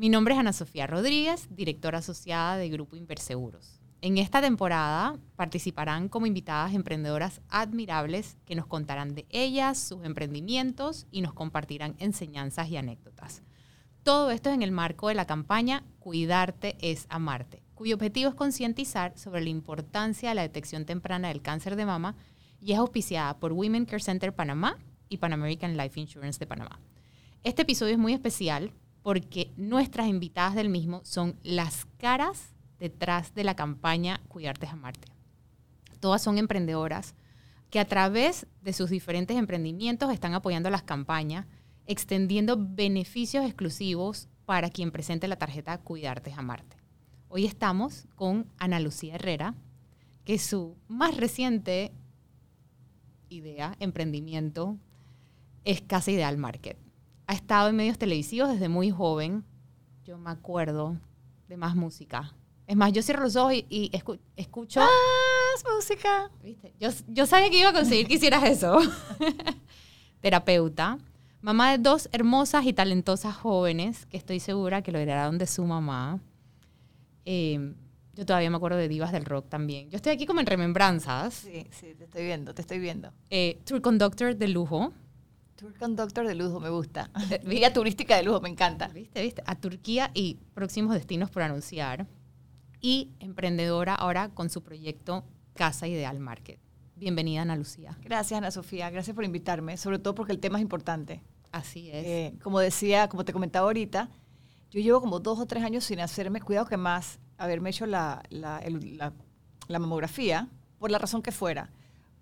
Mi 0.00 0.08
nombre 0.08 0.32
es 0.32 0.40
Ana 0.40 0.54
Sofía 0.54 0.86
Rodríguez, 0.86 1.46
directora 1.50 1.98
asociada 1.98 2.56
de 2.56 2.70
Grupo 2.70 2.96
Inverseguros. 2.96 3.82
En 4.00 4.16
esta 4.16 4.40
temporada 4.40 5.18
participarán 5.36 6.08
como 6.08 6.24
invitadas 6.24 6.72
emprendedoras 6.72 7.42
admirables 7.50 8.38
que 8.46 8.54
nos 8.54 8.66
contarán 8.66 9.14
de 9.14 9.26
ellas, 9.28 9.76
sus 9.76 10.02
emprendimientos 10.06 11.06
y 11.10 11.20
nos 11.20 11.34
compartirán 11.34 11.96
enseñanzas 11.98 12.70
y 12.70 12.78
anécdotas. 12.78 13.42
Todo 14.02 14.30
esto 14.30 14.48
es 14.48 14.54
en 14.54 14.62
el 14.62 14.72
marco 14.72 15.08
de 15.08 15.16
la 15.16 15.26
campaña 15.26 15.84
Cuidarte 15.98 16.78
es 16.80 17.04
amarte, 17.10 17.62
cuyo 17.74 17.96
objetivo 17.96 18.30
es 18.30 18.34
concientizar 18.34 19.18
sobre 19.18 19.42
la 19.42 19.50
importancia 19.50 20.30
de 20.30 20.34
la 20.34 20.42
detección 20.42 20.86
temprana 20.86 21.28
del 21.28 21.42
cáncer 21.42 21.76
de 21.76 21.84
mama 21.84 22.16
y 22.58 22.72
es 22.72 22.78
auspiciada 22.78 23.38
por 23.38 23.52
Women 23.52 23.84
Care 23.84 24.02
Center 24.02 24.34
Panamá 24.34 24.78
y 25.10 25.18
Pan 25.18 25.34
American 25.34 25.76
Life 25.76 26.00
Insurance 26.00 26.38
de 26.38 26.46
Panamá. 26.46 26.80
Este 27.42 27.62
episodio 27.62 27.92
es 27.92 27.98
muy 27.98 28.14
especial 28.14 28.72
porque 29.02 29.50
nuestras 29.56 30.08
invitadas 30.08 30.54
del 30.54 30.68
mismo 30.68 31.00
son 31.04 31.38
las 31.42 31.86
caras 31.98 32.54
detrás 32.78 33.34
de 33.34 33.44
la 33.44 33.54
campaña 33.54 34.20
Cuidarte 34.28 34.66
es 34.66 34.72
Amarte. 34.72 35.08
Todas 36.00 36.22
son 36.22 36.38
emprendedoras 36.38 37.14
que 37.70 37.78
a 37.78 37.84
través 37.84 38.46
de 38.62 38.72
sus 38.72 38.90
diferentes 38.90 39.36
emprendimientos 39.36 40.12
están 40.12 40.34
apoyando 40.34 40.70
las 40.70 40.82
campañas, 40.82 41.46
extendiendo 41.86 42.56
beneficios 42.58 43.44
exclusivos 43.44 44.28
para 44.44 44.70
quien 44.70 44.90
presente 44.90 45.28
la 45.28 45.36
tarjeta 45.36 45.78
Cuidarte 45.78 46.30
es 46.30 46.38
Amarte. 46.38 46.76
Hoy 47.28 47.46
estamos 47.46 48.08
con 48.16 48.46
Ana 48.58 48.80
Lucía 48.80 49.14
Herrera, 49.14 49.54
que 50.24 50.38
su 50.38 50.76
más 50.88 51.16
reciente 51.16 51.92
idea, 53.28 53.76
emprendimiento, 53.78 54.76
es 55.64 55.80
Casa 55.80 56.10
Ideal 56.10 56.36
Market. 56.36 56.89
Ha 57.30 57.34
estado 57.34 57.68
en 57.68 57.76
medios 57.76 57.96
televisivos 57.96 58.48
desde 58.48 58.68
muy 58.68 58.90
joven. 58.90 59.44
Yo 60.02 60.18
me 60.18 60.30
acuerdo 60.30 60.96
de 61.46 61.56
más 61.56 61.76
música, 61.76 62.34
es 62.66 62.76
más, 62.76 62.92
yo 62.92 63.02
cierro 63.02 63.22
los 63.22 63.36
ojos 63.36 63.54
y, 63.54 63.92
escucho... 64.36 64.80
¡Más 64.80 65.64
música! 65.72 66.28
Yo, 66.80 66.88
yo 67.06 67.26
sabía 67.26 67.48
que 67.50 67.60
iba 67.60 67.70
a 67.70 67.72
conseguir 67.72 68.08
que 68.08 68.14
hicieras 68.14 68.42
eso. 68.42 68.80
Terapeuta. 70.20 70.98
Mamá 71.40 71.70
de 71.70 71.78
dos 71.78 72.08
hermosas 72.10 72.66
y 72.66 72.72
talentosas 72.72 73.36
jóvenes 73.36 74.06
que 74.06 74.16
estoy 74.16 74.40
segura 74.40 74.82
que 74.82 74.90
lo 74.90 74.98
heredaron 74.98 75.38
de 75.38 75.46
su 75.46 75.64
mamá. 75.64 76.18
Em, 77.24 77.76
yo 78.14 78.26
todavía 78.26 78.50
me 78.50 78.56
acuerdo 78.56 78.78
de 78.78 78.88
divas 78.88 79.12
del 79.12 79.24
rock 79.24 79.48
también. 79.48 79.88
Yo 79.88 79.94
estoy 79.94 80.10
aquí 80.10 80.26
como 80.26 80.40
en 80.40 80.46
remembranzas. 80.46 81.34
Sí, 81.34 81.68
sí, 81.70 81.94
te 81.94 82.04
estoy 82.04 82.24
viendo, 82.24 82.54
te 82.54 82.62
estoy 82.62 82.80
viendo. 82.80 83.12
Eh, 83.30 83.60
tour 83.64 83.80
conductor 83.80 84.34
de 84.34 84.48
lujo. 84.48 84.92
Tour 85.60 85.76
conductor 85.76 86.26
de 86.26 86.34
lujo, 86.34 86.58
me 86.58 86.70
gusta. 86.70 87.10
Vía 87.44 87.70
turística 87.70 88.16
de 88.16 88.22
lujo, 88.22 88.40
me 88.40 88.48
encanta. 88.48 88.88
¿Viste, 88.88 89.20
viste? 89.20 89.42
A 89.44 89.56
Turquía 89.56 90.10
y 90.14 90.38
próximos 90.54 90.94
destinos 90.94 91.30
por 91.30 91.42
anunciar 91.42 92.06
y 92.80 93.10
emprendedora 93.20 93.94
ahora 93.94 94.30
con 94.30 94.48
su 94.48 94.62
proyecto 94.62 95.22
Casa 95.52 95.86
Ideal 95.86 96.18
Market. 96.18 96.58
Bienvenida, 96.96 97.42
Ana 97.42 97.56
Lucía. 97.56 97.94
Gracias, 98.02 98.38
Ana 98.38 98.50
Sofía. 98.50 98.88
Gracias 98.88 99.14
por 99.14 99.22
invitarme, 99.22 99.76
sobre 99.76 99.98
todo 99.98 100.14
porque 100.14 100.32
el 100.32 100.40
tema 100.40 100.56
es 100.56 100.62
importante. 100.62 101.22
Así 101.52 101.90
es. 101.90 102.06
Eh, 102.06 102.34
como 102.42 102.58
decía, 102.58 103.10
como 103.10 103.26
te 103.26 103.34
comentaba 103.34 103.66
ahorita, 103.66 104.08
yo 104.70 104.80
llevo 104.80 105.02
como 105.02 105.20
dos 105.20 105.38
o 105.40 105.44
tres 105.44 105.62
años 105.62 105.84
sin 105.84 106.00
hacerme, 106.00 106.40
cuidado 106.40 106.64
que 106.64 106.78
más, 106.78 107.18
haberme 107.36 107.68
hecho 107.68 107.84
la, 107.84 108.22
la, 108.30 108.62
la 109.68 109.78
mamografía, 109.78 110.48
por 110.78 110.90
la 110.90 110.96
razón 110.96 111.20
que 111.20 111.32
fuera. 111.32 111.70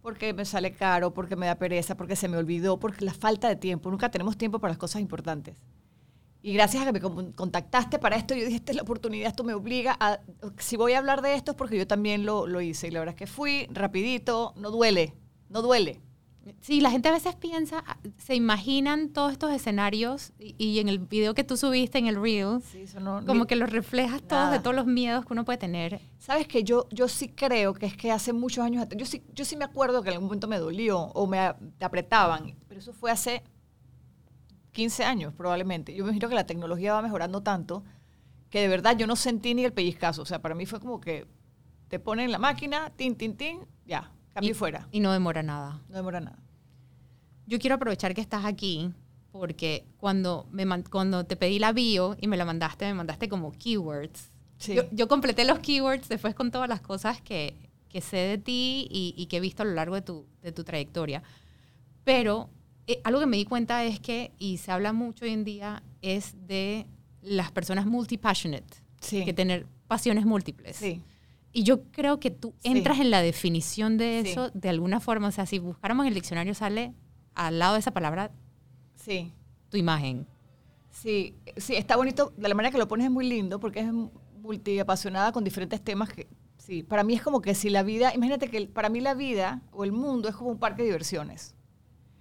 Porque 0.03 0.33
me 0.33 0.45
sale 0.45 0.73
caro, 0.73 1.13
porque 1.13 1.37
me 1.37 1.47
da 1.47 1.57
pereza, 1.57 1.97
porque 1.97 2.17
se 2.17 2.29
me 2.29 2.37
olvidó, 2.37 2.79
porque 2.79 3.05
la 3.05 3.15
falta 3.15 3.49
de 3.49 3.57
tiempo. 3.57 3.91
Nunca 3.91 4.11
tenemos 4.11 4.37
tiempo 4.37 4.59
para 4.59 4.73
las 4.73 4.79
cosas 4.79 5.03
importantes. 5.03 5.57
Y 6.41 6.55
gracias 6.55 6.83
a 6.83 6.93
que 6.93 6.93
me 6.93 7.33
contactaste 7.33 7.99
para 7.99 8.17
esto, 8.17 8.35
yo 8.35 8.47
dije, 8.47 8.63
la 8.73 8.83
oportunidad, 8.83 9.29
esto 9.29 9.43
me 9.43 9.55
obliga 9.55 9.97
a, 9.99 10.21
si 10.59 10.77
voy 10.77 10.93
a 10.93 10.99
hablar 10.99 11.21
de 11.21 11.35
esto 11.35 11.51
es 11.51 11.57
porque 11.57 11.77
yo 11.77 11.87
también 11.87 12.25
lo, 12.25 12.47
lo 12.47 12.61
hice. 12.61 12.89
Y 12.89 12.91
la 12.93 13.01
verdad 13.01 13.15
es 13.15 13.19
que 13.19 13.27
fui 13.27 13.67
rapidito, 13.71 14.55
no 14.57 14.71
duele, 14.71 15.15
no 15.49 15.63
duele. 15.63 16.01
Sí, 16.61 16.81
la 16.81 16.91
gente 16.91 17.09
a 17.09 17.13
veces 17.13 17.35
piensa, 17.37 17.85
ah, 17.87 17.99
se 18.17 18.35
imaginan 18.35 19.11
todos 19.11 19.33
estos 19.33 19.53
escenarios 19.53 20.33
y, 20.39 20.79
en 20.79 20.89
el 20.89 20.99
video 20.99 21.35
que 21.35 21.45
tú 21.45 21.57
subiste 21.57 21.99
en 21.99 22.07
el 22.07 22.21
Reel, 22.21 22.61
como 23.27 23.47
que 23.47 23.57
los 23.57 23.71
reflejas 23.71 24.23
todos 24.23 24.51
de 24.51 24.61
todos 24.61 24.75
los 24.75 24.87
miedos 24.87 25.25
que 25.25 25.33
uno 25.33 25.45
puede 25.45 25.59
tener. 25.59 26.01
Sabes 26.19 26.47
que 26.49 26.65
yo, 26.65 26.89
yo 26.91 27.09
sí 27.09 27.29
creo 27.29 27.75
que 27.75 27.87
es 27.87 27.97
que 27.97 28.13
hace 28.13 28.33
muchos 28.33 28.65
años, 28.65 28.87
yo 28.97 29.07
sí, 29.07 29.23
yo 29.35 29.45
sí 29.45 29.57
me 29.57 29.65
acuerdo 29.65 30.03
que 30.03 30.09
en 30.09 30.15
algún 30.15 30.27
momento 30.29 30.49
me 30.49 30.59
dolió 30.59 30.99
o 31.01 31.27
me 31.27 31.41
apretaban, 31.81 32.55
pero 32.69 32.81
eso 32.81 32.93
fue 32.93 33.11
hace 33.11 33.43
15 34.73 35.05
años 35.05 35.35
probablemente. 35.35 35.95
Yo 35.95 36.05
me 36.05 36.11
imagino 36.11 36.29
que 36.29 36.35
la 36.35 36.47
tecnología 36.47 36.93
va 36.95 37.03
mejorando 37.03 37.43
tanto 37.43 37.85
que 38.51 38.61
de 38.61 38.69
verdad 38.69 38.97
yo 38.97 39.07
no 39.07 39.17
sentí 39.17 39.55
ni 39.55 39.65
el 39.65 39.73
pellizcazo. 39.73 40.23
O 40.23 40.27
sea, 40.27 40.41
para 40.41 40.55
mí 40.55 40.67
fue 40.67 40.81
como 40.81 41.01
que 41.01 41.27
te 41.89 41.99
ponen 41.99 42.31
la 42.31 42.39
máquina, 42.39 42.91
tin, 42.97 43.17
tin, 43.17 43.37
tin, 43.37 43.61
ya, 43.87 44.13
cambio 44.39 44.55
fuera. 44.55 44.89
Y 44.93 45.01
no 45.01 45.13
demora 45.13 45.43
nada. 45.43 45.81
No 45.89 45.97
demora 45.97 46.21
nada. 46.21 46.39
Yo 47.47 47.59
quiero 47.59 47.77
aprovechar 47.77 48.15
que 48.15 48.21
estás 48.21 48.45
aquí 48.45 48.93
porque 49.33 49.85
cuando, 49.99 50.47
me, 50.51 50.67
cuando 50.85 51.25
te 51.25 51.37
pedí 51.37 51.59
la 51.59 51.73
bio 51.73 52.17
y 52.21 52.27
me 52.27 52.37
la 52.37 52.45
mandaste, 52.45 52.87
me 52.87 52.95
mandaste 52.95 53.29
como 53.29 53.53
keywords. 53.53 54.31
Yo, 54.93 55.07
completé 55.07 55.45
los 55.45 55.61
keywords 55.61 56.09
después 56.09 56.35
con 56.35 56.51
todas 56.51 56.69
las 56.69 56.81
cosas 56.81 57.21
que, 57.21 57.55
que 57.89 58.01
sé 58.01 58.17
de 58.17 58.39
ti 58.39 58.89
y, 58.91 59.15
y, 59.17 59.27
que 59.27 59.37
he 59.37 59.41
visto 59.41 59.63
a 59.63 59.67
lo 59.67 59.73
largo 59.73 59.95
de 59.95 60.03
tu, 60.03 60.27
de 60.43 60.51
tu 60.51 60.65
trayectoria. 60.65 61.23
Pero 62.03 62.51
eh, 62.89 63.01
algo 63.05 63.21
que 63.21 63.27
me 63.27 63.37
di 63.37 63.45
cuenta 63.45 63.85
es 63.85 64.01
que, 64.01 64.33
y 64.39 64.57
se 64.57 64.73
habla 64.73 64.93
mucho 64.93 65.25
hoy 65.25 65.33
en 65.33 65.45
día, 65.45 65.83
es 66.03 66.35
de 66.47 66.87
las 67.23 67.53
personas 67.53 67.87
multipassionate, 67.87 68.79
sí. 69.01 69.25
que 69.25 69.33
tener 69.33 69.67
pasiones 69.87 70.25
múltiples. 70.25 70.77
Sí. 70.77 71.03
Y 71.53 71.63
yo 71.63 71.85
creo 71.91 72.21
que 72.21 72.31
tú 72.31 72.55
entras 72.63 73.01
en 73.01 73.11
la 73.11 73.23
definición 73.23 73.97
de 73.97 74.21
eso 74.21 74.51
de 74.51 74.69
alguna 74.69 75.01
forma. 75.01 75.29
O 75.29 75.33
sea, 75.33 75.47
si 75.47 75.59
buscáramos 75.59 76.05
en 76.05 76.09
el 76.09 76.15
diccionario, 76.15 76.55
sale 76.55 76.95
al 77.35 77.59
lado 77.59 77.75
de 77.75 77.81
esa 77.81 77.93
palabra 77.93 78.31
sí. 78.97 79.33
tu 79.71 79.77
imagen. 79.77 80.27
Sí, 80.91 81.37
sí, 81.57 81.77
está 81.77 81.97
bonito. 81.97 82.33
De 82.37 82.49
la 82.49 82.55
manera 82.55 82.73
que 82.73 82.79
lo 82.79 82.89
pones 82.89 83.07
es 83.07 83.13
muy 83.13 83.29
lindo 83.29 83.61
porque 83.61 83.81
es 83.81 83.93
multiapasionada 84.41 85.33
con 85.33 85.45
diferentes 85.45 85.83
temas 85.83 86.11
que, 86.13 86.29
sí, 86.57 86.83
para 86.83 87.05
mí 87.05 87.15
es 87.15 87.23
como 87.23 87.41
que 87.41 87.55
si 87.55 87.71
la 87.71 87.83
vida, 87.83 88.15
imagínate 88.15 88.49
que 88.49 88.67
para 88.67 88.89
mí 88.89 89.01
la 89.01 89.15
vida 89.15 89.63
o 89.73 89.85
el 89.85 89.93
mundo 89.93 90.29
es 90.29 90.37
como 90.37 90.51
un 90.51 90.59
parque 90.59 90.83
de 90.83 90.89
diversiones. 90.89 91.55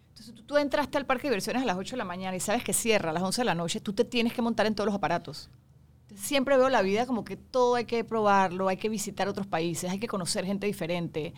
Entonces 0.09 0.45
tú, 0.45 0.57
entraste 0.57 0.97
al 0.97 1.05
parque 1.05 1.23
de 1.23 1.29
diversiones 1.29 1.63
a 1.63 1.65
las 1.65 1.77
8 1.77 1.91
de 1.91 1.97
la 1.97 2.05
mañana 2.05 2.35
y 2.35 2.39
sabes 2.39 2.63
que 2.63 2.73
cierra 2.73 3.11
a 3.11 3.13
las 3.13 3.23
11 3.23 3.41
de 3.41 3.45
la 3.45 3.55
noche, 3.55 3.79
tú 3.81 3.93
te 3.93 4.03
tienes 4.03 4.33
que 4.33 4.41
montar 4.41 4.65
en 4.65 4.73
todos 4.73 4.85
los 4.85 4.95
aparatos. 4.95 5.49
Siempre 6.15 6.57
veo 6.57 6.69
la 6.69 6.81
vida 6.81 7.05
como 7.05 7.23
que 7.23 7.37
todo 7.37 7.75
hay 7.75 7.85
que 7.85 8.03
probarlo, 8.03 8.67
hay 8.67 8.77
que 8.77 8.89
visitar 8.89 9.27
otros 9.27 9.47
países, 9.47 9.89
hay 9.89 9.99
que 9.99 10.07
conocer 10.07 10.45
gente 10.45 10.67
diferente. 10.67 11.33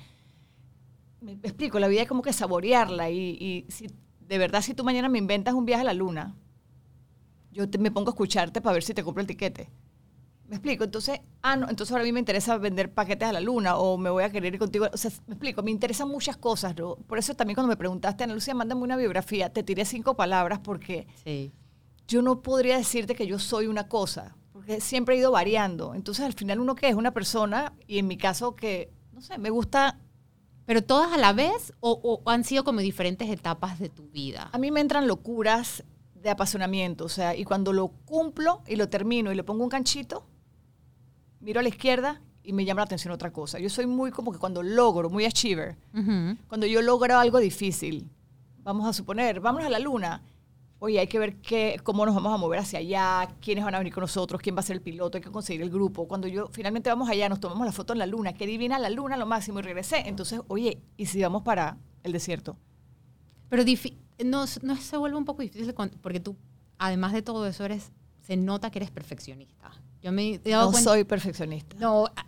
Me, 1.22 1.34
explico, 1.34 1.80
la 1.80 1.88
vida 1.88 2.04
es 2.04 2.08
como 2.08 2.22
que 2.22 2.34
saborearla 2.34 3.10
y, 3.10 3.66
si, 3.70 3.88
de 4.20 4.38
verdad 4.38 4.62
si 4.62 4.74
tú 4.74 4.84
mañana 4.84 5.10
me 5.10 5.18
inventas 5.18 5.54
un 5.54 5.66
viaje 5.66 5.82
a 5.82 5.86
la 5.86 5.94
luna, 5.94 6.36
yo 7.52 7.66
me 7.80 7.92
pongo 7.92 8.10
a 8.10 8.14
escucharte 8.14 8.62
para 8.62 8.74
ver 8.74 8.84
si 8.84 8.94
te 8.94 9.04
compro 9.04 9.22
el 9.22 9.28
tiquete. 9.28 9.70
¿Me 10.48 10.56
explico? 10.56 10.84
Entonces, 10.84 11.22
ah, 11.44 11.56
no, 11.56 11.70
entonces 11.70 11.92
ahora 11.92 12.04
a 12.04 12.06
mí 12.06 12.12
me 12.12 12.20
interesa 12.20 12.58
vender 12.58 12.92
paquetes 12.92 13.30
a 13.30 13.34
la 13.34 13.40
luna 13.40 13.78
o 13.78 14.00
me 14.00 14.10
voy 14.10 14.24
a 14.24 14.32
querer 14.32 14.56
ir 14.56 14.60
contigo. 14.60 14.88
O 14.92 14.98
sea, 14.98 15.12
me 15.28 15.36
explico, 15.36 15.62
me 15.62 15.70
interesan 15.70 16.10
muchas 16.10 16.38
cosas. 16.38 16.76
¿no? 16.76 16.96
Por 16.96 17.20
eso 17.20 17.36
también 17.36 17.54
cuando 17.54 17.70
me 17.70 17.78
preguntaste, 17.78 18.24
Ana 18.24 18.34
Lucía, 18.34 18.56
mándame 18.56 18.82
una 18.82 18.98
biografía, 18.98 19.54
te 19.54 19.62
tiré 19.62 19.86
cinco 19.86 20.16
palabras 20.16 20.60
porque 20.64 21.06
yo 22.08 22.24
no 22.24 22.42
podría 22.42 22.78
decirte 22.78 23.14
que 23.14 23.28
yo 23.28 23.38
soy 23.38 23.68
una 23.68 23.88
cosa, 23.88 24.36
siempre 24.80 25.16
he 25.16 25.18
ido 25.20 25.32
variando. 25.32 25.96
Entonces, 25.96 26.26
al 26.26 26.34
final, 26.34 26.60
uno 26.60 26.76
que 26.76 26.88
es 26.88 26.96
una 26.96 27.12
persona, 27.12 27.74
y 27.88 28.00
en 28.00 28.08
mi 28.08 28.18
caso, 28.18 28.56
que, 28.56 28.92
no 29.12 29.22
sé, 29.22 29.38
me 29.38 29.50
gusta 29.50 29.98
¿Pero 30.70 30.84
todas 30.84 31.12
a 31.12 31.18
la 31.18 31.34
vez 31.34 31.74
o, 31.80 32.00
o, 32.24 32.30
han 32.30 32.44
sido 32.44 32.64
como 32.64 32.80
diferentes 32.80 33.28
etapas 33.28 33.80
de 33.80 33.90
tu 33.90 34.08
vida? 34.10 34.52
A 34.52 34.60
mí 34.60 34.70
me 34.70 34.82
entran 34.82 35.08
locuras 35.08 35.84
de 36.14 36.30
apasionamiento, 36.30 37.06
o 37.06 37.10
sea, 37.10 37.36
y 37.36 37.44
cuando 37.44 37.74
lo 37.74 37.88
cumplo 38.06 38.62
y 38.68 38.76
lo 38.76 38.88
termino 38.88 39.32
y 39.32 39.36
le 39.36 39.44
pongo 39.44 39.64
un 39.64 39.70
canchito, 39.72 40.28
miro 41.40 41.60
a 41.60 41.64
la 41.64 41.70
izquierda 41.70 42.22
y 42.44 42.54
me 42.54 42.66
llama 42.66 42.82
la 42.82 42.86
atención 42.86 43.12
otra 43.12 43.34
cosa. 43.34 43.58
Yo 43.58 43.68
soy 43.72 43.88
muy 43.88 44.12
como 44.12 44.32
que 44.32 44.38
cuando 44.38 44.62
logro, 44.62 45.10
muy 45.10 45.26
achiever, 45.26 45.76
cuando 46.48 46.68
yo 46.68 46.84
logro 46.84 47.18
algo 47.18 47.40
difícil, 47.40 48.08
vamos 48.62 48.88
a 48.88 48.94
suponer, 48.94 49.40
vamos 49.40 49.64
a 49.64 49.70
la 49.70 49.80
luna, 49.80 50.22
oye, 50.80 51.00
hay 51.00 51.08
que 51.08 51.20
ver 51.20 51.36
qué, 51.38 51.80
cómo 51.84 52.06
nos 52.06 52.16
vamos 52.16 52.34
a 52.34 52.38
mover 52.38 52.60
hacia 52.60 52.80
allá, 52.80 53.28
quiénes 53.42 53.64
van 53.64 53.76
a 53.76 53.78
venir 53.78 53.94
con 53.94 54.02
nosotros, 54.02 54.42
quién 54.42 54.56
va 54.56 54.62
a 54.62 54.64
ser 54.64 54.78
el 54.78 54.82
piloto, 54.82 55.18
hay 55.18 55.24
que 55.24 55.32
conseguir 55.32 55.62
el 55.62 55.70
grupo. 55.70 56.08
Cuando 56.08 56.28
yo 56.28 56.48
finalmente 56.52 56.90
vamos 56.90 57.10
allá, 57.10 57.30
nos 57.30 57.40
tomamos 57.40 57.66
la 57.66 57.72
foto 57.72 57.94
en 57.94 58.00
la 58.00 58.06
luna, 58.06 58.34
qué 58.34 58.48
divina 58.48 58.80
la 58.80 58.90
luna, 58.90 59.18
lo 59.18 59.26
máximo, 59.26 59.60
y 59.60 59.62
regresé. 59.62 60.08
Entonces, 60.08 60.42
oye, 60.48 60.82
¿y 60.98 61.06
si 61.06 61.22
vamos 61.22 61.44
para 61.44 61.78
el 62.04 62.14
desierto? 62.14 62.58
Pero 63.50 63.64
no, 64.26 64.46
no 64.62 64.76
se 64.78 64.98
vuelve 64.98 65.18
un 65.18 65.26
poco 65.26 65.42
difícil 65.42 65.74
porque 66.02 66.20
tú, 66.20 66.38
además 66.78 67.14
de 67.14 67.22
todo 67.22 67.46
eso, 67.46 67.66
eres, 67.66 67.92
se 68.22 68.38
nota 68.38 68.72
que 68.72 68.80
eres 68.80 68.92
perfeccionista. 68.92 69.72
Yo 70.02 70.12
me 70.14 70.40
no 70.46 70.72
soy 70.72 71.04
perfeccionista. 71.04 71.76
No, 71.78 72.06
ah, 72.16 72.26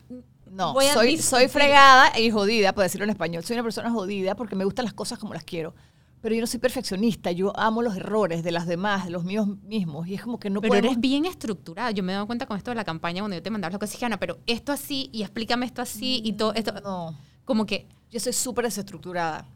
no 0.50 0.75
soy, 0.94 1.18
soy 1.18 1.47
fregada 1.47 2.19
y 2.19 2.30
jodida, 2.31 2.74
por 2.74 2.83
decirlo 2.83 3.06
en 3.06 3.12
español. 3.12 3.44
Soy 3.45 3.54
una 3.54 3.63
persona 3.63 3.89
jodida 3.92 4.36
porque 4.36 4.56
me 4.56 4.65
gustan 4.65 4.83
las 4.83 4.94
cosas 4.94 5.18
como 5.19 5.33
las 5.33 5.45
quiero. 5.45 5.74
Pero 6.21 6.35
yo 6.35 6.41
no 6.41 6.47
soy 6.47 6.59
perfeccionista, 6.59 7.31
yo 7.31 7.51
amo 7.57 7.81
los 7.81 7.95
errores 7.97 8.44
de 8.44 8.51
las 8.51 8.68
demás, 8.68 9.06
de 9.06 9.12
los 9.12 9.23
míos 9.23 9.47
mismos, 9.63 10.07
y 10.07 10.13
es 10.13 10.21
como 10.21 10.39
que 10.39 10.51
no 10.51 10.62
Pero 10.62 10.71
podemos... 10.71 10.91
eres 10.91 11.01
bien 11.01 11.25
estructurada. 11.25 11.91
Yo 11.91 12.03
me 12.03 12.12
he 12.12 12.15
dado 12.15 12.27
cuenta 12.27 12.45
con 12.45 12.57
esto 12.57 12.71
de 12.71 12.75
la 12.75 12.83
campaña 12.83 13.21
cuando 13.21 13.35
yo 13.35 13.41
te 13.41 13.50
mandaba 13.50 13.73
lo 13.73 13.79
que 13.79 13.88
decía, 13.88 14.06
Ana, 14.06 14.19
pero 14.19 14.38
esto 14.45 14.71
así 14.71 15.09
y 15.12 15.23
explícame 15.23 15.65
esto 15.65 15.81
así 15.81 16.21
y 16.23 16.33
todo 16.33 16.53
esto. 16.53 16.73
No, 16.81 17.18
Como 17.44 17.65
que 17.65 17.88
yo 18.12 18.19
soy 18.19 18.33
súper 18.33 18.65
desestructurada, 18.65 19.47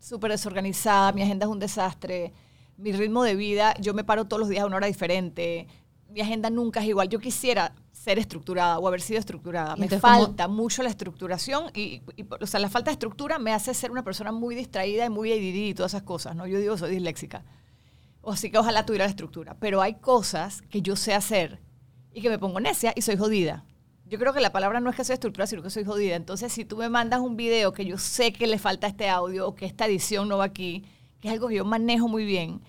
súper 0.00 0.32
desorganizada, 0.32 1.12
mi 1.12 1.22
agenda 1.22 1.46
es 1.46 1.52
un 1.52 1.60
desastre, 1.60 2.32
mi 2.76 2.92
ritmo 2.92 3.22
de 3.22 3.36
vida, 3.36 3.74
yo 3.80 3.94
me 3.94 4.02
paro 4.02 4.24
todos 4.24 4.40
los 4.40 4.48
días 4.48 4.64
a 4.64 4.66
una 4.66 4.76
hora 4.76 4.86
diferente, 4.88 5.68
mi 6.10 6.20
agenda 6.20 6.50
nunca 6.50 6.80
es 6.80 6.86
igual. 6.86 7.08
Yo 7.08 7.20
quisiera 7.20 7.74
ser 8.02 8.18
estructurada 8.18 8.78
o 8.78 8.86
haber 8.88 9.00
sido 9.00 9.18
estructurada. 9.18 9.76
Me 9.76 9.84
entonces, 9.86 10.00
¿cómo- 10.00 10.24
falta 10.26 10.48
mucho 10.48 10.82
la 10.82 10.88
estructuración 10.88 11.66
y, 11.74 12.02
y, 12.16 12.26
o 12.40 12.46
sea, 12.46 12.60
la 12.60 12.68
falta 12.68 12.90
de 12.90 12.92
estructura 12.92 13.38
me 13.38 13.52
hace 13.52 13.74
ser 13.74 13.90
una 13.90 14.04
persona 14.04 14.32
muy 14.32 14.54
distraída 14.54 15.04
y 15.04 15.10
muy 15.10 15.32
ADD 15.32 15.68
y 15.70 15.74
todas 15.74 15.92
esas 15.92 16.02
cosas, 16.04 16.34
¿no? 16.36 16.46
Yo 16.46 16.58
digo, 16.58 16.76
soy 16.78 16.90
disléxica. 16.92 17.44
O 18.20 18.32
así 18.32 18.50
que 18.50 18.58
ojalá 18.58 18.86
tuviera 18.86 19.04
la 19.04 19.10
estructura. 19.10 19.56
Pero 19.58 19.82
hay 19.82 19.94
cosas 19.94 20.62
que 20.62 20.80
yo 20.80 20.96
sé 20.96 21.12
hacer 21.14 21.60
y 22.12 22.20
que 22.22 22.30
me 22.30 22.38
pongo 22.38 22.60
necia 22.60 22.92
y 22.96 23.02
soy 23.02 23.16
jodida. 23.16 23.64
Yo 24.06 24.18
creo 24.18 24.32
que 24.32 24.40
la 24.40 24.52
palabra 24.52 24.80
no 24.80 24.88
es 24.90 24.96
que 24.96 25.04
soy 25.04 25.14
estructurada, 25.14 25.46
sino 25.48 25.62
que 25.62 25.70
soy 25.70 25.84
jodida. 25.84 26.16
Entonces, 26.16 26.52
si 26.52 26.64
tú 26.64 26.76
me 26.78 26.88
mandas 26.88 27.20
un 27.20 27.36
video 27.36 27.72
que 27.72 27.84
yo 27.84 27.98
sé 27.98 28.32
que 28.32 28.46
le 28.46 28.58
falta 28.58 28.86
este 28.86 29.08
audio 29.08 29.46
o 29.48 29.54
que 29.54 29.66
esta 29.66 29.86
edición 29.86 30.28
no 30.28 30.38
va 30.38 30.44
aquí, 30.44 30.84
que 31.20 31.28
es 31.28 31.34
algo 31.34 31.48
que 31.48 31.56
yo 31.56 31.64
manejo 31.64 32.08
muy 32.08 32.24
bien, 32.24 32.60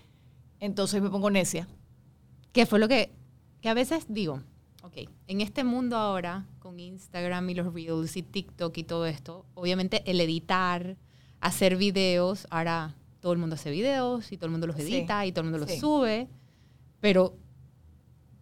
entonces 0.58 1.00
me 1.00 1.08
pongo 1.08 1.30
necia. 1.30 1.66
que 2.52 2.66
fue 2.66 2.78
lo 2.78 2.88
que, 2.88 3.12
que 3.62 3.68
a 3.68 3.74
veces 3.74 4.04
digo, 4.08 4.42
ok, 4.90 5.08
en 5.28 5.40
este 5.40 5.64
mundo 5.64 5.96
ahora, 5.96 6.46
con 6.58 6.78
Instagram 6.80 7.48
y 7.50 7.54
los 7.54 7.72
Reels 7.72 8.16
y 8.16 8.22
TikTok 8.22 8.76
y 8.78 8.84
todo 8.84 9.06
esto, 9.06 9.46
obviamente 9.54 10.02
el 10.10 10.20
editar, 10.20 10.96
hacer 11.40 11.76
videos, 11.76 12.46
ahora 12.50 12.94
todo 13.20 13.32
el 13.32 13.38
mundo 13.38 13.54
hace 13.54 13.70
videos 13.70 14.32
y 14.32 14.36
todo 14.36 14.46
el 14.46 14.52
mundo 14.52 14.66
los 14.66 14.76
Sí, 14.76 14.82
edita 14.82 15.24
y 15.26 15.32
todo 15.32 15.40
el 15.42 15.50
mundo 15.50 15.58
los 15.58 15.70
sí. 15.70 15.78
sube, 15.80 16.28
pero 17.00 17.34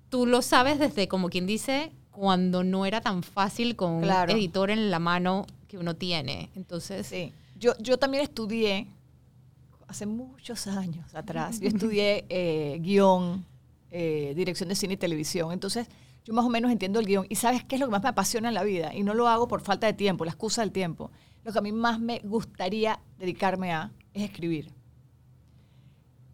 tú 0.08 0.26
lo 0.26 0.42
sabes 0.42 0.78
desde 0.78 1.06
como 1.08 1.28
quien 1.30 1.46
dice, 1.46 1.92
cuando 2.10 2.64
no 2.64 2.86
era 2.86 3.00
tan 3.00 3.22
fácil 3.22 3.76
con 3.76 4.00
Claro. 4.02 4.32
un 4.32 4.38
editor 4.38 4.70
en 4.70 4.90
la 4.90 4.98
mano 4.98 5.46
que 5.68 5.78
uno 5.78 5.94
tiene. 5.96 6.50
Entonces, 6.54 7.06
Sí. 7.06 7.32
Yo, 7.58 7.72
yo 7.80 7.98
también 7.98 8.22
estudié, 8.22 8.86
hace 9.88 10.06
muchos 10.06 10.66
años 10.68 11.12
atrás, 11.14 11.58
yo 11.60 11.68
estudié 11.92 12.24
eh, 12.28 12.78
guion, 12.80 13.44
eh, 13.90 14.32
dirección 14.36 14.68
de 14.68 14.76
cine 14.76 14.94
y 14.94 14.96
televisión. 14.96 15.50
Entonces, 15.52 15.88
yo 16.28 16.34
más 16.34 16.44
o 16.44 16.50
menos 16.50 16.70
entiendo 16.70 17.00
el 17.00 17.06
guion. 17.06 17.24
Y 17.30 17.36
sabes 17.36 17.64
qué 17.64 17.76
es 17.76 17.80
lo 17.80 17.86
que 17.86 17.92
más 17.92 18.02
me 18.02 18.10
apasiona 18.10 18.48
en 18.48 18.54
la 18.54 18.62
vida. 18.62 18.94
Y 18.94 19.02
no 19.02 19.14
lo 19.14 19.28
hago 19.28 19.48
por 19.48 19.62
falta 19.62 19.86
de 19.86 19.94
tiempo, 19.94 20.26
la 20.26 20.32
excusa 20.32 20.60
del 20.60 20.72
tiempo. 20.72 21.10
Lo 21.42 21.52
que 21.52 21.58
a 21.58 21.62
mí 21.62 21.72
más 21.72 22.00
me 22.00 22.18
gustaría 22.18 23.00
dedicarme 23.18 23.72
a 23.72 23.92
es 24.12 24.24
escribir. 24.24 24.70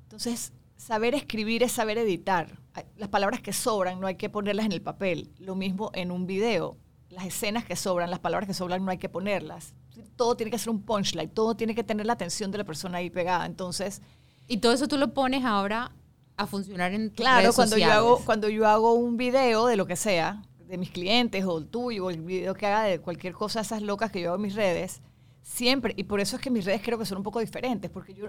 Entonces, 0.03 0.53
saber 0.77 1.15
escribir 1.15 1.63
es 1.63 1.71
saber 1.71 1.99
editar. 1.99 2.59
Las 2.97 3.09
palabras 3.09 3.41
que 3.41 3.53
sobran 3.53 4.01
no 4.01 4.09
hay 4.09 4.17
que 4.17 4.29
ponerlas 4.29 4.67
en 4.67 4.73
el 4.73 4.83
papel. 4.83 5.31
Lo 5.39 5.55
mismo 5.55 5.93
en 5.95 6.11
un 6.11 6.27
video. 6.27 6.77
Las 7.09 7.27
escenas 7.27 7.65
que 7.65 7.77
sobran, 7.77 8.11
las 8.11 8.19
palabras 8.19 8.49
que 8.49 8.55
sobran 8.55 8.85
no 8.85 8.91
hay 8.91 8.99
que 8.99 9.09
ponerlas. 9.09 9.75
Todo 10.17 10.37
tiene 10.37 10.51
que 10.51 10.59
ser 10.59 10.71
un 10.71 10.83
punchline, 10.83 11.31
todo 11.31 11.55
tiene 11.55 11.73
que 11.73 11.85
tener 11.85 12.05
la 12.05 12.15
atención 12.15 12.51
de 12.51 12.59
la 12.59 12.65
persona 12.65 12.99
ahí 12.99 13.11
pegada. 13.11 13.47
Entonces, 13.47 14.03
y 14.49 14.57
todo 14.57 14.73
eso 14.73 14.89
tú 14.89 14.99
lo 14.99 15.15
pones 15.15 15.45
ahora 15.45 15.93
a 16.37 16.47
funcionar 16.47 16.93
en 16.93 17.11
claro, 17.11 17.43
redes 17.43 17.55
cuando 17.55 17.77
yo, 17.77 17.85
sociales. 17.85 17.97
hago, 17.97 18.19
cuando 18.25 18.49
yo 18.49 18.67
hago 18.67 18.95
un 18.95 19.17
video 19.17 19.67
de 19.67 19.77
lo 19.77 19.87
que 19.87 19.97
sea, 19.97 20.43
de 20.67 20.79
mis 20.79 20.91
clientes 20.91 21.45
o 21.45 21.59
el 21.59 21.69
tuyo, 21.69 22.07
o 22.07 22.11
el 22.11 22.21
video 22.21 22.55
que 22.55 22.67
haga 22.67 22.85
de 22.85 23.01
cualquier 23.01 23.35
cosa, 23.35 23.61
esas 23.61 23.83
locas 23.83 24.11
que 24.11 24.21
yo 24.21 24.29
hago 24.29 24.37
en 24.37 24.43
mis 24.43 24.55
redes, 24.55 25.01
siempre, 25.43 25.95
y 25.97 26.05
por 26.05 26.21
eso 26.21 26.37
es 26.37 26.43
que 26.43 26.51
mis 26.51 26.65
redes 26.65 26.83
creo 26.83 26.99
que 26.99 27.07
son 27.07 27.19
un 27.19 27.25
poco 27.25 27.41
diferentes, 27.41 27.91
porque 27.91 28.15
yo 28.15 28.27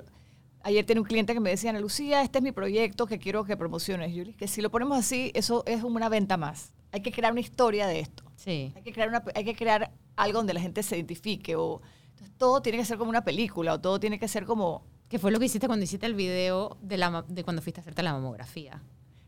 ayer 0.64 0.86
tenía 0.86 1.02
un 1.02 1.08
cliente 1.08 1.34
que 1.34 1.40
me 1.40 1.50
decía, 1.50 1.70
Ana 1.70 1.80
Lucía, 1.80 2.22
este 2.22 2.40
es 2.40 2.44
mi 2.44 2.52
proyecto 2.52 3.06
que 3.06 3.20
quiero 3.20 3.46
que 3.46 3.56
promociones. 3.56 4.14
Yo 4.14 4.24
que 4.36 4.48
si 4.48 4.62
lo 4.62 4.70
ponemos 4.70 4.98
así, 4.98 5.32
eso 5.34 5.64
es 5.66 5.84
una 5.84 6.10
venta 6.10 6.38
más. 6.38 6.74
Hay 6.92 7.02
que 7.02 7.12
crear 7.12 7.32
una 7.32 7.42
historia 7.42 7.88
de 7.88 8.00
esto. 8.00 8.24
Sí. 8.36 8.74
Hay 8.76 8.82
que 8.82 8.92
crear, 8.92 9.10
una, 9.10 9.24
hay 9.34 9.46
que 9.46 9.56
crear 9.56 9.92
algo 10.16 10.40
donde 10.40 10.54
la 10.54 10.62
gente 10.62 10.84
se 10.84 10.96
identifique, 10.96 11.56
o 11.56 11.82
entonces, 12.10 12.36
todo 12.38 12.62
tiene 12.62 12.78
que 12.78 12.86
ser 12.86 12.98
como 12.98 13.10
una 13.10 13.24
película, 13.24 13.74
o 13.74 13.82
todo 13.82 14.00
tiene 14.00 14.20
que 14.20 14.28
ser 14.28 14.46
como, 14.46 14.86
Que 15.10 15.20
fue 15.20 15.32
lo 15.32 15.40
que 15.40 15.46
hiciste 15.46 15.68
cuando 15.68 15.84
hiciste 15.84 16.06
el 16.06 16.16
video 16.16 16.78
de, 16.82 16.98
la, 16.98 17.24
de 17.28 17.44
cuando 17.44 17.62
fuiste 17.62 17.80
a 17.80 17.82
hacerte 17.82 18.02
la 18.04 18.14
mamografía. 18.14 18.82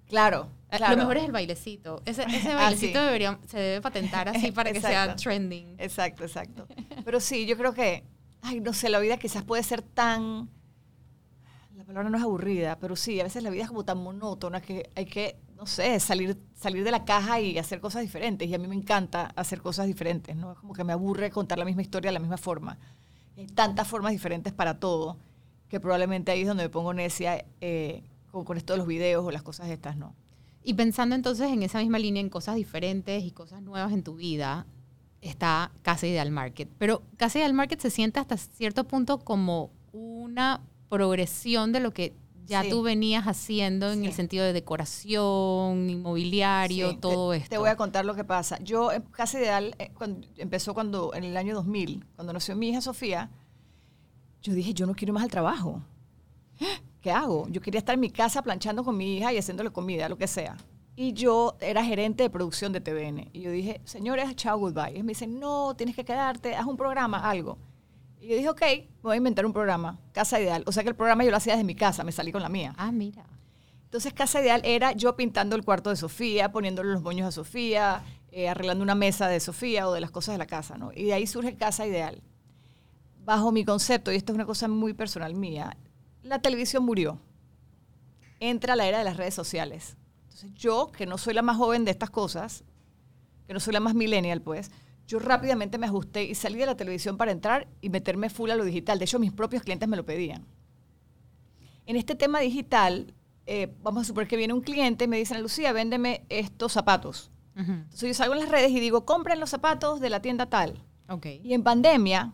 claro, 0.07 0.49
Eh, 0.71 0.77
claro. 0.77 0.93
Lo 0.95 0.99
mejor 1.03 1.17
es 1.17 1.23
el 1.25 1.31
bailecito. 1.31 2.01
Ese, 2.05 2.23
ese 2.27 2.51
Ah, 2.51 2.55
bailecito 2.55 2.99
sí. 2.99 3.05
debería, 3.05 3.39
se 3.47 3.59
debe 3.59 3.81
patentar 3.81 4.27
así 4.29 4.51
para 4.53 4.71
que 4.71 4.81
sea 4.81 5.15
trending. 5.15 5.75
Exacto, 5.77 6.23
exacto. 6.23 6.67
Pero 7.05 7.19
sí, 7.19 7.45
yo 7.45 7.57
creo 7.57 7.73
que, 7.73 8.03
ay, 8.41 8.59
no 8.59 8.73
sé, 8.73 8.89
la 8.89 8.99
vida 8.99 9.17
quizás 9.17 9.43
puede 9.43 9.61
ser 9.63 9.81
tan, 9.81 10.49
la 11.75 11.83
palabra 11.83 12.09
no 12.09 12.17
es 12.17 12.23
aburrida, 12.23 12.77
pero 12.79 12.95
sí, 12.95 13.19
a 13.19 13.23
veces 13.23 13.43
la 13.43 13.49
vida 13.51 13.63
es 13.63 13.69
como 13.69 13.85
tan 13.85 13.99
monótona 13.99 14.61
que 14.61 14.89
hay 14.95 15.05
que, 15.05 15.37
no 15.55 15.65
sé, 15.67 15.99
salir, 15.99 16.37
salir 16.55 16.83
de 16.83 16.91
la 16.91 17.05
caja 17.05 17.39
y 17.39 17.57
hacer 17.59 17.79
cosas 17.79 18.01
diferentes. 18.01 18.47
Y 18.47 18.53
a 18.55 18.57
mí 18.57 18.67
me 18.67 18.75
encanta 18.75 19.27
hacer 19.35 19.61
cosas 19.61 19.85
diferentes, 19.85 20.35
¿no? 20.35 20.53
Es 20.53 20.57
como 20.57 20.73
que 20.73 20.83
me 20.83 20.93
aburre 20.93 21.29
contar 21.29 21.59
la 21.59 21.65
misma 21.65 21.83
historia 21.83 22.09
de 22.09 22.13
la 22.13 22.19
misma 22.19 22.37
forma. 22.37 22.77
Y 23.35 23.41
hay 23.41 23.47
tantas 23.47 23.87
formas 23.87 24.11
diferentes 24.11 24.51
para 24.53 24.79
todo 24.79 25.17
que 25.69 25.79
probablemente 25.79 26.31
ahí 26.31 26.41
es 26.41 26.47
donde 26.47 26.63
me 26.63 26.69
pongo 26.69 26.93
necia 26.93 27.45
eh, 27.61 28.03
con, 28.31 28.43
con 28.45 28.57
esto 28.57 28.73
de 28.73 28.77
los 28.77 28.87
videos 28.87 29.25
o 29.25 29.31
las 29.31 29.43
cosas 29.43 29.67
estas, 29.69 29.97
¿no? 29.97 30.15
Y 30.63 30.73
pensando 30.73 31.15
entonces 31.15 31.49
en 31.51 31.63
esa 31.63 31.79
misma 31.79 31.97
línea, 31.99 32.21
en 32.21 32.29
cosas 32.29 32.55
diferentes 32.55 33.23
y 33.23 33.31
cosas 33.31 33.61
nuevas 33.61 33.91
en 33.93 34.03
tu 34.03 34.15
vida, 34.15 34.65
está 35.21 35.71
Casa 35.81 36.07
Ideal 36.07 36.29
Market. 36.31 36.69
Pero 36.77 37.03
Casa 37.17 37.39
Ideal 37.39 37.53
Market 37.53 37.79
se 37.79 37.89
siente 37.89 38.19
hasta 38.19 38.37
cierto 38.37 38.83
punto 38.85 39.19
como 39.19 39.71
una 39.93 40.61
progresión 40.89 41.71
de 41.71 41.79
lo 41.79 41.91
que 41.93 42.13
ya 42.45 42.63
Sí. 42.63 42.69
tú 42.69 42.81
venías 42.81 43.25
haciendo 43.27 43.91
en 43.91 44.01
Sí. 44.01 44.05
el 44.07 44.13
sentido 44.13 44.45
de 44.45 44.53
decoración, 44.53 45.89
inmobiliario, 45.89 46.89
Sí, 46.89 46.95
te- 46.95 47.01
todo 47.01 47.31
te, 47.31 47.37
esto. 47.37 47.59
voy 47.59 47.69
a 47.69 47.75
contar 47.75 48.05
lo 48.05 48.15
que 48.15 48.23
pasa. 48.23 48.57
Yo, 48.63 48.91
en 48.91 49.01
Casa 49.03 49.39
Ideal, 49.39 49.75
eh, 49.79 49.91
cuando, 49.97 50.27
empezó 50.37 50.73
cuando, 50.73 51.13
en 51.13 51.23
el 51.23 51.35
año 51.37 51.55
2000, 51.55 52.05
cuando 52.15 52.33
nació 52.33 52.55
mi 52.55 52.69
hija 52.69 52.81
Sofía, 52.81 53.29
yo 54.41 54.53
dije, 54.53 54.73
yo 54.73 54.85
no 54.85 54.93
quiero 54.93 55.11
ir 55.11 55.13
más 55.13 55.23
al 55.23 55.31
trabajo. 55.31 55.81
¿Qué 57.01 57.11
hago? 57.11 57.47
Yo 57.49 57.61
quería 57.61 57.79
estar 57.79 57.93
en 57.93 58.01
mi 58.01 58.09
casa 58.09 58.41
planchando 58.41 58.83
con 58.83 58.97
mi 58.97 59.17
hija 59.17 59.31
y 59.33 59.37
haciéndole 59.37 59.69
comida, 59.71 60.09
lo 60.09 60.17
que 60.17 60.27
sea. 60.27 60.57
Y 60.95 61.13
yo 61.13 61.55
era 61.61 61.83
gerente 61.83 62.23
de 62.23 62.29
producción 62.29 62.73
de 62.73 62.81
TVN. 62.81 63.29
Y 63.31 63.41
yo 63.41 63.51
dije, 63.51 63.81
señores, 63.85 64.35
chao, 64.35 64.57
goodbye. 64.57 64.89
Y 64.89 64.93
ellos 64.93 65.05
me 65.05 65.11
dicen, 65.11 65.39
no, 65.39 65.75
tienes 65.75 65.95
que 65.95 66.03
quedarte, 66.03 66.55
haz 66.55 66.65
un 66.65 66.75
programa, 66.75 67.29
algo. 67.29 67.57
Y 68.19 68.29
yo 68.29 68.35
dije, 68.35 68.49
ok, 68.49 68.61
voy 69.03 69.13
a 69.13 69.17
inventar 69.17 69.45
un 69.45 69.53
programa, 69.53 69.99
Casa 70.11 70.39
Ideal. 70.41 70.63
O 70.65 70.71
sea 70.71 70.81
que 70.81 70.89
el 70.89 70.95
programa 70.95 71.23
yo 71.23 71.29
lo 71.29 71.37
hacía 71.37 71.53
desde 71.53 71.65
mi 71.65 71.75
casa, 71.75 72.03
me 72.03 72.11
salí 72.11 72.31
con 72.31 72.41
la 72.41 72.49
mía. 72.49 72.73
Ah, 72.77 72.91
mira. 72.91 73.25
Entonces, 73.83 74.11
Casa 74.11 74.41
Ideal 74.41 74.61
era 74.65 74.91
yo 74.91 75.15
pintando 75.15 75.55
el 75.55 75.63
cuarto 75.63 75.91
de 75.91 75.95
Sofía, 75.95 76.51
poniéndole 76.51 76.91
los 76.91 77.01
moños 77.01 77.27
a 77.27 77.31
Sofía, 77.31 78.03
eh, 78.31 78.49
arreglando 78.49 78.83
una 78.83 78.95
mesa 78.95 79.27
de 79.27 79.39
Sofía 79.39 79.87
o 79.87 79.93
de 79.93 80.01
las 80.01 80.11
cosas 80.11 80.33
de 80.33 80.39
la 80.39 80.45
casa, 80.47 80.77
¿no? 80.77 80.91
Y 80.93 81.05
de 81.05 81.13
ahí 81.13 81.27
surge 81.27 81.55
Casa 81.55 81.85
Ideal. 81.87 82.21
Bajo 83.27 83.51
mi 83.51 83.65
concepto, 83.65 84.13
y 84.13 84.15
esto 84.15 84.31
es 84.31 84.35
una 84.35 84.45
cosa 84.45 84.69
muy 84.69 84.93
personal 84.93 85.35
mía, 85.35 85.75
la 86.23 86.41
televisión 86.41 86.85
murió. 86.85 87.19
Entra 88.39 88.77
la 88.77 88.87
era 88.87 88.99
de 88.99 89.03
las 89.03 89.17
redes 89.17 89.33
sociales. 89.33 89.97
Entonces, 90.21 90.53
yo, 90.53 90.93
que 90.93 91.05
no 91.05 91.17
soy 91.17 91.33
la 91.33 91.41
más 91.41 91.57
joven 91.57 91.83
de 91.83 91.91
estas 91.91 92.09
cosas, 92.09 92.63
que 93.45 93.53
no 93.53 93.59
soy 93.59 93.73
la 93.73 93.81
más 93.81 93.95
millennial, 93.95 94.41
pues, 94.41 94.71
yo 95.07 95.19
rápidamente 95.19 95.77
me 95.77 95.87
ajusté 95.87 96.23
y 96.23 96.35
salí 96.35 96.57
de 96.57 96.67
la 96.67 96.77
televisión 96.77 97.17
para 97.17 97.33
entrar 97.33 97.67
y 97.81 97.89
meterme 97.89 98.29
full 98.29 98.49
a 98.49 98.55
lo 98.55 98.63
digital. 98.63 98.97
De 98.97 99.03
hecho, 99.03 99.19
mis 99.19 99.33
propios 99.33 99.61
clientes 99.61 99.89
me 99.89 99.97
lo 99.97 100.05
pedían. 100.05 100.45
En 101.85 101.97
este 101.97 102.15
tema 102.15 102.39
digital, 102.39 103.13
eh, 103.45 103.75
vamos 103.83 104.03
a 104.03 104.05
suponer 104.05 104.29
que 104.29 104.37
viene 104.37 104.53
un 104.53 104.61
cliente 104.61 105.03
y 105.03 105.07
me 105.09 105.17
dicen, 105.17 105.41
Lucía, 105.41 105.73
véndeme 105.73 106.25
estos 106.29 106.71
zapatos. 106.71 107.29
Ujú. 107.59 107.73
Entonces 107.73 108.07
yo 108.07 108.13
salgo 108.13 108.35
en 108.35 108.39
las 108.39 108.49
redes 108.49 108.71
y 108.71 108.79
digo, 108.79 109.03
compren 109.03 109.41
los 109.41 109.49
zapatos 109.49 109.99
de 109.99 110.11
la 110.11 110.21
tienda 110.21 110.45
tal. 110.45 110.81
Ok. 111.09 111.25
Y 111.43 111.53
en 111.53 111.63
pandemia, 111.63 112.33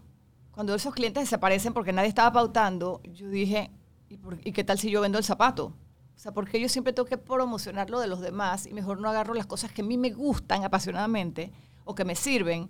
cuando 0.53 0.75
esos 0.75 0.93
clientes 0.93 1.23
desaparecen 1.23 1.73
porque 1.73 1.91
nadie 1.93 2.09
estaba 2.09 2.31
pautando, 2.31 3.01
yo 3.11 3.27
dije, 3.29 3.71
¿y, 4.09 4.17
por- 4.17 4.39
y 4.45 4.51
qué 4.51 4.63
tal 4.63 4.77
si 4.79 4.89
yo 4.91 5.01
vendo 5.01 5.17
el 5.17 5.23
zapato? 5.23 5.73
O 6.15 6.19
sea, 6.23 6.31
porque 6.31 6.59
yo 6.59 6.69
siempre 6.69 6.93
tengo 6.93 7.07
que 7.07 7.17
promocionar 7.17 7.89
lo 7.89 7.99
de 7.99 8.07
los 8.07 8.21
demás 8.21 8.65
y 8.67 8.73
mejor 8.73 9.01
no 9.01 9.09
agarro 9.09 9.33
las 9.33 9.45
cosas 9.47 9.71
que 9.71 9.81
a 9.81 9.85
mí 9.85 9.97
me 9.97 10.11
gustan 10.11 10.63
apasionadamente 10.63 11.51
o 11.85 11.95
que 11.95 12.05
me 12.05 12.15
sirven 12.15 12.69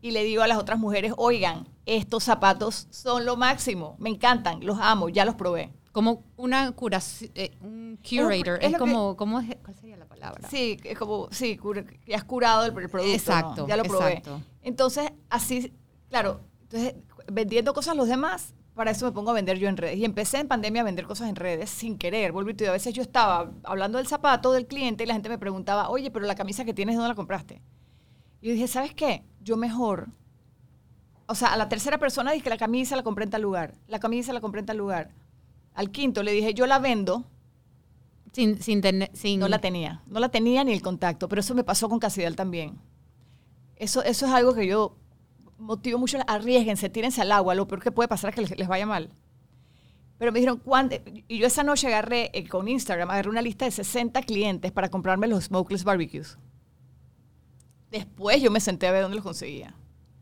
y 0.00 0.12
le 0.12 0.24
digo 0.24 0.42
a 0.42 0.46
las 0.48 0.56
otras 0.58 0.78
mujeres, 0.78 1.12
oigan, 1.18 1.68
estos 1.84 2.24
zapatos 2.24 2.86
son 2.90 3.26
lo 3.26 3.36
máximo, 3.36 3.96
me 3.98 4.08
encantan, 4.08 4.64
los 4.64 4.78
amo, 4.80 5.10
ya 5.10 5.26
los 5.26 5.34
probé. 5.34 5.72
Como 5.92 6.22
una 6.36 6.72
curación, 6.72 7.30
un 7.60 7.98
curator. 8.02 8.58
es 8.60 8.66
Es, 8.68 8.72
que- 8.72 8.78
como, 8.78 9.16
¿cómo 9.16 9.40
es? 9.40 9.56
¿cuál 9.62 9.76
sería 9.76 9.96
la 9.98 10.06
palabra? 10.06 10.48
Sí, 10.48 10.78
es 10.84 10.96
como, 10.98 11.28
sí, 11.32 11.56
cura- 11.58 11.84
que 11.84 12.14
has 12.14 12.24
curado 12.24 12.64
el, 12.64 12.68
el 12.78 12.88
producto. 12.88 13.02
¿no? 13.08 13.12
Exacto, 13.14 13.66
Ya 13.68 13.76
lo 13.76 13.82
probé. 13.82 14.08
exacto. 14.14 14.40
Entonces, 14.62 15.12
así, 15.28 15.74
claro, 16.08 16.40
entonces, 16.62 16.94
vendiendo 17.30 17.74
cosas 17.74 17.92
a 17.92 17.94
los 17.96 18.08
demás, 18.08 18.54
para 18.74 18.92
eso 18.92 19.04
me 19.04 19.12
pongo 19.12 19.30
a 19.30 19.34
vender 19.34 19.58
yo 19.58 19.68
en 19.68 19.76
redes. 19.76 19.98
Y 19.98 20.04
empecé 20.04 20.38
en 20.38 20.48
pandemia 20.48 20.82
a 20.82 20.84
vender 20.84 21.06
cosas 21.06 21.28
en 21.28 21.36
redes 21.36 21.70
sin 21.70 21.98
querer. 21.98 22.32
Vuelvo 22.32 22.50
y 22.50 22.54
te 22.54 22.64
digo, 22.64 22.70
a 22.70 22.74
veces 22.74 22.94
yo 22.94 23.02
estaba 23.02 23.52
hablando 23.64 23.98
del 23.98 24.06
zapato 24.06 24.52
del 24.52 24.66
cliente 24.66 25.04
y 25.04 25.06
la 25.06 25.14
gente 25.14 25.28
me 25.28 25.38
preguntaba, 25.38 25.90
oye, 25.90 26.10
pero 26.10 26.24
la 26.26 26.34
camisa 26.34 26.64
que 26.64 26.72
tienes, 26.72 26.96
¿dónde 26.96 27.08
la 27.08 27.14
compraste? 27.14 27.60
Y 28.40 28.48
yo 28.48 28.52
dije, 28.54 28.68
¿sabes 28.68 28.94
qué? 28.94 29.24
Yo 29.42 29.56
mejor. 29.56 30.08
O 31.26 31.34
sea, 31.34 31.52
a 31.52 31.56
la 31.56 31.68
tercera 31.68 31.98
persona 31.98 32.32
dije 32.32 32.44
que 32.44 32.50
la 32.50 32.56
camisa 32.56 32.96
la 32.96 33.02
compré 33.02 33.24
en 33.24 33.30
tal 33.30 33.42
lugar. 33.42 33.74
La 33.86 34.00
camisa 34.00 34.32
la 34.32 34.40
compré 34.40 34.60
en 34.60 34.66
tal 34.66 34.78
lugar. 34.78 35.10
Al 35.74 35.90
quinto 35.90 36.22
le 36.22 36.32
dije, 36.32 36.54
yo 36.54 36.66
la 36.66 36.78
vendo. 36.78 37.24
Sin, 38.32 38.62
sin 38.62 38.80
tener... 38.80 39.10
Sin... 39.12 39.40
No 39.40 39.48
la 39.48 39.60
tenía. 39.60 40.02
No 40.06 40.20
la 40.20 40.30
tenía 40.30 40.64
ni 40.64 40.72
el 40.72 40.82
contacto. 40.82 41.28
Pero 41.28 41.40
eso 41.40 41.54
me 41.54 41.64
pasó 41.64 41.88
con 41.88 41.98
Casidel 41.98 42.34
también. 42.34 42.80
Eso, 43.76 44.02
eso 44.02 44.26
es 44.26 44.32
algo 44.32 44.54
que 44.54 44.66
yo 44.66 44.96
motivo 45.60 45.98
mucho. 45.98 46.18
Arriesguense, 46.26 46.88
tírense 46.88 47.20
al 47.22 47.32
agua. 47.32 47.54
Lo 47.54 47.66
peor 47.68 47.82
que 47.82 47.92
puede 47.92 48.08
pasar 48.08 48.30
es 48.30 48.34
que 48.34 48.40
les, 48.42 48.58
les 48.58 48.68
vaya 48.68 48.86
mal. 48.86 49.10
Pero 50.18 50.32
me 50.32 50.38
dijeron, 50.38 50.58
¿cuándo? 50.58 50.96
Y 51.28 51.38
yo 51.38 51.46
esa 51.46 51.62
noche 51.62 51.86
agarré 51.86 52.30
eh, 52.34 52.46
con 52.46 52.68
Instagram, 52.68 53.10
agarré 53.10 53.30
una 53.30 53.40
lista 53.40 53.64
de 53.64 53.70
60 53.70 54.20
clientes 54.22 54.70
para 54.70 54.90
comprarme 54.90 55.26
los 55.28 55.44
smokeless 55.44 55.82
barbecues. 55.84 56.36
Después 57.90 58.40
yo 58.42 58.50
me 58.50 58.60
senté 58.60 58.86
a 58.86 58.92
ver 58.92 59.02
dónde 59.02 59.16
los 59.16 59.24
conseguía. 59.24 59.74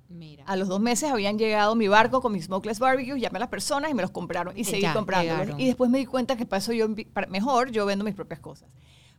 Mira. 0.09 0.45
A 0.47 0.57
los 0.57 0.69
dos 0.69 0.81
meses 0.81 1.11
habían 1.11 1.37
llegado 1.39 1.75
mi 1.75 1.87
barco 1.89 2.23
con 2.23 2.33
mis 2.33 2.45
smokeless 2.47 2.79
barbecues, 2.79 3.21
llamé 3.21 3.37
a 3.37 3.41
las 3.41 3.49
personas 3.49 3.91
y 3.91 3.95
me 3.95 4.03
los 4.03 4.11
compraron 4.11 4.57
y 4.57 4.61
Y 4.61 4.65
seguí 4.65 4.83
llegaron. 4.83 5.61
Y 5.61 5.67
después 5.67 5.91
me 5.91 5.99
di 5.99 6.07
cuenta 6.07 6.37
que 6.37 6.47
para 6.47 6.59
eso 6.61 6.73
yo, 6.73 6.87
para- 7.13 7.27
mejor 7.27 7.71
yo 7.71 7.85
vendo 7.85 8.05
mis 8.05 8.15
propias 8.15 8.41
cosas. 8.41 8.69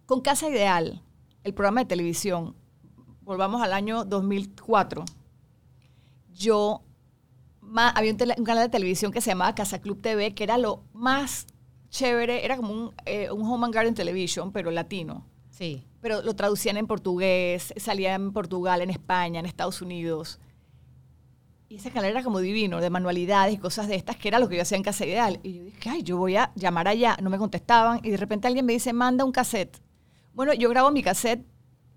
Con 0.06 0.22
Casa 0.22 0.50
Ideal, 0.50 1.04
el 1.44 1.54
programa 1.54 1.82
de 1.82 1.86
televisión, 1.88 2.56
volvamos 3.22 3.62
al 3.62 3.74
año 3.74 4.04
2004, 4.06 5.06
yo, 6.34 6.82
ma- 7.62 7.90
había 7.90 8.12
un, 8.12 8.18
tele- 8.18 8.36
un 8.38 8.44
canal 8.46 8.64
de 8.64 8.70
televisión 8.70 9.12
que 9.12 9.22
se 9.22 9.32
llamaba 9.32 9.56
Casa 9.56 9.80
Club 9.82 10.02
TV, 10.02 10.34
que 10.34 10.44
era 10.44 10.58
lo 10.58 10.84
más 10.94 11.48
chévere, 11.90 12.46
era 12.46 12.56
como 12.58 12.72
un, 12.74 12.94
eh, 13.06 13.32
un 13.32 13.42
Home 13.46 13.66
and 13.66 13.74
Garden 13.74 13.96
Television, 13.96 14.52
pero 14.52 14.70
latino 14.72 15.26
Sí. 15.50 15.84
pero 16.02 16.22
lo 16.22 16.36
traducían 16.36 16.78
en 16.78 16.88
portugués, 16.88 17.74
salía 17.78 18.14
en 18.16 18.32
Portugal, 18.32 18.82
en 18.82 18.90
España, 18.90 19.40
en 19.40 19.46
Estados 19.46 19.82
Unidos. 19.82 20.40
Y 21.68 21.76
ese 21.76 21.92
canal 21.92 22.10
era 22.12 22.24
como 22.24 22.40
divino, 22.40 22.80
de 22.82 22.90
manualidades 22.90 23.54
y 23.54 23.58
cosas 23.58 23.88
de 23.88 23.96
estas, 23.96 24.16
que 24.18 24.28
era 24.28 24.40
lo 24.40 24.50
que 24.50 24.56
yo 24.56 24.62
hacía 24.64 24.78
en 24.78 24.84
Casa 24.84 25.06
Ideal. 25.06 25.40
Y 25.44 25.54
yo 25.54 25.64
dije, 25.66 25.90
ay, 25.90 26.02
yo 26.04 26.18
voy 26.18 26.36
a 26.36 26.52
llamar 26.56 26.88
allá. 26.88 27.16
No 27.22 27.30
me 27.30 27.38
contestaban. 27.38 28.00
Y 28.04 28.10
de 28.10 28.18
repente 28.18 28.48
alguien 28.48 28.66
me 28.66 28.74
dice, 28.74 28.92
manda 28.92 29.24
un 29.24 29.32
cassette. 29.32 29.80
Bueno, 30.34 30.54
yo 30.56 30.68
grabo 30.70 30.90
mi 30.92 31.04
cassette 31.04 31.46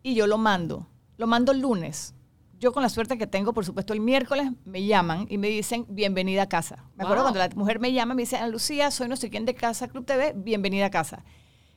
y 0.03 0.15
yo 0.15 0.27
lo 0.27 0.37
mando. 0.37 0.89
Lo 1.17 1.27
mando 1.27 1.53
el 1.53 1.61
lunes. 1.61 2.15
Yo 2.63 2.71
con 2.73 2.85
la 2.85 2.89
suerte 2.89 3.19
que 3.19 3.27
tengo, 3.27 3.53
por 3.53 3.65
supuesto, 3.65 3.93
el 3.93 3.99
miércoles 4.01 4.49
me 4.65 4.85
llaman 4.87 5.27
y 5.29 5.37
me 5.37 5.49
dicen, 5.49 5.85
bienvenida 5.89 6.43
a 6.43 6.49
casa. 6.49 6.85
Me 6.95 7.03
acuerdo 7.03 7.25
Wow. 7.25 7.33
cuando 7.33 7.39
la 7.41 7.57
mujer 7.57 7.81
me 7.81 7.93
llama 7.93 8.15
me 8.15 8.23
dice, 8.23 8.37
Ana 8.37 8.47
Lucía, 8.47 8.93
soy 8.93 9.09
no 9.09 9.17
sé 9.17 9.31
quién 9.31 9.45
de 9.45 9.57
Casa 9.57 9.89
Club 9.89 10.05
TV, 10.07 10.33
bienvenida 10.37 10.87
a 10.87 10.91
casa. 10.91 11.25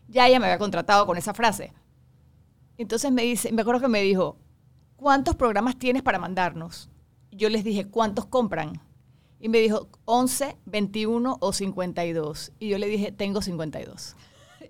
Ya 0.07 0.27
ella 0.27 0.39
me 0.39 0.45
había 0.45 0.59
contratado 0.59 1.07
con 1.07 1.17
esa 1.17 1.33
frase. 1.33 1.73
Entonces 2.77 3.11
me 3.11 3.23
dice, 3.23 3.51
me 3.51 3.63
acuerdo 3.63 3.81
que 3.81 3.87
me 3.87 4.03
dijo, 4.03 4.37
¿cuántos 4.95 5.35
programas 5.35 5.75
tienes 5.79 6.03
para 6.03 6.19
mandarnos? 6.19 6.91
Yo 7.31 7.49
les 7.49 7.63
dije, 7.63 7.87
¿cuántos 7.87 8.27
compran? 8.27 8.79
Y 9.39 9.49
me 9.49 9.57
dijo, 9.57 9.89
11, 10.05 10.55
21 10.65 11.37
o 11.41 11.51
52. 11.51 12.51
Y 12.59 12.69
yo 12.69 12.77
le 12.77 12.85
dije, 12.87 13.11
tengo 13.11 13.41
52. 13.41 14.15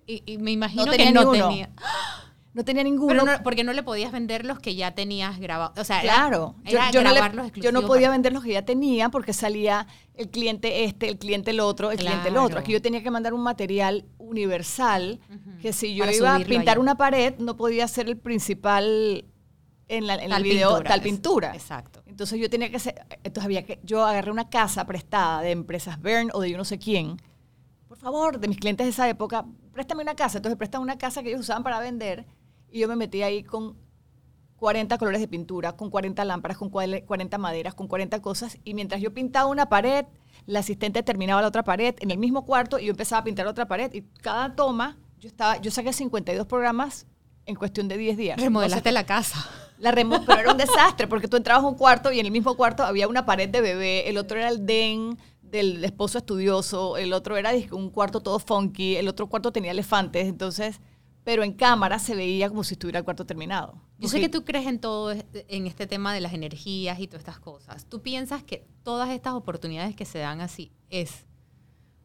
Y, 0.07 0.21
y 0.27 0.37
me 0.37 0.51
imagino 0.51 0.85
No 0.85 0.91
que 0.91 1.11
no 1.11 1.21
ninguno. 1.21 1.47
tenía. 1.49 1.71
No 2.55 2.63
tenía 2.65 2.83
ninguno. 2.83 3.09
Pero 3.09 3.25
no, 3.25 3.43
porque 3.43 3.63
no 3.63 3.73
le 3.73 3.83
podías 3.83 4.11
vender 4.11 4.45
los 4.45 4.59
que 4.59 4.75
ya 4.75 4.95
tenías 4.95 5.39
grabados. 5.39 5.77
O 5.77 5.83
sea, 5.83 6.01
Claro, 6.01 6.55
yo, 6.63 6.77
era 6.77 6.89
yo 6.89 7.03
no 7.03 7.09
le- 7.09 7.15
grabarlos 7.15 7.35
yo 7.35 7.41
no 7.43 7.47
exclusivos 7.49 7.83
podía 7.85 8.07
para- 8.07 8.11
vender 8.13 8.33
los 8.33 8.43
que 8.43 8.53
ya 8.53 8.61
tenía 8.65 9.09
porque 9.09 9.33
salía 9.33 9.85
el 10.15 10.29
cliente 10.29 10.85
este, 10.85 11.09
el 11.09 11.17
cliente 11.19 11.51
el 11.51 11.59
otro, 11.59 11.91
el 11.91 11.97
cliente 11.99 12.29
el 12.29 12.37
otro. 12.37 12.57
Aquí 12.59 12.71
yo 12.71 12.81
tenía 12.81 13.03
que 13.03 13.11
mandar 13.11 13.33
un 13.33 13.41
material 13.43 14.05
universal 14.17 15.19
que 15.61 15.73
si 15.73 15.95
yo 15.95 16.05
Para 16.05 16.15
iba 16.15 16.35
a 16.35 16.39
pintar 16.39 16.69
allá. 16.75 16.79
una 16.79 16.95
pared 16.95 17.35
no 17.39 17.57
podía 17.57 17.87
ser 17.89 18.07
el 18.07 18.17
principal 18.17 19.25
en, 19.87 20.07
la, 20.07 20.15
en 20.15 20.29
Tal 20.29 20.37
el 20.41 20.43
video 20.49 20.69
pintura, 20.69 20.89
tal 20.89 20.99
es- 20.99 21.03
pintura. 21.03 21.53
exacto. 21.53 22.03
Entonces 22.05 22.39
yo 22.39 22.49
tenía 22.49 22.69
que 22.69 22.77
hacer, 22.77 22.95
entonces 23.23 23.43
había 23.43 23.65
que, 23.65 23.79
yo 23.83 24.05
agarré 24.05 24.31
una 24.31 24.49
casa 24.49 24.85
prestada 24.85 25.41
de 25.41 25.51
empresas 25.51 26.01
Bern 26.01 26.29
o 26.33 26.39
de 26.39 26.51
yo 26.51 26.57
no 26.57 26.63
sé 26.65 26.79
quién. 26.79 27.17
Por 27.89 27.97
favor, 27.97 28.39
de 28.39 28.47
mis 28.47 28.57
clientes 28.57 28.85
de 28.85 28.91
esa 28.91 29.09
época, 29.09 29.45
préstame 29.73 30.01
una 30.01 30.15
casa. 30.15 30.37
Entonces 30.37 30.57
prestan 30.57 30.81
una 30.81 30.97
casa 30.97 31.21
que 31.21 31.29
ellos 31.29 31.41
usaban 31.41 31.63
para 31.63 31.79
vender 31.79 32.25
y 32.71 32.79
yo 32.79 32.87
me 32.87 32.95
metí 32.95 33.21
ahí 33.21 33.43
con 33.43 33.75
40 34.57 34.97
colores 34.97 35.21
de 35.21 35.27
pintura, 35.27 35.73
con 35.75 35.89
40 35.89 36.23
lámparas, 36.25 36.57
con 36.57 36.69
cual- 36.69 37.03
40 37.05 37.37
maderas, 37.37 37.73
con 37.75 37.87
40 37.87 38.21
cosas. 38.21 38.57
Y 38.63 38.73
mientras 38.73 39.01
yo 39.01 39.13
pintaba 39.13 39.47
una 39.49 39.67
pared, 39.67 40.05
la 40.45 40.59
asistente 40.59 41.03
terminaba 41.03 41.41
la 41.41 41.47
otra 41.47 41.63
pared 41.63 41.95
en 41.99 42.11
el 42.11 42.17
mismo 42.17 42.45
cuarto 42.45 42.79
y 42.79 42.85
yo 42.85 42.91
empezaba 42.91 43.21
a 43.21 43.23
pintar 43.23 43.47
otra 43.47 43.67
pared. 43.67 43.93
Y 43.93 44.01
cada 44.21 44.55
toma, 44.55 44.97
yo, 45.19 45.27
estaba, 45.27 45.57
yo 45.57 45.71
saqué 45.71 45.91
52 45.93 46.47
programas 46.47 47.05
en 47.45 47.55
cuestión 47.55 47.87
de 47.87 47.97
10 47.97 48.17
días. 48.17 48.39
Remodelaste 48.41 48.91
la 48.91 49.05
casa. 49.05 49.47
la 49.77 49.91
remo 49.91 50.23
pero 50.25 50.39
era 50.39 50.51
un 50.51 50.57
desastre 50.57 51.05
porque 51.07 51.27
tú 51.27 51.35
entrabas 51.37 51.63
a 51.63 51.67
un 51.67 51.75
cuarto 51.75 52.11
y 52.11 52.19
en 52.19 52.25
el 52.25 52.31
mismo 52.31 52.55
cuarto 52.55 52.83
había 52.83 53.07
una 53.07 53.25
pared 53.25 53.49
de 53.49 53.59
bebé, 53.61 54.09
el 54.09 54.17
otro 54.17 54.37
era 54.39 54.47
el 54.49 54.65
den 54.65 55.17
del 55.41 55.83
esposo 55.83 56.17
estudioso, 56.17 56.97
el 56.97 57.11
otro 57.13 57.35
era 57.37 57.51
un 57.71 57.89
cuarto 57.89 58.21
todo 58.21 58.39
funky, 58.39 58.95
el 58.95 59.07
otro 59.09 59.27
cuarto 59.27 59.51
tenía 59.51 59.71
elefantes, 59.71 60.27
entonces, 60.27 60.79
pero 61.25 61.43
en 61.43 61.53
cámara 61.53 61.97
se 61.97 62.15
veía 62.15 62.47
como 62.49 62.63
si 62.63 62.75
estuviera 62.75 62.99
el 62.99 63.03
cuarto 63.03 63.25
terminado. 63.25 63.81
Yo 63.97 64.07
sé 64.07 64.19
que 64.19 64.29
tú 64.29 64.45
crees 64.45 64.67
en 64.67 64.79
todo, 64.79 65.11
en 65.11 65.65
este 65.65 65.87
tema 65.87 66.13
de 66.13 66.21
las 66.21 66.33
energías 66.33 66.99
y 66.99 67.07
todas 67.07 67.21
estas 67.21 67.39
cosas. 67.39 67.87
¿Tú 67.87 68.01
piensas 68.01 68.43
que 68.43 68.67
todas 68.83 69.09
estas 69.09 69.33
oportunidades 69.33 69.95
que 69.95 70.05
se 70.05 70.19
dan 70.19 70.39
así 70.39 70.71
es 70.91 71.25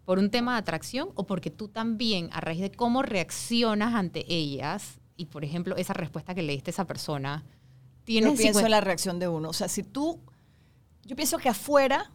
por 0.06 0.18
un 0.18 0.30
tema 0.30 0.54
de 0.54 0.60
atracción 0.60 1.10
o 1.16 1.26
porque 1.26 1.50
tú 1.50 1.68
también, 1.68 2.30
a 2.32 2.40
raíz 2.40 2.62
de 2.62 2.72
cómo 2.72 3.02
reaccionas 3.02 3.94
ante 3.94 4.24
ellas, 4.32 4.98
y 5.18 5.26
por 5.26 5.44
ejemplo, 5.44 5.76
esa 5.76 5.92
respuesta 5.92 6.34
que 6.34 6.42
le 6.42 6.54
diste 6.54 6.70
a 6.70 6.72
esa 6.72 6.86
persona, 6.86 7.44
tienes 8.04 8.30
yo 8.30 8.36
pienso 8.38 8.60
50 8.60 8.66
en 8.66 8.70
la 8.70 8.80
reacción 8.80 9.18
de 9.18 9.28
uno. 9.28 9.50
O 9.50 9.52
sea, 9.52 9.68
si 9.68 9.82
tú, 9.82 10.18
yo 11.04 11.14
pienso 11.14 11.36
que 11.36 11.50
afuera 11.50 12.10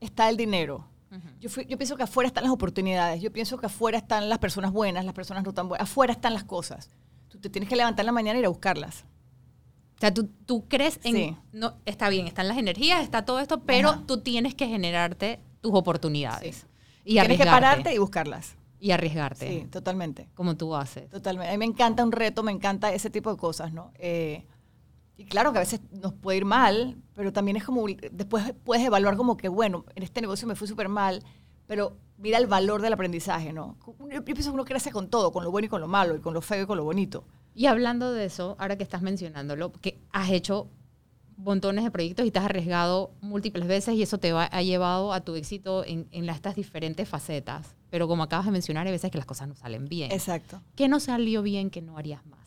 está 0.00 0.30
el 0.30 0.38
dinero. 0.38 0.88
Yo, 1.40 1.48
fui- 1.50 1.66
yo 1.66 1.76
pienso 1.76 1.96
que 1.96 2.02
afuera 2.04 2.26
están 2.28 2.44
las 2.44 2.52
oportunidades. 2.52 3.20
Yo 3.20 3.32
pienso 3.32 3.58
que 3.58 3.66
afuera 3.66 3.98
están 3.98 4.28
las 4.28 4.38
personas 4.38 4.72
buenas, 4.72 5.04
las 5.04 5.14
personas 5.14 5.44
no 5.44 5.52
tan 5.52 5.68
buenas. 5.68 5.88
Afuera 5.88 6.12
están 6.12 6.32
las 6.34 6.44
cosas. 6.44 6.90
Tú 7.28 7.38
te 7.38 7.50
tienes 7.50 7.68
que 7.68 7.76
levantar 7.76 8.02
en 8.04 8.06
la 8.06 8.12
mañana 8.12 8.38
y 8.38 8.40
ir 8.40 8.46
a 8.46 8.48
buscarlas. 8.50 9.04
O 9.96 10.00
sea, 10.00 10.12
tú, 10.12 10.28
tú 10.46 10.66
crees 10.68 10.98
en... 11.04 11.14
Sí. 11.14 11.36
No, 11.52 11.74
está 11.86 12.08
bien, 12.08 12.26
están 12.26 12.48
las 12.48 12.58
energías, 12.58 13.02
está 13.02 13.24
todo 13.24 13.40
esto, 13.40 13.60
pero 13.62 13.90
Ajá. 13.90 14.02
tú 14.06 14.20
tienes 14.20 14.54
que 14.54 14.66
generarte 14.66 15.38
tus 15.60 15.72
oportunidades. 15.74 16.56
Sí. 16.56 16.66
Y 17.04 17.12
tienes 17.18 17.38
que 17.38 17.44
pararte 17.44 17.94
y 17.94 17.98
buscarlas. 17.98 18.56
Y 18.80 18.90
arriesgarte, 18.90 19.48
Sí, 19.48 19.66
totalmente. 19.70 20.28
como 20.34 20.56
tú 20.56 20.74
haces. 20.74 21.08
Totalmente. 21.08 21.50
A 21.50 21.52
mí 21.52 21.58
me 21.58 21.66
encanta 21.66 22.02
un 22.02 22.10
reto, 22.10 22.42
me 22.42 22.50
encanta 22.50 22.92
ese 22.92 23.10
tipo 23.10 23.30
de 23.30 23.36
cosas, 23.36 23.72
¿no? 23.72 23.92
Eh, 23.96 24.44
y 25.22 25.24
claro 25.24 25.52
que 25.52 25.58
a 25.58 25.60
veces 25.60 25.80
nos 25.92 26.12
puede 26.12 26.38
ir 26.38 26.44
mal, 26.44 26.96
pero 27.14 27.32
también 27.32 27.56
es 27.56 27.64
como, 27.64 27.84
después 28.10 28.52
puedes 28.64 28.84
evaluar 28.84 29.16
como 29.16 29.36
que, 29.36 29.48
bueno, 29.48 29.84
en 29.94 30.02
este 30.02 30.20
negocio 30.20 30.48
me 30.48 30.54
fue 30.56 30.66
súper 30.66 30.88
mal, 30.88 31.22
pero 31.66 31.96
mira 32.18 32.38
el 32.38 32.46
valor 32.46 32.82
del 32.82 32.92
aprendizaje, 32.92 33.52
¿no? 33.52 33.76
Yo, 34.10 34.24
pienso 34.24 34.50
que 34.50 34.54
uno 34.54 34.64
crece 34.64 34.90
con 34.90 35.08
todo, 35.08 35.32
con 35.32 35.44
lo 35.44 35.50
bueno 35.50 35.66
y 35.66 35.68
con 35.68 35.80
lo 35.80 35.88
malo, 35.88 36.16
y 36.16 36.20
con 36.20 36.34
lo 36.34 36.40
feo 36.40 36.64
y 36.64 36.66
con 36.66 36.76
lo 36.76 36.84
bonito. 36.84 37.24
Y 37.54 37.66
hablando 37.66 38.12
de 38.12 38.24
eso, 38.24 38.56
ahora 38.58 38.76
que 38.76 38.82
estás 38.82 39.02
mencionándolo, 39.02 39.72
que 39.72 40.00
has 40.12 40.30
hecho 40.30 40.68
montones 41.36 41.84
de 41.84 41.90
proyectos 41.90 42.26
y 42.26 42.30
te 42.30 42.38
has 42.38 42.44
arriesgado 42.44 43.12
múltiples 43.20 43.66
veces 43.66 43.94
y 43.94 44.02
eso 44.02 44.18
te 44.18 44.32
va- 44.32 44.44
ha 44.52 44.62
llevado 44.62 45.12
a 45.12 45.20
tu 45.20 45.34
éxito 45.34 45.84
en, 45.84 46.06
en 46.12 46.28
estas 46.28 46.54
diferentes 46.56 47.08
facetas. 47.08 47.74
Pero 47.90 48.06
como 48.08 48.22
acabas 48.22 48.46
de 48.46 48.52
mencionar, 48.52 48.86
hay 48.86 48.92
veces 48.92 49.10
que 49.10 49.18
las 49.18 49.26
cosas 49.26 49.48
no 49.48 49.54
salen 49.54 49.86
bien. 49.86 50.12
Exacto. 50.12 50.60
¿Qué 50.76 50.88
no 50.88 51.00
salió 51.00 51.42
bien 51.42 51.70
que 51.70 51.82
no 51.82 51.98
harías 51.98 52.24
más? 52.26 52.40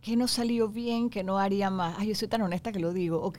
¿Qué 0.00 0.16
no 0.16 0.28
salió 0.28 0.68
bien 0.68 1.10
que 1.10 1.24
no 1.24 1.38
haría 1.38 1.70
más? 1.70 1.96
Ay, 1.98 2.08
yo 2.08 2.14
soy 2.14 2.28
tan 2.28 2.42
honesta 2.42 2.72
que 2.72 2.78
lo 2.78 2.92
digo, 2.92 3.20
ok. 3.20 3.38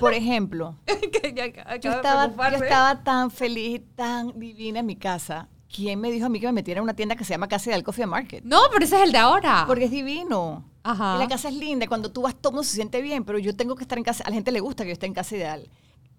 Por 0.00 0.12
ejemplo, 0.12 0.76
yo 1.80 1.92
estaba, 1.92 2.50
yo 2.50 2.56
estaba 2.58 3.02
tan 3.02 3.30
feliz 3.30 3.80
tan 3.94 4.38
divina 4.38 4.80
en 4.80 4.86
mi 4.86 4.96
casa. 4.96 5.48
¿Quién 5.74 6.00
me 6.00 6.10
dijo 6.10 6.26
a 6.26 6.28
mí 6.28 6.38
que 6.38 6.46
me 6.46 6.52
metiera 6.52 6.80
en 6.80 6.82
una 6.82 6.94
tienda 6.94 7.16
que 7.16 7.24
se 7.24 7.32
llama 7.32 7.48
Casa 7.48 7.70
del 7.70 7.82
Coffee 7.82 8.04
Market? 8.04 8.44
No, 8.44 8.60
pero 8.70 8.84
ese 8.84 8.96
es 8.96 9.02
el 9.02 9.12
de 9.12 9.18
ahora. 9.18 9.64
Porque 9.66 9.84
es 9.86 9.90
divino. 9.90 10.68
Ajá. 10.82 11.16
Y 11.16 11.18
la 11.20 11.28
casa 11.28 11.48
es 11.48 11.54
linda. 11.54 11.86
Cuando 11.86 12.12
tú 12.12 12.22
vas, 12.22 12.34
todo 12.34 12.52
mundo 12.52 12.64
se 12.64 12.74
siente 12.74 13.00
bien, 13.00 13.24
pero 13.24 13.38
yo 13.38 13.56
tengo 13.56 13.74
que 13.74 13.84
estar 13.84 13.96
en 13.96 14.04
casa. 14.04 14.22
A 14.24 14.28
la 14.28 14.34
gente 14.34 14.52
le 14.52 14.60
gusta 14.60 14.84
que 14.84 14.90
yo 14.90 14.92
esté 14.92 15.06
en 15.06 15.14
casa 15.14 15.34
ideal. 15.34 15.70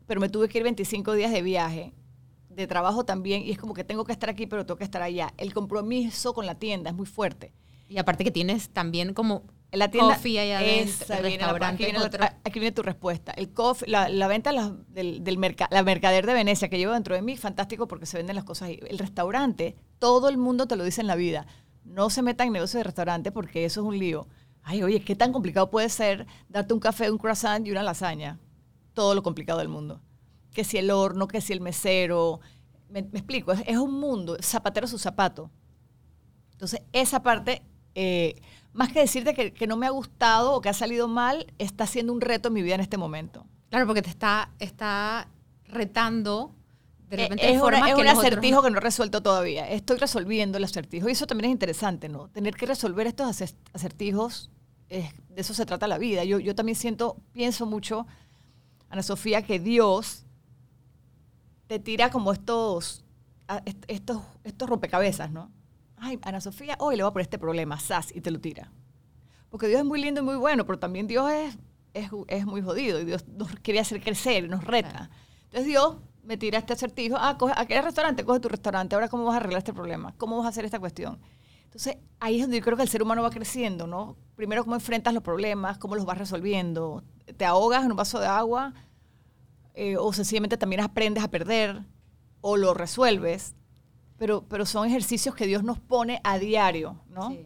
Pero 0.08 0.20
me 0.20 0.30
tuve 0.30 0.50
que 0.50 0.58
ir 0.58 0.64
25 0.64 1.14
días 1.14 1.32
de 1.32 1.44
viaje, 1.44 1.94
de 2.50 2.66
trabajo 2.66 3.06
también, 3.06 3.44
y 3.44 3.52
es 3.52 3.60
como 3.60 3.76
que 3.76 3.84
tengo 3.84 4.06
que 4.06 4.12
estar 4.12 4.30
aquí, 4.30 4.48
pero 4.48 4.66
tengo 4.66 4.78
que 4.78 4.84
estar 4.84 5.04
allá. 5.04 5.34
El 5.38 5.54
compromiso 5.54 6.34
con 6.34 6.48
la 6.48 6.56
tienda 6.56 6.90
es 6.90 6.96
muy 6.96 7.06
fuerte. 7.06 7.54
Y 7.94 8.00
aparte 8.00 8.24
que 8.24 8.32
tienes 8.32 8.70
también 8.72 9.14
como 9.14 9.44
la 9.72 9.90
tienda. 9.92 10.16
coffee 10.16 10.40
ahí 10.40 10.52
adentro, 10.52 11.04
Esa, 11.06 11.18
el 11.18 11.22
viene 11.28 11.38
la- 11.38 11.44
restaurante 11.52 11.76
aquí, 11.76 11.84
viene 11.92 12.00
la- 12.00 12.06
otro. 12.06 12.26
aquí 12.44 12.60
viene 12.60 12.72
tu 12.72 12.82
respuesta. 12.82 13.32
El 13.34 13.54
coffee, 13.54 13.88
la, 13.88 14.10
la 14.10 14.28
venta 14.28 14.52
del, 14.90 15.24
del 15.24 15.38
merca- 15.38 15.68
la 15.70 15.84
mercader 15.84 16.26
de 16.26 16.34
Venecia 16.34 16.70
que 16.70 16.78
llevo 16.80 16.94
dentro 16.94 17.14
de 17.14 17.22
mí, 17.22 17.38
fantástico 17.38 17.88
porque 17.88 18.06
se 18.08 18.18
venden 18.18 18.36
las 18.36 18.46
cosas 18.46 18.70
ahí. 18.70 18.80
El 18.88 18.98
restaurante, 18.98 19.76
todo 20.00 20.28
el 20.30 20.38
mundo 20.38 20.68
te 20.68 20.76
lo 20.76 20.84
dice 20.84 21.02
en 21.02 21.08
la 21.08 21.16
vida. 21.16 21.46
No 21.84 22.10
se 22.10 22.22
metan 22.24 22.48
en 22.48 22.54
negocio 22.54 22.80
de 22.80 22.84
restaurante 22.84 23.32
porque 23.32 23.64
eso 23.66 23.82
es 23.82 23.86
un 23.88 24.00
lío. 24.00 24.28
Ay, 24.64 24.82
oye, 24.82 25.02
¿qué 25.02 25.16
tan 25.16 25.32
complicado 25.32 25.70
puede 25.70 25.90
ser 25.90 26.26
darte 26.50 26.74
un 26.74 26.80
café, 26.80 27.12
un 27.12 27.18
croissant 27.20 27.68
y 27.68 27.72
una 27.72 27.84
lasaña? 27.84 28.40
Todo 28.94 29.14
lo 29.14 29.22
complicado 29.22 29.60
del 29.60 29.70
mundo. 29.70 30.02
Que 30.52 30.64
si 30.64 30.78
el 30.78 30.90
horno, 30.90 31.28
que 31.28 31.42
si 31.42 31.54
el 31.54 31.62
mesero. 31.62 32.40
Me, 32.90 33.02
me 33.04 33.20
explico, 33.20 33.52
es, 33.52 33.62
es 33.68 33.78
un 33.78 34.00
mundo, 34.00 34.38
zapatero 34.42 34.88
su 34.88 34.98
zapato. 34.98 35.52
Entonces, 36.52 36.82
esa 36.94 37.24
parte, 37.24 37.64
eh, 37.96 38.42
más 38.74 38.92
que 38.92 39.00
decirte 39.00 39.34
que, 39.34 39.54
que 39.54 39.68
no 39.68 39.78
me 39.78 39.86
ha 39.86 39.92
gustado 39.92 40.54
o 40.54 40.62
que 40.62 40.70
ha 40.70 40.74
salido 40.74 41.08
mal, 41.08 41.48
está 41.60 41.86
siendo 41.88 42.12
un 42.14 42.22
reto 42.22 42.48
en 42.48 42.54
mi 42.56 42.62
vida 42.64 42.76
en 42.76 42.82
este 42.82 42.98
momento. 42.98 43.46
Claro, 43.70 43.86
porque 43.88 44.02
te 44.02 44.10
está, 44.10 44.50
está 44.60 45.28
retando 45.68 46.54
De 47.10 47.16
Eh, 47.18 47.24
repente 47.24 47.46
es, 47.46 47.52
una- 47.54 47.62
formas 47.62 47.90
es 47.90 47.96
que 47.96 48.02
un 48.02 48.08
otros 48.08 48.26
acertijo 48.26 48.62
que 48.64 48.72
no 48.72 48.78
he 48.78 48.82
resuelto 48.82 49.22
todavía. 49.22 49.70
Estoy 49.70 49.98
resolviendo 49.98 50.58
el 50.58 50.64
acertijo. 50.64 51.10
Y 51.10 51.12
eso 51.12 51.28
también 51.28 51.50
es 51.50 51.52
interesante, 51.54 52.10
¿no? 52.10 52.28
Tener 52.30 52.56
que 52.56 52.66
resolver 52.66 53.06
estos 53.06 53.28
acer- 53.28 53.56
acertijos, 53.74 54.50
es- 54.90 55.14
de 55.30 55.42
eso 55.42 55.54
se 55.54 55.66
trata 55.68 55.88
la 55.88 56.00
vida. 56.00 56.24
Yo, 56.24 56.40
yo 56.40 56.56
también 56.56 56.76
siento, 56.76 57.18
pienso 57.32 57.68
mucho, 57.68 58.08
Ana 58.90 59.04
Sofía, 59.04 59.44
que 59.44 59.60
Dios 59.60 60.26
te 61.68 61.78
tira 61.80 62.10
como 62.10 62.34
estos, 62.34 63.04
estos, 63.88 64.22
estos 64.44 64.70
rompecabezas, 64.70 65.30
¿no? 65.32 65.52
Ay, 66.06 66.20
Ana 66.22 66.42
Sofía, 66.42 66.76
hoy 66.80 66.98
le 66.98 67.04
voy 67.04 67.12
a 67.12 67.14
poner 67.14 67.24
este 67.24 67.40
problema, 67.40 67.80
sas, 67.80 68.14
y 68.14 68.20
te 68.20 68.30
lo 68.30 68.42
tira. 68.42 68.70
Porque 69.50 69.68
Dios 69.68 69.80
es 69.80 69.86
muy 69.86 70.02
lindo 70.02 70.20
y 70.20 70.24
muy 70.26 70.36
bueno, 70.36 70.66
pero 70.66 70.78
también 70.78 71.08
Dios 71.08 71.32
es, 71.32 71.58
es, 71.94 72.10
es 72.28 72.46
muy 72.46 72.62
jodido 72.62 73.00
y 73.00 73.06
Dios 73.06 73.26
nos 73.26 73.56
quiere 73.62 73.80
hacer 73.80 74.02
crecer 74.02 74.50
nos 74.50 74.66
reta. 74.66 75.10
Entonces 75.46 75.66
Dios 75.66 75.96
me 76.22 76.36
tira 76.36 76.60
este 76.60 76.74
acertijo, 76.74 77.16
ah, 77.18 77.38
coge, 77.38 77.54
¿a 77.56 77.66
qué 77.66 77.82
restaurante? 77.82 78.26
Coge 78.26 78.42
tu 78.42 78.50
restaurante, 78.50 78.96
ahora 78.96 79.08
cómo 79.08 79.24
vas 79.24 79.36
a 79.36 79.38
arreglar 79.38 79.60
este 79.60 79.72
problema, 79.72 80.14
cómo 80.18 80.36
vas 80.38 80.48
a 80.48 80.50
hacer 80.50 80.66
esta 80.66 80.78
cuestión. 80.78 81.22
Entonces 81.64 81.96
ahí 82.20 82.36
es 82.36 82.42
donde 82.42 82.58
yo 82.58 82.64
creo 82.66 82.76
que 82.76 82.84
el 82.84 82.90
ser 82.90 83.02
humano 83.02 83.24
va 83.24 83.30
creciendo, 83.30 83.88
¿no? 83.88 84.18
Primero 84.36 84.66
cómo 84.66 84.76
enfrentas 84.76 85.14
los 85.14 85.24
problemas, 85.24 85.78
cómo 85.78 85.96
los 85.96 86.04
vas 86.04 86.18
resolviendo, 86.18 87.02
te 87.38 87.46
ahogas 87.46 87.86
en 87.86 87.92
un 87.92 87.98
vaso 87.98 88.20
de 88.20 88.28
agua 88.28 88.74
eh, 89.74 89.96
o 89.96 90.12
sencillamente 90.12 90.58
también 90.58 90.82
aprendes 90.82 91.24
a 91.24 91.30
perder 91.30 91.82
o 92.42 92.58
lo 92.58 92.74
resuelves, 92.74 93.56
pero, 94.24 94.46
pero 94.48 94.66
son 94.66 94.88
ejercicios 94.88 95.36
que 95.36 95.46
Dios 95.46 95.66
nos 95.66 95.80
pone 95.80 96.22
a 96.24 96.40
diario, 96.40 96.96
¿no? 97.10 97.32
Sí. 97.32 97.46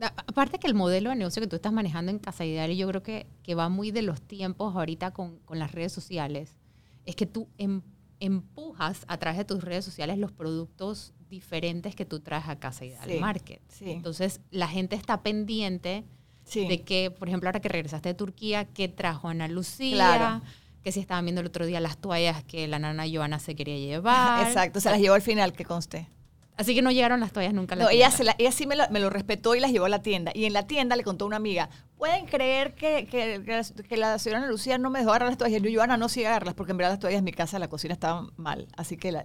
Aparte 0.00 0.60
que 0.60 0.68
el 0.68 0.74
modelo 0.74 1.10
de 1.10 1.16
negocio 1.16 1.42
que 1.42 1.48
tú 1.48 1.56
estás 1.56 1.72
manejando 1.72 2.12
en 2.12 2.20
Casa 2.20 2.44
Ideal, 2.44 2.70
y 2.70 2.76
yo 2.76 2.86
creo 2.86 3.02
que, 3.02 3.26
que 3.42 3.56
va 3.56 3.68
muy 3.68 3.90
de 3.90 4.02
los 4.02 4.22
tiempos 4.22 4.76
ahorita 4.76 5.10
con, 5.12 5.38
con 5.40 5.58
las 5.58 5.72
redes 5.72 5.90
sociales, 5.92 6.56
es 7.04 7.16
que 7.16 7.26
tú 7.26 7.48
em- 7.58 7.82
empujas 8.20 9.04
a 9.08 9.16
través 9.18 9.38
de 9.38 9.44
tus 9.44 9.64
redes 9.64 9.84
sociales 9.84 10.16
los 10.18 10.30
productos 10.30 11.14
diferentes 11.28 11.96
que 11.96 12.04
tú 12.04 12.20
traes 12.20 12.46
a 12.48 12.60
Casa 12.60 12.84
Ideal 12.84 13.10
Sí, 13.10 13.18
Market. 13.18 13.60
sí. 13.66 13.90
Entonces, 13.90 14.40
la 14.52 14.68
gente 14.68 14.94
está 14.94 15.20
pendiente 15.24 16.04
Sí. 16.44 16.68
de 16.68 16.82
que, 16.82 17.10
por 17.10 17.26
ejemplo, 17.26 17.48
ahora 17.48 17.58
que 17.60 17.68
regresaste 17.70 18.10
de 18.10 18.14
Turquía, 18.14 18.66
¿qué 18.66 18.86
trajo 18.86 19.26
Ana 19.28 19.48
Lucía? 19.48 19.94
Claro. 19.96 20.42
Que 20.84 20.92
si 20.92 21.00
estaban 21.00 21.24
viendo 21.24 21.40
el 21.40 21.46
otro 21.48 21.64
día 21.66 21.80
las 21.80 21.96
toallas 21.98 22.44
que 22.44 22.68
la 22.68 22.78
nana 22.78 23.04
Joana 23.10 23.38
se 23.40 23.56
quería 23.56 23.78
llevar. 23.78 24.46
Exacto, 24.46 24.80
se 24.80 24.90
las 24.90 25.00
llevó 25.00 25.14
al 25.14 25.22
final, 25.22 25.52
que 25.54 25.64
conste. 25.64 26.08
Así 26.56 26.72
que 26.74 26.82
no 26.82 26.92
llegaron 26.92 27.18
las 27.18 27.32
toallas 27.32 27.52
nunca 27.52 27.74
a 27.74 27.78
la 27.78 27.84
No, 27.84 27.90
ella, 27.90 28.10
tienda. 28.10 28.16
se 28.16 28.24
la- 28.24 28.36
ella 28.38 28.52
sí 28.52 28.66
me 28.66 28.76
lo, 28.76 28.88
me 28.90 29.00
lo 29.00 29.10
respetó 29.10 29.56
y 29.56 29.60
las 29.60 29.72
llevó 29.72 29.86
a 29.86 29.88
la 29.88 30.02
tienda. 30.02 30.30
Y 30.34 30.44
en 30.44 30.52
la 30.52 30.66
tienda 30.68 30.94
le 30.94 31.02
contó 31.02 31.24
a 31.24 31.28
una 31.28 31.36
amiga, 31.36 31.68
¿pueden 31.96 32.26
creer 32.26 32.74
que, 32.76 33.06
que, 33.10 33.42
que 33.44 33.56
la, 33.56 33.64
que 33.88 33.96
la 33.96 34.18
señora 34.20 34.46
Lucía 34.46 34.78
no 34.78 34.88
me 34.90 35.00
dejó 35.00 35.10
agarrar 35.10 35.30
las 35.30 35.38
toallas? 35.38 35.60
Y 35.60 35.72
yo, 35.72 35.78
Joana, 35.80 35.96
no 35.96 36.08
sigue 36.08 36.28
agarrarlas, 36.28 36.54
porque 36.54 36.70
en 36.70 36.76
verdad 36.76 36.92
las 36.92 37.00
toallas 37.00 37.18
en 37.18 37.24
mi 37.24 37.32
casa, 37.32 37.58
la 37.58 37.66
cocina, 37.68 37.94
estaban 37.94 38.30
mal. 38.36 38.68
Así 38.76 38.96
que, 38.96 39.10
la, 39.10 39.24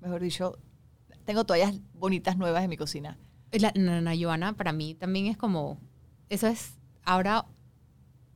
mejor 0.00 0.20
dicho, 0.20 0.58
tengo 1.24 1.44
toallas 1.44 1.74
bonitas 1.94 2.36
nuevas 2.36 2.64
en 2.64 2.70
mi 2.70 2.76
cocina. 2.76 3.16
La 3.52 3.70
nana 3.76 4.12
Joana 4.18 4.54
para 4.54 4.72
mí 4.72 4.94
también 4.94 5.26
es 5.26 5.36
como, 5.36 5.78
eso 6.30 6.48
es 6.48 6.72
ahora 7.04 7.44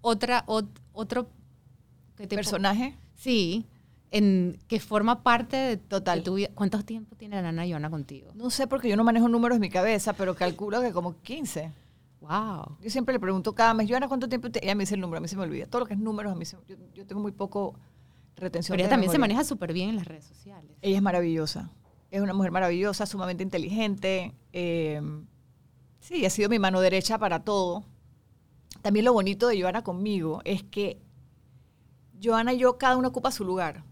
otra, 0.03 0.45
ot- 0.47 0.79
otro 0.93 1.29
¿qué 2.23 2.27
te 2.29 2.37
po- 2.37 2.39
Personaje, 2.39 2.97
Sí, 3.15 3.67
en, 4.11 4.59
que 4.69 4.79
forma 4.81 5.23
parte 5.23 5.57
de, 5.57 5.77
Total. 5.77 6.19
de 6.19 6.25
tu 6.25 6.35
vida. 6.35 6.49
¿Cuántos 6.55 6.85
tiempo 6.85 7.17
tiene 7.17 7.37
la 7.37 7.43
nana 7.43 7.67
Joana 7.69 7.91
contigo? 7.91 8.31
no 8.35 8.51
sé 8.51 8.67
porque 8.67 8.89
yo 8.89 8.97
no 8.97 9.05
manejo 9.05 9.29
números 9.29 9.57
en 9.57 9.61
mi 9.61 9.71
cabeza, 9.71 10.13
pero 10.13 10.35
calculo 10.35 10.81
que 10.83 10.93
como 10.93 11.21
15. 11.23 11.73
Wow. 12.21 12.77
Yo 12.81 12.91
siempre 12.91 13.13
le 13.15 13.19
pregunto 13.21 13.55
cada 13.55 13.75
mes, 13.75 13.89
Joana, 13.89 14.07
¿cuánto 14.09 14.29
tiempo? 14.29 14.51
te-?" 14.51 14.61
Ella 14.65 14.75
me 14.75 14.83
dice 14.83 14.95
el 14.95 15.01
número, 15.01 15.19
a 15.19 15.21
mí 15.21 15.29
se 15.29 15.37
me 15.37 15.43
olvida. 15.43 15.67
Todo 15.67 15.81
lo 15.81 15.87
que 15.87 15.95
es 15.95 15.99
números, 16.01 16.33
a 16.33 16.37
mí 16.37 16.45
se- 16.45 16.57
yo, 16.69 16.77
yo 16.95 17.05
tengo 17.07 17.21
muy 17.21 17.33
poco 17.33 17.75
retención. 18.37 18.75
Pero 18.77 18.85
ella 18.85 18.91
también 18.91 19.11
se 19.11 19.19
maneja 19.19 19.43
súper 19.45 19.73
bien 19.73 19.91
en 19.91 19.97
las 19.97 20.07
redes 20.07 20.25
sociales. 20.25 20.71
Ella 20.83 20.97
es 20.97 21.03
maravillosa. 21.03 21.71
Es 22.13 22.21
una 22.21 22.33
mujer 22.35 22.51
maravillosa, 22.53 23.07
sumamente 23.07 23.43
inteligente. 23.43 24.35
eh, 24.53 25.01
sí, 26.01 26.25
ha 26.27 26.31
sido 26.31 26.49
mi 26.49 26.59
mano 26.59 26.81
derecha 26.81 27.19
para 27.19 27.41
todo. 27.45 27.85
También 28.83 29.05
lo 29.05 29.13
bonito 29.13 29.49
de 29.49 29.61
Joana 29.61 29.83
conmigo 29.83 30.43
es 30.45 30.63
que 30.63 31.01
Joana 32.23 32.53
y 32.53 32.59
yo, 32.59 32.79
cada 32.79 32.97
uno 32.97 33.09
ocupa 33.09 33.31
su 33.31 33.45
lugar. 33.45 33.85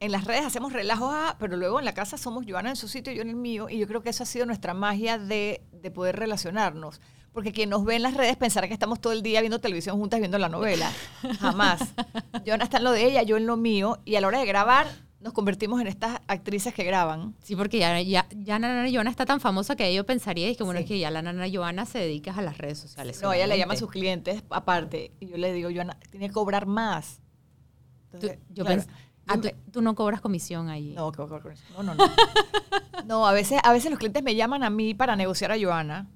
En 0.00 0.10
las 0.10 0.24
redes 0.24 0.44
hacemos 0.44 0.72
relajos, 0.72 1.10
ah, 1.12 1.36
pero 1.38 1.56
luego 1.56 1.78
en 1.78 1.84
la 1.84 1.94
casa 1.94 2.16
somos 2.18 2.44
Joana 2.48 2.70
en 2.70 2.76
su 2.76 2.88
sitio 2.88 3.12
y 3.12 3.16
yo 3.16 3.22
en 3.22 3.28
el 3.28 3.36
mío. 3.36 3.68
Y 3.68 3.78
yo 3.78 3.86
creo 3.86 4.02
que 4.02 4.10
eso 4.10 4.24
ha 4.24 4.26
sido 4.26 4.46
nuestra 4.46 4.74
magia 4.74 5.16
de, 5.18 5.62
de 5.70 5.90
poder 5.92 6.16
relacionarnos. 6.16 7.00
Porque 7.32 7.52
quien 7.52 7.70
nos 7.70 7.84
ve 7.84 7.94
en 7.96 8.02
las 8.02 8.14
redes 8.14 8.36
pensará 8.36 8.66
que 8.66 8.74
estamos 8.74 9.00
todo 9.00 9.12
el 9.12 9.22
día 9.22 9.40
viendo 9.40 9.60
televisión 9.60 9.96
juntas 9.98 10.18
viendo 10.18 10.38
la 10.38 10.48
novela. 10.48 10.90
Jamás. 11.40 11.80
Joana 12.44 12.64
está 12.64 12.78
en 12.78 12.84
lo 12.84 12.90
de 12.92 13.04
ella, 13.04 13.22
yo 13.22 13.36
en 13.36 13.46
lo 13.46 13.56
mío. 13.56 14.00
Y 14.04 14.16
a 14.16 14.20
la 14.20 14.26
hora 14.26 14.40
de 14.40 14.44
grabar, 14.46 14.86
nos 15.20 15.32
convertimos 15.32 15.80
en 15.80 15.86
estas 15.86 16.20
actrices 16.26 16.74
que 16.74 16.82
graban. 16.82 17.36
Sí, 17.42 17.54
porque 17.54 17.78
ya, 17.78 18.00
ya, 18.02 18.26
ya 18.34 18.58
nana 18.58 18.90
Joana 18.92 19.08
está 19.08 19.24
tan 19.24 19.38
famosa 19.40 19.76
que 19.76 19.94
yo 19.94 20.04
pensaría 20.04 20.48
es 20.48 20.56
que, 20.56 20.64
bueno, 20.64 20.78
Sí. 20.80 20.84
es 20.84 20.88
que 20.88 20.98
ya 20.98 21.12
la 21.12 21.22
nana 21.22 21.46
Joana 21.50 21.86
se 21.86 22.00
dedica 22.00 22.34
a 22.36 22.42
las 22.42 22.58
redes 22.58 22.78
sociales. 22.80 23.22
No, 23.22 23.32
ella 23.32 23.46
le 23.46 23.56
llama 23.56 23.74
a 23.74 23.76
sus 23.76 23.88
clientes 23.90 24.42
aparte. 24.50 25.12
Y 25.20 25.28
yo 25.28 25.36
le 25.36 25.52
digo, 25.52 25.70
Joana, 25.72 25.96
tiene 26.10 26.26
que 26.26 26.34
cobrar 26.34 26.66
más. 26.66 27.21
Tú, 28.12 28.18
Entonces, 28.18 28.38
yo 28.50 28.64
claro, 28.64 28.82
pens- 28.82 28.88
ah, 29.26 29.36
tú, 29.72 29.82
no 29.82 29.94
cobras 29.94 30.20
comisión 30.20 30.68
ahí. 30.68 30.92
No, 30.94 31.10
no, 31.82 31.94
no, 31.94 31.94
no. 31.94 32.04
No, 33.06 33.26
a 33.26 33.32
veces, 33.32 33.58
a 33.64 33.72
veces 33.72 33.90
los 33.90 33.98
clientes 33.98 34.22
me 34.22 34.34
llaman 34.36 34.62
a 34.62 34.70
mí 34.70 34.94
para 34.94 35.16
negociar 35.16 35.50
a 35.50 35.56
Joana, 35.60 36.08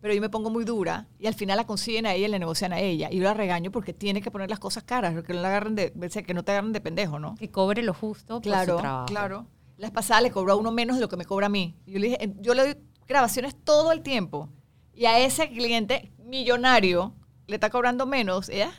pero 0.00 0.14
yo 0.14 0.20
me 0.22 0.30
pongo 0.30 0.48
muy 0.48 0.64
dura 0.64 1.06
y 1.18 1.26
al 1.26 1.34
final 1.34 1.58
la 1.58 1.66
consiguen 1.66 2.06
a 2.06 2.14
ella 2.14 2.28
y 2.28 2.30
le 2.30 2.38
negocian 2.38 2.72
a 2.72 2.78
ella. 2.80 3.08
Y 3.12 3.18
yo 3.18 3.24
la 3.24 3.34
regaño 3.34 3.70
porque 3.70 3.92
tiene 3.92 4.22
que 4.22 4.30
poner 4.30 4.48
las 4.48 4.58
cosas 4.58 4.84
caras, 4.84 5.22
que 5.22 5.34
no, 5.34 5.42
la 5.42 5.48
agarren 5.48 5.74
de, 5.74 5.92
que 6.26 6.32
no 6.34 6.42
te 6.42 6.52
agarren 6.52 6.72
de 6.72 6.80
pendejo, 6.80 7.18
¿no? 7.18 7.34
Que 7.34 7.50
cobre 7.50 7.82
lo 7.82 7.92
justo 7.92 8.34
por 8.36 8.42
Claro, 8.42 8.76
su 8.76 8.80
trabajo. 8.80 9.06
claro. 9.06 9.46
La 9.76 9.88
vez 9.88 9.92
pasada 9.92 10.20
le 10.22 10.30
cobró 10.30 10.54
a 10.54 10.56
uno 10.56 10.70
menos 10.72 10.96
de 10.96 11.02
lo 11.02 11.08
que 11.08 11.16
me 11.18 11.24
cobra 11.26 11.46
a 11.46 11.50
mí. 11.50 11.76
Yo 11.86 11.98
le 11.98 12.06
dije, 12.08 12.34
yo 12.40 12.54
le 12.54 12.62
doy 12.62 12.76
grabaciones 13.06 13.54
todo 13.64 13.92
el 13.92 14.02
tiempo. 14.02 14.48
Y 14.94 15.04
a 15.06 15.18
ese 15.18 15.48
cliente 15.50 16.12
millonario 16.18 17.14
le 17.46 17.56
está 17.56 17.68
cobrando 17.70 18.06
menos. 18.06 18.48
Ella, 18.48 18.70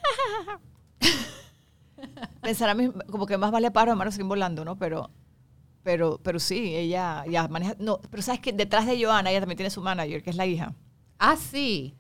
pensará 2.42 2.74
mis- 2.74 2.92
como 3.10 3.26
que 3.26 3.38
más 3.38 3.52
vale 3.52 3.72
paro, 3.72 3.92
hermano, 3.92 4.12
siguen 4.12 4.30
volando, 4.30 4.64
¿no? 4.66 4.78
Pero, 4.78 5.10
pero, 5.84 6.20
pero 6.24 6.40
sí, 6.40 6.76
ella 6.76 7.24
ya 7.30 7.48
maneja. 7.48 7.76
No, 7.80 8.00
pero 8.10 8.22
sabes 8.24 8.40
que 8.42 8.54
detrás 8.54 8.86
de 8.86 9.04
Joana, 9.04 9.32
ella 9.32 9.40
también 9.40 9.58
tiene 9.58 9.70
su 9.70 9.82
manager, 9.82 10.22
que 10.24 10.30
es 10.30 10.36
la 10.36 10.46
hija. 10.46 10.76
Ah, 11.20 11.36
sí. 11.36 11.96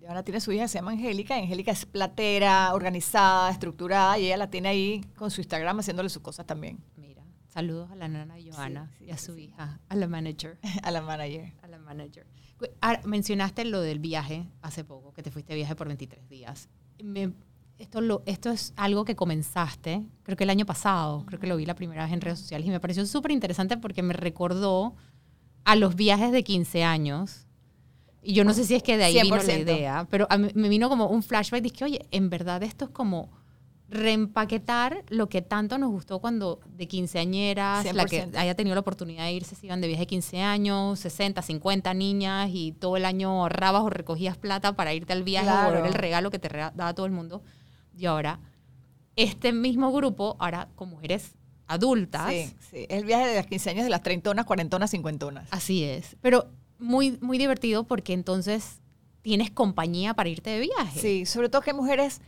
Joana 0.00 0.22
tiene 0.22 0.40
su 0.40 0.52
hija 0.52 0.62
que 0.64 0.68
se 0.68 0.78
llama 0.78 0.92
Angélica. 0.92 1.34
Angélica 1.36 1.70
es 1.72 1.84
platera, 1.84 2.72
organizada, 2.74 3.50
estructurada, 3.50 4.18
y 4.18 4.26
ella 4.26 4.36
la 4.36 4.48
tiene 4.50 4.68
ahí 4.68 5.00
con 5.16 5.30
su 5.30 5.40
Instagram 5.40 5.80
haciéndole 5.80 6.08
sus 6.08 6.22
cosas 6.22 6.46
también 6.46 6.78
Mira, 6.96 7.22
saludos 7.48 7.90
a 7.90 7.96
la 7.96 8.08
nana 8.08 8.34
Joana 8.42 8.90
sí, 8.98 9.04
y 9.06 9.10
a 9.10 9.18
su 9.18 9.34
sí. 9.34 9.42
hija, 9.46 9.80
a 9.88 9.94
la 9.96 10.06
manager. 10.08 10.58
a 10.82 10.90
la 10.90 11.02
manager. 11.02 11.52
A 11.62 11.66
la 11.68 11.78
manager. 11.78 12.26
Mencionaste 13.04 13.64
lo 13.64 13.80
del 13.80 13.98
viaje 13.98 14.48
hace 14.62 14.84
poco, 14.84 15.12
que 15.12 15.22
te 15.22 15.30
fuiste 15.30 15.52
de 15.52 15.56
viaje 15.58 15.76
por 15.76 15.86
23 15.88 16.28
días. 16.28 16.68
Me- 17.02 17.32
esto, 17.78 18.00
lo, 18.00 18.22
esto 18.26 18.50
es 18.50 18.72
algo 18.76 19.04
que 19.04 19.14
comenzaste, 19.16 20.04
creo 20.24 20.36
que 20.36 20.44
el 20.44 20.50
año 20.50 20.66
pasado, 20.66 21.24
creo 21.26 21.38
que 21.40 21.46
lo 21.46 21.56
vi 21.56 21.64
la 21.66 21.74
primera 21.74 22.04
vez 22.04 22.12
en 22.12 22.20
redes 22.20 22.38
sociales 22.40 22.66
y 22.66 22.70
me 22.70 22.80
pareció 22.80 23.06
súper 23.06 23.30
interesante 23.30 23.76
porque 23.76 24.02
me 24.02 24.14
recordó 24.14 24.94
a 25.64 25.76
los 25.76 25.94
viajes 25.94 26.32
de 26.32 26.42
15 26.44 26.82
años. 26.84 27.46
Y 28.22 28.34
yo 28.34 28.44
no 28.44 28.52
sé 28.52 28.64
si 28.64 28.74
es 28.74 28.82
que 28.82 28.96
de 28.96 29.04
ahí 29.04 29.22
vino 29.22 29.36
la 29.36 29.42
100%. 29.42 29.60
idea, 29.62 30.06
pero 30.10 30.26
a 30.28 30.36
mí 30.38 30.48
me 30.54 30.68
vino 30.68 30.88
como 30.88 31.06
un 31.06 31.22
flashback. 31.22 31.62
Dije, 31.62 31.84
oye, 31.84 32.06
en 32.10 32.28
verdad 32.30 32.62
esto 32.62 32.86
es 32.86 32.90
como 32.90 33.30
reempaquetar 33.90 35.02
lo 35.08 35.28
que 35.28 35.42
tanto 35.42 35.78
nos 35.78 35.90
gustó 35.90 36.18
cuando 36.20 36.60
de 36.76 36.86
quinceañeras, 36.88 37.92
la 37.94 38.04
que 38.04 38.24
100%. 38.26 38.36
haya 38.36 38.54
tenido 38.54 38.74
la 38.74 38.80
oportunidad 38.80 39.24
de 39.24 39.32
irse, 39.32 39.54
se 39.54 39.66
iban 39.66 39.80
de 39.80 39.88
viaje 39.88 40.02
de 40.02 40.06
15 40.06 40.42
años, 40.42 40.98
60, 41.00 41.40
50 41.42 41.94
niñas 41.94 42.50
y 42.52 42.72
todo 42.72 42.96
el 42.96 43.04
año 43.04 43.30
ahorrabas 43.42 43.82
o 43.82 43.90
recogías 43.90 44.36
plata 44.36 44.74
para 44.76 44.92
irte 44.94 45.12
al 45.12 45.22
viaje 45.22 45.46
Claro. 45.46 45.68
o 45.68 45.72
volver 45.72 45.86
el 45.86 45.94
regalo 45.94 46.30
que 46.30 46.38
te 46.38 46.48
daba 46.48 46.94
todo 46.94 47.06
el 47.06 47.12
mundo. 47.12 47.42
Y 47.98 48.06
ahora, 48.06 48.38
este 49.16 49.52
mismo 49.52 49.92
grupo, 49.92 50.36
ahora 50.38 50.68
con 50.76 50.88
mujeres 50.90 51.34
adultas, 51.66 52.30
Sí, 52.30 52.54
sí. 52.70 52.86
Es 52.88 52.98
el 52.98 53.04
viaje 53.04 53.26
de 53.26 53.34
las 53.34 53.46
15 53.46 53.70
años 53.70 53.84
de 53.84 53.90
las 53.90 54.02
treintonas, 54.02 54.44
cuarentonas, 54.46 54.90
cincuentonas. 54.90 55.48
así 55.50 55.82
es, 55.84 56.16
pero 56.22 56.46
muy, 56.78 57.18
muy 57.20 57.36
divertido 57.38 57.84
porque 57.84 58.12
entonces 58.12 58.80
tienes 59.22 59.50
compañía 59.50 60.14
para 60.14 60.28
irte 60.28 60.50
de 60.50 60.60
viaje. 60.60 61.00
Sí, 61.00 61.26
sobre 61.26 61.48
todo 61.48 61.60
que 61.60 61.70
hay 61.72 61.76
mujeres, 61.76 62.20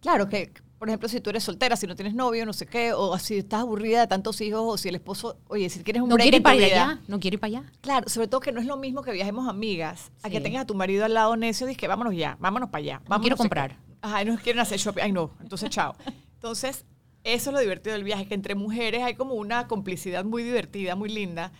claro, 0.00 0.28
que 0.28 0.52
por 0.78 0.88
ejemplo, 0.88 1.08
si 1.08 1.20
tú 1.20 1.30
eres 1.30 1.42
soltera, 1.42 1.74
si 1.74 1.88
no 1.88 1.96
tienes 1.96 2.14
novio, 2.14 2.46
no 2.46 2.52
sé 2.52 2.64
qué, 2.64 2.92
o 2.92 3.18
si 3.18 3.38
estás 3.38 3.62
aburrida 3.62 3.98
de 3.98 4.06
tantos 4.06 4.40
hijos, 4.40 4.60
o 4.64 4.78
si 4.78 4.88
el 4.88 4.94
esposo, 4.94 5.36
oye, 5.48 5.68
si 5.70 5.82
quieres 5.82 6.02
un 6.02 6.08
No 6.08 6.14
break 6.14 6.26
quiere 6.26 6.36
ir 6.36 6.42
para 6.44 6.54
vida. 6.56 6.66
allá, 6.66 7.00
no 7.08 7.18
quiere 7.18 7.34
ir 7.34 7.40
para 7.40 7.48
allá. 7.58 7.72
Claro, 7.80 8.08
sobre 8.08 8.28
todo 8.28 8.40
que 8.40 8.52
no 8.52 8.60
es 8.60 8.66
lo 8.66 8.76
mismo 8.76 9.02
que 9.02 9.10
viajemos 9.10 9.48
amigas, 9.48 10.12
a 10.22 10.30
que 10.30 10.36
Sí. 10.36 10.42
tengas 10.44 10.62
a 10.62 10.66
tu 10.66 10.76
marido 10.76 11.04
al 11.04 11.14
lado 11.14 11.36
necio 11.36 11.68
y 11.68 11.74
que 11.74 11.88
vámonos 11.88 12.14
ya, 12.14 12.36
vámonos 12.38 12.70
para 12.70 12.78
allá. 12.78 13.02
Vámonos 13.08 13.22
quiero 13.22 13.34
no 13.34 13.36
qué. 13.38 13.42
comprar. 13.42 13.76
Ajá, 14.00 14.22
y 14.22 14.24
nos 14.26 14.40
quieren 14.40 14.60
hacer 14.60 14.78
shopping. 14.78 15.02
Ay, 15.02 15.12
no, 15.12 15.30
entonces 15.40 15.70
chao. 15.70 15.94
Entonces, 16.34 16.84
eso 17.24 17.50
es 17.50 17.54
lo 17.54 17.60
divertido 17.60 17.94
del 17.94 18.04
viaje, 18.04 18.26
que 18.26 18.34
entre 18.34 18.54
mujeres 18.54 19.02
hay 19.02 19.14
como 19.14 19.34
una 19.34 19.66
complicidad 19.66 20.24
muy 20.24 20.42
divertida, 20.42 20.94
muy 20.94 21.08
linda. 21.08 21.52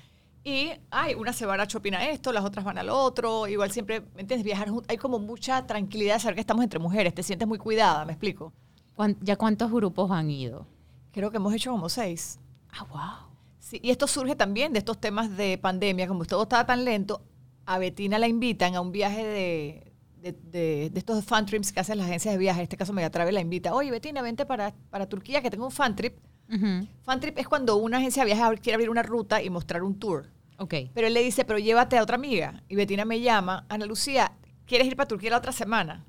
Y, 0.45 0.71
ay, 0.91 1.15
una 1.15 1.33
se 1.33 1.45
va 1.47 1.55
a 1.55 1.65
shopping 1.65 1.93
a 1.95 2.09
esto, 2.11 2.33
las 2.33 2.45
otras 2.45 2.65
van 2.65 2.79
al 2.79 2.89
otro. 2.91 3.47
Igual 3.49 3.71
siempre, 3.73 4.01
¿me 4.15 4.21
entiendes? 4.23 4.45
Viajar 4.45 4.69
juntas. 4.71 4.89
Hay 4.91 4.97
como 4.97 5.19
mucha 5.19 5.67
tranquilidad 5.67 6.15
de 6.15 6.21
saber 6.21 6.37
que 6.37 6.41
estamos 6.41 6.63
entre 6.63 6.79
mujeres. 6.79 7.13
Te 7.15 7.23
sientes 7.23 7.47
muy 7.47 7.59
cuidada, 7.59 8.05
¿me 8.05 8.13
explico? 8.13 8.53
¿Cuán- 8.95 9.17
¿Ya 9.21 9.37
cuántos 9.37 9.71
grupos 9.71 10.11
han 10.11 10.31
ido? 10.31 10.67
Creo 11.13 11.31
que 11.31 11.37
hemos 11.39 11.53
hecho 11.53 11.73
como 11.73 11.89
seis. 11.89 12.39
Ah, 12.71 12.85
wow. 12.91 13.29
Sí, 13.59 13.81
y 13.83 13.91
esto 13.91 14.07
surge 14.07 14.37
también 14.37 14.73
de 14.73 14.79
estos 14.79 14.99
temas 14.99 15.37
de 15.37 15.59
pandemia, 15.59 16.07
como 16.09 16.25
todo 16.25 16.45
estaba 16.45 16.65
tan 16.65 16.85
lento, 16.85 17.21
a 17.67 17.79
Betina 17.79 18.19
la 18.19 18.29
invitan 18.29 18.75
a 18.77 18.81
un 18.81 18.93
viaje 18.93 19.27
de, 19.27 19.88
de, 20.21 20.33
de- 20.33 20.91
de 20.93 20.99
estos 20.99 21.25
fan 21.25 21.47
trips 21.47 21.73
que 21.73 21.81
hacen 21.81 21.99
las 21.99 22.07
agencias 22.07 22.35
de 22.35 22.39
viaje, 22.39 22.61
en 22.61 22.65
este 22.65 22.77
caso 22.77 22.93
Megatravel 22.93 23.35
la 23.35 23.41
invita, 23.41 23.75
oye 23.75 23.91
Betina, 23.91 24.21
vente 24.23 24.45
para, 24.47 24.75
para 24.91 25.09
Turquía 25.09 25.43
que 25.43 25.51
tengo 25.51 25.65
un 25.65 25.71
fan 25.73 25.95
trip. 25.97 26.17
Ujú. 26.53 26.87
Fan 27.03 27.21
trip 27.21 27.39
es 27.39 27.47
cuando 27.49 27.77
una 27.77 27.99
agencia 27.99 28.25
de 28.25 28.33
viajes 28.35 28.61
quiere 28.61 28.75
abrir 28.75 28.91
una 28.91 29.03
ruta 29.03 29.43
y 29.43 29.51
mostrar 29.51 29.83
un 29.83 29.99
tour. 29.99 30.31
Ok. 30.59 30.75
Pero 30.95 31.07
él 31.07 31.15
le 31.15 31.23
dice, 31.23 31.45
pero 31.45 31.59
llévate 31.59 31.97
a 31.99 32.03
otra 32.03 32.17
amiga. 32.17 32.63
Y 32.69 32.75
Betina 32.75 33.05
me 33.05 33.21
llama, 33.21 33.65
Ana 33.69 33.87
Lucía, 33.87 34.33
¿quieres 34.67 34.87
ir 34.89 34.97
para 34.97 35.07
Turquía 35.07 35.31
la 35.31 35.39
otra 35.39 35.53
semana? 35.53 36.05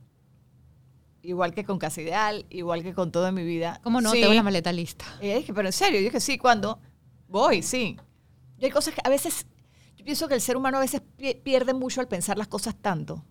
Igual 1.22 1.54
que 1.54 1.66
con 1.66 1.78
Casa 1.78 2.02
Ideal, 2.02 2.46
igual 2.50 2.82
que 2.82 2.94
con 2.94 3.12
todo 3.12 3.28
en 3.28 3.36
mi 3.36 3.44
vida. 3.44 3.82
¿Cómo 3.84 4.00
no? 4.00 4.12
Sí. 4.12 4.22
Tengo 4.22 4.34
la 4.34 4.42
maleta 4.44 4.72
lista. 4.72 5.06
Y 5.22 5.26
ella 5.28 5.36
dije, 5.38 5.54
pero 5.54 5.68
en 5.68 5.74
serio, 5.74 6.00
yo 6.00 6.06
dije, 6.06 6.20
sí, 6.22 6.38
cuando 6.38 6.80
voy, 7.28 7.62
sí. 7.62 7.98
Y 8.58 8.66
hay 8.66 8.72
cosas 8.72 8.94
que 8.96 9.02
a 9.04 9.10
veces, 9.10 9.46
yo 9.98 10.06
pienso 10.06 10.28
que 10.30 10.36
el 10.36 10.42
ser 10.42 10.56
humano 10.56 10.78
a 10.78 10.82
veces 10.82 11.02
pi- 11.18 11.36
pierde 11.36 11.74
mucho 11.74 12.00
al 12.00 12.08
pensar 12.08 12.38
las 12.38 12.48
cosas 12.48 12.74
tanto. 12.82 13.26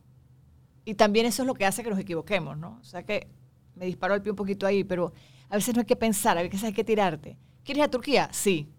Y 0.88 0.94
también 0.94 1.26
eso 1.26 1.42
es 1.42 1.46
lo 1.46 1.52
que 1.52 1.66
hace 1.66 1.82
que 1.82 1.90
nos 1.90 1.98
equivoquemos, 1.98 2.56
¿no? 2.56 2.78
O 2.80 2.84
sea 2.84 3.02
que 3.02 3.28
me 3.74 3.84
disparó 3.84 4.14
el 4.14 4.22
pie 4.22 4.30
un 4.30 4.36
poquito 4.36 4.66
ahí, 4.66 4.84
pero 4.84 5.12
a 5.50 5.56
veces 5.56 5.74
no 5.74 5.80
hay 5.80 5.86
que 5.86 5.96
pensar, 5.96 6.38
a 6.38 6.42
veces 6.42 6.64
hay 6.64 6.72
que 6.72 6.82
tirarte. 6.82 7.36
¿Quieres 7.62 7.80
ir 7.80 7.84
a 7.84 7.90
Turquía? 7.90 8.30
Sí. 8.32 8.70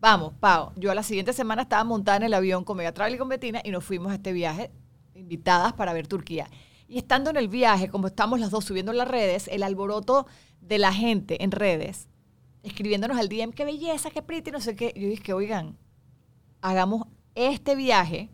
Vamos, 0.00 0.32
Pau. 0.40 0.72
Yo 0.74 0.90
a 0.90 0.96
la 0.96 1.04
siguiente 1.04 1.32
semana 1.32 1.62
estaba 1.62 1.84
montada 1.84 2.16
en 2.16 2.24
el 2.24 2.34
avión 2.34 2.64
con 2.64 2.76
Mega 2.76 2.90
Travel 2.90 3.14
y 3.14 3.18
con 3.18 3.28
Betina 3.28 3.60
y 3.62 3.70
nos 3.70 3.84
fuimos 3.84 4.10
a 4.10 4.16
este 4.16 4.32
viaje, 4.32 4.72
invitadas 5.14 5.74
para 5.74 5.92
ver 5.92 6.08
Turquía. 6.08 6.50
Y 6.88 6.98
estando 6.98 7.30
en 7.30 7.36
el 7.36 7.46
viaje, 7.46 7.88
como 7.88 8.08
estamos 8.08 8.40
las 8.40 8.50
dos 8.50 8.64
subiendo 8.64 8.90
en 8.90 8.98
las 8.98 9.06
redes, 9.06 9.46
el 9.46 9.62
alboroto 9.62 10.26
de 10.60 10.78
la 10.78 10.92
gente 10.92 11.44
en 11.44 11.52
redes, 11.52 12.08
escribiéndonos 12.64 13.16
al 13.16 13.28
DM, 13.28 13.52
qué 13.52 13.64
belleza, 13.64 14.10
qué 14.10 14.22
pretty, 14.22 14.50
no 14.50 14.60
sé 14.60 14.74
qué. 14.74 14.92
Yo 14.96 15.06
dije, 15.06 15.22
que, 15.22 15.34
oigan, 15.34 15.78
hagamos 16.62 17.06
este 17.36 17.76
viaje 17.76 18.28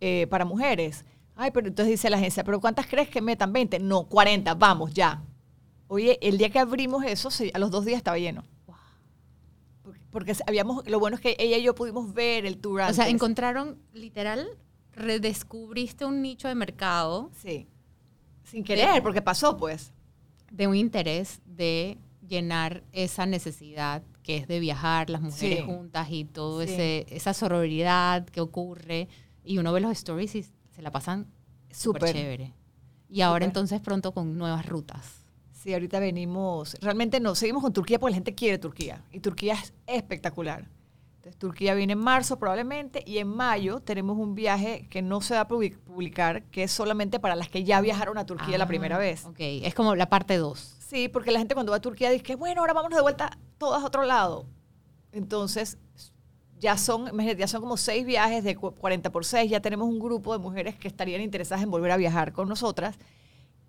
eh, 0.00 0.28
para 0.30 0.44
mujeres. 0.44 1.04
Ay, 1.42 1.50
pero 1.52 1.68
entonces 1.68 1.92
dice 1.92 2.10
la 2.10 2.18
agencia, 2.18 2.44
¿pero 2.44 2.60
cuántas 2.60 2.86
crees 2.86 3.08
que 3.08 3.22
metan? 3.22 3.50
20. 3.50 3.78
No, 3.78 4.04
40, 4.04 4.54
vamos, 4.56 4.92
ya. 4.92 5.22
Oye, 5.88 6.18
el 6.20 6.36
día 6.36 6.50
que 6.50 6.58
abrimos 6.58 7.02
eso, 7.04 7.30
a 7.54 7.58
los 7.58 7.70
dos 7.70 7.86
días 7.86 7.96
estaba 7.96 8.18
lleno. 8.18 8.44
Porque, 10.10 10.34
habíamos, 10.46 10.86
lo 10.88 10.98
bueno 10.98 11.14
es 11.16 11.22
que 11.22 11.36
ella 11.38 11.56
y 11.56 11.62
yo 11.62 11.74
pudimos 11.74 12.12
ver 12.12 12.44
el 12.44 12.58
tour 12.58 12.80
O 12.82 12.92
sea, 12.92 13.04
antes. 13.04 13.14
encontraron, 13.14 13.78
literal, 13.94 14.48
redescubriste 14.92 16.04
un 16.04 16.20
nicho 16.20 16.46
de 16.48 16.54
mercado 16.54 17.30
Sí. 17.36 17.66
Sin 18.44 18.62
querer, 18.64 19.02
porque 19.02 19.22
pasó, 19.22 19.56
pues. 19.56 19.92
de 20.50 20.66
un 20.66 20.74
interés 20.74 21.40
de 21.46 21.96
llenar 22.28 22.82
esa 22.92 23.24
necesidad 23.24 24.02
que 24.24 24.36
es 24.36 24.46
de 24.48 24.58
viajar, 24.60 25.08
las 25.08 25.20
mujeres 25.22 25.60
Sí. 25.60 25.64
juntas 25.64 26.08
y 26.10 26.24
todo 26.24 26.62
Sí. 26.66 26.72
ese 26.72 27.06
esa 27.08 27.32
sororidad 27.32 28.26
que 28.26 28.40
ocurre 28.40 29.08
y 29.44 29.58
uno 29.58 29.72
ve 29.72 29.80
los 29.80 29.92
stories 29.92 30.34
y 30.34 30.44
se 30.80 30.84
la 30.84 30.90
pasan 30.90 31.26
súper 31.70 32.12
chévere. 32.12 32.54
Y 33.10 33.20
ahora 33.20 33.44
Súper. 33.44 33.48
entonces 33.50 33.80
pronto 33.82 34.12
con 34.12 34.38
nuevas 34.38 34.64
rutas. 34.66 35.26
Sí, 35.52 35.74
ahorita 35.74 36.00
venimos, 36.00 36.74
realmente 36.80 37.20
no, 37.20 37.34
seguimos 37.34 37.62
con 37.62 37.72
Turquía 37.74 37.98
porque 37.98 38.12
la 38.12 38.16
gente 38.16 38.34
quiere 38.34 38.56
Turquía 38.58 39.04
y 39.12 39.20
Turquía 39.20 39.54
es 39.54 39.74
espectacular. 39.86 40.66
Entonces 41.16 41.36
Turquía 41.38 41.74
viene 41.74 41.92
en 41.92 41.98
marzo 41.98 42.38
probablemente 42.38 43.02
y 43.06 43.18
en 43.18 43.28
mayo 43.28 43.80
tenemos 43.80 44.16
un 44.16 44.34
viaje 44.34 44.86
que 44.88 45.02
no 45.02 45.20
se 45.20 45.34
va 45.34 45.40
a 45.42 45.48
public- 45.48 45.76
publicar, 45.80 46.44
que 46.44 46.62
es 46.62 46.72
solamente 46.72 47.20
para 47.20 47.36
las 47.36 47.50
que 47.50 47.62
ya 47.62 47.82
viajaron 47.82 48.16
a 48.16 48.24
Turquía 48.24 48.56
la 48.56 48.64
Ah, 48.64 48.68
primera 48.68 48.96
vez. 48.96 49.26
Ok, 49.26 49.36
es 49.38 49.74
como 49.74 49.94
la 49.96 50.08
parte 50.08 50.38
2. 50.38 50.76
Sí, 50.88 51.08
porque 51.08 51.30
la 51.30 51.40
gente 51.40 51.52
cuando 51.52 51.72
va 51.72 51.76
a 51.76 51.80
Turquía 51.82 52.08
dice 52.10 52.22
que 52.22 52.36
bueno, 52.36 52.62
ahora 52.62 52.72
vámonos 52.72 52.96
de 52.96 53.02
vuelta 53.02 53.36
todas 53.58 53.82
a 53.82 53.86
otro 53.86 54.04
lado. 54.04 54.46
Entonces 55.12 55.76
ya 56.60 56.76
son, 56.76 57.10
ya 57.36 57.48
son 57.48 57.60
como 57.62 57.76
seis 57.76 58.04
viajes 58.06 58.44
de 58.44 58.54
cu- 58.56 58.72
40 58.72 59.10
por 59.10 59.24
6, 59.24 59.50
ya 59.50 59.60
tenemos 59.60 59.88
un 59.88 59.98
grupo 59.98 60.32
de 60.32 60.38
mujeres 60.38 60.76
que 60.76 60.88
estarían 60.88 61.20
interesadas 61.22 61.64
en 61.64 61.70
volver 61.70 61.90
a 61.90 61.96
viajar 61.96 62.32
con 62.32 62.48
nosotras 62.48 62.96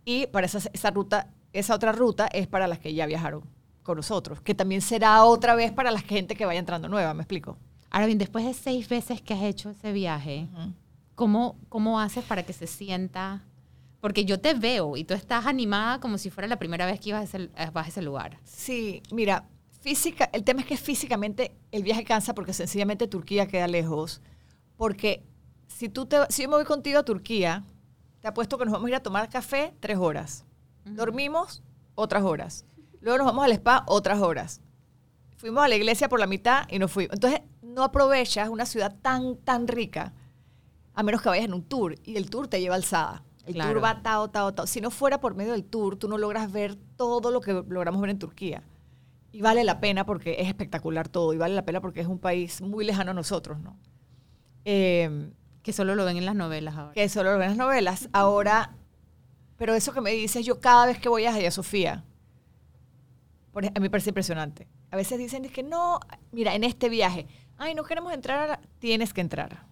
y 0.06 0.28
para 0.28 0.46
esa, 0.46 0.60
esa 0.74 0.92
ruta, 0.92 1.28
esa 1.54 1.76
otra 1.76 1.92
ruta 1.92 2.28
es 2.28 2.48
para 2.48 2.68
las 2.68 2.80
que 2.80 2.94
ya 2.94 3.06
viajaron 3.06 3.44
con 3.84 3.98
nosotros, 3.98 4.42
que 4.42 4.54
también 4.54 4.82
será 4.82 5.24
otra 5.24 5.56
vez 5.56 5.72
para 5.72 5.90
la 5.92 6.02
gente 6.02 6.36
que 6.36 6.46
vaya 6.46 6.60
entrando 6.60 6.88
nueva, 6.90 7.14
¿me 7.14 7.24
explico? 7.24 7.58
Ahora 7.90 8.06
bien, 8.06 8.18
después 8.18 8.46
de 8.46 8.54
seis 8.54 8.88
veces 8.88 9.22
que 9.22 9.34
has 9.34 9.42
hecho 9.44 9.70
ese 9.72 9.92
viaje, 9.92 10.48
¿cómo, 11.16 11.56
¿cómo 11.70 12.00
haces 12.00 12.24
para 12.24 12.44
que 12.44 12.54
se 12.54 12.68
sienta? 12.68 13.42
Porque 14.00 14.26
yo 14.26 14.40
te 14.40 14.54
veo 14.54 14.98
y 14.98 15.04
tú 15.04 15.14
estás 15.14 15.46
animada 15.46 16.00
como 16.00 16.18
si 16.18 16.30
fuera 16.30 16.48
la 16.48 16.58
primera 16.58 16.86
vez 16.86 17.00
que 17.00 17.10
ibas 17.10 17.22
a 17.22 17.24
ese, 17.38 17.50
vas 17.72 17.86
a 17.86 17.90
ese 17.90 18.02
lugar. 18.02 18.38
Sí, 18.44 19.04
mira, 19.12 19.46
física, 19.82 20.30
el 20.32 20.44
tema 20.44 20.62
es 20.62 20.68
que 20.68 20.78
físicamente 20.78 21.52
el 21.72 21.84
viaje 21.84 22.04
cansa 22.04 22.34
porque 22.34 22.54
sencillamente 22.54 23.08
Turquía 23.08 23.48
queda 23.48 23.68
lejos. 23.68 24.22
Porque 24.78 25.24
si 25.68 25.90
tú 25.90 26.06
te, 26.06 26.18
si 26.30 26.44
yo 26.44 26.50
me 26.50 26.56
voy 26.56 26.66
contigo 26.66 27.00
a 27.00 27.04
Turquía, 27.04 27.66
te 28.22 28.28
apuesto 28.28 28.58
que 28.58 28.66
nos 28.66 28.72
vamos 28.72 28.86
a 28.88 28.90
ir 28.90 28.96
a 28.96 29.04
tomar 29.04 29.30
café 29.30 29.74
tres 29.80 29.98
horas. 29.98 30.46
Dormimos 30.86 31.64
otras 31.96 32.24
horas. 32.24 32.66
Luego 33.02 33.18
nos 33.20 33.28
vamos 33.28 33.46
al 33.46 33.52
spa 33.54 33.84
otras 33.88 34.20
horas. 34.22 34.62
Fuimos 35.38 35.64
a 35.64 35.68
la 35.68 35.76
iglesia 35.76 36.08
por 36.08 36.20
la 36.20 36.28
mitad 36.28 36.68
y 36.70 36.78
nos 36.80 36.92
fuimos. 36.92 37.14
Entonces, 37.16 37.42
no 37.64 37.84
aprovechas 37.84 38.50
una 38.50 38.66
ciudad 38.66 38.96
tan, 39.02 39.38
tan 39.38 39.68
rica, 39.68 40.14
a 40.94 41.02
menos 41.04 41.22
que 41.22 41.30
vayas 41.30 41.46
en 41.46 41.54
un 41.54 41.64
tour. 41.64 41.96
Y 42.04 42.16
el 42.18 42.30
tour 42.30 42.48
te 42.48 42.60
lleva 42.62 42.76
alzada. 42.76 43.24
El 43.48 43.56
Claro. 43.56 43.72
tour 43.74 43.84
va 43.84 44.04
tao, 44.04 44.30
tao, 44.30 44.54
tao. 44.54 44.68
Si 44.68 44.82
no 44.82 44.92
fuera 44.92 45.20
por 45.20 45.34
medio 45.34 45.54
del 45.54 45.64
tour, 45.66 45.96
tú 45.98 46.08
no 46.08 46.20
logras 46.20 46.52
ver 46.52 46.76
todo 46.96 47.32
lo 47.32 47.42
que 47.42 47.54
logramos 47.54 48.00
ver 48.02 48.12
en 48.12 48.20
Turquía. 48.20 48.62
Y 49.32 49.42
vale 49.42 49.64
la 49.64 49.80
pena 49.80 50.06
porque 50.06 50.36
es 50.40 50.48
espectacular 50.48 51.08
todo. 51.08 51.34
Y 51.34 51.38
vale 51.38 51.56
la 51.56 51.64
pena 51.66 51.80
porque 51.82 52.02
es 52.02 52.08
un 52.08 52.20
país 52.20 52.62
muy 52.62 52.84
lejano 52.86 53.12
a 53.12 53.14
nosotros, 53.14 53.60
¿no? 53.60 53.78
Eh, 54.66 55.32
Que 55.64 55.74
solo 55.74 55.96
lo 55.96 56.04
ven 56.06 56.18
en 56.18 56.26
las 56.26 56.36
novelas 56.36 56.76
ahora. 56.76 56.94
que 56.94 57.08
solo 57.10 57.32
lo 57.34 57.38
ven 57.38 57.52
en 57.52 57.58
las 57.58 57.66
novelas. 57.66 58.10
Ahora, 58.14 58.76
pero 59.58 59.74
eso 59.76 59.94
que 59.94 60.02
me 60.02 60.12
dices, 60.12 60.46
yo 60.46 60.60
cada 60.60 60.86
vez 60.88 61.00
que 61.00 61.08
voy 61.10 61.26
a 61.26 61.30
Hagia 61.34 61.52
Sofía, 61.52 62.04
por 63.52 63.66
a 63.66 63.70
mí 63.70 63.80
me 63.80 63.90
parece 63.90 64.10
impresionante. 64.10 64.68
A 64.92 64.96
veces 64.96 65.18
dicen 65.20 65.46
es 65.46 65.52
que 65.52 65.64
no, 65.64 66.00
mira, 66.32 66.54
en 66.56 66.64
este 66.64 66.90
viaje, 66.90 67.28
ay, 67.58 67.74
no 67.76 67.84
queremos 67.84 68.12
entrar, 68.14 68.40
a 68.40 68.48
la-". 68.48 68.62
tienes 68.80 69.14
que 69.14 69.22
entrar. 69.22 69.66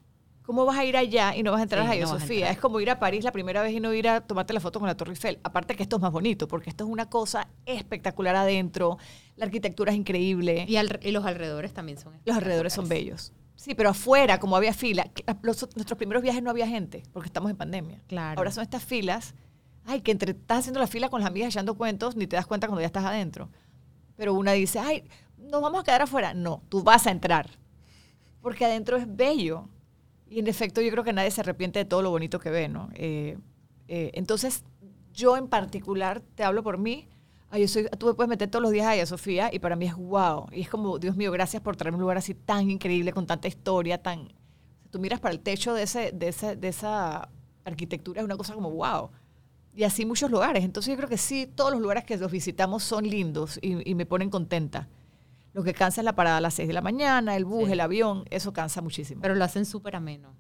¿Cómo 0.50 0.66
vas 0.66 0.80
a 0.80 0.84
ir 0.84 0.98
allá 0.98 1.36
y 1.36 1.44
no 1.44 1.52
vas 1.52 1.60
a 1.60 1.62
entrar 1.62 1.84
Sí, 1.84 1.88
a 1.88 1.92
Hagia 1.92 2.06
no 2.06 2.14
a 2.14 2.20
Sofía? 2.20 2.50
Es 2.50 2.58
como 2.58 2.80
ir 2.80 2.90
a 2.90 2.98
París 2.98 3.24
la 3.24 3.32
primera 3.32 3.62
vez 3.62 3.72
y 3.72 3.80
no 3.80 3.94
ir 3.94 4.10
a 4.10 4.22
tomarte 4.22 4.52
la 4.52 4.60
foto 4.60 4.80
con 4.80 4.88
la 4.88 4.98
Torre 4.98 5.12
Eiffel. 5.12 5.38
Aparte 5.44 5.76
que 5.76 5.84
esto 5.84 5.98
es 5.98 6.02
más 6.02 6.12
bonito, 6.12 6.48
porque 6.48 6.72
esto 6.72 6.86
es 6.86 6.90
una 6.90 7.08
cosa 7.08 7.48
espectacular 7.68 8.36
adentro, 8.36 8.98
la 9.36 9.46
arquitectura 9.46 9.92
es 9.92 9.98
increíble. 10.00 10.66
Y, 10.68 10.78
al- 10.78 11.00
y 11.04 11.12
los 11.12 11.24
alrededores 11.24 11.72
también 11.72 12.00
son 12.00 12.14
Los 12.26 12.36
alrededores 12.36 12.74
son 12.74 12.90
bellos. 12.90 13.32
Sí, 13.58 13.76
pero 13.76 13.90
afuera, 13.92 14.40
como 14.40 14.56
había 14.56 14.74
fila, 14.74 15.12
los- 15.44 15.68
nuestros 15.76 15.98
primeros 16.00 16.24
viajes 16.24 16.42
no 16.42 16.50
había 16.50 16.66
gente, 16.68 17.04
porque 17.14 17.28
estamos 17.28 17.52
en 17.52 17.56
pandemia. 17.58 18.02
Claro. 18.08 18.40
Ahora 18.40 18.52
son 18.52 18.64
estas 18.64 18.84
filas, 18.84 19.36
ay, 19.86 20.02
que 20.02 20.10
entre 20.10 20.32
estás 20.32 20.62
haciendo 20.62 20.80
la 20.80 20.88
fila 20.88 21.10
con 21.10 21.22
las 21.22 21.30
amigas 21.30 21.50
echando 21.54 21.76
cuentos, 21.76 22.16
ni 22.16 22.26
te 22.26 22.36
das 22.38 22.48
cuenta 22.48 22.66
cuando 22.66 22.82
ya 22.82 22.88
estás 22.88 23.06
adentro. 23.06 23.50
Pero 24.16 24.34
una 24.34 24.54
dice, 24.54 24.80
ay, 24.80 25.04
nos 25.38 25.62
vamos 25.62 25.82
a 25.82 25.84
quedar 25.84 26.02
afuera. 26.02 26.34
No, 26.34 26.64
tú 26.70 26.82
vas 26.82 27.06
a 27.06 27.12
entrar, 27.12 27.52
porque 28.42 28.66
adentro 28.66 28.98
es 28.98 29.06
bello. 29.16 29.70
Y 30.30 30.40
en 30.40 30.48
efecto, 30.48 30.80
yo 30.82 30.92
creo 30.92 31.04
que 31.04 31.12
nadie 31.12 31.32
se 31.32 31.42
arrepiente 31.42 31.80
de 31.80 31.86
todo 31.86 32.04
lo 32.04 32.12
bonito 32.12 32.40
que 32.40 32.52
ve, 32.52 32.70
¿no? 32.70 32.90
Eh, 32.94 33.38
eh, 33.88 34.12
entonces, 34.14 34.64
yo 35.12 35.36
en 35.38 35.48
particular, 35.48 36.22
te 36.36 36.44
hablo 36.44 36.62
por 36.62 36.78
mí, 36.78 37.10
ay, 37.50 37.62
yo 37.62 37.68
soy, 37.68 37.88
tú 37.98 38.06
me 38.06 38.14
puedes 38.14 38.30
meter 38.30 38.50
todos 38.50 38.62
los 38.62 38.72
días 38.72 38.86
a 38.86 39.06
Sofía 39.08 39.50
y 39.52 39.58
para 39.58 39.76
mí 39.76 39.88
es 39.88 39.96
wow. 39.96 40.46
Y 40.52 40.62
es 40.62 40.70
como, 40.70 41.00
Dios 41.00 41.16
mío, 41.16 41.32
gracias 41.32 41.64
por 41.64 41.76
traerme 41.76 41.96
un 41.96 42.02
lugar 42.02 42.18
así 42.18 42.36
tan 42.36 42.70
increíble, 42.70 43.12
con 43.12 43.26
tanta 43.26 43.48
historia, 43.48 44.02
tan... 44.02 44.32
Tú 44.92 45.00
miras 45.00 45.20
para 45.20 45.34
el 45.34 45.40
techo 45.40 45.74
de, 45.74 45.84
ese, 45.84 46.12
de, 46.12 46.28
ese, 46.28 46.56
de 46.56 46.68
esa 46.68 47.30
arquitectura, 47.66 48.22
es 48.22 48.26
una 48.26 48.38
cosa 48.38 48.54
como 48.54 48.70
wow. 48.70 49.10
Y 49.76 49.84
así 49.84 50.06
muchos 50.06 50.30
lugares. 50.30 50.64
Entonces 50.64 50.92
yo 50.92 50.98
creo 50.98 51.10
que 51.10 51.18
sí, 51.18 51.48
todos 51.48 51.72
los 51.72 51.82
lugares 51.82 52.04
que 52.04 52.18
los 52.18 52.32
visitamos 52.32 52.84
son 52.84 53.04
lindos 53.08 53.60
y 53.62 53.96
me 53.96 54.06
ponen 54.06 54.30
contenta. 54.30 54.88
Lo 55.54 55.64
que 55.64 55.74
cansa 55.74 56.02
es 56.02 56.06
la 56.06 56.14
parada 56.16 56.38
a 56.38 56.42
las 56.42 56.54
6 56.54 56.68
de 56.68 56.74
la 56.74 56.82
mañana, 56.82 57.36
el 57.36 57.46
bus, 57.46 57.66
Sí. 57.68 57.74
el 57.74 57.80
avión, 57.80 58.24
eso 58.30 58.54
cansa 58.54 58.82
muchísimo. 58.82 59.22
Pero 59.22 59.36
lo 59.36 59.44
hacen 59.44 59.66
súper 59.66 59.96
ameno. 59.96 60.34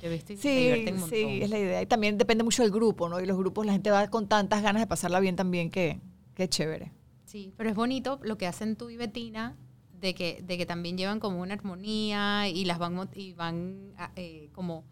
¿Te 0.00 0.08
viste? 0.08 0.36
Sí, 0.36 0.48
divierten 0.48 1.02
un 1.02 1.08
sí, 1.10 1.40
es 1.42 1.50
la 1.50 1.58
idea. 1.58 1.82
Y 1.82 1.86
también 1.86 2.16
depende 2.18 2.42
mucho 2.42 2.62
del 2.62 2.72
grupo, 2.72 3.08
¿no? 3.08 3.20
Y 3.20 3.26
los 3.26 3.36
grupos, 3.36 3.66
la 3.66 3.72
gente 3.72 3.90
va 3.90 4.08
con 4.08 4.28
tantas 4.28 4.62
ganas 4.62 4.80
de 4.82 4.86
pasarla 4.86 5.20
bien 5.20 5.36
también 5.36 5.70
que, 5.70 6.00
que 6.34 6.44
es 6.44 6.48
chévere. 6.50 6.90
Sí, 7.26 7.52
pero 7.56 7.70
es 7.70 7.76
bonito 7.76 8.18
lo 8.22 8.36
que 8.38 8.46
hacen 8.46 8.76
tú 8.76 8.90
y 8.90 8.96
Betina, 8.96 9.56
de 10.00 10.14
que, 10.14 10.42
de 10.42 10.56
que 10.56 10.64
también 10.66 10.96
llevan 10.96 11.20
como 11.20 11.40
una 11.42 11.54
armonía 11.54 12.48
y 12.48 12.64
las 12.64 12.78
van, 12.78 13.08
y 13.14 13.34
van 13.34 13.92
ah, 13.98 14.10
eh, 14.16 14.48
como 14.52 14.84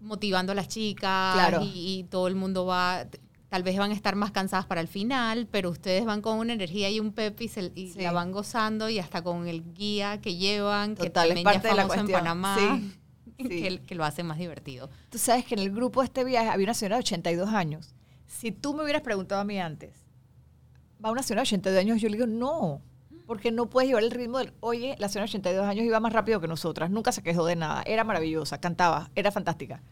motivando 0.00 0.52
a 0.52 0.54
las 0.54 0.68
chicas 0.68 1.34
Claro. 1.34 1.60
y, 1.62 1.98
y 1.98 2.04
todo 2.04 2.28
el 2.28 2.34
mundo 2.34 2.64
va, 2.64 3.06
tal 3.50 3.62
vez 3.62 3.76
van 3.76 3.90
a 3.90 3.94
estar 3.94 4.16
más 4.16 4.30
cansadas 4.30 4.64
para 4.64 4.80
el 4.80 4.88
final, 4.88 5.46
pero 5.50 5.68
ustedes 5.70 6.04
van 6.06 6.22
con 6.22 6.38
una 6.38 6.54
energía 6.54 6.88
y 6.88 6.98
un 7.00 7.12
pep 7.12 7.38
y, 7.42 7.48
se- 7.48 7.72
y 7.74 7.90
Sí. 7.90 8.00
la 8.00 8.12
van 8.12 8.32
gozando 8.32 8.88
y 8.88 8.98
hasta 8.98 9.22
con 9.22 9.46
el 9.46 9.74
guía 9.74 10.20
que 10.22 10.36
llevan, 10.36 10.94
que 10.96 11.08
es 11.08 11.12
también 11.12 11.38
ya 11.38 11.44
parte 11.44 11.68
de 11.68 11.74
la 11.74 11.82
famoso 11.82 12.00
en. 12.00 12.12
Panamá, 12.12 12.56
Sí, 12.58 12.92
sí. 13.38 13.48
Que, 13.48 13.80
que 13.86 13.94
lo 13.94 14.04
hace 14.04 14.22
más 14.22 14.38
divertido. 14.38 14.88
Tú 15.10 15.18
sabes 15.18 15.44
que 15.44 15.54
en 15.54 15.60
el 15.60 15.70
grupo 15.72 16.00
de 16.00 16.06
este 16.06 16.24
viaje 16.24 16.48
había 16.48 16.64
una 16.64 16.74
señora 16.74 16.96
de 16.96 17.00
82 17.00 17.48
años. 17.50 17.94
Si 18.26 18.52
tú 18.52 18.72
me 18.74 18.82
hubieras 18.84 19.02
preguntado 19.02 19.40
a 19.40 19.44
mí 19.44 19.58
antes, 19.60 19.94
va 21.04 21.10
una 21.10 21.22
señora 21.22 21.40
de 21.42 21.48
82 21.48 21.80
años, 21.80 22.00
yo 22.00 22.08
le 22.08 22.16
digo, 22.16 22.26
no, 22.26 22.80
Porque 23.26 23.50
no 23.52 23.66
puedes 23.70 23.88
llevar 23.88 24.02
el 24.04 24.10
ritmo 24.10 24.38
del, 24.38 24.52
oye, 24.60 24.96
la 24.98 25.08
señora 25.08 25.26
de 25.26 25.30
82 25.30 25.66
años 25.66 25.84
iba 25.84 26.00
más 26.00 26.12
rápido 26.12 26.40
que 26.40 26.48
nosotras, 26.48 26.90
nunca 26.90 27.12
se 27.12 27.22
quejó 27.22 27.46
de 27.46 27.54
nada, 27.56 27.82
era 27.86 28.02
maravillosa, 28.04 28.58
cantaba, 28.60 29.10
era 29.14 29.30
fantástica. 29.30 29.82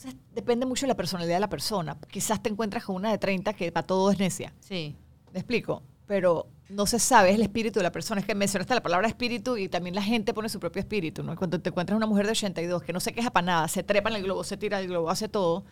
Entonces, 0.00 0.20
depende 0.34 0.64
mucho 0.64 0.86
de 0.86 0.88
la 0.88 0.96
personalidad 0.96 1.36
de 1.36 1.40
la 1.40 1.48
persona. 1.48 1.98
Quizás 2.10 2.42
te 2.42 2.48
encuentras 2.48 2.84
con 2.84 2.96
una 2.96 3.10
de 3.10 3.18
30 3.18 3.52
que 3.52 3.70
para 3.70 3.86
todo 3.86 4.10
es 4.10 4.18
necia. 4.18 4.54
Sí. 4.60 4.96
¿Me 5.32 5.40
explico? 5.40 5.82
Pero 6.06 6.46
no 6.70 6.86
se 6.86 6.98
sabe, 6.98 7.30
es 7.30 7.34
el 7.36 7.42
espíritu 7.42 7.80
de 7.80 7.82
la 7.82 7.92
persona. 7.92 8.20
Es 8.20 8.26
que 8.26 8.34
mencionaste 8.34 8.74
la 8.74 8.82
palabra 8.82 9.06
espíritu 9.08 9.58
y 9.58 9.68
también 9.68 9.94
la 9.94 10.02
gente 10.02 10.32
pone 10.32 10.48
su 10.48 10.58
propio 10.58 10.80
espíritu, 10.80 11.22
¿no? 11.22 11.36
Cuando 11.36 11.60
te 11.60 11.68
encuentras 11.68 11.96
una 11.96 12.06
mujer 12.06 12.24
de 12.24 12.32
82 12.32 12.82
que 12.82 12.92
no 12.92 13.00
se 13.00 13.12
queja 13.12 13.30
para 13.30 13.46
nada, 13.46 13.68
se 13.68 13.82
trepa 13.82 14.08
en 14.08 14.16
el 14.16 14.22
globo, 14.22 14.42
se 14.42 14.56
tira 14.56 14.80
el 14.80 14.88
globo, 14.88 15.10
hace 15.10 15.28
todo, 15.28 15.64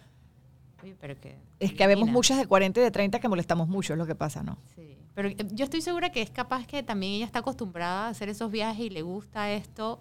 Oye, 0.82 0.94
pero 1.00 1.18
que... 1.18 1.36
es 1.58 1.72
que 1.72 1.88
divina. 1.88 2.12
muchas 2.12 2.38
de 2.38 2.46
40 2.46 2.80
y 2.80 2.82
de 2.82 2.90
30 2.90 3.18
que 3.18 3.28
molestamos 3.28 3.66
mucho, 3.66 3.94
es 3.94 3.98
lo 3.98 4.06
que 4.06 4.14
pasa, 4.14 4.42
¿no? 4.42 4.58
Sí, 4.76 4.96
pero 5.14 5.28
eh, 5.28 5.36
yo 5.52 5.64
estoy 5.64 5.80
segura 5.80 6.10
que 6.10 6.22
es 6.22 6.30
capaz 6.30 6.66
que 6.66 6.82
también 6.82 7.14
ella 7.14 7.24
está 7.24 7.40
acostumbrada 7.40 8.06
a 8.06 8.08
hacer 8.10 8.28
esos 8.28 8.50
viajes 8.50 8.86
y 8.86 8.90
le 8.90 9.02
gusta 9.02 9.50
esto, 9.52 10.00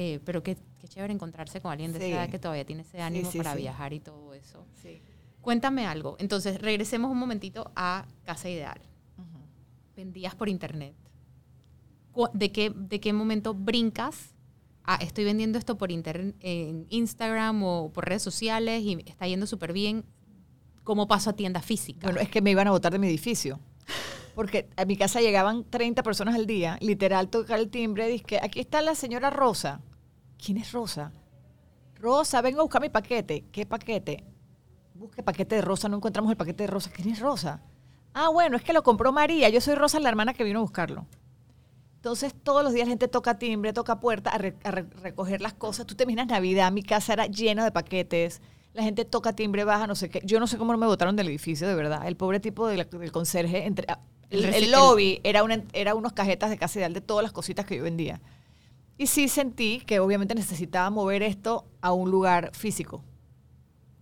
eh, 0.00 0.20
pero 0.24 0.44
qué, 0.44 0.56
qué 0.80 0.86
chévere 0.86 1.12
encontrarse 1.12 1.60
con 1.60 1.72
alguien 1.72 1.92
de 1.92 1.98
Sí. 1.98 2.04
esa 2.06 2.22
edad 2.22 2.30
que 2.30 2.38
todavía 2.38 2.64
tiene 2.64 2.82
ese 2.82 3.02
ánimo 3.02 3.28
sí, 3.32 3.38
para 3.38 3.54
sí. 3.54 3.62
viajar 3.62 3.92
y 3.92 3.98
todo 3.98 4.32
eso. 4.32 4.64
Cuéntame 5.40 5.86
algo. 5.86 6.14
Entonces, 6.20 6.60
regresemos 6.60 7.10
un 7.10 7.18
momentito 7.18 7.72
a 7.74 8.06
Casa 8.24 8.48
Ideal. 8.48 8.80
Vendías 9.96 10.36
por 10.36 10.48
internet. 10.48 10.94
¿De 12.32 12.52
qué, 12.52 12.70
¿De 12.70 13.00
qué 13.00 13.12
momento 13.12 13.54
brincas? 13.54 14.34
a 14.84 14.94
estoy 14.96 15.24
vendiendo 15.24 15.58
esto 15.58 15.76
por 15.76 15.90
internet, 15.90 16.34
en 16.40 16.86
Instagram 16.88 17.62
o 17.62 17.90
por 17.92 18.06
redes 18.08 18.22
sociales 18.22 18.82
y 18.82 18.98
está 19.04 19.26
yendo 19.26 19.46
súper 19.46 19.72
bien. 19.74 20.04
¿Cómo 20.84 21.06
paso 21.08 21.28
a 21.30 21.32
tienda 21.34 21.60
física? 21.60 22.06
Bueno, 22.06 22.20
es 22.20 22.30
que 22.30 22.40
me 22.40 22.52
iban 22.52 22.68
a 22.68 22.70
botar 22.70 22.92
de 22.92 22.98
mi 22.98 23.06
edificio. 23.08 23.58
Porque 24.34 24.68
a 24.76 24.84
mi 24.86 24.96
casa 24.96 25.20
llegaban 25.20 25.64
30 25.68 26.02
personas 26.04 26.36
al 26.36 26.46
día, 26.46 26.78
literal, 26.80 27.28
tocar 27.28 27.58
el 27.58 27.68
timbre, 27.68 28.06
dije, 28.08 28.38
aquí 28.40 28.60
está 28.60 28.80
la 28.80 28.94
señora 28.94 29.28
Rosa. 29.30 29.80
¿Quién 30.42 30.58
es 30.58 30.72
Rosa? 30.72 31.12
Rosa, 31.96 32.40
vengo 32.42 32.60
a 32.60 32.62
buscar 32.62 32.80
mi 32.80 32.88
paquete. 32.88 33.44
¿Qué 33.50 33.66
paquete? 33.66 34.24
Busque 34.94 35.22
paquete 35.22 35.56
de 35.56 35.62
Rosa, 35.62 35.88
no 35.88 35.96
encontramos 35.96 36.30
el 36.30 36.36
paquete 36.36 36.64
de 36.64 36.68
Rosa. 36.68 36.90
¿Quién 36.90 37.10
es 37.10 37.20
Rosa? 37.20 37.60
Ah, 38.14 38.28
bueno, 38.30 38.56
es 38.56 38.62
que 38.62 38.72
lo 38.72 38.82
compró 38.82 39.12
María. 39.12 39.48
Yo 39.48 39.60
soy 39.60 39.74
Rosa, 39.74 40.00
la 40.00 40.08
hermana 40.08 40.34
que 40.34 40.44
vino 40.44 40.58
a 40.58 40.62
buscarlo. 40.62 41.06
Entonces, 41.96 42.32
todos 42.42 42.62
los 42.62 42.72
días 42.72 42.86
la 42.86 42.90
gente 42.92 43.08
toca 43.08 43.38
timbre, 43.38 43.72
toca 43.72 43.98
puerta 44.00 44.30
a, 44.30 44.38
re- 44.38 44.56
a 44.64 44.70
re- 44.70 44.86
recoger 45.02 45.40
las 45.40 45.54
cosas. 45.54 45.86
Tú 45.86 45.94
te 45.96 46.04
imaginas 46.04 46.28
Navidad, 46.28 46.70
mi 46.72 46.82
casa 46.82 47.12
era 47.12 47.26
llena 47.26 47.64
de 47.64 47.72
paquetes. 47.72 48.40
La 48.74 48.84
gente 48.84 49.04
toca 49.04 49.32
timbre, 49.34 49.64
baja, 49.64 49.86
no 49.88 49.96
sé 49.96 50.08
qué. 50.08 50.20
Yo 50.24 50.38
no 50.38 50.46
sé 50.46 50.58
cómo 50.58 50.72
no 50.72 50.78
me 50.78 50.86
botaron 50.86 51.16
del 51.16 51.28
edificio, 51.28 51.66
de 51.66 51.74
verdad. 51.74 52.06
El 52.06 52.16
pobre 52.16 52.38
tipo 52.38 52.68
de 52.68 52.76
la- 52.76 52.84
del 52.84 53.10
conserje, 53.12 53.66
entre, 53.66 53.86
ah, 53.88 53.98
El 54.30 54.44
el, 54.44 54.52
reci- 54.52 54.64
el 54.64 54.70
lobby 54.70 55.20
era, 55.24 55.42
una, 55.42 55.64
era 55.72 55.94
unos 55.96 56.12
cajetas 56.12 56.50
de 56.50 56.58
casa 56.58 56.78
ideal 56.78 56.92
de 56.94 57.00
todas 57.00 57.24
las 57.24 57.32
cositas 57.32 57.66
que 57.66 57.76
yo 57.76 57.82
vendía. 57.82 58.20
Y 58.98 59.06
sí 59.06 59.28
sentí 59.28 59.80
que 59.86 60.00
obviamente 60.00 60.34
necesitaba 60.34 60.90
mover 60.90 61.22
esto 61.22 61.64
a 61.80 61.92
un 61.92 62.10
lugar 62.10 62.50
físico. 62.54 63.04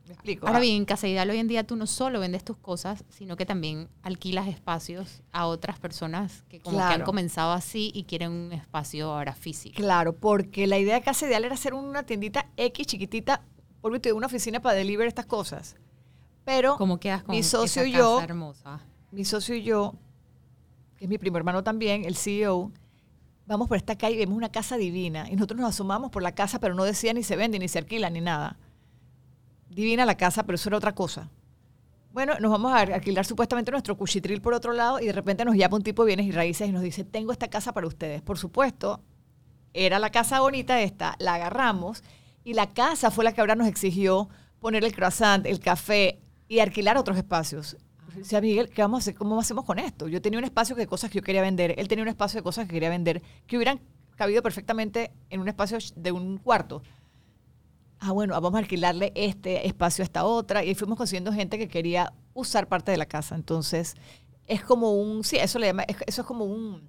¿Me 0.06 0.14
explico? 0.14 0.46
Ahora 0.46 0.59
Ah, 0.59 0.62
bien, 0.62 0.76
en 0.76 0.85
Casa 0.85 1.06
Ideal 1.09 1.28
hoy 1.30 1.38
en 1.38 1.48
día 1.48 1.66
tú 1.66 1.76
no 1.76 1.87
solo 1.87 2.20
vendes 2.20 2.44
tus 2.44 2.56
cosas, 2.56 3.04
sino 3.09 3.37
que 3.37 3.44
también 3.44 3.88
alquilas 4.02 4.46
espacios 4.46 5.22
a 5.32 5.46
otras 5.46 5.78
personas 5.78 6.44
que 6.48 6.61
como 6.61 6.78
que 6.78 6.82
han 6.82 7.02
comenzado 7.02 7.52
así 7.52 7.90
y 7.94 8.04
quieren 8.04 8.30
un 8.30 8.52
espacio 8.52 9.12
ahora 9.12 9.35
físico. 9.35 9.76
Claro, 9.76 10.14
porque 10.14 10.66
la 10.66 10.78
idea 10.78 10.94
de 10.94 11.02
Casa 11.02 11.26
Ideal 11.26 11.44
era 11.44 11.54
hacer 11.54 11.74
una 11.74 12.04
tiendita 12.04 12.48
X 12.56 12.87
chiquitita, 12.87 13.42
por 13.80 14.00
de 14.00 14.12
una 14.12 14.26
oficina 14.28 14.61
para 14.61 14.76
deliver 14.76 15.06
estas 15.09 15.26
cosas. 15.26 15.76
Pero 16.44 16.76
¿Cómo 16.76 16.98
quedas 16.98 17.22
con 17.24 17.35
mi 17.35 17.42
socio 17.42 17.82
esa 17.82 17.88
y 17.88 17.92
yo- 17.92 18.20
hermosa? 18.20 18.80
mi 19.11 19.24
socio 19.24 19.54
y 19.56 19.62
yo, 19.62 19.94
que 20.96 21.04
es 21.04 21.09
mi 21.11 21.18
primo 21.18 21.37
hermano 21.37 21.62
también, 21.64 22.04
el 22.04 22.16
CEO, 22.16 22.70
vamos 23.46 23.68
por 23.68 23.76
esta 23.76 23.96
calle 23.96 24.16
y 24.16 24.18
vemos 24.18 24.37
una 24.37 24.50
casa 24.50 24.76
divina. 24.76 25.28
Y 25.30 25.35
nosotros 25.35 25.61
nos 25.61 25.70
asomamos 25.70 26.11
por 26.11 26.22
la 26.22 26.35
casa, 26.35 26.59
pero 26.61 26.74
no 26.74 26.85
decía 26.85 27.12
ni 27.12 27.22
se 27.22 27.37
vende, 27.37 27.59
ni 27.59 27.68
se 27.68 27.78
alquila, 27.78 28.11
ni 28.11 28.20
nada. 28.20 28.56
Divina 29.68 30.04
la 30.04 30.16
casa, 30.16 30.44
pero 30.44 30.56
eso 30.56 30.68
era 30.68 30.78
otra 30.78 30.94
cosa. 30.94 31.30
Bueno, 32.12 32.35
nos 32.40 32.50
vamos 32.50 32.72
a 32.72 32.78
alquilar 32.80 33.26
supuestamente 33.26 33.70
nuestro 33.70 33.96
cuchitril 33.96 34.40
por 34.40 34.54
otro 34.54 34.72
lado 34.72 35.00
y 35.00 35.06
de 35.06 35.12
repente 35.12 35.44
nos 35.44 35.54
llama 35.54 35.76
un 35.76 35.82
tipo 35.82 36.02
de 36.02 36.09
bienes 36.09 36.26
y 36.26 36.32
raíces 36.32 36.68
y 36.68 36.72
nos 36.72 36.82
dice, 36.82 37.04
tengo 37.04 37.30
esta 37.30 37.48
casa 37.48 37.72
para 37.72 37.87
ustedes. 37.87 38.22
Por 38.22 38.38
supuesto, 38.38 39.00
era 39.74 39.98
la 39.98 40.11
casa 40.11 40.40
bonita 40.40 40.80
esta, 40.80 41.14
la 41.18 41.35
agarramos 41.35 42.02
y 42.42 42.54
la 42.54 42.72
casa 42.72 43.11
fue 43.11 43.24
la 43.24 43.32
que 43.32 43.42
ahora 43.42 43.54
nos 43.54 43.66
exigió 43.66 44.30
poner 44.61 44.82
el 44.82 44.94
croissant, 44.94 45.44
el 45.44 45.61
café 45.61 46.18
y 46.48 46.61
alquilar 46.61 46.96
otros 46.96 47.18
espacios. 47.18 47.76
Decía, 48.16 48.40
Miguel, 48.40 48.68
¿qué 48.70 48.83
vamos 48.83 48.98
a 48.98 49.00
hacer? 49.00 49.14
¿Cómo 49.14 49.38
hacemos 49.38 49.64
con 49.64 49.79
esto? 49.79 50.09
Yo 50.09 50.20
tenía 50.22 50.38
un 50.38 50.44
espacio 50.44 50.74
de 50.76 50.87
cosas 50.87 51.11
que 51.11 51.16
yo 51.18 51.22
quería 51.22 51.42
vender, 51.42 51.74
él 51.79 51.88
tenía 51.88 52.02
un 52.02 52.09
espacio 52.09 52.38
de 52.40 52.42
cosas 52.42 52.66
que 52.66 52.74
quería 52.74 52.90
vender, 52.90 53.22
que 53.46 53.57
hubieran 53.57 53.81
cabido 54.16 54.42
perfectamente 54.42 55.12
en 55.31 55.40
un 55.40 55.48
espacio 55.48 55.79
de 55.94 56.12
un 56.12 56.38
cuarto. 56.38 56.83
Ah, 57.98 58.12
bueno, 58.12 58.35
vamos 58.35 58.55
a 58.55 58.59
alquilarle 58.59 59.12
este 59.14 59.66
espacio 59.66 60.02
a 60.02 60.05
esta 60.07 60.24
otra. 60.24 60.64
Y 60.64 60.74
fuimos 60.74 60.96
consiguiendo 60.98 61.33
gente 61.33 61.59
que 61.59 61.68
quería 61.68 62.12
usar 62.35 62.68
parte 62.68 62.90
de 62.90 62.98
la 62.98 63.07
casa. 63.07 63.35
Entonces, 63.35 63.94
es 64.46 64.62
como 64.62 64.92
un, 64.92 65.24
sí, 65.24 65.37
eso 65.37 65.59
le 65.59 65.66
llama, 65.68 65.83
es- 65.85 65.96
eso 66.07 66.20
es 66.22 66.26
como 66.26 66.44
un, 66.44 66.83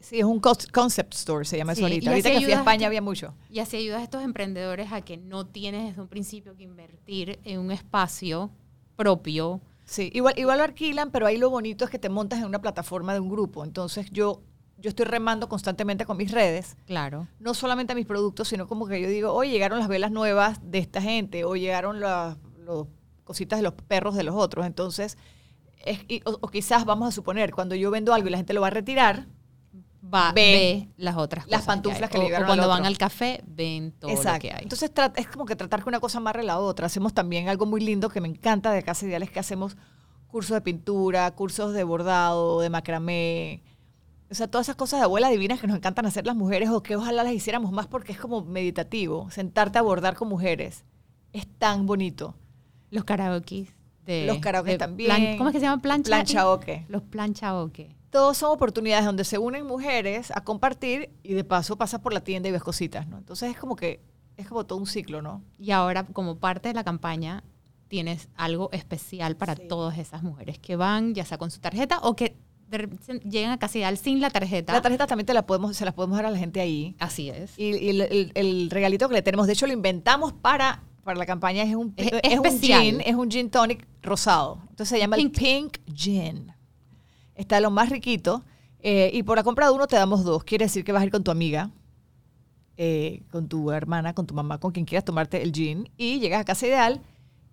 sí, 0.00 0.18
es 0.20 0.24
un 0.24 0.40
concept 0.40 1.14
store, 1.14 1.44
se 1.44 1.58
llama 1.58 1.74
Sí, 1.74 1.80
eso 1.80 1.86
ahorita. 1.86 2.10
Ahorita 2.10 2.30
que 2.30 2.40
fui 2.40 2.52
a 2.52 2.58
España 2.58 2.86
había 2.86 3.02
mucho. 3.02 3.34
Y 3.50 3.58
así 3.58 3.76
ayudas 3.76 4.00
a 4.00 4.04
estos 4.04 4.22
emprendedores 4.22 4.92
a 4.92 5.00
que 5.02 5.16
no 5.16 5.46
tienes 5.46 5.86
desde 5.88 6.00
un 6.02 6.08
principio 6.08 6.56
que 6.56 6.62
invertir 6.62 7.38
en 7.44 7.58
un 7.60 7.70
espacio 7.72 8.50
propio. 8.96 9.60
Sí, 9.88 10.10
igual, 10.12 10.34
igual 10.38 10.58
lo 10.58 10.64
alquilan, 10.64 11.10
pero 11.10 11.26
ahí 11.26 11.38
lo 11.38 11.48
bonito 11.48 11.84
es 11.86 11.90
que 11.90 11.98
te 11.98 12.10
montas 12.10 12.40
en 12.40 12.44
una 12.44 12.60
plataforma 12.60 13.14
de 13.14 13.20
un 13.20 13.30
grupo. 13.30 13.64
Entonces, 13.64 14.10
yo, 14.10 14.42
yo 14.76 14.90
estoy 14.90 15.06
remando 15.06 15.48
constantemente 15.48 16.04
con 16.04 16.18
mis 16.18 16.30
redes. 16.30 16.76
Claro. 16.86 17.26
no 17.40 17.54
solamente 17.54 17.92
a 17.94 17.96
mis 17.96 18.04
productos, 18.06 18.48
sino 18.48 18.68
como 18.68 18.86
que 18.86 19.00
yo 19.00 19.08
digo, 19.08 19.32
hoy 19.32 19.50
llegaron 19.50 19.78
las 19.78 19.88
velas 19.88 20.10
nuevas 20.12 20.58
de 20.62 20.78
esta 20.78 21.00
gente, 21.00 21.44
o 21.44 21.56
llegaron 21.56 22.00
las 22.00 22.36
cositas 23.24 23.58
de 23.58 23.62
los 23.62 23.72
perros 23.74 24.14
de 24.14 24.24
los 24.24 24.34
otros. 24.34 24.66
Entonces, 24.66 25.16
es- 25.86 26.00
y- 26.08 26.20
o, 26.26 26.36
o 26.40 26.48
quizás 26.48 26.84
vamos 26.84 27.08
a 27.08 27.12
suponer, 27.12 27.52
cuando 27.52 27.74
yo 27.74 27.90
vendo 27.90 28.12
algo 28.12 28.28
y 28.28 28.30
la 28.30 28.36
gente 28.36 28.52
lo 28.52 28.60
va 28.60 28.66
a 28.66 28.70
retirar, 28.70 29.26
Va, 30.12 30.32
Ve 30.32 30.42
ve, 30.86 30.88
las 30.96 31.16
otras 31.16 31.46
las 31.48 31.60
cosas 31.60 31.66
pantuflas 31.66 32.02
hay. 32.02 32.08
que 32.08 32.18
O- 32.18 32.22
le 32.28 32.34
o 32.34 32.36
al 32.38 32.46
cuando 32.46 32.66
van 32.68 32.86
al 32.86 32.96
café, 32.98 33.42
ven 33.46 33.92
todo 33.92 34.10
lo 34.10 34.38
que 34.38 34.50
hay. 34.52 34.62
Entonces, 34.62 34.90
es 35.16 35.26
como 35.28 35.44
que 35.44 35.54
tratar 35.56 35.82
que 35.82 35.88
una 35.88 36.00
cosa 36.00 36.18
amarre 36.18 36.44
la 36.44 36.58
otra. 36.58 36.86
Hacemos 36.86 37.12
también 37.14 37.48
algo 37.48 37.66
muy 37.66 37.80
lindo 37.80 38.08
que 38.08 38.20
me 38.20 38.28
encanta 38.28 38.70
de 38.72 38.82
Casa 38.82 39.04
Ideal, 39.06 39.22
es 39.22 39.30
que 39.30 39.40
hacemos 39.40 39.76
cursos 40.28 40.54
de 40.54 40.60
pintura, 40.60 41.30
cursos 41.32 41.72
de 41.74 41.84
bordado, 41.84 42.60
de 42.60 42.70
macramé. 42.70 43.62
O 44.30 44.34
sea, 44.34 44.46
todas 44.46 44.66
esas 44.66 44.76
cosas 44.76 45.00
de 45.00 45.04
abuela 45.04 45.30
divinas 45.30 45.60
que 45.60 45.66
nos 45.66 45.76
encantan 45.76 46.04
hacer 46.06 46.26
las 46.26 46.36
mujeres 46.36 46.68
o 46.70 46.82
que 46.82 46.96
ojalá 46.96 47.22
las 47.24 47.32
hiciéramos 47.32 47.72
más 47.72 47.86
porque 47.86 48.12
es 48.12 48.18
como 48.18 48.42
meditativo. 48.44 49.30
Sentarte 49.30 49.78
a 49.78 49.82
bordar 49.82 50.14
con 50.16 50.28
mujeres 50.28 50.84
es 51.32 51.46
tan 51.58 51.86
bonito. 51.86 52.34
Los 52.90 53.04
karaokes. 53.04 53.74
De, 54.04 54.24
Los 54.26 54.38
karaokes 54.38 54.72
de 54.72 54.78
también. 54.78 55.08
plan- 55.10 55.36
¿Cómo 55.36 55.48
es 55.50 55.52
que 55.54 55.60
se 55.60 55.66
llama? 55.66 55.82
Plancha. 55.82 56.08
Planchaoke. 56.10 56.86
Los 56.88 57.02
planchaoke. 57.02 57.94
Todos 58.10 58.36
son 58.38 58.50
oportunidades 58.52 59.04
donde 59.04 59.24
se 59.24 59.38
unen 59.38 59.66
mujeres 59.66 60.30
a 60.34 60.42
compartir 60.42 61.10
y 61.22 61.34
de 61.34 61.44
paso 61.44 61.76
pasas 61.76 62.00
por 62.00 62.12
la 62.14 62.20
tienda 62.20 62.48
y 62.48 62.52
ves 62.52 62.62
cositas, 62.62 63.06
¿no? 63.06 63.18
Entonces 63.18 63.50
es 63.50 63.56
como 63.58 63.76
que 63.76 64.00
es 64.36 64.46
como 64.48 64.64
todo 64.64 64.78
un 64.78 64.86
ciclo, 64.86 65.20
¿no? 65.20 65.42
Y 65.58 65.72
ahora, 65.72 66.04
como 66.04 66.36
parte 66.38 66.68
de 66.68 66.74
la 66.74 66.84
campaña, 66.84 67.42
tienes 67.88 68.28
algo 68.36 68.70
especial 68.72 69.36
para 69.36 69.56
Sí. 69.56 69.62
todas 69.68 69.98
esas 69.98 70.22
mujeres 70.22 70.58
que 70.58 70.76
van, 70.76 71.14
ya 71.14 71.24
sea 71.24 71.38
con 71.38 71.50
su 71.50 71.58
tarjeta 71.60 71.98
o 72.02 72.14
que 72.14 72.36
de 72.70 72.86
llegan 73.24 73.50
a 73.52 73.58
Casa 73.58 73.78
Ideal 73.78 73.96
sin 73.98 74.20
la 74.20 74.28
tarjeta. 74.30 74.72
La 74.74 74.82
tarjeta 74.82 75.06
también 75.06 75.24
te 75.26 75.32
la 75.34 75.44
podemos, 75.46 75.74
se 75.76 75.84
las 75.86 75.94
podemos 75.94 76.16
dar 76.18 76.26
a 76.26 76.30
la 76.30 76.38
gente 76.38 76.60
ahí. 76.60 76.94
Así 76.98 77.30
es. 77.30 77.58
Y, 77.58 77.76
y 77.76 77.88
el, 77.90 78.00
el- 78.02 78.32
el 78.34 78.70
regalito 78.70 79.08
que 79.08 79.14
le 79.14 79.22
tenemos, 79.22 79.46
de 79.46 79.54
hecho 79.54 79.66
lo 79.66 79.72
inventamos 79.72 80.32
para, 80.34 80.82
para 81.02 81.18
la 81.18 81.24
campaña, 81.26 81.62
es 81.62 81.74
un, 81.74 81.94
Es 81.96 82.12
es 82.22 82.38
un 82.38 82.60
gin, 82.60 83.00
es 83.00 83.14
un 83.14 83.30
gin 83.30 83.50
tonic 83.50 83.86
rosado. 84.02 84.58
Entonces 84.70 84.88
se 84.90 84.98
llama 84.98 85.16
Pink. 85.16 85.36
el 85.36 85.42
Pink 85.44 85.78
Gin. 85.94 86.52
Está 87.38 87.60
lo 87.60 87.70
más 87.70 87.88
riquito. 87.88 88.44
eh, 88.80 89.10
y 89.12 89.22
por 89.22 89.36
la 89.36 89.42
compra 89.42 89.66
de 89.66 89.72
uno 89.72 89.86
te 89.86 89.96
damos 89.96 90.22
dos. 90.24 90.44
Quiere 90.44 90.66
decir 90.66 90.84
que 90.84 90.92
vas 90.92 91.02
a 91.02 91.06
ir 91.06 91.10
con 91.10 91.24
tu 91.24 91.30
amiga, 91.30 91.70
eh, 92.76 93.22
con 93.30 93.48
tu 93.48 93.70
hermana, 93.72 94.12
con 94.14 94.26
tu 94.26 94.34
mamá, 94.34 94.58
con 94.58 94.72
quien 94.72 94.84
quieras 94.84 95.04
tomarte 95.04 95.42
el 95.42 95.52
gin. 95.52 95.88
Y 95.96 96.20
llegas 96.20 96.40
a 96.40 96.44
Casa 96.44 96.66
Ideal 96.66 97.00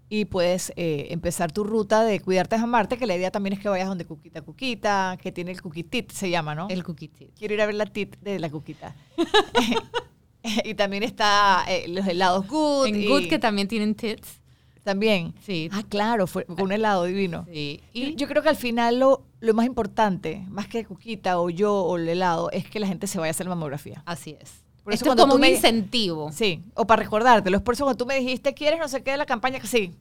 y 0.09 0.25
puedes 0.25 0.71
eh, 0.75 1.07
empezar 1.09 1.51
tu 1.51 1.63
ruta 1.63 2.03
de 2.03 2.19
cuidarte 2.19 2.55
es 2.55 2.61
amarte, 2.61 2.97
que 2.97 3.07
la 3.07 3.15
idea 3.15 3.31
también 3.31 3.53
es 3.53 3.59
que 3.59 3.69
vayas 3.69 3.87
donde 3.87 4.05
Cuquita 4.05 4.41
Cuquita, 4.41 5.17
que 5.21 5.31
tiene 5.31 5.51
el 5.51 5.61
Cuquitit, 5.61 6.11
se 6.11 6.29
llama, 6.29 6.53
¿no? 6.53 6.67
El 6.69 6.83
cookie 6.83 7.07
tit. 7.07 7.29
Quiero 7.35 7.55
ir 7.55 7.61
a 7.61 7.65
ver 7.65 7.75
la 7.75 7.85
tit 7.85 8.17
de 8.21 8.39
la 8.39 8.49
cuquita. 8.49 8.95
y 10.63 10.75
también 10.75 11.03
está 11.03 11.65
los 11.87 12.05
helados 12.07 12.47
Good. 12.47 12.87
En 12.87 13.01
y 13.01 13.07
Good 13.07 13.27
que 13.29 13.39
también 13.39 13.67
tienen 13.67 13.95
tits. 13.95 14.41
también. 14.83 15.33
Sí. 15.41 15.69
Ah, 15.71 15.81
claro, 15.89 16.27
fue 16.27 16.45
un 16.47 16.71
helado 16.71 17.05
divino. 17.05 17.45
Sí. 17.51 17.81
Y 17.93 18.15
yo 18.15 18.27
creo 18.27 18.43
que 18.43 18.49
al 18.49 18.55
final 18.55 18.99
lo, 18.99 19.25
lo 19.45 19.53
más 19.53 19.65
importante, 19.65 20.43
más 20.49 20.67
que 20.67 20.83
cuquita 20.85 21.39
o 21.39 21.49
yo 21.49 21.73
o 21.83 21.97
el 21.97 22.09
helado, 22.09 22.51
es 22.51 22.69
que 22.69 22.79
la 22.79 22.87
gente 22.87 23.07
se 23.07 23.17
vaya 23.19 23.29
a 23.29 23.31
hacer 23.31 23.47
mamografía. 23.47 24.03
así 24.05 24.37
es. 24.41 24.63
Por 24.83 24.93
Esto 24.93 25.09
es 25.13 25.15
como 25.19 25.33
un 25.35 25.41
me- 25.41 25.49
incentivo. 25.49 26.31
Sí, 26.31 26.63
o 26.75 26.85
para 26.85 27.01
recordártelo. 27.03 27.57
Es 27.57 27.63
por 27.63 27.73
eso 27.73 27.85
cuando 27.85 27.97
tú 27.97 28.05
me 28.05 28.19
dijiste, 28.19 28.53
¿quieres 28.53 28.79
no 28.79 28.87
sé 28.87 29.01
qué 29.01 29.11
de 29.11 29.17
la 29.17 29.25
campaña? 29.25 29.59
Que 29.59 29.65
sí. 29.67 29.95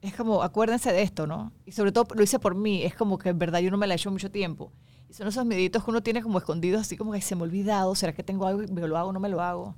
Es 0.00 0.14
como, 0.16 0.42
acuérdense 0.42 0.92
de 0.92 1.02
esto, 1.02 1.28
¿no? 1.28 1.52
Y 1.64 1.70
sobre 1.70 1.92
todo 1.92 2.08
lo 2.16 2.22
hice 2.24 2.40
por 2.40 2.56
mí. 2.56 2.82
Es 2.82 2.94
como 2.96 3.18
que 3.18 3.28
en 3.28 3.38
verdad 3.38 3.60
yo 3.60 3.70
no 3.70 3.76
me 3.76 3.86
la 3.86 3.94
he 3.94 3.96
hecho 3.96 4.10
mucho 4.10 4.32
tiempo. 4.32 4.72
Y 5.08 5.14
son 5.14 5.28
esos 5.28 5.46
meditos 5.46 5.84
que 5.84 5.90
uno 5.90 6.02
tiene 6.02 6.22
como 6.22 6.38
escondidos, 6.38 6.80
así 6.80 6.96
como 6.96 7.12
que 7.12 7.20
se 7.20 7.36
me 7.36 7.42
ha 7.42 7.44
olvidado, 7.44 7.94
¿será 7.94 8.12
que 8.12 8.24
tengo 8.24 8.46
algo 8.48 8.64
y 8.64 8.66
me 8.66 8.80
lo 8.88 8.98
hago 8.98 9.10
o 9.10 9.12
no 9.12 9.20
me 9.20 9.28
lo 9.28 9.40
hago? 9.40 9.76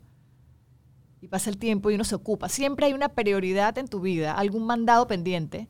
Y 1.21 1.29
pasa 1.29 1.51
el 1.51 1.59
tiempo 1.59 1.91
y 1.91 1.95
uno 1.97 2.05
se 2.05 2.15
ocupa. 2.15 2.49
Siempre 2.49 2.87
hay 2.87 2.95
una 2.95 3.11
prioridad 3.11 3.77
en 3.77 3.89
tu 3.89 4.01
vida, 4.01 4.33
algún 4.35 4.65
mandado 4.65 5.07
pendiente 5.07 5.69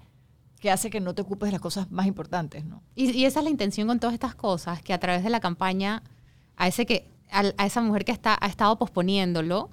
que 0.65 0.71
hace 0.71 0.89
que 0.89 0.99
no 0.99 1.15
te 1.15 1.21
ocupes 1.21 1.49
de 1.49 1.53
las 1.53 1.61
cosas 1.61 1.91
más 1.91 2.07
importantes, 2.07 2.65
¿no? 2.65 2.83
Y, 2.95 3.11
y 3.11 3.27
esa 3.27 3.41
es 3.41 3.45
la 3.45 3.51
intención 3.51 3.87
con 3.87 4.01
todas 4.01 4.15
estas 4.15 4.35
cosas, 4.35 4.81
que 4.81 4.95
a 4.95 4.99
través 4.99 5.23
de 5.23 5.29
la 5.29 5.39
campaña, 5.39 6.03
a, 6.57 6.67
ese 6.69 6.87
que, 6.87 7.07
a, 7.31 7.43
a 7.59 7.67
esa 7.67 7.83
mujer 7.83 8.07
que 8.07 8.13
está, 8.13 8.35
ha 8.41 8.47
estado 8.47 8.79
posponiéndolo, 8.79 9.69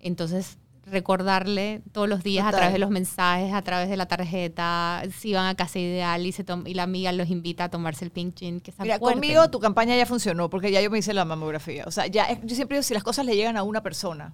entonces 0.00 0.56
recordarle 0.86 1.82
todos 1.92 2.08
los 2.08 2.22
días 2.22 2.44
Total. 2.46 2.54
a 2.54 2.58
través 2.58 2.72
de 2.72 2.78
los 2.78 2.88
mensajes, 2.88 3.52
a 3.52 3.60
través 3.60 3.90
de 3.90 3.98
la 3.98 4.06
tarjeta, 4.06 5.02
si 5.14 5.34
van 5.34 5.44
a 5.46 5.54
casa 5.56 5.78
ideal 5.78 6.24
y, 6.24 6.32
se 6.32 6.42
y 6.64 6.72
la 6.72 6.84
amiga 6.84 7.12
los 7.12 7.28
invita 7.28 7.64
a 7.64 7.68
tomarse 7.68 8.06
el 8.06 8.10
pink 8.10 8.34
gin, 8.38 8.60
que 8.60 8.72
Mira, 8.80 8.94
acuerden. 8.94 9.20
conmigo 9.20 9.50
tu 9.50 9.60
campaña 9.60 9.94
ya 9.94 10.06
funcionó 10.06 10.48
porque 10.48 10.72
ya 10.72 10.80
yo 10.80 10.90
me 10.90 10.98
hice 11.00 11.12
la 11.12 11.26
mamografía. 11.26 11.84
O 11.86 11.90
sea, 11.90 12.06
ya 12.06 12.24
es- 12.30 12.38
yo 12.44 12.54
siempre 12.56 12.78
digo, 12.78 12.82
si 12.82 12.94
las 12.94 13.02
cosas 13.04 13.26
le 13.26 13.36
llegan 13.36 13.58
a 13.58 13.62
una 13.62 13.82
persona, 13.82 14.32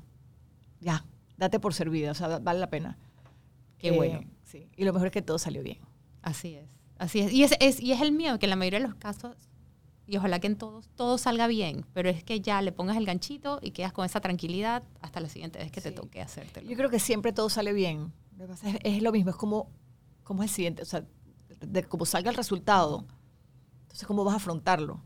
ya, 0.81 1.05
date 1.37 1.59
por 1.59 1.75
servida, 1.75 2.13
o 2.13 2.15
sea, 2.15 2.39
vale 2.39 2.61
la 2.61 2.71
pena. 2.71 2.97
Qué 3.79 3.89
Eh, 3.89 3.97
bueno. 3.97 4.21
Sí, 4.51 4.69
y 4.77 4.85
lo 4.85 4.93
mejor 4.93 5.09
es 5.09 5.13
que 5.13 5.23
todo 5.23 5.39
salió 5.39 5.63
bien. 5.63 5.79
Así 6.23 6.55
es, 6.55 6.69
así 6.99 7.21
es. 7.21 7.33
Y 7.33 7.45
es, 7.45 7.53
es- 7.61 7.81
y 7.81 7.93
es 7.93 8.01
el 8.01 8.13
miedo, 8.13 8.39
que 8.39 8.47
en 8.47 8.51
la 8.51 8.57
mayoría 8.57 8.81
de 8.81 8.87
los 8.87 8.95
casos, 8.97 9.37
y 10.07 10.17
ojalá 10.17 10.41
que 10.41 10.49
en 10.49 10.57
todos, 10.57 10.89
todo 10.97 11.19
salga 11.19 11.47
bien, 11.47 11.87
pero 11.93 12.09
es 12.11 12.25
que 12.25 12.41
ya 12.41 12.61
le 12.63 12.73
pongas 12.73 12.97
el 12.97 13.07
ganchito 13.07 13.61
y 13.63 13.71
quedas 13.71 13.93
con 13.93 14.05
esa 14.05 14.21
tranquilidad 14.21 14.83
hasta 15.01 15.21
la 15.21 15.29
siguiente 15.29 15.59
vez 15.61 15.71
que 15.71 15.81
te 15.81 15.93
toque 15.93 16.21
hacértelo. 16.21 16.69
Yo 16.69 16.77
creo 16.77 16.91
que 16.91 16.99
siempre 16.99 17.33
todo 17.33 17.49
sale 17.49 17.73
bien. 17.73 18.13
Es, 18.65 18.75
es 18.83 19.03
lo 19.03 19.13
mismo, 19.13 19.31
es 19.31 19.37
como, 19.37 19.71
como 20.25 20.43
es 20.43 20.51
el 20.51 20.55
siguiente, 20.57 20.83
o 20.83 20.87
sea, 20.87 21.05
de 21.61 21.85
cómo 21.85 22.07
salga 22.07 22.31
el 22.31 22.37
resultado. 22.37 23.07
Entonces, 23.83 24.07
¿cómo 24.07 24.25
vas 24.25 24.35
a 24.35 24.37
afrontarlo? 24.39 25.01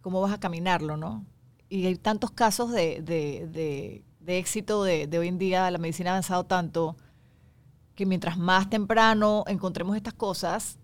¿Cómo 0.00 0.20
vas 0.22 0.32
a 0.32 0.40
caminarlo, 0.40 0.96
no? 0.96 1.26
Y 1.68 1.84
hay 1.86 1.96
tantos 1.96 2.30
casos 2.30 2.70
de, 2.72 3.02
de- 3.02 3.48
de- 3.48 4.04
de 4.20 4.38
éxito 4.38 4.82
de, 4.84 5.06
de 5.06 5.18
hoy 5.18 5.28
en 5.28 5.38
día, 5.38 5.70
la 5.70 5.78
medicina 5.78 6.10
ha 6.10 6.12
avanzado 6.14 6.44
tanto, 6.46 6.96
que 7.96 8.06
mientras 8.06 8.38
más 8.38 8.70
temprano 8.70 9.42
encontremos 9.48 9.96
estas 9.96 10.14
cosas, 10.14 10.78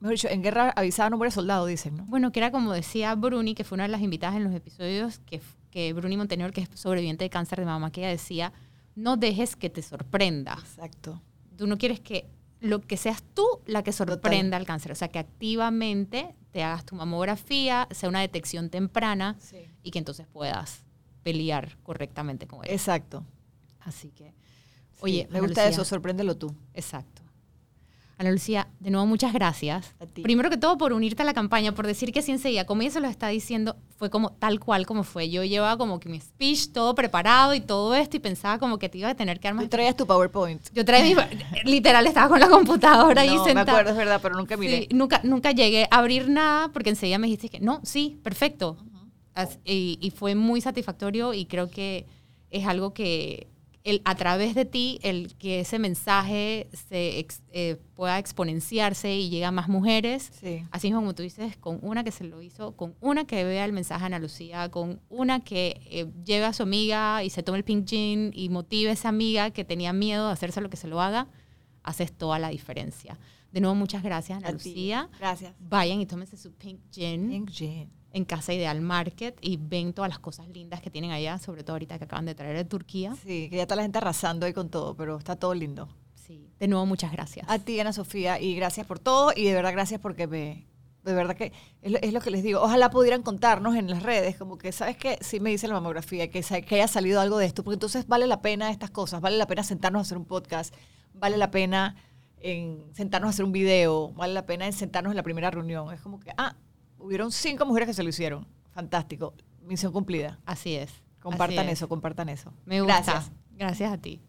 mejor 0.00 0.16
dicho, 0.16 0.28
en 0.28 0.42
guerra 0.42 0.70
avisada 0.76 1.08
no 1.08 1.16
muere 1.16 1.30
soldado, 1.30 1.64
dicen, 1.64 1.96
¿no? 1.96 2.04
Bueno, 2.06 2.32
que 2.32 2.40
era 2.40 2.50
como 2.50 2.72
decía 2.72 3.14
Bruni, 3.14 3.54
que 3.54 3.64
fue 3.64 3.76
una 3.76 3.84
de 3.84 3.88
las 3.88 4.02
invitadas 4.02 4.36
en 4.36 4.44
los 4.44 4.54
episodios, 4.54 5.20
que, 5.20 5.40
que 5.70 5.92
Bruni 5.94 6.18
Montenegro, 6.18 6.52
que 6.52 6.60
es 6.60 6.68
sobreviviente 6.74 7.24
de 7.24 7.30
cáncer 7.30 7.60
de 7.60 7.64
mama, 7.64 7.90
que 7.90 8.02
ella 8.02 8.10
decía, 8.10 8.52
no 8.94 9.16
dejes 9.16 9.56
que 9.56 9.70
te 9.70 9.80
sorprenda. 9.80 10.58
Exacto. 10.60 11.22
Tú 11.56 11.66
no 11.66 11.78
quieres 11.78 12.00
que 12.00 12.26
lo 12.60 12.80
que 12.80 12.96
seas 12.96 13.22
tú 13.34 13.46
la 13.66 13.82
que 13.82 13.92
sorprenda 13.92 14.56
al 14.56 14.66
cáncer, 14.66 14.92
o 14.92 14.94
sea, 14.94 15.08
que 15.08 15.18
activamente 15.18 16.34
te 16.50 16.62
hagas 16.62 16.84
tu 16.84 16.96
mamografía, 16.96 17.88
sea 17.90 18.08
una 18.08 18.20
detección 18.20 18.70
temprana 18.70 19.36
y 19.82 19.90
que 19.90 19.98
entonces 19.98 20.26
puedas 20.26 20.84
pelear 21.22 21.76
correctamente 21.82 22.46
con 22.46 22.64
él. 22.64 22.70
Exacto. 22.70 23.24
Así 23.80 24.10
que, 24.10 24.32
Oye, 25.00 25.26
me 25.30 25.38
Ana 25.38 25.46
gusta 25.46 25.62
Lucía, 25.62 25.74
eso, 25.74 25.84
sorpréndelo 25.84 26.36
tú. 26.36 26.54
Exacto. 26.72 27.24
Ana 28.16 28.30
Lucía, 28.30 28.68
de 28.78 28.90
nuevo 28.90 29.06
muchas 29.06 29.32
gracias. 29.32 29.92
A 29.98 30.06
ti. 30.06 30.22
Primero 30.22 30.48
que 30.48 30.56
todo 30.56 30.78
por 30.78 30.92
unirte 30.92 31.22
a 31.22 31.24
la 31.24 31.34
campaña, 31.34 31.72
por 31.72 31.86
decir 31.86 32.12
que 32.12 32.22
sí 32.22 32.30
enseguida, 32.30 32.64
como 32.64 32.82
ella 32.82 32.92
se 32.92 33.00
lo 33.00 33.08
está 33.08 33.26
diciendo, 33.28 33.76
fue 33.96 34.08
como 34.08 34.30
tal 34.30 34.60
cual 34.60 34.86
como 34.86 35.02
fue. 35.02 35.30
Yo 35.30 35.42
llevaba 35.42 35.76
como 35.76 35.98
que 35.98 36.08
mi 36.08 36.20
speech 36.20 36.68
todo 36.68 36.94
preparado 36.94 37.54
y 37.54 37.60
todo 37.60 37.94
esto 37.94 38.16
y 38.16 38.20
pensaba 38.20 38.58
como 38.58 38.78
que 38.78 38.88
te 38.88 38.98
iba 38.98 39.08
a 39.08 39.14
tener 39.16 39.40
que 39.40 39.48
dar 39.48 39.54
más... 39.54 39.64
Tú 39.64 39.70
traías 39.70 39.96
tu 39.96 40.06
PowerPoint. 40.06 40.62
Yo 40.72 40.84
traía 40.84 41.16
mi... 41.16 41.38
literal, 41.64 42.06
estaba 42.06 42.28
con 42.28 42.38
la 42.38 42.48
computadora 42.48 43.22
ahí 43.22 43.34
no, 43.34 43.42
me 43.42 43.48
sentada. 43.48 43.72
acuerdo, 43.72 43.90
es 43.90 43.96
verdad, 43.96 44.20
pero 44.22 44.36
nunca 44.36 44.56
miré. 44.56 44.82
Sí, 44.82 44.88
nunca, 44.94 45.20
nunca 45.24 45.50
llegué 45.50 45.88
a 45.90 45.98
abrir 45.98 46.28
nada 46.28 46.68
porque 46.68 46.90
enseguida 46.90 47.18
me 47.18 47.26
dijiste 47.26 47.48
que 47.48 47.60
no, 47.60 47.80
sí, 47.82 48.20
perfecto. 48.22 48.76
Y 49.64 50.12
fue 50.14 50.36
muy 50.36 50.60
satisfactorio 50.60 51.34
y 51.34 51.46
creo 51.46 51.68
que 51.68 52.06
es 52.50 52.64
algo 52.66 52.94
que 52.94 53.48
el, 53.84 54.00
a 54.06 54.14
través 54.14 54.54
de 54.54 54.64
ti, 54.64 54.98
el 55.02 55.34
que 55.36 55.60
ese 55.60 55.78
mensaje 55.78 56.68
se 56.72 57.18
ex- 57.18 57.42
eh, 57.52 57.76
pueda 57.94 58.18
exponenciarse 58.18 59.14
y 59.14 59.28
llegue 59.28 59.44
a 59.44 59.50
más 59.50 59.68
mujeres. 59.68 60.30
Sí. 60.40 60.64
Así 60.70 60.86
mismo 60.88 61.00
como 61.00 61.14
tú 61.14 61.22
dices, 61.22 61.56
con 61.58 61.78
una 61.82 62.02
que 62.02 62.10
se 62.10 62.24
lo 62.24 62.40
hizo, 62.40 62.72
con 62.76 62.94
una 63.00 63.26
que 63.26 63.44
vea 63.44 63.64
el 63.66 63.72
mensaje 63.74 64.02
a 64.02 64.06
Ana 64.06 64.18
Lucía, 64.18 64.70
con 64.70 65.00
una 65.10 65.40
que 65.44 65.80
eh, 65.90 66.06
lleve 66.24 66.46
a 66.46 66.52
su 66.54 66.62
amiga 66.62 67.22
y 67.22 67.28
se 67.30 67.42
tome 67.42 67.58
el 67.58 67.64
pink 67.64 67.86
gin 67.86 68.30
y 68.34 68.48
motive 68.48 68.88
a 68.90 68.94
esa 68.94 69.10
amiga 69.10 69.50
que 69.50 69.64
tenía 69.64 69.92
miedo 69.92 70.26
de 70.28 70.32
hacerse 70.32 70.62
lo 70.62 70.70
que 70.70 70.78
se 70.78 70.88
lo 70.88 71.00
haga, 71.02 71.28
haces 71.82 72.10
toda 72.12 72.38
la 72.38 72.48
diferencia. 72.48 73.18
De 73.52 73.60
nuevo, 73.60 73.74
muchas 73.76 74.02
gracias, 74.02 74.38
Ana 74.38 74.48
A 74.48 74.56
ti. 74.56 74.70
Lucía. 74.70 75.10
Gracias. 75.20 75.54
Vayan 75.60 76.00
y 76.00 76.06
tómense 76.06 76.36
su 76.38 76.52
pink 76.54 76.80
gin 76.90 77.28
Pink 77.28 77.50
Gin. 77.50 77.90
En 78.14 78.24
Casa 78.24 78.54
Ideal 78.54 78.80
Market 78.80 79.36
y 79.40 79.58
ven 79.58 79.92
todas 79.92 80.08
las 80.08 80.20
cosas 80.20 80.48
lindas 80.48 80.80
que 80.80 80.88
tienen 80.88 81.10
allá, 81.10 81.38
sobre 81.38 81.64
todo 81.64 81.74
ahorita 81.74 81.98
que 81.98 82.04
acaban 82.04 82.24
de 82.24 82.34
traer 82.34 82.56
de 82.56 82.64
Turquía. 82.64 83.14
Sí, 83.16 83.48
que 83.50 83.56
ya 83.56 83.62
está 83.62 83.74
la 83.74 83.82
gente 83.82 83.98
arrasando 83.98 84.46
ahí 84.46 84.52
con 84.52 84.70
todo, 84.70 84.96
pero 84.96 85.18
está 85.18 85.34
todo 85.36 85.52
lindo. 85.52 85.88
Sí. 86.14 86.48
De 86.60 86.68
nuevo, 86.68 86.86
muchas 86.86 87.10
gracias. 87.10 87.44
A 87.50 87.58
ti, 87.58 87.78
Ana 87.80 87.92
Sofía, 87.92 88.40
y 88.40 88.54
gracias 88.54 88.86
por 88.86 89.00
todo, 89.00 89.32
y 89.34 89.44
de 89.44 89.52
verdad 89.52 89.72
gracias 89.72 90.00
porque 90.00 90.26
me... 90.26 90.66
De 91.02 91.12
verdad 91.12 91.36
que 91.36 91.52
es 91.82 91.92
lo, 91.92 91.98
es 91.98 92.14
lo 92.14 92.20
que 92.22 92.30
les 92.30 92.42
digo. 92.42 92.62
Ojalá 92.62 92.88
pudieran 92.88 93.22
contarnos 93.22 93.76
en 93.76 93.90
las 93.90 94.02
redes, 94.02 94.36
como 94.36 94.56
que, 94.56 94.72
¿sabes 94.72 94.96
qué? 94.96 95.18
Sí 95.20 95.38
me 95.38 95.50
dice 95.50 95.68
la 95.68 95.74
mamografía, 95.74 96.30
que, 96.30 96.40
que 96.40 96.74
haya 96.76 96.88
salido 96.88 97.20
algo 97.20 97.36
de 97.36 97.44
esto, 97.44 97.62
porque 97.62 97.74
entonces 97.74 98.06
vale 98.06 98.26
la 98.26 98.40
pena 98.40 98.70
estas 98.70 98.90
cosas, 98.90 99.20
vale 99.20 99.36
la 99.36 99.46
pena 99.46 99.62
sentarnos 99.64 100.00
a 100.00 100.02
hacer 100.02 100.16
un 100.16 100.24
podcast, 100.24 100.74
vale 101.12 101.36
la 101.36 101.50
pena 101.50 101.96
en 102.38 102.84
sentarnos 102.94 103.28
a 103.28 103.30
hacer 103.30 103.44
un 103.44 103.52
video, 103.52 104.12
vale 104.12 104.32
la 104.32 104.46
pena 104.46 104.66
en 104.66 104.72
sentarnos 104.72 105.10
en 105.10 105.16
la 105.16 105.22
primera 105.22 105.50
reunión. 105.50 105.92
Es 105.92 106.00
como 106.00 106.20
que, 106.20 106.30
ah, 106.38 106.56
hubieron 107.04 107.30
cinco 107.30 107.66
mujeres 107.66 107.86
que 107.86 107.94
se 107.94 108.02
lo 108.02 108.08
hicieron. 108.08 108.46
Fantástico. 108.72 109.34
Misión 109.62 109.92
cumplida. 109.92 110.40
Así 110.46 110.74
es. 110.74 110.90
Compartan 111.20 111.60
así 111.60 111.68
es. 111.68 111.78
eso, 111.78 111.88
compartan 111.88 112.28
eso. 112.30 112.52
Me 112.64 112.80
gusta. 112.80 113.02
Gracias. 113.02 113.32
Gracias 113.56 113.92
a 113.92 113.98
ti. 113.98 114.20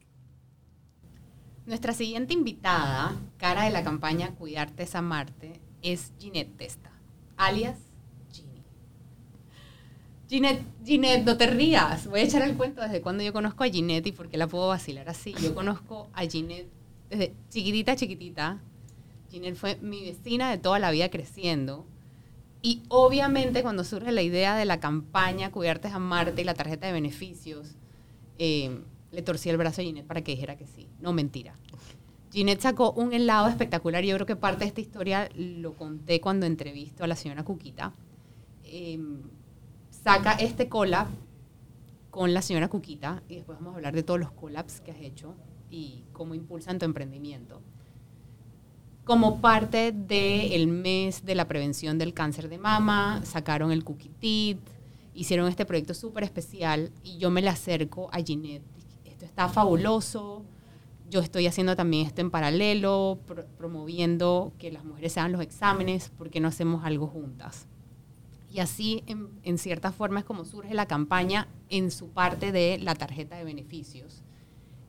Nuestra 1.65 1.93
siguiente 1.93 2.33
invitada, 2.33 3.15
cara 3.38 3.63
de 3.63 3.71
la 3.71 3.83
campaña 3.83 4.35
Cuidarte 4.35 4.83
es 4.83 4.93
Amarte, 4.93 5.59
es 5.81 6.13
Ginette 6.19 6.55
Testa, 6.57 6.91
alias 7.38 7.79
Ginny. 8.31 8.63
Ginette, 10.29 10.63
Ginette, 10.85 11.25
no 11.25 11.38
te 11.38 11.47
rías. 11.47 12.05
Voy 12.05 12.19
a 12.19 12.23
echar 12.23 12.43
el 12.43 12.55
cuento 12.55 12.81
desde 12.81 13.01
cuando 13.01 13.23
yo 13.23 13.33
conozco 13.33 13.63
a 13.63 13.67
Ginette 13.67 14.07
y 14.07 14.11
por 14.11 14.29
qué 14.29 14.38
la 14.38 14.45
puedo 14.45 14.67
vacilar 14.67 15.09
así. 15.09 15.33
Yo 15.41 15.55
conozco 15.55 16.07
a 16.13 16.21
Ginette 16.27 16.69
desde 17.09 17.33
chiquitita, 17.49 17.95
chiquitita. 17.95 18.59
Ginette 19.31 19.57
fue 19.57 19.77
mi 19.77 20.03
vecina 20.03 20.51
de 20.51 20.59
toda 20.59 20.77
la 20.77 20.91
vida 20.91 21.09
creciendo. 21.09 21.88
Y 22.65 22.82
obviamente 22.88 23.62
cuando 23.62 23.84
surge 23.84 24.12
la 24.12 24.23
idea 24.23 24.56
de 24.56 24.65
la 24.65 24.80
campaña 24.80 25.51
Cuidarte 25.51 25.88
es 25.88 25.93
Amarte 25.93 26.41
y 26.41 26.45
la 26.45 26.56
tarjeta 26.56 26.88
de 26.88 26.93
beneficios, 26.93 27.75
eh, 28.39 28.82
le 29.12 29.21
torcí 29.21 29.51
el 29.51 29.58
brazo 29.58 29.82
a 29.82 29.84
Ginette 29.84 30.08
para 30.08 30.23
que 30.23 30.32
dijera 30.32 30.58
que 30.58 30.65
sí. 30.65 30.89
No, 30.99 31.13
mentira. 31.13 31.54
Ginette 32.32 32.62
sacó 32.62 32.91
un 32.93 33.13
helado 33.13 33.49
espectacular. 33.49 34.04
Yo 34.04 34.15
creo 34.15 34.25
que 34.25 34.36
parte 34.36 34.62
de 34.62 34.69
esta 34.69 34.82
historia 34.82 35.30
lo 35.36 35.73
conté 35.73 36.19
cuando 36.19 36.47
entrevisto 36.47 37.04
a 37.04 37.08
la 37.08 37.15
señora 37.15 37.43
Cuquita. 37.43 37.93
Eh, 38.63 38.97
saca 39.91 40.32
este 40.32 40.67
collab 40.67 41.06
con 42.10 42.34
la 42.34 42.41
señora 42.41 42.67
Cuquita 42.67 43.21
y 43.30 43.36
después 43.36 43.60
vamos 43.60 43.73
a 43.73 43.75
hablar 43.75 43.93
de 43.93 44.01
todos 44.01 44.19
los 44.19 44.32
collabs 44.32 44.82
que 44.82 44.89
has 44.89 45.01
hecho 45.01 45.36
y 45.69 46.04
cómo 46.13 46.34
impulsan 46.34 46.80
tu 46.80 46.86
emprendimiento. 46.86 47.62
Como 49.06 49.39
parte 49.39 49.91
del 49.91 50.68
mes 50.68 51.24
de 51.26 51.36
la 51.36 51.48
prevención 51.48 52.00
del 52.00 52.13
cáncer 52.15 52.50
de 52.50 52.58
mama, 52.58 53.22
sacaron 53.24 53.72
el 53.72 53.84
Cuquitit, 53.84 54.58
hicieron 55.13 55.48
este 55.48 55.63
proyecto 55.63 55.94
súper 55.94 56.24
especial 56.24 56.91
y 57.04 57.18
yo 57.20 57.30
me 57.30 57.44
le 57.44 57.50
acerco 57.50 58.10
a 58.12 58.18
Ginette. 58.18 58.63
Esto 59.06 59.26
está 59.26 59.48
fabuloso. 59.48 60.44
Yo 61.08 61.20
estoy 61.20 61.46
haciendo 61.46 61.76
también 61.76 62.08
esto 62.08 62.22
en 62.22 62.32
paralelo, 62.32 63.20
pro- 63.28 63.46
promoviendo 63.60 64.51
que 64.58 64.72
las 64.72 64.84
mujeres 64.84 65.16
hagan 65.20 65.34
los 65.34 65.41
exámenes, 65.41 66.12
porque 66.18 66.39
no 66.39 66.47
hacemos 66.47 66.84
algo 66.84 67.06
juntas? 67.06 67.68
Y 68.51 68.60
así, 68.60 69.03
en, 69.06 69.28
en 69.43 69.60
cierta 69.60 69.91
forma, 69.91 70.20
es 70.22 70.26
como 70.26 70.45
surge 70.45 70.74
la 70.74 70.88
campaña 70.88 71.47
en 71.70 71.91
su 71.91 72.08
parte 72.10 72.51
de 72.51 72.80
la 72.80 72.95
tarjeta 72.95 73.36
de 73.38 73.43
beneficios. 73.43 74.24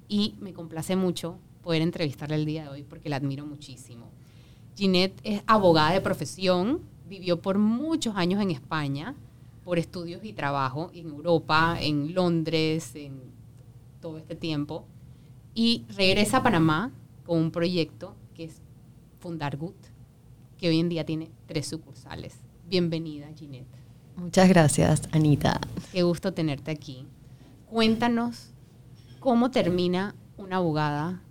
Y 0.08 0.36
me 0.40 0.54
complace 0.54 0.96
mucho 0.96 1.36
poder 1.66 1.82
entrevistarla 1.82 2.36
el 2.36 2.46
día 2.46 2.62
de 2.62 2.68
hoy 2.68 2.84
porque 2.84 3.08
la 3.08 3.16
admiro 3.16 3.44
muchísimo. 3.44 4.06
Ginette 4.76 5.18
es 5.24 5.42
abogada 5.48 5.94
de 5.94 6.00
profesión, 6.00 6.82
vivió 7.08 7.42
por 7.42 7.58
muchos 7.58 8.14
años 8.14 8.40
en 8.40 8.52
España 8.52 9.16
por 9.64 9.80
estudios 9.80 10.24
y 10.24 10.32
trabajo, 10.32 10.92
en 10.94 11.08
Europa, 11.08 11.76
en 11.80 12.14
Londres, 12.14 12.94
en 12.94 13.20
todo 14.00 14.16
este 14.18 14.36
tiempo. 14.36 14.84
Y 15.54 15.84
regresa 15.88 16.36
a 16.36 16.42
Panamá 16.44 16.92
con 17.24 17.38
un 17.40 17.50
proyecto 17.50 18.14
que 18.36 18.44
es 18.44 18.60
Fundar 19.18 19.56
Good, 19.56 19.74
que 20.58 20.68
hoy 20.68 20.78
en 20.78 20.88
día 20.88 21.04
tiene 21.04 21.32
tres 21.46 21.66
sucursales. 21.66 22.36
Bienvenida, 22.68 23.26
Ginette. 23.36 23.66
Muchas 24.14 24.48
gracias, 24.48 25.02
Anita. 25.10 25.60
Qué 25.90 26.04
gusto 26.04 26.32
tenerte 26.32 26.70
aquí. 26.70 27.08
Cuéntanos 27.68 28.50
cómo 29.18 29.50
termina 29.50 30.14
una 30.36 30.58
abogada 30.58 31.24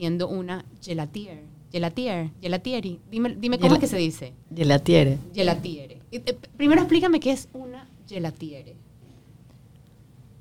siendo 0.00 0.28
una 0.28 0.64
gelatier. 0.82 1.42
Gelatier, 1.70 2.30
gelatieri. 2.40 2.98
Dime, 3.10 3.36
dime 3.38 3.58
cómo 3.58 3.74
es 3.74 3.80
que 3.80 3.86
se 3.86 3.98
dice. 3.98 4.32
Gelatiere. 4.50 5.18
Gelatiere. 5.34 5.98
Eh, 6.10 6.22
Primero 6.56 6.80
explícame 6.80 7.20
qué 7.20 7.32
es 7.32 7.48
una 7.52 7.86
gelatiere. 8.08 8.76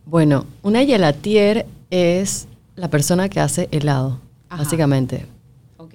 Bueno, 0.05 0.45
una 0.63 0.85
gelatier 0.85 1.65
es 1.89 2.47
la 2.77 2.89
persona 2.89 3.27
que 3.27 3.41
hace 3.41 3.67
helado, 3.71 4.21
Ajá. 4.47 4.63
básicamente. 4.63 5.25
Ok. 5.75 5.93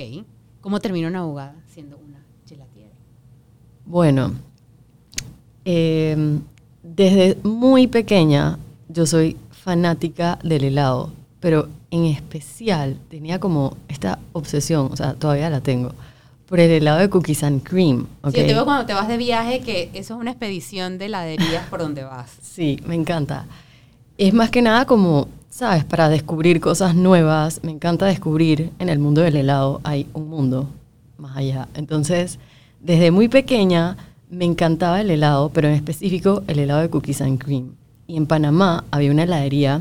¿Cómo 0.61 0.79
termina 0.79 1.09
una 1.09 1.21
abogada 1.21 1.57
siendo 1.67 1.97
una 1.97 2.23
gelatiere? 2.47 2.93
Bueno, 3.87 4.35
eh, 5.65 6.39
desde 6.83 7.39
muy 7.43 7.87
pequeña 7.87 8.59
yo 8.91 9.07
soy 9.07 9.39
fanática 9.51 10.39
del 10.45 10.65
helado, 10.65 11.15
pero 11.41 11.69
en 11.95 12.07
especial 12.07 12.99
tenía 13.09 13.39
como 13.39 13.77
esta 13.87 14.19
obsesión, 14.33 14.89
o 14.91 14.97
sea, 14.97 15.15
todavía 15.15 15.49
la 15.49 15.61
tengo, 15.61 15.93
por 16.47 16.59
el 16.59 16.69
helado 16.73 16.99
de 16.99 17.09
cookies 17.09 17.45
and 17.45 17.63
cream. 17.63 18.09
¿ok? 18.23 18.33
Sí, 18.33 18.41
yo 18.41 18.47
te 18.47 18.55
veo 18.55 18.65
cuando 18.65 18.85
te 18.85 18.95
vas 18.95 19.07
de 19.07 19.17
viaje 19.17 19.61
que 19.61 19.91
eso 19.95 20.15
es 20.15 20.21
una 20.21 20.33
expedición 20.33 20.99
de 20.99 21.05
heladerías 21.07 21.69
por 21.69 21.81
donde 21.81 22.03
vas. 22.03 22.33
Sí, 22.43 22.81
me 22.85 22.97
encanta. 22.97 23.47
Es 24.19 24.35
más 24.35 24.51
que 24.51 24.61
nada 24.61 24.87
como, 24.87 25.29
¿sabes? 25.51 25.85
Para 25.85 26.09
descubrir 26.09 26.61
cosas 26.61 26.97
nuevas. 26.97 27.61
Me 27.63 27.71
encanta 27.71 28.07
descubrir 28.07 28.73
en 28.81 28.89
el 28.89 28.99
mundo 28.99 29.21
del 29.21 29.37
helado 29.37 29.81
hay 29.85 30.09
un 30.15 30.29
mundo 30.29 30.69
más 31.17 31.37
allá. 31.37 31.69
Entonces, 31.75 32.41
desde 32.81 33.13
muy 33.13 33.29
pequeña 33.29 33.97
me 34.31 34.45
encantaba 34.45 35.01
el 35.01 35.13
helado, 35.13 35.51
pero 35.51 35.69
en 35.69 35.75
específico 35.75 36.43
el 36.49 36.59
helado 36.59 36.81
de 36.81 36.91
cookies 36.91 37.21
and 37.21 37.43
cream. 37.43 37.77
Y 38.09 38.17
en 38.17 38.27
Panamá 38.27 38.85
había 38.91 39.13
una 39.13 39.23
heladería 39.23 39.81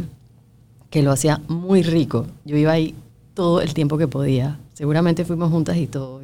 que 0.94 1.02
lo 1.02 1.12
hacía 1.12 1.41
muy 1.48 1.82
rico. 1.82 2.28
Yo 2.46 2.56
iba 2.56 2.72
ahí 2.72 2.94
todo 3.34 3.62
el 3.62 3.74
tiempo 3.74 3.98
que 3.98 4.08
podía. 4.08 4.60
Seguramente 4.76 5.26
fuimos 5.26 5.50
juntas 5.50 5.76
y 5.78 5.88
todo, 5.88 6.22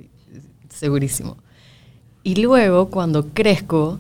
segurísimo. 0.70 1.38
Y 2.22 2.36
luego, 2.36 2.92
cuando 2.92 3.30
crezco, 3.30 3.98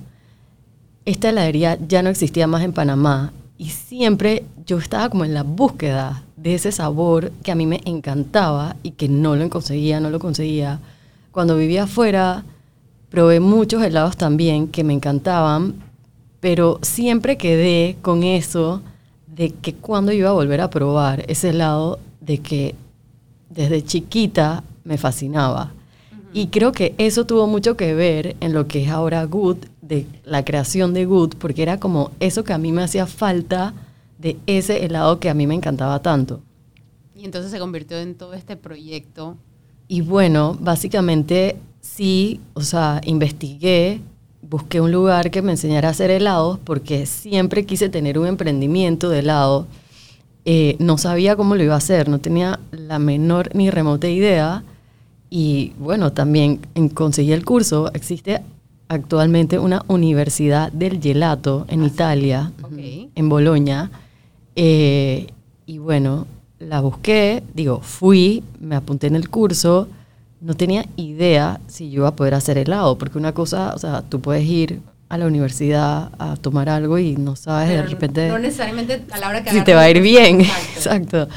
esta 1.06 1.30
heladería 1.30 1.80
ya 1.88 2.04
no 2.04 2.12
existía 2.12 2.46
más 2.46 2.62
en 2.62 2.74
Panamá 2.74 3.34
y 3.58 3.72
siempre 3.72 4.46
yo 4.68 4.78
estaba 4.78 5.10
como 5.10 5.26
en 5.26 5.34
la 5.34 5.42
búsqueda 5.42 6.24
de 6.38 6.54
ese 6.54 6.72
sabor 6.72 7.32
que 7.42 7.52
a 7.52 7.56
mí 7.56 7.66
me 7.66 7.82
encantaba 7.86 8.76
y 8.84 8.92
que 8.92 9.10
no 9.10 9.36
lo 9.36 9.50
conseguía, 9.50 10.00
no 10.00 10.12
lo 10.12 10.20
conseguía. 10.20 10.80
Cuando 11.32 11.58
vivía 11.58 11.86
afuera, 11.86 12.44
probé 13.10 13.40
muchos 13.40 13.82
helados 13.82 14.18
también 14.18 14.68
que 14.68 14.84
me 14.84 14.94
encantaban, 14.94 15.82
pero 16.40 16.78
siempre 16.84 17.38
quedé 17.38 17.98
con 18.04 18.22
eso 18.22 18.84
de 19.40 19.52
que 19.52 19.74
cuando 19.74 20.12
iba 20.12 20.28
a 20.28 20.34
volver 20.34 20.60
a 20.60 20.70
probar 20.70 21.24
ese 21.30 21.52
helado 21.52 21.98
de 22.20 22.40
que 22.40 22.76
desde 23.50 23.82
chiquita 23.82 24.66
me 24.84 24.98
fascinaba. 24.98 25.72
Y 26.34 26.48
creo 26.48 26.74
que 26.74 26.94
eso 26.98 27.26
tuvo 27.26 27.48
mucho 27.48 27.78
que 27.78 27.94
ver 27.94 28.36
en 28.42 28.52
lo 28.52 28.68
que 28.68 28.84
es 28.84 28.90
ahora 28.90 29.24
Good, 29.24 29.60
de 29.82 30.06
la 30.26 30.44
creación 30.44 30.94
de 30.94 31.06
Good, 31.06 31.36
porque 31.40 31.62
era 31.62 31.80
como 31.80 32.12
eso 32.20 32.44
que 32.44 32.52
a 32.52 32.58
mí 32.58 32.74
me 32.74 32.84
hacía 32.84 33.08
falta 33.08 33.74
de 34.18 34.36
ese 34.46 34.84
helado 34.84 35.22
que 35.22 35.30
a 35.30 35.34
mí 35.34 35.48
me 35.48 35.56
encantaba 35.56 36.02
tanto. 36.02 36.42
Y 37.16 37.24
entonces 37.24 37.50
se 37.50 37.60
convirtió 37.60 37.98
en 37.98 38.16
todo 38.16 38.34
este 38.34 38.58
proyecto. 38.58 39.38
Y 39.88 40.02
bueno, 40.02 40.58
básicamente 40.60 41.56
sí, 41.80 42.42
o 42.56 42.62
sea, 42.62 43.00
investigué, 43.06 44.02
busqué 44.42 44.82
un 44.82 44.92
lugar 44.92 45.32
que 45.32 45.42
me 45.42 45.52
enseñara 45.52 45.90
a 45.90 45.92
hacer 45.92 46.10
helados, 46.12 46.60
porque 46.64 47.06
siempre 47.06 47.66
quise 47.66 47.90
tener 47.90 48.18
un 48.18 48.28
emprendimiento 48.28 49.10
de 49.10 49.20
helado. 49.20 49.68
Eh, 50.46 50.76
no 50.80 50.98
sabía 50.98 51.36
cómo 51.36 51.56
lo 51.56 51.64
iba 51.64 51.74
a 51.76 51.78
hacer, 51.78 52.08
no 52.10 52.20
tenía 52.20 52.60
la 52.72 52.98
menor 53.00 53.50
ni 53.54 53.70
remota 53.70 54.08
idea. 54.08 54.64
Y 55.30 55.74
bueno, 55.78 56.12
también 56.14 56.60
en- 56.76 56.90
conseguí 56.90 57.34
el 57.34 57.46
curso. 57.46 57.92
Existe 57.94 58.42
actualmente 58.88 59.60
una 59.60 59.84
universidad 59.88 60.72
del 60.72 61.00
gelato 61.00 61.66
en 61.68 61.84
Italia, 61.84 62.52
Ok. 62.64 62.72
ujú, 62.72 63.10
en 63.14 63.30
Bolonia. 63.30 63.92
Eh, 64.56 65.28
y 65.68 65.78
bueno, 65.78 66.26
la 66.58 66.82
busqué, 66.82 67.44
digo, 67.54 67.82
fui, 67.82 68.44
me 68.60 68.76
apunté 68.76 69.08
en 69.08 69.16
el 69.16 69.30
curso. 69.30 69.88
No 70.42 70.54
tenía 70.54 70.86
idea 70.96 71.60
si 71.68 71.90
yo 71.90 72.02
iba 72.02 72.10
a 72.10 72.16
poder 72.16 72.34
hacer 72.34 72.58
helado, 72.58 72.98
porque 72.98 73.18
una 73.18 73.34
cosa, 73.34 73.74
o 73.76 73.78
sea, 73.78 74.02
tú 74.02 74.22
puedes 74.22 74.46
ir 74.46 74.82
a 75.10 75.18
la 75.18 75.26
universidad 75.26 76.12
a 76.20 76.36
tomar 76.38 76.70
algo 76.70 77.00
y 77.00 77.16
no 77.16 77.36
sabes 77.36 77.70
de 77.70 77.82
repente 77.82 78.30
No 78.30 78.38
necesariamente 78.38 79.02
a 79.12 79.18
la 79.18 79.30
hora 79.30 79.44
que 79.44 79.52
si 79.52 79.64
te 79.64 79.74
va 79.74 79.82
a 79.82 79.90
ir 79.90 80.02
bien. 80.02 80.42
Exacto. 80.76 81.24
Exacto. 81.24 81.28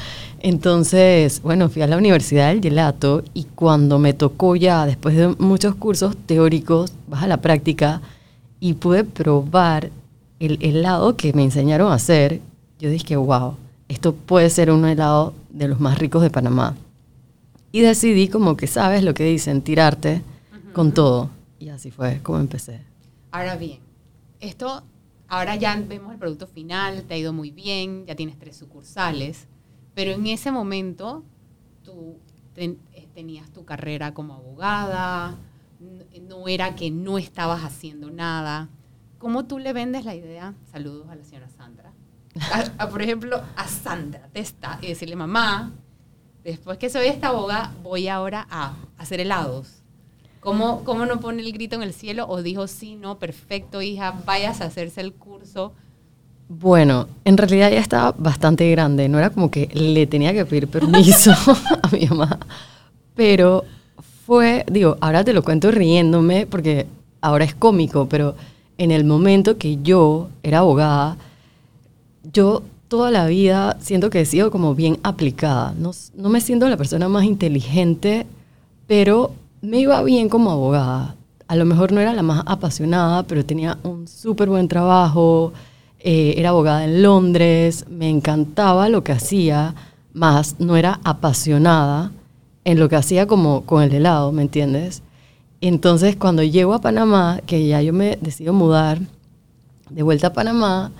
Entonces, 0.43 1.41
bueno, 1.41 1.69
fui 1.69 1.81
a 1.81 1.87
la 1.87 1.95
Universidad 1.95 2.49
del 2.49 2.61
Gelato 2.61 3.23
y 3.33 3.45
cuando 3.55 3.97
me 3.97 4.13
tocó 4.13 4.57
ya, 4.57 4.85
después 4.85 5.15
de 5.15 5.29
muchos 5.39 5.73
cursos 5.75 6.17
teóricos, 6.25 6.91
vas 7.07 7.23
a 7.23 7.27
la 7.27 7.37
práctica 7.37 8.01
y 8.59 8.73
pude 8.73 9.05
probar 9.05 9.89
el 10.41 10.59
helado 10.61 11.15
que 11.15 11.31
me 11.31 11.45
enseñaron 11.45 11.93
a 11.93 11.95
hacer, 11.95 12.41
yo 12.77 12.89
dije, 12.89 13.15
wow, 13.15 13.55
esto 13.87 14.13
puede 14.13 14.49
ser 14.49 14.69
un 14.69 14.85
helado 14.85 15.33
de 15.49 15.69
los 15.69 15.79
más 15.79 15.97
ricos 15.97 16.21
de 16.21 16.29
Panamá. 16.29 16.75
Y 17.73 17.81
decidí 17.81 18.27
como 18.29 18.55
que 18.55 18.67
sabes 18.67 19.03
lo 19.03 19.13
que 19.15 19.23
dicen, 19.25 19.61
tirarte 19.63 20.21
con 20.73 20.91
todo. 20.93 21.29
Y 21.59 21.69
así 21.69 21.89
fue 21.91 22.21
como 22.21 22.39
empecé. 22.39 22.81
Ahora 23.31 23.55
bien, 23.57 23.79
esto, 24.39 24.83
ahora 25.27 25.55
ya 25.55 25.75
vemos 25.87 26.13
el 26.13 26.19
producto 26.19 26.45
final, 26.45 27.03
te 27.03 27.15
ha 27.15 27.17
ido 27.17 27.33
muy 27.33 27.49
bien, 27.49 28.05
ya 28.05 28.15
tienes 28.15 28.37
tres 28.37 28.57
sucursales, 28.57 29.47
pero 29.95 30.11
en 30.11 30.27
ese 30.27 30.51
momento 30.51 31.23
tú 31.83 32.17
ten- 32.53 32.77
eh, 32.93 33.07
tenías 33.15 33.49
tu 33.51 33.65
carrera 33.65 34.13
como 34.13 34.35
abogada, 34.35 35.35
no 36.29 36.47
era 36.47 36.75
que 36.75 36.91
no 36.91 37.17
estabas 37.17 37.63
haciendo 37.63 38.11
nada. 38.11 38.69
¿Cómo 39.17 39.45
tú 39.45 39.57
le 39.57 39.73
vendes 39.73 40.05
la 40.05 40.13
idea? 40.15 40.53
Saludos 40.71 41.09
a 41.09 41.15
la 41.15 41.23
señora 41.23 41.49
Sandra. 41.49 41.91
A- 42.51 42.83
a, 42.83 42.89
por 42.89 43.01
ejemplo, 43.01 43.41
a 43.55 43.67
Sandra 43.67 44.27
Testa 44.31 44.77
y 44.81 44.87
decirle, 44.89 45.15
mamá, 45.15 45.71
después 46.43 46.77
que 46.77 46.89
soy 46.89 47.07
esta 47.07 47.29
abogada, 47.29 47.73
voy 47.83 48.07
ahora 48.07 48.47
a 48.49 48.73
hacer 48.97 49.19
helados. 49.19 49.83
¿Cómo, 50.39 50.83
¿Cómo 50.83 51.05
no 51.05 51.19
pone 51.19 51.41
el 51.41 51.53
grito 51.53 51.75
en 51.75 51.83
el 51.83 51.93
cielo? 51.93 52.25
¿O 52.27 52.41
dijo, 52.41 52.67
sí, 52.67 52.95
no, 52.95 53.17
perfecto, 53.17 53.81
hija, 53.81 54.13
vayas 54.25 54.59
a 54.59 54.65
hacerse 54.65 54.99
el 54.99 55.13
curso? 55.13 55.71
Bueno, 56.49 57.07
en 57.23 57.37
realidad 57.37 57.71
ya 57.71 57.79
estaba 57.79 58.13
bastante 58.17 58.69
grande, 58.69 59.07
no 59.07 59.17
era 59.17 59.29
como 59.29 59.49
que 59.49 59.69
le 59.73 60.05
tenía 60.05 60.33
que 60.33 60.45
pedir 60.45 60.67
permiso 60.67 61.31
a 61.81 61.87
mi 61.91 62.05
mamá, 62.07 62.37
pero 63.15 63.63
fue, 64.25 64.65
digo, 64.69 64.97
ahora 64.99 65.23
te 65.23 65.33
lo 65.33 65.43
cuento 65.43 65.71
riéndome 65.71 66.45
porque 66.45 66.87
ahora 67.21 67.45
es 67.45 67.55
cómico, 67.55 68.07
pero 68.09 68.35
en 68.77 68.91
el 68.91 69.05
momento 69.05 69.57
que 69.57 69.81
yo 69.81 70.29
era 70.43 70.59
abogada, 70.59 71.17
yo 72.31 72.63
toda 72.93 73.09
la 73.09 73.25
vida 73.25 73.75
siento 73.79 74.11
que 74.11 74.21
he 74.21 74.25
sido 74.25 74.51
como 74.51 74.75
bien 74.75 74.99
aplicada, 75.01 75.73
no, 75.79 75.93
no 76.13 76.29
me 76.29 76.41
siento 76.41 76.69
la 76.69 76.77
persona 76.77 77.09
más 77.09 77.23
inteligente, 77.23 78.27
pero 78.85 79.31
me 79.63 79.79
iba 79.79 80.03
bien 80.03 80.29
como 80.29 80.51
abogada. 80.51 81.15
A 81.47 81.55
lo 81.55 81.65
mejor 81.65 81.91
no 81.91 82.01
era 82.01 82.13
la 82.13 82.21
más 82.21 82.43
apasionada, 82.45 83.23
pero 83.23 83.43
tenía 83.43 83.79
un 83.81 84.07
súper 84.07 84.47
buen 84.47 84.67
trabajo, 84.67 85.53
eh, 86.01 86.35
era 86.37 86.49
abogada 86.49 86.85
en 86.85 87.01
Londres, 87.01 87.85
me 87.89 88.11
encantaba 88.11 88.89
lo 88.89 89.03
que 89.03 89.13
hacía, 89.13 89.73
más 90.13 90.59
no 90.59 90.75
era 90.75 90.99
apasionada 91.03 92.11
en 92.63 92.79
lo 92.79 92.89
que 92.89 92.95
hacía 92.95 93.25
como 93.25 93.65
con 93.65 93.81
el 93.81 93.91
helado, 93.91 94.31
¿me 94.31 94.43
entiendes? 94.43 95.01
Entonces 95.61 96.15
cuando 96.15 96.43
llego 96.43 96.75
a 96.75 96.81
Panamá, 96.81 97.39
que 97.47 97.67
ya 97.67 97.81
yo 97.81 97.91
me 97.91 98.19
decido 98.21 98.53
mudar 98.53 98.99
de 99.89 100.03
vuelta 100.03 100.27
a 100.27 100.33
Panamá 100.33 100.91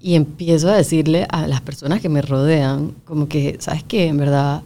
y 0.00 0.14
empiezo 0.14 0.70
a 0.70 0.76
decirle 0.76 1.26
a 1.30 1.46
las 1.46 1.60
personas 1.60 2.00
que 2.00 2.08
me 2.08 2.22
rodean, 2.22 2.94
como 3.04 3.28
que, 3.28 3.56
¿sabes 3.60 3.82
qué? 3.84 4.06
En 4.06 4.16
verdad 4.16 4.62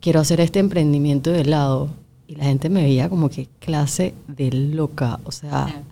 quiero 0.00 0.20
hacer 0.20 0.40
este 0.40 0.58
emprendimiento 0.58 1.30
de 1.30 1.42
helado. 1.42 1.88
Y 2.26 2.36
la 2.36 2.44
gente 2.44 2.68
me 2.68 2.82
veía 2.82 3.08
como 3.08 3.28
que 3.28 3.48
clase 3.58 4.14
de 4.28 4.50
loca. 4.52 5.20
O 5.24 5.32
sea, 5.32 5.82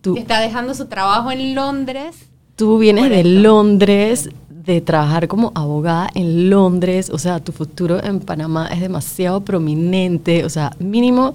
tú, 0.00 0.16
Está 0.16 0.40
dejando 0.40 0.74
su 0.74 0.86
trabajo 0.86 1.30
en 1.30 1.54
Londres. 1.54 2.16
tú 2.56 2.78
vienes 2.78 3.10
de. 3.10 3.24
Londres, 3.24 4.30
de 4.48 4.80
trabajar 4.80 5.28
como 5.28 5.52
abogada 5.54 6.08
en 6.14 6.50
Londres, 6.50 7.10
o 7.10 7.18
sea, 7.18 7.40
tu 7.40 7.52
futuro 7.52 8.02
en 8.02 8.20
Panamá 8.20 8.68
es 8.68 8.80
demasiado 8.80 9.40
prominente, 9.42 10.44
o 10.44 10.48
sea, 10.48 10.72
mínimo, 10.78 11.34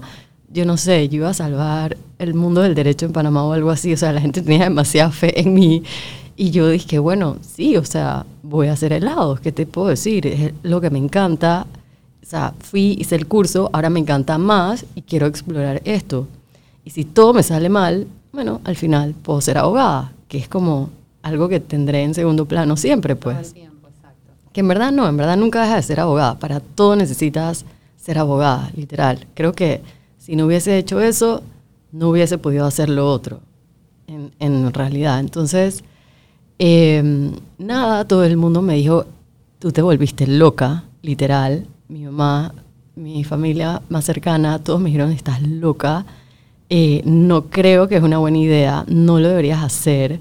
yo 0.50 0.64
no 0.64 0.78
sé, 0.78 1.08
yo 1.10 1.16
iba 1.18 1.28
a 1.28 1.34
salvar 1.34 1.98
el 2.18 2.32
mundo 2.32 2.62
del 2.62 2.74
derecho 2.74 3.04
en 3.04 3.12
Panamá 3.12 3.44
o 3.44 3.52
algo 3.52 3.70
así, 3.70 3.92
o 3.92 3.98
sea, 3.98 4.12
la 4.14 4.22
gente 4.22 4.40
tenía 4.40 4.64
demasiada 4.64 5.10
fe 5.10 5.38
en 5.38 5.52
mí 5.52 5.82
y 6.40 6.52
yo 6.52 6.68
dije, 6.68 7.00
bueno, 7.00 7.36
sí, 7.42 7.76
o 7.76 7.84
sea, 7.84 8.24
voy 8.44 8.68
a 8.68 8.74
hacer 8.74 8.92
helados, 8.92 9.40
¿qué 9.40 9.50
te 9.50 9.66
puedo 9.66 9.88
decir? 9.88 10.24
Es 10.24 10.52
lo 10.62 10.80
que 10.80 10.88
me 10.88 11.00
encanta, 11.00 11.66
o 12.22 12.24
sea, 12.24 12.54
fui, 12.60 12.96
hice 12.96 13.16
el 13.16 13.26
curso, 13.26 13.68
ahora 13.72 13.90
me 13.90 13.98
encanta 13.98 14.38
más 14.38 14.86
y 14.94 15.02
quiero 15.02 15.26
explorar 15.26 15.82
esto. 15.84 16.28
Y 16.84 16.90
si 16.90 17.04
todo 17.04 17.34
me 17.34 17.42
sale 17.42 17.68
mal, 17.68 18.06
bueno, 18.32 18.60
al 18.62 18.76
final 18.76 19.14
puedo 19.20 19.40
ser 19.40 19.58
abogada, 19.58 20.12
que 20.28 20.38
es 20.38 20.48
como 20.48 20.90
algo 21.22 21.48
que 21.48 21.58
tendré 21.58 22.04
en 22.04 22.14
segundo 22.14 22.46
plano 22.46 22.76
siempre, 22.76 23.16
Todo 23.16 23.32
el 23.32 23.38
pues. 23.38 23.52
tiempo, 23.52 23.88
exacto. 23.88 24.32
Que 24.52 24.60
en 24.60 24.68
verdad 24.68 24.92
no, 24.92 25.08
en 25.08 25.16
verdad 25.16 25.36
nunca 25.36 25.62
dejas 25.62 25.78
de 25.78 25.82
ser 25.82 25.98
abogada. 25.98 26.38
Para 26.38 26.60
todo 26.60 26.94
necesitas 26.94 27.64
ser 27.96 28.16
abogada, 28.16 28.70
literal. 28.76 29.26
Creo 29.34 29.54
que 29.54 29.80
si 30.18 30.36
no 30.36 30.46
hubiese 30.46 30.78
hecho 30.78 31.00
eso, 31.00 31.42
no 31.90 32.10
hubiese 32.10 32.38
podido 32.38 32.64
hacer 32.64 32.90
lo 32.90 33.10
otro, 33.10 33.40
en, 34.06 34.30
en 34.38 34.72
realidad. 34.72 35.18
Entonces, 35.18 35.82
eh, 36.58 37.30
nada, 37.58 38.04
todo 38.06 38.24
el 38.24 38.36
mundo 38.36 38.62
me 38.62 38.74
dijo, 38.74 39.06
tú 39.58 39.72
te 39.72 39.82
volviste 39.82 40.26
loca, 40.26 40.84
literal. 41.02 41.66
Mi 41.88 42.04
mamá, 42.04 42.54
mi 42.96 43.24
familia 43.24 43.82
más 43.88 44.04
cercana, 44.04 44.58
todos 44.58 44.80
me 44.80 44.86
dijeron, 44.90 45.12
estás 45.12 45.42
loca. 45.42 46.04
Eh, 46.70 47.02
no 47.04 47.46
creo 47.46 47.88
que 47.88 47.96
es 47.96 48.02
una 48.02 48.18
buena 48.18 48.38
idea, 48.38 48.84
no 48.88 49.18
lo 49.18 49.28
deberías 49.28 49.62
hacer. 49.62 50.20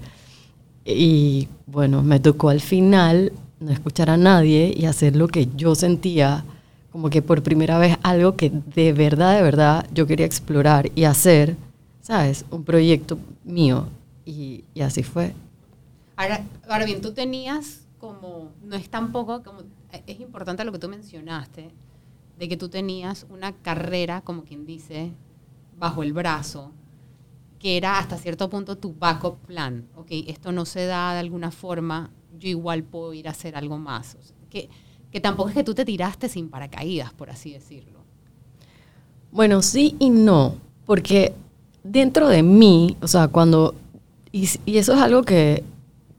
Y 0.85 1.47
bueno, 1.65 2.03
me 2.03 2.19
tocó 2.19 2.49
al 2.49 2.61
final 2.61 3.33
no 3.59 3.71
escuchar 3.71 4.09
a 4.09 4.17
nadie 4.17 4.73
y 4.75 4.85
hacer 4.85 5.15
lo 5.15 5.27
que 5.27 5.49
yo 5.55 5.75
sentía, 5.75 6.45
como 6.91 7.09
que 7.09 7.21
por 7.21 7.43
primera 7.43 7.79
vez 7.79 7.97
algo 8.03 8.35
que 8.35 8.51
de 8.75 8.93
verdad, 8.93 9.35
de 9.35 9.41
verdad 9.41 9.87
yo 9.93 10.07
quería 10.07 10.25
explorar 10.25 10.91
y 10.95 11.03
hacer, 11.03 11.57
¿sabes? 12.01 12.45
Un 12.51 12.63
proyecto 12.63 13.17
mío. 13.43 13.87
Y, 14.25 14.63
y 14.73 14.81
así 14.81 15.03
fue. 15.03 15.33
Ahora, 16.17 16.43
ahora 16.67 16.85
bien, 16.85 16.99
tú 16.99 17.13
tenías 17.13 17.87
como, 17.99 18.51
no 18.63 18.75
es 18.75 18.89
tampoco, 18.89 19.43
como, 19.43 19.59
es 20.07 20.19
importante 20.19 20.63
lo 20.63 20.71
que 20.71 20.79
tú 20.79 20.89
mencionaste, 20.89 21.69
de 22.37 22.49
que 22.49 22.57
tú 22.57 22.69
tenías 22.69 23.27
una 23.29 23.53
carrera, 23.53 24.21
como 24.21 24.43
quien 24.43 24.65
dice, 24.65 25.13
bajo 25.77 26.01
el 26.01 26.13
brazo, 26.13 26.71
que 27.59 27.77
era 27.77 27.99
hasta 27.99 28.17
cierto 28.17 28.49
punto 28.49 28.77
tu 28.77 28.93
backup 28.93 29.37
plan. 29.45 29.87
Ok, 29.95 30.07
esto 30.27 30.51
no 30.51 30.65
se 30.65 30.85
da 30.85 31.13
de 31.13 31.19
alguna 31.19 31.51
forma, 31.51 32.09
yo 32.39 32.49
igual 32.49 32.83
puedo 32.83 33.13
ir 33.13 33.27
a 33.27 33.31
hacer 33.31 33.55
algo 33.55 33.77
más. 33.77 34.15
O 34.15 34.23
sea, 34.23 34.35
que, 34.49 34.69
que 35.11 35.19
tampoco 35.19 35.49
es 35.49 35.55
que 35.55 35.63
tú 35.63 35.75
te 35.75 35.85
tiraste 35.85 36.29
sin 36.29 36.49
paracaídas, 36.49 37.13
por 37.13 37.29
así 37.29 37.53
decirlo. 37.53 37.99
Bueno, 39.31 39.61
sí 39.61 39.95
y 39.99 40.09
no, 40.09 40.55
porque 40.87 41.33
dentro 41.83 42.27
de 42.27 42.41
mí, 42.41 42.97
o 43.01 43.07
sea, 43.07 43.27
cuando, 43.27 43.75
y, 44.31 44.49
y 44.65 44.77
eso 44.77 44.93
es 44.93 45.01
algo 45.01 45.23
que, 45.23 45.63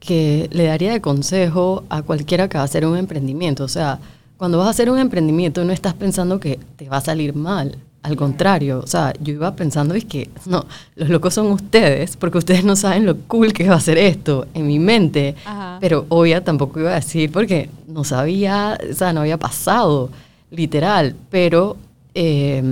que 0.01 0.49
le 0.53 0.65
daría 0.65 0.93
de 0.93 1.01
consejo 1.01 1.85
a 1.89 2.03
cualquiera 2.03 2.49
que 2.49 2.59
va 2.59 2.63
a 2.63 2.65
hacer 2.65 2.87
un 2.87 2.97
emprendimiento, 2.97 3.65
o 3.65 3.69
sea, 3.69 3.99
cuando 4.37 4.59
vas 4.59 4.69
a 4.69 4.71
hacer 4.71 4.91
un 4.91 4.99
emprendimiento 4.99 5.65
no 5.65 5.73
estás 5.73 5.95
pensando 5.95 6.39
que 6.39 6.59
te 6.77 6.89
va 6.89 6.99
a 6.99 7.01
salir 7.01 7.35
mal, 7.35 7.77
al 8.03 8.17
contrario, 8.17 8.81
o 8.83 8.87
sea, 8.87 9.13
yo 9.21 9.35
iba 9.35 9.55
pensando 9.57 9.95
es 9.95 10.05
que 10.05 10.31
no, 10.47 10.65
los 10.95 11.09
locos 11.09 11.35
son 11.35 11.49
ustedes, 11.49 12.17
porque 12.17 12.39
ustedes 12.39 12.65
no 12.65 12.77
saben 12.77 13.05
lo 13.05 13.17
cool 13.23 13.53
que 13.53 13.69
va 13.69 13.75
a 13.75 13.81
ser 13.81 13.99
esto 13.99 14.47
en 14.55 14.67
mi 14.67 14.79
mente, 14.79 15.35
Ajá. 15.45 15.79
pero 15.81 16.07
obvia 16.09 16.45
tampoco 16.45 16.81
iba 16.81 16.93
a 16.93 16.97
decir 16.97 17.33
porque 17.33 17.69
no 17.87 18.05
sabía, 18.05 18.79
o 18.89 18.95
sea, 18.95 19.13
no 19.13 19.21
había 19.21 19.37
pasado, 19.37 20.11
literal, 20.51 21.17
pero 21.29 21.77
eh, 22.15 22.63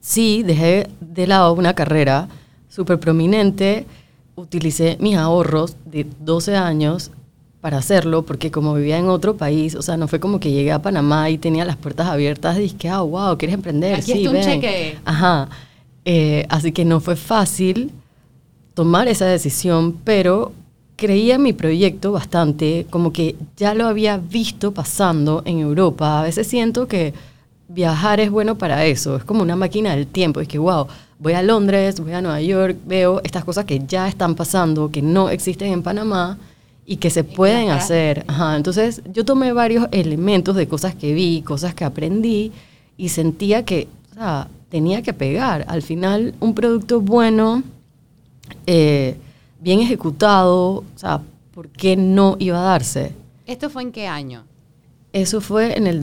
sí 0.00 0.42
dejé 0.42 0.88
de 1.00 1.26
lado 1.26 1.54
una 1.54 1.74
carrera 1.74 2.28
súper 2.68 3.00
prominente, 3.00 3.86
utilicé 4.36 4.96
mis 5.00 5.16
ahorros 5.16 5.76
de 5.84 6.06
12 6.20 6.56
años 6.56 7.10
para 7.60 7.78
hacerlo, 7.78 8.24
porque 8.26 8.50
como 8.50 8.74
vivía 8.74 8.98
en 8.98 9.08
otro 9.08 9.36
país, 9.36 9.74
o 9.74 9.82
sea, 9.82 9.96
no 9.96 10.06
fue 10.06 10.20
como 10.20 10.38
que 10.38 10.50
llegué 10.50 10.70
a 10.70 10.82
Panamá 10.82 11.30
y 11.30 11.38
tenía 11.38 11.64
las 11.64 11.76
puertas 11.76 12.08
abiertas 12.08 12.58
y 12.58 12.62
dije, 12.62 12.90
ah, 12.90 13.00
wow, 13.00 13.38
¿quieres 13.38 13.54
emprender? 13.54 13.94
Aquí 13.94 14.12
sí, 14.12 14.18
está 14.18 14.28
un 14.28 14.34
ven. 14.34 14.44
cheque. 14.44 14.98
Ajá. 15.04 15.48
Eh, 16.04 16.44
así 16.50 16.72
que 16.72 16.84
no 16.84 17.00
fue 17.00 17.16
fácil 17.16 17.90
tomar 18.74 19.08
esa 19.08 19.24
decisión, 19.24 19.96
pero 20.04 20.52
creía 20.96 21.36
en 21.36 21.42
mi 21.42 21.52
proyecto 21.52 22.12
bastante, 22.12 22.86
como 22.90 23.12
que 23.12 23.36
ya 23.56 23.74
lo 23.74 23.86
había 23.86 24.18
visto 24.18 24.72
pasando 24.72 25.42
en 25.46 25.60
Europa. 25.60 26.20
A 26.20 26.22
veces 26.24 26.46
siento 26.46 26.86
que 26.86 27.14
viajar 27.68 28.20
es 28.20 28.30
bueno 28.30 28.58
para 28.58 28.84
eso, 28.84 29.16
es 29.16 29.24
como 29.24 29.42
una 29.42 29.56
máquina 29.56 29.96
del 29.96 30.06
tiempo, 30.06 30.40
es 30.40 30.48
que, 30.48 30.58
wow, 30.58 30.86
voy 31.18 31.32
a 31.34 31.42
Londres, 31.42 32.00
voy 32.00 32.12
a 32.12 32.20
Nueva 32.20 32.40
York, 32.40 32.76
veo 32.86 33.20
estas 33.24 33.44
cosas 33.44 33.64
que 33.64 33.82
ya 33.86 34.08
están 34.08 34.34
pasando, 34.34 34.90
que 34.90 35.02
no 35.02 35.28
existen 35.28 35.72
en 35.72 35.82
Panamá 35.82 36.38
y 36.86 36.96
que 36.96 37.10
se 37.10 37.24
pueden 37.24 37.70
hacer. 37.70 38.24
Ajá, 38.28 38.56
entonces 38.56 39.02
yo 39.12 39.24
tomé 39.24 39.52
varios 39.52 39.86
elementos 39.90 40.56
de 40.56 40.68
cosas 40.68 40.94
que 40.94 41.14
vi, 41.14 41.42
cosas 41.42 41.74
que 41.74 41.84
aprendí 41.84 42.52
y 42.96 43.08
sentía 43.08 43.64
que 43.64 43.88
o 44.12 44.14
sea, 44.14 44.48
tenía 44.68 45.02
que 45.02 45.12
pegar. 45.12 45.64
Al 45.68 45.82
final, 45.82 46.34
un 46.40 46.54
producto 46.54 47.00
bueno, 47.00 47.62
eh, 48.66 49.16
bien 49.60 49.80
ejecutado, 49.80 50.76
o 50.76 50.84
sea, 50.96 51.22
¿por 51.52 51.68
qué 51.68 51.96
no 51.96 52.36
iba 52.38 52.58
a 52.58 52.64
darse? 52.64 53.12
¿Esto 53.46 53.70
fue 53.70 53.82
en 53.82 53.92
qué 53.92 54.06
año? 54.06 54.44
Eso 55.12 55.40
fue 55.40 55.76
en 55.76 55.86
el 55.86 56.02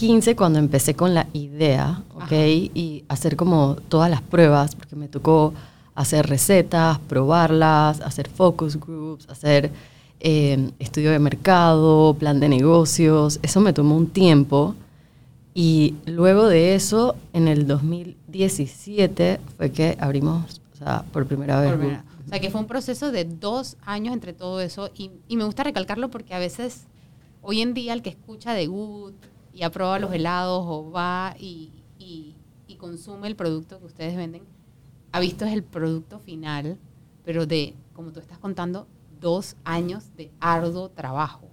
2015 0.00 0.36
cuando 0.36 0.58
empecé 0.58 0.94
con 0.94 1.14
la 1.14 1.26
idea, 1.32 2.02
¿ok? 2.14 2.22
Ajá. 2.22 2.36
Y 2.36 3.04
hacer 3.08 3.36
como 3.36 3.76
todas 3.88 4.10
las 4.10 4.22
pruebas, 4.22 4.74
porque 4.74 4.96
me 4.96 5.08
tocó 5.08 5.52
hacer 5.94 6.26
recetas, 6.26 6.98
probarlas, 7.00 8.00
hacer 8.00 8.28
focus 8.28 8.78
groups, 8.80 9.28
hacer 9.28 9.70
eh, 10.20 10.70
estudio 10.78 11.10
de 11.10 11.18
mercado, 11.18 12.14
plan 12.18 12.40
de 12.40 12.48
negocios. 12.48 13.40
Eso 13.42 13.60
me 13.60 13.72
tomó 13.72 13.96
un 13.96 14.06
tiempo. 14.06 14.74
Y 15.52 15.94
luego 16.06 16.46
de 16.48 16.74
eso, 16.74 17.16
en 17.32 17.48
el 17.48 17.66
2017, 17.66 19.40
fue 19.56 19.70
que 19.72 19.96
abrimos, 20.00 20.60
o 20.74 20.76
sea, 20.76 21.04
por 21.12 21.26
primera 21.26 21.60
vez. 21.60 21.70
Por 21.70 21.78
primera- 21.80 22.04
O 22.26 22.28
sea, 22.30 22.40
que 22.40 22.50
fue 22.50 22.60
un 22.60 22.66
proceso 22.68 23.10
de 23.10 23.24
dos 23.24 23.76
años 23.84 24.14
entre 24.14 24.32
todo 24.32 24.60
eso. 24.60 24.90
Y, 24.96 25.10
y 25.28 25.36
me 25.36 25.44
gusta 25.44 25.64
recalcarlo 25.64 26.08
porque 26.10 26.32
a 26.34 26.38
veces, 26.38 26.84
hoy 27.42 27.60
en 27.60 27.74
día, 27.74 27.92
el 27.92 28.02
que 28.02 28.10
escucha 28.10 28.54
de 28.54 28.68
Good 28.68 29.12
y 29.66 29.68
probado 29.70 29.98
los 29.98 30.12
helados 30.12 30.64
o 30.66 30.90
va 30.90 31.34
y, 31.38 31.70
y- 31.98 32.34
y 32.66 32.76
consume 32.76 33.28
el 33.28 33.36
producto 33.36 33.78
que 33.78 33.86
ustedes 33.86 34.16
venden, 34.16 34.42
ha 35.12 35.20
visto 35.20 35.44
es 35.44 35.52
el 35.52 35.62
producto 35.62 36.18
final, 36.18 36.78
pero 37.24 37.46
de, 37.46 37.74
como 37.92 38.10
tú 38.12 38.20
estás 38.20 38.38
contando, 38.38 38.86
dos 39.20 39.56
años 39.64 40.04
de 40.16 40.30
arduo 40.40 40.88
trabajo. 40.88 41.46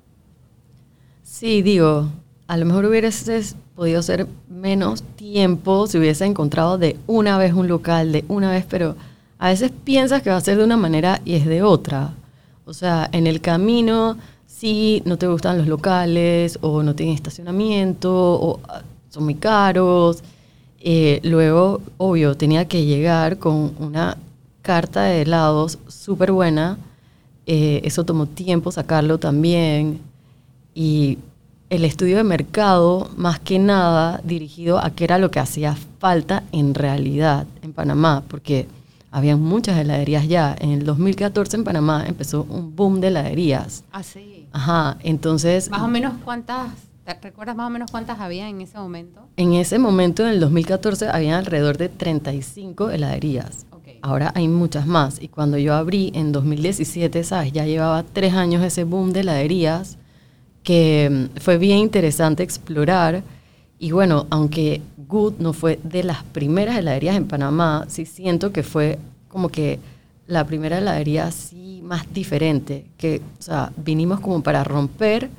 Sí, 1.23 1.61
digo, 1.61 2.07
a 2.47 2.55
lo 2.57 2.65
mejor 2.65 2.85
hubiese 2.85 3.41
podido 3.75 4.01
ser 4.01 4.27
menos 4.49 5.03
tiempo 5.03 5.87
si 5.87 5.97
hubiese 5.97 6.25
encontrado 6.25 6.77
de 6.77 6.97
una 7.07 7.37
vez 7.37 7.53
un 7.53 7.67
local, 7.67 8.11
de 8.13 8.23
una 8.29 8.51
vez, 8.51 8.65
pero 8.69 8.95
a 9.37 9.49
veces 9.49 9.71
piensas 9.83 10.21
que 10.21 10.29
va 10.29 10.37
a 10.37 10.41
ser 10.41 10.57
de 10.57 10.63
una 10.63 10.77
manera 10.77 11.21
y 11.25 11.35
es 11.35 11.45
de 11.45 11.61
otra. 11.61 12.13
O 12.65 12.73
sea, 12.73 13.09
en 13.11 13.27
el 13.27 13.41
camino, 13.41 14.17
sí, 14.57 15.03
no 15.05 15.17
te 15.17 15.27
gustan 15.27 15.57
los 15.57 15.67
locales 15.67 16.57
o 16.61 16.81
no 16.83 16.95
tienen 16.95 17.15
estacionamiento 17.15 18.11
o 18.13 18.59
ah, 18.67 18.81
son 19.09 19.25
muy 19.25 19.35
caros. 19.35 20.23
Eh, 20.79 21.19
luego, 21.23 21.81
obvio, 21.97 22.35
tenía 22.35 22.67
que 22.67 22.85
llegar 22.85 23.37
con 23.39 23.73
una 23.79 24.17
carta 24.61 25.03
de 25.03 25.21
helados 25.21 25.79
súper 25.87 26.31
buena. 26.31 26.77
Eh, 27.45 27.81
eso 27.83 28.03
tomó 28.03 28.25
tiempo 28.25 28.71
sacarlo 28.71 29.17
también. 29.19 30.01
Y 30.73 31.19
el 31.69 31.85
estudio 31.85 32.17
de 32.17 32.23
mercado, 32.23 33.09
más 33.15 33.39
que 33.39 33.59
nada, 33.59 34.21
dirigido 34.23 34.79
a 34.79 34.89
qué 34.91 35.03
era 35.03 35.17
lo 35.19 35.31
que 35.31 35.39
hacía 35.39 35.75
falta 35.99 36.43
en 36.51 36.73
realidad 36.73 37.45
en 37.61 37.73
Panamá, 37.73 38.23
porque 38.27 38.67
había 39.17 39.35
muchas 39.35 39.79
heladerías 39.79 40.27
ya. 40.27 40.55
En 40.59 40.69
el 40.69 40.85
2014 40.85 41.57
en 41.57 41.63
Panamá 41.63 42.05
empezó 42.05 42.45
un 42.49 42.75
boom 42.75 43.01
de 43.01 43.07
heladerías. 43.07 43.83
Así. 43.91 44.45
Ajá, 44.51 44.97
entonces... 45.01 45.71
Más 45.71 45.81
o 45.81 45.87
menos 45.87 46.13
cuántas, 46.23 46.69
¿te 47.03 47.15
recuerdas 47.15 47.55
más 47.55 47.65
o 47.65 47.69
menos 47.71 47.89
cuántas 47.89 48.19
había 48.19 48.47
en 48.47 48.61
ese 48.61 48.77
momento? 48.77 49.21
En 49.35 49.53
ese 49.53 49.79
momento, 49.79 50.21
en 50.23 50.29
el 50.29 50.39
2014, 50.39 51.09
había 51.09 51.39
alrededor 51.39 51.77
de 51.77 51.89
35 51.89 52.91
heladerías. 52.91 53.65
Ok. 53.71 53.87
Ahora 54.03 54.31
hay 54.35 54.47
muchas 54.47 54.85
más. 54.85 55.19
Y 55.19 55.29
cuando 55.29 55.57
yo 55.57 55.73
abrí 55.73 56.11
en 56.13 56.31
2017, 56.31 57.23
¿sabes? 57.23 57.51
Ya 57.51 57.65
llevaba 57.65 58.03
tres 58.03 58.35
años 58.35 58.63
ese 58.63 58.83
boom 58.83 59.13
de 59.13 59.21
heladerías 59.21 59.97
que 60.61 61.29
mm, 61.33 61.39
fue 61.39 61.57
bien 61.57 61.79
interesante 61.79 62.43
explorar. 62.43 63.23
Y 63.79 63.91
bueno, 63.91 64.27
aunque 64.29 64.81
Good 65.07 65.35
no 65.39 65.53
fue 65.53 65.79
de 65.83 66.03
las 66.03 66.23
primeras 66.23 66.77
heladerías 66.77 67.15
en 67.15 67.27
Panamá, 67.27 67.85
sí 67.87 68.05
siento 68.05 68.51
que 68.51 68.63
fue 68.63 68.99
como 69.27 69.49
que 69.49 69.79
la 70.27 70.45
primera 70.45 70.79
heladería 70.79 71.27
así 71.27 71.81
más 71.83 72.13
diferente, 72.13 72.85
que, 72.97 73.21
o 73.39 73.41
sea, 73.41 73.71
vinimos 73.77 74.19
como 74.19 74.43
para 74.43 74.63
romper 74.63 75.29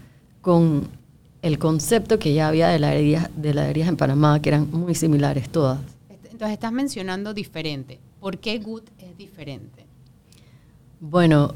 con 0.41 0.89
el 1.43 1.59
concepto 1.59 2.19
que 2.19 2.33
ya 2.33 2.49
había 2.49 2.69
de 2.69 2.77
heladerías, 2.77 3.29
de 3.37 3.51
heladerías 3.51 3.89
en 3.89 3.97
Panamá, 3.97 4.41
que 4.41 4.49
eran 4.49 4.71
muy 4.71 4.95
similares 4.95 5.49
todas. 5.51 5.79
Entonces 6.09 6.51
estás 6.51 6.73
mencionando 6.73 7.35
diferente. 7.35 7.99
¿Por 8.21 8.39
qué 8.39 8.59
Good 8.59 8.85
es 8.99 9.17
diferente? 9.17 9.85
Bueno, 11.01 11.55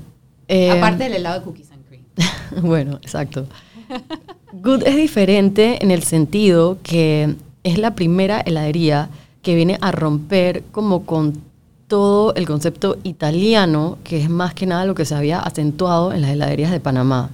eh, 0.49 0.71
Aparte 0.71 1.05
del 1.05 1.15
helado 1.15 1.41
de 1.41 1.45
cookies 1.45 1.71
and 1.73 1.85
cream. 1.87 2.05
bueno, 2.63 2.97
exacto. 2.97 3.47
Good 4.53 4.87
es 4.87 4.97
diferente 4.97 5.83
en 5.83 5.91
el 5.91 6.03
sentido 6.03 6.79
que 6.83 7.37
es 7.65 7.79
la 7.79 7.95
primera 7.95 8.41
heladería 8.41 9.09
que 9.43 9.55
viene 9.55 9.79
a 9.81 9.93
romper 9.93 10.65
como 10.73 11.05
con 11.05 11.43
todo 11.89 12.35
el 12.35 12.47
concepto 12.47 12.97
italiano, 13.03 13.99
que 14.05 14.23
es 14.23 14.31
más 14.31 14.55
que 14.55 14.67
nada 14.67 14.87
lo 14.87 14.95
que 14.95 15.05
se 15.05 15.15
había 15.15 15.41
acentuado 15.41 16.13
en 16.13 16.23
las 16.23 16.31
heladerías 16.31 16.71
de 16.71 16.81
Panamá. 16.81 17.31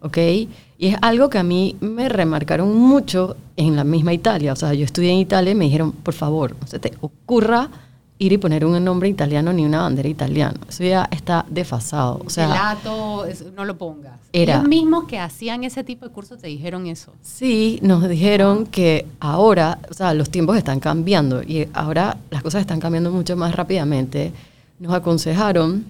Ok. 0.00 0.18
Y 0.18 0.88
es 0.88 0.96
algo 1.00 1.30
que 1.30 1.38
a 1.38 1.42
mí 1.42 1.76
me 1.80 2.08
remarcaron 2.08 2.76
mucho 2.76 3.36
en 3.56 3.76
la 3.76 3.84
misma 3.84 4.12
Italia. 4.12 4.52
O 4.52 4.56
sea, 4.56 4.74
yo 4.74 4.84
estudié 4.84 5.10
en 5.12 5.18
Italia 5.18 5.52
y 5.52 5.54
me 5.54 5.64
dijeron, 5.64 5.92
por 5.92 6.12
favor, 6.12 6.54
no 6.60 6.66
se 6.66 6.78
te 6.78 6.92
ocurra 7.00 7.70
ir 8.18 8.32
y 8.32 8.38
poner 8.38 8.64
un 8.64 8.82
nombre 8.82 9.08
italiano 9.10 9.52
ni 9.52 9.64
una 9.66 9.82
bandera 9.82 10.08
italiana. 10.08 10.58
Eso 10.68 10.84
ya 10.84 11.06
está 11.10 11.44
desfasado. 11.50 12.22
O 12.24 12.30
sea, 12.30 12.76
es- 13.28 13.44
no 13.54 13.64
lo 13.66 13.76
pongas. 13.76 14.14
Era- 14.32 14.62
mismos 14.62 15.04
que 15.04 15.18
hacían 15.18 15.64
ese 15.64 15.84
tipo 15.84 16.06
de 16.06 16.12
cursos 16.12 16.38
te 16.40 16.46
dijeron 16.46 16.86
eso. 16.86 17.12
Sí, 17.22 17.78
nos 17.82 18.08
dijeron 18.08 18.64
que 18.66 19.06
ahora, 19.20 19.78
o 19.90 19.94
sea, 19.94 20.14
los 20.14 20.30
tiempos 20.30 20.56
están 20.56 20.80
cambiando 20.80 21.42
y 21.42 21.68
ahora 21.74 22.16
las 22.30 22.42
cosas 22.42 22.62
están 22.62 22.80
cambiando 22.80 23.10
mucho 23.10 23.36
más 23.36 23.54
rápidamente. 23.54 24.32
Nos 24.78 24.94
aconsejaron 24.94 25.84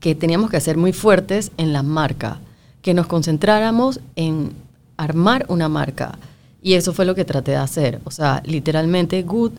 que 0.00 0.14
teníamos 0.14 0.50
que 0.50 0.60
ser 0.60 0.76
muy 0.76 0.92
fuertes 0.92 1.50
en 1.56 1.72
la 1.72 1.82
marca, 1.82 2.38
que 2.82 2.94
nos 2.94 3.06
concentráramos 3.08 4.00
en 4.14 4.52
armar 4.96 5.44
una 5.48 5.68
marca. 5.68 6.18
Y 6.62 6.74
eso 6.74 6.92
fue 6.92 7.04
lo 7.04 7.14
que 7.14 7.24
traté 7.24 7.52
de 7.52 7.56
hacer. 7.58 8.00
O 8.04 8.10
sea, 8.10 8.42
literalmente, 8.44 9.22
good, 9.22 9.52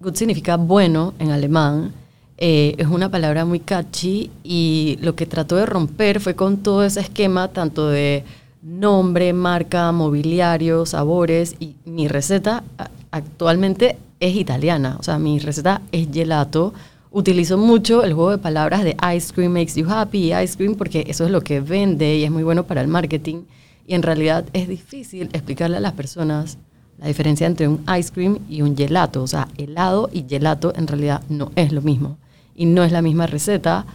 good 0.00 0.14
significa 0.14 0.56
bueno 0.56 1.14
en 1.18 1.30
alemán. 1.30 1.92
Eh, 2.36 2.76
es 2.78 2.86
una 2.86 3.10
palabra 3.10 3.44
muy 3.44 3.60
catchy 3.60 4.30
y 4.44 4.96
lo 5.00 5.16
que 5.16 5.26
trató 5.26 5.56
de 5.56 5.66
romper 5.66 6.20
fue 6.20 6.36
con 6.36 6.58
todo 6.58 6.84
ese 6.84 7.00
esquema, 7.00 7.48
tanto 7.48 7.88
de 7.88 8.24
nombre, 8.62 9.32
marca, 9.32 9.90
mobiliario, 9.90 10.86
sabores. 10.86 11.56
Y 11.58 11.74
mi 11.84 12.06
receta 12.06 12.62
actualmente 13.10 13.98
es 14.20 14.36
italiana. 14.36 14.96
O 15.00 15.02
sea, 15.02 15.18
mi 15.18 15.38
receta 15.40 15.82
es 15.90 16.08
gelato. 16.12 16.74
Utilizo 17.10 17.58
mucho 17.58 18.04
el 18.04 18.12
juego 18.12 18.30
de 18.30 18.38
palabras 18.38 18.84
de 18.84 18.96
ice 19.16 19.32
cream 19.32 19.52
makes 19.52 19.74
you 19.74 19.88
happy, 19.88 20.32
ice 20.32 20.56
cream, 20.56 20.76
porque 20.76 21.04
eso 21.08 21.24
es 21.24 21.30
lo 21.30 21.40
que 21.40 21.60
vende 21.60 22.16
y 22.16 22.24
es 22.24 22.30
muy 22.30 22.44
bueno 22.44 22.64
para 22.64 22.82
el 22.82 22.88
marketing. 22.88 23.42
Y 23.86 23.94
en 23.94 24.02
realidad 24.02 24.44
es 24.52 24.68
difícil 24.68 25.30
explicarle 25.32 25.78
a 25.78 25.80
las 25.80 25.94
personas 25.94 26.58
la 26.98 27.06
diferencia 27.06 27.46
entre 27.46 27.68
un 27.68 27.84
ice 27.98 28.12
cream 28.12 28.38
y 28.48 28.62
un 28.62 28.76
gelato. 28.76 29.22
O 29.22 29.26
sea, 29.26 29.48
helado 29.56 30.10
y 30.12 30.24
gelato 30.28 30.72
en 30.74 30.86
realidad 30.86 31.22
no 31.28 31.52
es 31.56 31.72
lo 31.72 31.82
mismo. 31.82 32.18
Y 32.54 32.66
no 32.66 32.82
es 32.82 32.92
la 32.92 33.02
misma 33.02 33.26
receta. 33.26 33.86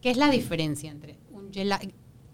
¿Qué 0.00 0.10
es 0.10 0.16
la 0.16 0.30
diferencia 0.30 0.90
entre 0.90 1.16
un 1.32 1.52
gelato? 1.52 1.86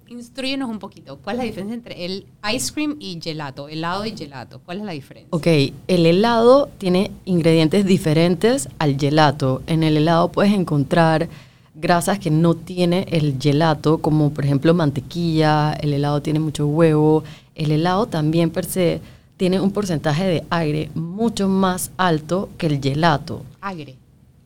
Instruyenos 0.06 0.68
un 0.68 0.78
poquito. 0.78 1.18
¿Cuál 1.18 1.36
es 1.36 1.38
la 1.38 1.44
diferencia 1.44 1.74
entre 1.74 2.04
el 2.04 2.26
ice 2.52 2.72
cream 2.72 2.96
y 3.00 3.18
gelato? 3.20 3.68
Helado 3.68 4.04
y 4.04 4.16
gelato. 4.16 4.60
¿Cuál 4.64 4.78
es 4.78 4.84
la 4.84 4.92
diferencia? 4.92 5.28
Ok, 5.30 5.46
el 5.88 6.06
helado 6.06 6.68
tiene 6.78 7.10
ingredientes 7.24 7.84
diferentes 7.84 8.68
al 8.78 8.96
gelato. 8.98 9.62
En 9.66 9.82
el 9.82 9.96
helado 9.96 10.30
puedes 10.30 10.52
encontrar 10.52 11.28
grasas 11.74 12.18
que 12.18 12.30
no 12.30 12.54
tiene 12.54 13.06
el 13.10 13.38
gelato, 13.40 13.98
como 13.98 14.30
por 14.30 14.44
ejemplo 14.44 14.74
mantequilla, 14.74 15.72
el 15.72 15.92
helado 15.92 16.22
tiene 16.22 16.38
mucho 16.38 16.66
huevo. 16.66 17.24
El 17.54 17.72
helado 17.72 18.06
también 18.06 18.50
per 18.50 18.66
se 18.66 19.00
tiene 19.36 19.60
un 19.60 19.70
porcentaje 19.72 20.24
de 20.24 20.44
aire 20.50 20.90
mucho 20.94 21.48
más 21.48 21.90
alto 21.96 22.50
que 22.58 22.66
el 22.66 22.80
gelato. 22.80 23.42
Aire. 23.60 23.96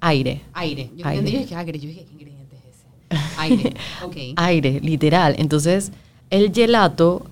Aire. 0.01 0.43
Aire. 0.55 0.91
Yo 0.97 1.07
Aire. 1.07 1.19
entendí 1.19 1.39
dije 1.43 1.55
aire. 1.55 1.79
Yo 1.79 1.89
dije, 1.89 2.05
¿qué 2.05 2.13
ingrediente 2.13 2.57
es 2.57 2.77
ese? 2.77 3.41
Aire. 3.41 3.75
Ok. 4.05 4.17
aire, 4.37 4.81
literal. 4.81 5.35
Entonces, 5.39 5.93
el 6.31 6.53
gelato 6.53 7.27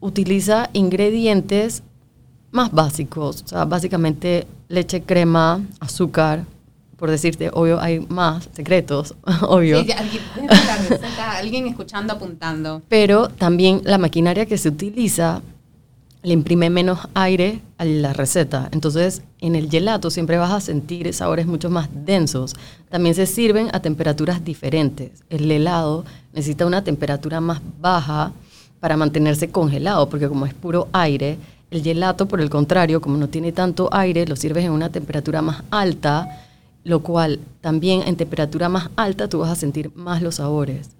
utiliza 0.00 0.70
ingredientes 0.72 1.82
más 2.52 2.72
básicos, 2.72 3.42
o 3.44 3.48
sea, 3.48 3.64
básicamente 3.64 4.46
leche, 4.68 5.02
crema, 5.02 5.64
azúcar, 5.78 6.44
por 6.96 7.10
decirte, 7.10 7.48
obvio 7.52 7.80
hay 7.80 8.00
más 8.00 8.48
secretos, 8.52 9.14
obvio. 9.42 9.80
Sí, 9.80 9.86
ya, 9.88 9.98
alguien, 9.98 10.22
la 10.48 10.76
receta, 10.76 11.36
alguien 11.38 11.66
escuchando, 11.66 12.12
apuntando. 12.12 12.82
Pero 12.88 13.28
también 13.28 13.80
la 13.84 13.98
maquinaria 13.98 14.46
que 14.46 14.58
se 14.58 14.68
utiliza 14.68 15.42
le 16.22 16.32
imprime 16.34 16.68
menos 16.68 17.00
aire 17.14 17.62
a 17.78 17.84
la 17.84 18.12
receta. 18.12 18.68
Entonces, 18.72 19.22
en 19.40 19.56
el 19.56 19.70
gelato 19.70 20.10
siempre 20.10 20.36
vas 20.36 20.52
a 20.52 20.60
sentir 20.60 21.12
sabores 21.14 21.46
mucho 21.46 21.70
más 21.70 21.88
densos. 21.92 22.54
También 22.90 23.14
se 23.14 23.26
sirven 23.26 23.68
a 23.72 23.80
temperaturas 23.80 24.44
diferentes. 24.44 25.24
El 25.30 25.50
helado 25.50 26.04
necesita 26.32 26.66
una 26.66 26.84
temperatura 26.84 27.40
más 27.40 27.60
baja 27.80 28.32
para 28.80 28.96
mantenerse 28.96 29.50
congelado, 29.50 30.08
porque 30.08 30.28
como 30.28 30.46
es 30.46 30.54
puro 30.54 30.88
aire, 30.92 31.38
el 31.70 31.82
gelato, 31.82 32.26
por 32.26 32.40
el 32.40 32.50
contrario, 32.50 33.00
como 33.00 33.16
no 33.16 33.28
tiene 33.28 33.52
tanto 33.52 33.88
aire, 33.92 34.26
lo 34.26 34.36
sirves 34.36 34.64
en 34.64 34.72
una 34.72 34.90
temperatura 34.90 35.40
más 35.40 35.62
alta, 35.70 36.46
lo 36.82 37.00
cual 37.00 37.38
también 37.60 38.02
en 38.06 38.16
temperatura 38.16 38.68
más 38.68 38.90
alta 38.96 39.28
tú 39.28 39.38
vas 39.38 39.50
a 39.50 39.56
sentir 39.56 39.92
más 39.94 40.20
los 40.20 40.36
sabores. 40.36 40.90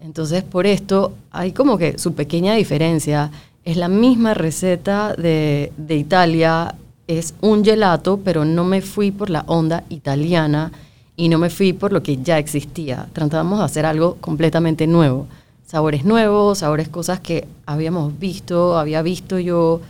Entonces, 0.00 0.44
por 0.44 0.66
esto 0.66 1.14
hay 1.30 1.52
como 1.52 1.78
que 1.78 1.98
su 1.98 2.14
pequeña 2.14 2.54
diferencia. 2.54 3.30
Es 3.66 3.76
la 3.76 3.88
misma 3.88 4.32
receta 4.32 5.12
de, 5.14 5.72
de 5.76 5.96
Italia, 5.96 6.74
es 7.08 7.34
un 7.40 7.64
gelato, 7.64 8.20
pero 8.24 8.44
no 8.44 8.64
me 8.64 8.80
fui 8.80 9.10
por 9.10 9.28
la 9.28 9.42
onda 9.48 9.82
italiana 9.88 10.70
y 11.16 11.28
no 11.28 11.38
me 11.38 11.50
fui 11.50 11.72
por 11.72 11.92
lo 11.92 12.00
que 12.02 12.18
ya 12.22 12.38
existía. 12.38 13.08
Tratamos 13.12 13.58
de 13.58 13.64
hacer 13.64 13.84
algo 13.84 14.16
completamente 14.20 14.86
nuevo. 14.86 15.26
Sabores 15.66 16.04
nuevos, 16.04 16.58
sabores 16.58 16.88
cosas 16.88 17.18
que 17.18 17.48
habíamos 17.66 18.16
visto, 18.18 18.78
había 18.78 19.02
visto 19.02 19.38
yo. 19.40 19.80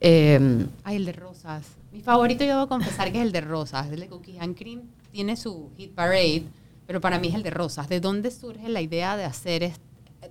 eh, 0.00 0.64
Ay, 0.84 0.96
el 0.96 1.04
de 1.04 1.12
rosas. 1.12 1.62
Mi 1.92 2.00
favorito, 2.00 2.42
yo 2.42 2.54
debo 2.54 2.68
confesar 2.68 3.12
que 3.12 3.18
es 3.18 3.24
el 3.24 3.32
de 3.32 3.42
rosas. 3.42 3.86
El 3.92 4.00
de 4.00 4.06
Cookies 4.08 4.40
and 4.40 4.56
Cream 4.56 4.80
tiene 5.12 5.36
su 5.36 5.68
hit 5.76 5.92
parade, 5.94 6.42
pero 6.86 7.02
para 7.02 7.18
mí 7.18 7.28
es 7.28 7.34
el 7.34 7.42
de 7.42 7.50
rosas. 7.50 7.86
¿De 7.90 8.00
dónde 8.00 8.30
surge 8.30 8.68
la 8.70 8.80
idea 8.80 9.14
de 9.18 9.24
hacer 9.24 9.62
es- 9.62 9.78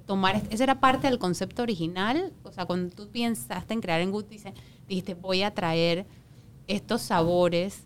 tomar 0.06 0.36
est- 0.36 0.54
esa 0.54 0.64
era 0.64 0.80
parte 0.80 1.08
del 1.08 1.20
concepto 1.20 1.64
original? 1.64 2.32
O 2.44 2.52
sea, 2.52 2.66
cuando 2.66 2.96
tú 2.96 3.08
pensaste 3.08 3.74
en 3.74 3.82
crear 3.82 4.02
en 4.02 4.12
Good, 4.12 4.26
dijiste, 4.88 5.14
voy 5.16 5.44
a 5.44 5.52
traer 5.54 6.06
estos 6.68 7.02
sabores 7.02 7.84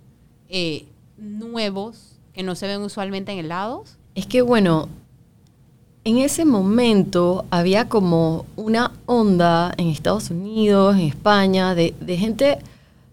eh, 0.50 0.86
nuevos 1.18 2.14
que 2.34 2.44
no 2.44 2.56
se 2.56 2.68
ven 2.68 2.82
usualmente 2.82 3.32
en 3.32 3.40
helados. 3.40 3.98
Es 4.16 4.26
que 4.26 4.42
bueno, 4.42 4.88
en 6.04 6.18
ese 6.18 6.46
momento 6.46 7.46
había 7.52 7.90
como 7.90 8.46
una 8.56 8.92
onda 9.06 9.74
en 9.78 9.88
Estados 9.88 10.30
Unidos, 10.32 10.96
en 10.96 11.02
España, 11.02 11.76
de, 11.76 11.94
de 12.00 12.18
gente 12.18 12.60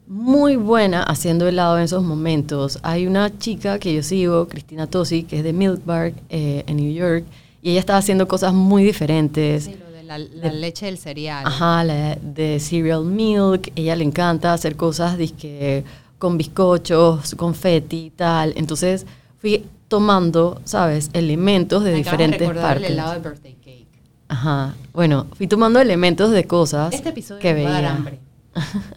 muy 0.07 0.55
buena 0.55 1.03
haciendo 1.03 1.49
helado 1.49 1.77
en 1.79 1.85
esos 1.85 2.05
momentos. 2.05 2.79
Hay 2.83 3.07
una 3.09 3.37
chica 3.39 3.79
que 3.81 3.93
yo 3.93 4.03
sigo, 4.05 4.47
Cristina 4.47 4.87
Tosi, 4.87 5.25
que 5.25 5.39
es 5.39 5.45
de 5.45 5.53
Milk 5.53 5.85
Bar 5.85 6.13
eh, 6.29 6.63
en 6.69 6.77
New 6.77 6.93
York, 6.93 7.25
y 7.67 7.71
ella 7.71 7.81
estaba 7.81 7.99
haciendo 7.99 8.29
cosas 8.29 8.53
muy 8.55 8.85
diferentes. 8.85 9.65
Sí, 9.65 9.75
lo 9.75 9.91
de 9.91 10.05
la, 10.05 10.19
la 10.19 10.53
leche 10.53 10.87
del 10.87 10.99
cereal. 10.99 11.45
Ajá, 11.45 11.83
la 11.83 12.15
de 12.15 12.61
cereal 12.61 13.05
milk. 13.05 13.73
Ella 13.75 13.97
le 13.97 14.05
encanta 14.05 14.53
hacer 14.53 14.77
cosas 14.77 15.19
dizque, 15.19 15.83
con 16.19 16.39
bizcochos, 16.39 17.35
confeti 17.35 17.97
y 18.07 18.11
tal. 18.11 18.53
Entonces 18.57 19.05
fui 19.41 19.65
tomando, 19.89 20.61
¿sabes? 20.65 21.11
Elementos 21.13 21.83
de 21.83 21.91
Me 21.91 21.97
de 21.97 22.03
diferentes 22.05 22.39
recordar 22.39 22.63
partes. 22.75 22.87
el 22.87 22.93
helado 22.93 23.13
de 23.15 23.19
birthday 23.29 23.55
cake. 23.55 23.87
Ajá. 24.29 24.77
Bueno, 24.93 25.27
fui 25.37 25.49
tomando 25.49 25.81
elementos 25.81 26.31
de 26.31 26.45
cosas 26.45 26.95
Este 26.95 27.09
episodio 27.09 27.41
que 27.41 27.53
me 27.53 27.65
va 27.65 27.71
a 27.71 27.73
dar 27.73 27.83
veía. 27.83 27.97
hambre. 27.97 28.21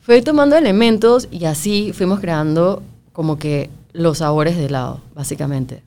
Fui 0.00 0.22
tomando 0.22 0.56
elementos 0.56 1.28
y 1.30 1.44
así 1.44 1.92
fuimos 1.92 2.20
creando 2.20 2.82
como 3.12 3.36
que 3.36 3.68
los 3.92 4.18
sabores 4.18 4.56
de 4.56 4.66
helado, 4.66 5.00
básicamente. 5.14 5.82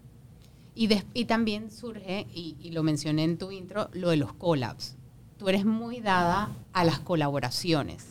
Y, 0.82 0.88
des- 0.88 1.06
y 1.14 1.26
también 1.26 1.70
surge, 1.70 2.26
y, 2.34 2.56
y 2.60 2.72
lo 2.72 2.82
mencioné 2.82 3.24
en 3.24 3.38
tu 3.38 3.52
intro, 3.52 3.90
lo 3.94 4.10
de 4.10 4.18
los 4.18 4.34
collabs. 4.34 4.96
Tú 5.38 5.48
eres 5.48 5.64
muy 5.64 6.00
dada 6.00 6.50
a 6.74 6.84
las 6.84 6.98
colaboraciones 6.98 8.08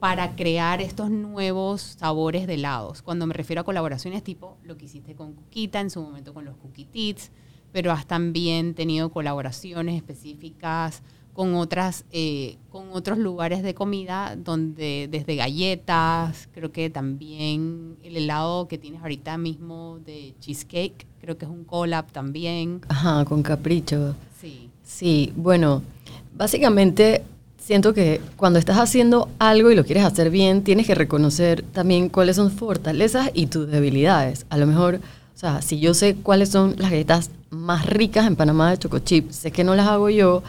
para 0.00 0.34
crear 0.34 0.80
estos 0.80 1.10
nuevos 1.10 1.82
sabores 1.82 2.46
de 2.46 2.54
helados. 2.54 3.02
Cuando 3.02 3.26
me 3.26 3.34
refiero 3.34 3.60
a 3.60 3.64
colaboraciones 3.64 4.24
tipo 4.24 4.56
lo 4.64 4.78
que 4.78 4.86
hiciste 4.86 5.14
con 5.14 5.34
Cuquita, 5.34 5.80
en 5.80 5.90
su 5.90 6.00
momento 6.00 6.32
con 6.32 6.46
los 6.46 6.56
Cookie 6.56 6.86
Tits, 6.86 7.30
pero 7.70 7.92
has 7.92 8.06
también 8.06 8.72
tenido 8.74 9.10
colaboraciones 9.10 9.94
específicas 9.94 11.02
con 11.38 11.54
otras 11.54 12.04
eh, 12.10 12.56
con 12.68 12.88
otros 12.90 13.16
lugares 13.16 13.62
de 13.62 13.72
comida 13.72 14.34
donde 14.36 15.06
desde 15.08 15.36
galletas 15.36 16.48
creo 16.52 16.72
que 16.72 16.90
también 16.90 17.94
el 18.02 18.16
helado 18.16 18.66
que 18.66 18.76
tienes 18.76 19.02
ahorita 19.02 19.38
mismo 19.38 20.00
de 20.04 20.34
cheesecake 20.40 21.06
creo 21.20 21.38
que 21.38 21.44
es 21.44 21.50
un 21.52 21.62
collab 21.62 22.10
también 22.10 22.80
Ajá, 22.88 23.24
con 23.24 23.44
capricho. 23.44 24.16
sí 24.40 24.68
Sí, 24.82 25.32
bueno, 25.36 25.82
básicamente 26.36 27.22
siento 27.56 27.94
que 27.94 28.20
cuando 28.36 28.58
estás 28.58 28.78
haciendo 28.78 29.28
algo 29.38 29.70
y 29.70 29.76
lo 29.76 29.84
quieres 29.84 30.02
hacer 30.04 30.30
bien, 30.30 30.64
tienes 30.64 30.88
que 30.88 30.96
reconocer 30.96 31.62
también 31.62 32.08
cuáles 32.08 32.34
son 32.34 32.50
fortalezas 32.50 33.30
y 33.32 33.46
tus 33.46 33.68
debilidades. 33.68 34.44
A 34.50 34.56
lo 34.56 34.66
mejor, 34.66 34.96
o 34.96 35.38
sea, 35.38 35.62
si 35.62 35.78
yo 35.78 35.94
sé 35.94 36.16
cuáles 36.16 36.48
son 36.48 36.74
las 36.78 36.90
galletas 36.90 37.30
más 37.50 37.86
ricas 37.86 38.26
en 38.26 38.34
Panamá 38.34 38.70
de 38.70 38.78
Choco 38.78 38.98
Chip, 38.98 39.30
sé 39.30 39.52
que 39.52 39.62
no 39.62 39.76
las 39.76 39.86
hago 39.86 40.10
yo, 40.10 40.42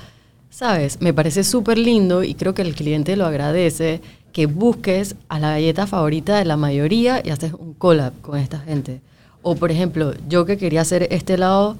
¿sabes? 0.50 1.02
Me 1.02 1.14
parece 1.14 1.44
súper 1.44 1.78
lindo 1.78 2.24
y 2.24 2.34
creo 2.36 2.54
que 2.54 2.62
el 2.62 2.76
cliente 2.76 3.16
lo 3.16 3.26
agradece 3.26 4.02
que 4.34 4.46
busques 4.46 5.16
a 5.28 5.40
la 5.40 5.52
galleta 5.52 5.88
favorita 5.88 6.38
de 6.38 6.46
la 6.46 6.58
mayoría 6.58 7.22
y 7.24 7.30
haces 7.30 7.54
un 7.54 7.74
collab 7.74 8.14
con 8.22 8.38
esta 8.38 8.60
gente. 8.60 9.02
O, 9.42 9.56
por 9.56 9.72
ejemplo, 9.72 10.14
yo 10.28 10.46
que 10.46 10.58
quería 10.58 10.82
hacer 10.82 11.08
este 11.12 11.34
helado... 11.36 11.78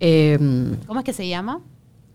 em, 0.00 0.76
¿cómo 0.86 1.00
es 1.00 1.04
que 1.04 1.12
se 1.12 1.28
llama? 1.28 1.60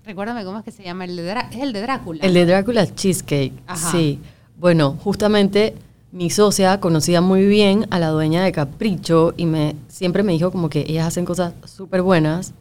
Recuérdame 0.06 0.44
cómo 0.44 0.58
es 0.58 0.64
que 0.64 0.72
se 0.72 0.84
llama, 0.84 1.06
el 1.06 1.16
de 1.16 1.32
es 1.52 1.62
el 1.62 1.74
de 1.74 1.82
Drácula. 1.82 2.24
El 2.24 2.34
de 2.34 2.46
Drácula 2.46 2.88
Cheesecake, 2.88 3.54
Ajá. 3.68 3.92
sí. 3.92 4.20
Bueno, 4.58 4.98
justamente 5.04 5.76
mi 6.12 6.30
socia 6.30 6.80
conocía 6.80 7.22
muy 7.22 7.46
bien 7.46 7.86
a 7.90 8.00
la 8.00 8.10
dueña 8.10 8.44
de 8.44 8.52
Capricho 8.52 9.34
y 9.38 9.46
me 9.46 9.76
siempre 9.88 10.24
me 10.24 10.32
dijo 10.32 10.52
como 10.52 10.70
que 10.70 10.86
ellas 10.88 11.08
hacen 11.08 11.26
cosas 11.26 11.54
súper 11.66 12.02
buenas. 12.02 12.54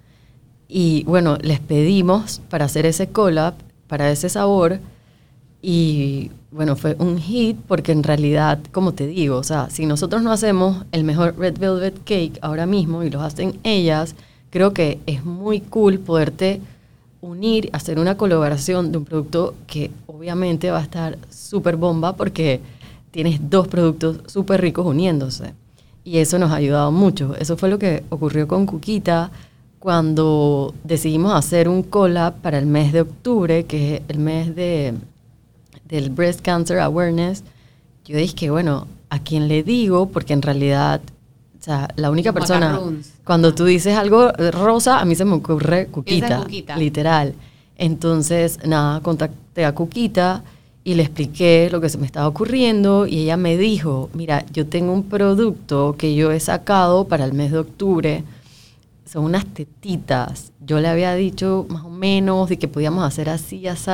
Y 0.69 1.05
bueno, 1.05 1.39
les 1.41 1.61
pedimos 1.61 2.41
para 2.51 2.65
hacer 2.65 2.87
ese 2.87 3.09
collab, 3.09 3.55
para 3.87 4.11
ese 4.11 4.29
sabor. 4.29 4.81
Y 5.63 6.31
bueno, 6.51 6.77
fue 6.77 6.97
un 6.99 7.19
hit 7.19 7.57
porque 7.67 7.93
en 7.93 8.03
realidad, 8.03 8.59
como 8.73 8.93
te 8.93 9.07
digo, 9.07 9.37
o 9.37 9.45
sea, 9.45 9.71
si 9.71 9.87
nosotros 9.87 10.23
no 10.23 10.33
hacemos 10.33 10.85
el 10.93 11.05
mejor 11.05 11.39
Red 11.39 11.59
Velvet 11.59 11.99
Cake 12.05 12.39
ahora 12.41 12.67
mismo 12.67 13.03
y 13.03 13.11
los 13.11 13.23
hacen 13.23 13.59
ellas, 13.63 14.15
creo 14.51 14.73
que 14.73 14.99
es 15.07 15.25
muy 15.25 15.61
cool 15.61 15.99
poderte 15.99 16.61
unir, 17.21 17.71
hacer 17.73 17.99
una 17.99 18.17
colaboración 18.17 18.93
de 18.93 18.99
un 18.99 19.05
producto 19.05 19.55
que 19.67 19.91
obviamente 20.07 20.71
va 20.71 20.79
a 20.79 20.83
estar 20.83 21.19
súper 21.31 21.77
bomba 21.77 22.15
porque 22.15 22.61
tienes 23.11 23.39
dos 23.51 23.69
productos 23.69 24.21
súper 24.27 24.61
ricos 24.61 24.87
uniéndose. 24.87 25.55
Y 26.05 26.19
eso 26.19 26.39
nos 26.39 26.53
ha 26.53 26.57
ayudado 26.57 26.93
mucho. 26.93 27.35
Eso 27.37 27.57
fue 27.57 27.69
lo 27.69 27.79
que 27.79 28.05
ocurrió 28.11 28.47
con 28.47 28.65
Cuquita 28.65 29.31
cuando 29.79 30.75
decidimos 30.85 31.35
hacer 31.35 31.69
un 31.69 31.83
collab 31.83 32.35
para 32.41 32.59
el 32.59 32.67
mes 32.67 32.93
de 32.93 33.03
octubre, 33.03 33.65
que 33.65 33.97
es 33.97 34.03
el 34.09 34.19
mes 34.19 34.55
de, 34.57 34.95
del 35.85 36.11
Breast 36.11 36.41
Cancer 36.41 36.81
Awareness. 36.81 37.45
Yo 38.05 38.17
dije 38.17 38.35
que, 38.35 38.51
bueno, 38.51 38.87
¿a 39.11 39.19
quién 39.19 39.49
le 39.49 39.63
digo? 39.63 40.09
Porque 40.09 40.33
en 40.33 40.43
realidad, 40.43 41.01
o 41.59 41.63
sea, 41.63 41.89
la 41.97 42.11
única 42.11 42.33
persona, 42.33 42.73
macarons. 42.73 43.13
cuando 43.25 43.55
tú 43.55 43.65
dices 43.65 43.97
algo 43.97 44.33
rosa, 44.53 45.01
a 45.01 45.05
mí 45.05 45.15
se 45.15 45.25
me 45.25 45.35
ocurre 45.35 45.87
Cuquita, 45.87 46.39
Cuquita. 46.39 46.77
literal. 46.77 47.35
Entonces, 47.77 48.59
nada, 48.65 49.01
contacté 49.01 49.65
a 49.65 49.75
Cuquita 49.75 50.43
y 50.87 50.95
le 50.95 51.03
expliqué 51.03 51.69
lo 51.71 51.81
que 51.81 51.89
se 51.89 51.99
me 51.99 52.07
estaba 52.07 52.29
ocurriendo 52.29 53.07
y 53.09 53.19
ella 53.23 53.37
me 53.37 53.57
dijo, 53.57 54.09
mira, 54.15 54.47
yo 54.53 54.67
tengo 54.67 54.93
un 54.93 55.03
producto 55.03 55.97
que 55.99 56.15
yo 56.15 56.31
he 56.31 56.39
sacado 56.39 57.09
para 57.09 57.25
el 57.25 57.33
mes 57.33 57.51
de 57.51 57.59
octubre, 57.59 58.25
son 59.17 59.25
unas 59.25 59.47
tetitas. 59.47 60.53
Yo 60.61 60.79
le 60.79 60.89
había 60.89 61.15
dicho 61.15 61.65
más 61.71 61.85
o 61.85 61.89
menos 61.89 62.51
de 62.51 62.59
que 62.59 62.69
podíamos 62.69 63.03
hacer 63.03 63.31
así, 63.31 63.67
así. 63.67 63.91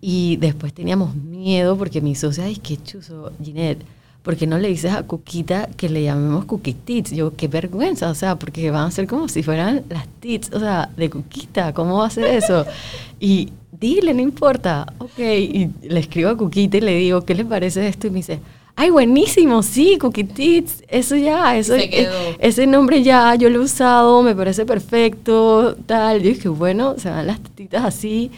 Y 0.00 0.36
después 0.36 0.72
teníamos 0.72 1.14
miedo 1.14 1.76
porque 1.76 2.00
mi 2.00 2.14
socia, 2.14 2.44
ay, 2.44 2.56
qué 2.56 2.78
chuzo, 2.82 3.32
Ginette, 3.44 3.84
¿por 4.22 4.34
qué 4.34 4.46
no 4.46 4.56
le 4.56 4.68
dices 4.68 4.92
a 4.94 5.02
Cuquita 5.02 5.68
que 5.76 5.90
le 5.90 6.04
llamemos 6.04 6.46
Cookie 6.46 6.72
Tits? 6.72 7.10
Yo, 7.10 7.36
qué 7.36 7.48
vergüenza, 7.48 8.08
o 8.08 8.14
sea, 8.14 8.36
porque 8.36 8.70
van 8.70 8.86
a 8.86 8.90
ser 8.90 9.06
como 9.06 9.28
si 9.28 9.42
fueran 9.42 9.84
las 9.90 10.08
tits, 10.20 10.54
o 10.54 10.58
sea, 10.58 10.88
de 10.96 11.10
Cuquita, 11.10 11.74
¿cómo 11.74 11.98
va 11.98 12.06
a 12.06 12.10
ser 12.10 12.28
eso? 12.28 12.64
Y 13.20 13.52
dile, 13.78 14.14
no 14.14 14.22
importa, 14.22 14.90
ok. 14.96 15.18
Y 15.18 15.70
le 15.82 16.00
escribo 16.00 16.30
a 16.30 16.36
Cuquita 16.38 16.78
y 16.78 16.80
le 16.80 16.94
digo, 16.94 17.26
¿qué 17.26 17.34
le 17.34 17.44
parece 17.44 17.86
esto? 17.86 18.06
Y 18.06 18.10
me 18.10 18.16
dice, 18.16 18.40
ay, 18.78 18.90
buenísimo, 18.90 19.64
sí, 19.64 19.98
Cookie 19.98 20.22
Tits, 20.22 20.84
eso 20.86 21.16
ya, 21.16 21.58
eso, 21.58 21.74
eh, 21.74 22.08
ese 22.38 22.64
nombre 22.64 23.02
ya, 23.02 23.34
yo 23.34 23.50
lo 23.50 23.56
he 23.56 23.64
usado, 23.64 24.22
me 24.22 24.36
parece 24.36 24.64
perfecto, 24.64 25.74
tal. 25.84 26.22
Yo 26.22 26.28
dije, 26.28 26.48
bueno, 26.48 26.94
se 26.96 27.10
van 27.10 27.26
las 27.26 27.40
tetitas 27.40 27.84
así 27.84 28.30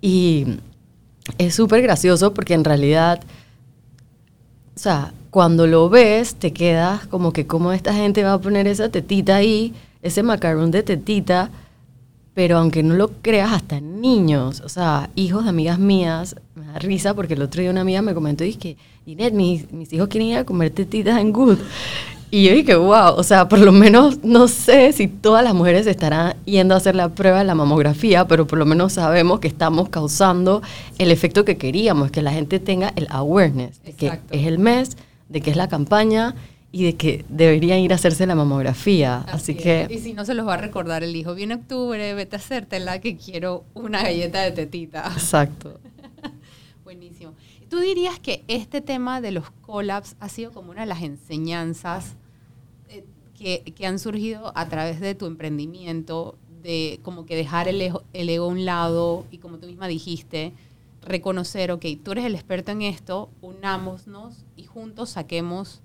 y 0.00 0.46
es 1.38 1.54
súper 1.54 1.80
gracioso 1.80 2.34
porque 2.34 2.54
en 2.54 2.64
realidad, 2.64 3.20
o 4.74 4.78
sea, 4.80 5.14
cuando 5.30 5.68
lo 5.68 5.88
ves, 5.88 6.34
te 6.34 6.52
quedas 6.52 7.06
como 7.06 7.32
que 7.32 7.46
cómo 7.46 7.72
esta 7.72 7.94
gente 7.94 8.24
va 8.24 8.32
a 8.32 8.40
poner 8.40 8.66
esa 8.66 8.88
tetita 8.88 9.36
ahí, 9.36 9.74
ese 10.02 10.24
macarón 10.24 10.72
de 10.72 10.82
tetita, 10.82 11.50
pero 12.34 12.58
aunque 12.58 12.82
no 12.82 12.94
lo 12.96 13.12
creas, 13.22 13.52
hasta 13.52 13.80
niños, 13.80 14.60
o 14.64 14.68
sea, 14.68 15.08
hijos 15.14 15.44
de 15.44 15.50
amigas 15.50 15.78
mías, 15.78 16.34
me 16.56 16.66
da 16.66 16.80
risa 16.80 17.14
porque 17.14 17.34
el 17.34 17.42
otro 17.42 17.60
día 17.60 17.70
una 17.70 17.82
amiga 17.82 18.02
me 18.02 18.12
comentó 18.12 18.42
y 18.42 18.54
que, 18.54 18.76
Ginette, 19.04 19.34
mis, 19.34 19.70
mis 19.70 19.92
hijos 19.92 20.08
quieren 20.08 20.28
ir 20.28 20.38
a 20.38 20.44
comer 20.44 20.70
tetitas 20.70 21.20
en 21.20 21.32
Good. 21.32 21.58
Y 22.30 22.44
yo 22.48 22.52
dije, 22.52 22.74
wow, 22.74 23.14
o 23.16 23.22
sea, 23.22 23.48
por 23.48 23.60
lo 23.60 23.70
menos 23.70 24.24
no 24.24 24.48
sé 24.48 24.92
si 24.92 25.06
todas 25.06 25.44
las 25.44 25.54
mujeres 25.54 25.86
estarán 25.86 26.34
yendo 26.44 26.74
a 26.74 26.78
hacer 26.78 26.96
la 26.96 27.10
prueba 27.10 27.38
de 27.38 27.44
la 27.44 27.54
mamografía, 27.54 28.26
pero 28.26 28.46
por 28.46 28.58
lo 28.58 28.66
menos 28.66 28.94
sabemos 28.94 29.38
que 29.38 29.46
estamos 29.46 29.88
causando 29.88 30.60
el 30.98 31.12
efecto 31.12 31.44
que 31.44 31.56
queríamos, 31.58 32.10
que 32.10 32.22
la 32.22 32.32
gente 32.32 32.58
tenga 32.58 32.92
el 32.96 33.06
awareness, 33.10 33.80
de 33.84 33.92
que 33.92 34.06
Exacto. 34.06 34.34
es 34.34 34.46
el 34.46 34.58
mes, 34.58 34.96
de 35.28 35.42
que 35.42 35.50
es 35.50 35.56
la 35.56 35.68
campaña 35.68 36.34
y 36.72 36.82
de 36.82 36.96
que 36.96 37.24
deberían 37.28 37.78
ir 37.78 37.92
a 37.92 37.94
hacerse 37.94 38.26
la 38.26 38.34
mamografía. 38.34 39.18
Así, 39.28 39.52
es. 39.52 39.62
que... 39.62 39.86
Y 39.90 39.98
si 39.98 40.12
no 40.12 40.24
se 40.24 40.34
los 40.34 40.44
va 40.44 40.54
a 40.54 40.56
recordar 40.56 41.04
el 41.04 41.14
hijo, 41.14 41.36
viene 41.36 41.54
octubre, 41.54 42.14
vete 42.14 42.34
a 42.34 42.38
hacértela 42.40 43.00
que 43.00 43.16
quiero 43.16 43.64
una 43.74 44.02
galleta 44.02 44.42
de 44.42 44.50
tetita. 44.50 45.08
Exacto. 45.12 45.78
¿Tú 47.74 47.80
dirías 47.80 48.20
que 48.20 48.44
este 48.46 48.80
tema 48.80 49.20
de 49.20 49.32
los 49.32 49.50
collabs 49.50 50.14
ha 50.20 50.28
sido 50.28 50.52
como 50.52 50.70
una 50.70 50.82
de 50.82 50.86
las 50.86 51.02
enseñanzas 51.02 52.14
eh, 52.88 53.04
que, 53.36 53.64
que 53.74 53.84
han 53.84 53.98
surgido 53.98 54.52
a 54.56 54.68
través 54.68 55.00
de 55.00 55.16
tu 55.16 55.26
emprendimiento, 55.26 56.38
de 56.62 57.00
como 57.02 57.26
que 57.26 57.34
dejar 57.34 57.66
el 57.66 57.80
el 58.12 58.28
ego 58.28 58.44
a 58.44 58.48
un 58.48 58.64
lado 58.64 59.26
y 59.32 59.38
como 59.38 59.58
tú 59.58 59.66
misma 59.66 59.88
dijiste, 59.88 60.52
reconocer, 61.02 61.72
ok, 61.72 61.84
tú 62.04 62.12
eres 62.12 62.26
el 62.26 62.36
experto 62.36 62.70
en 62.70 62.82
esto, 62.82 63.28
unámonos 63.42 64.44
y 64.54 64.66
juntos 64.66 65.10
saquemos 65.10 65.82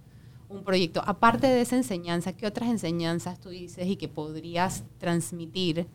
un 0.47 0.63
proyecto. 0.63 1.01
Aparte 1.03 1.47
de 1.47 1.61
esa 1.61 1.75
enseñanza, 1.75 2.33
¿qué 2.33 2.45
otras 2.45 2.69
enseñanzas 2.69 3.39
tú 3.39 3.49
dices 3.49 3.87
y 3.87 3.95
que 3.95 4.07
podrías 4.07 4.83
transmitir 4.99 5.87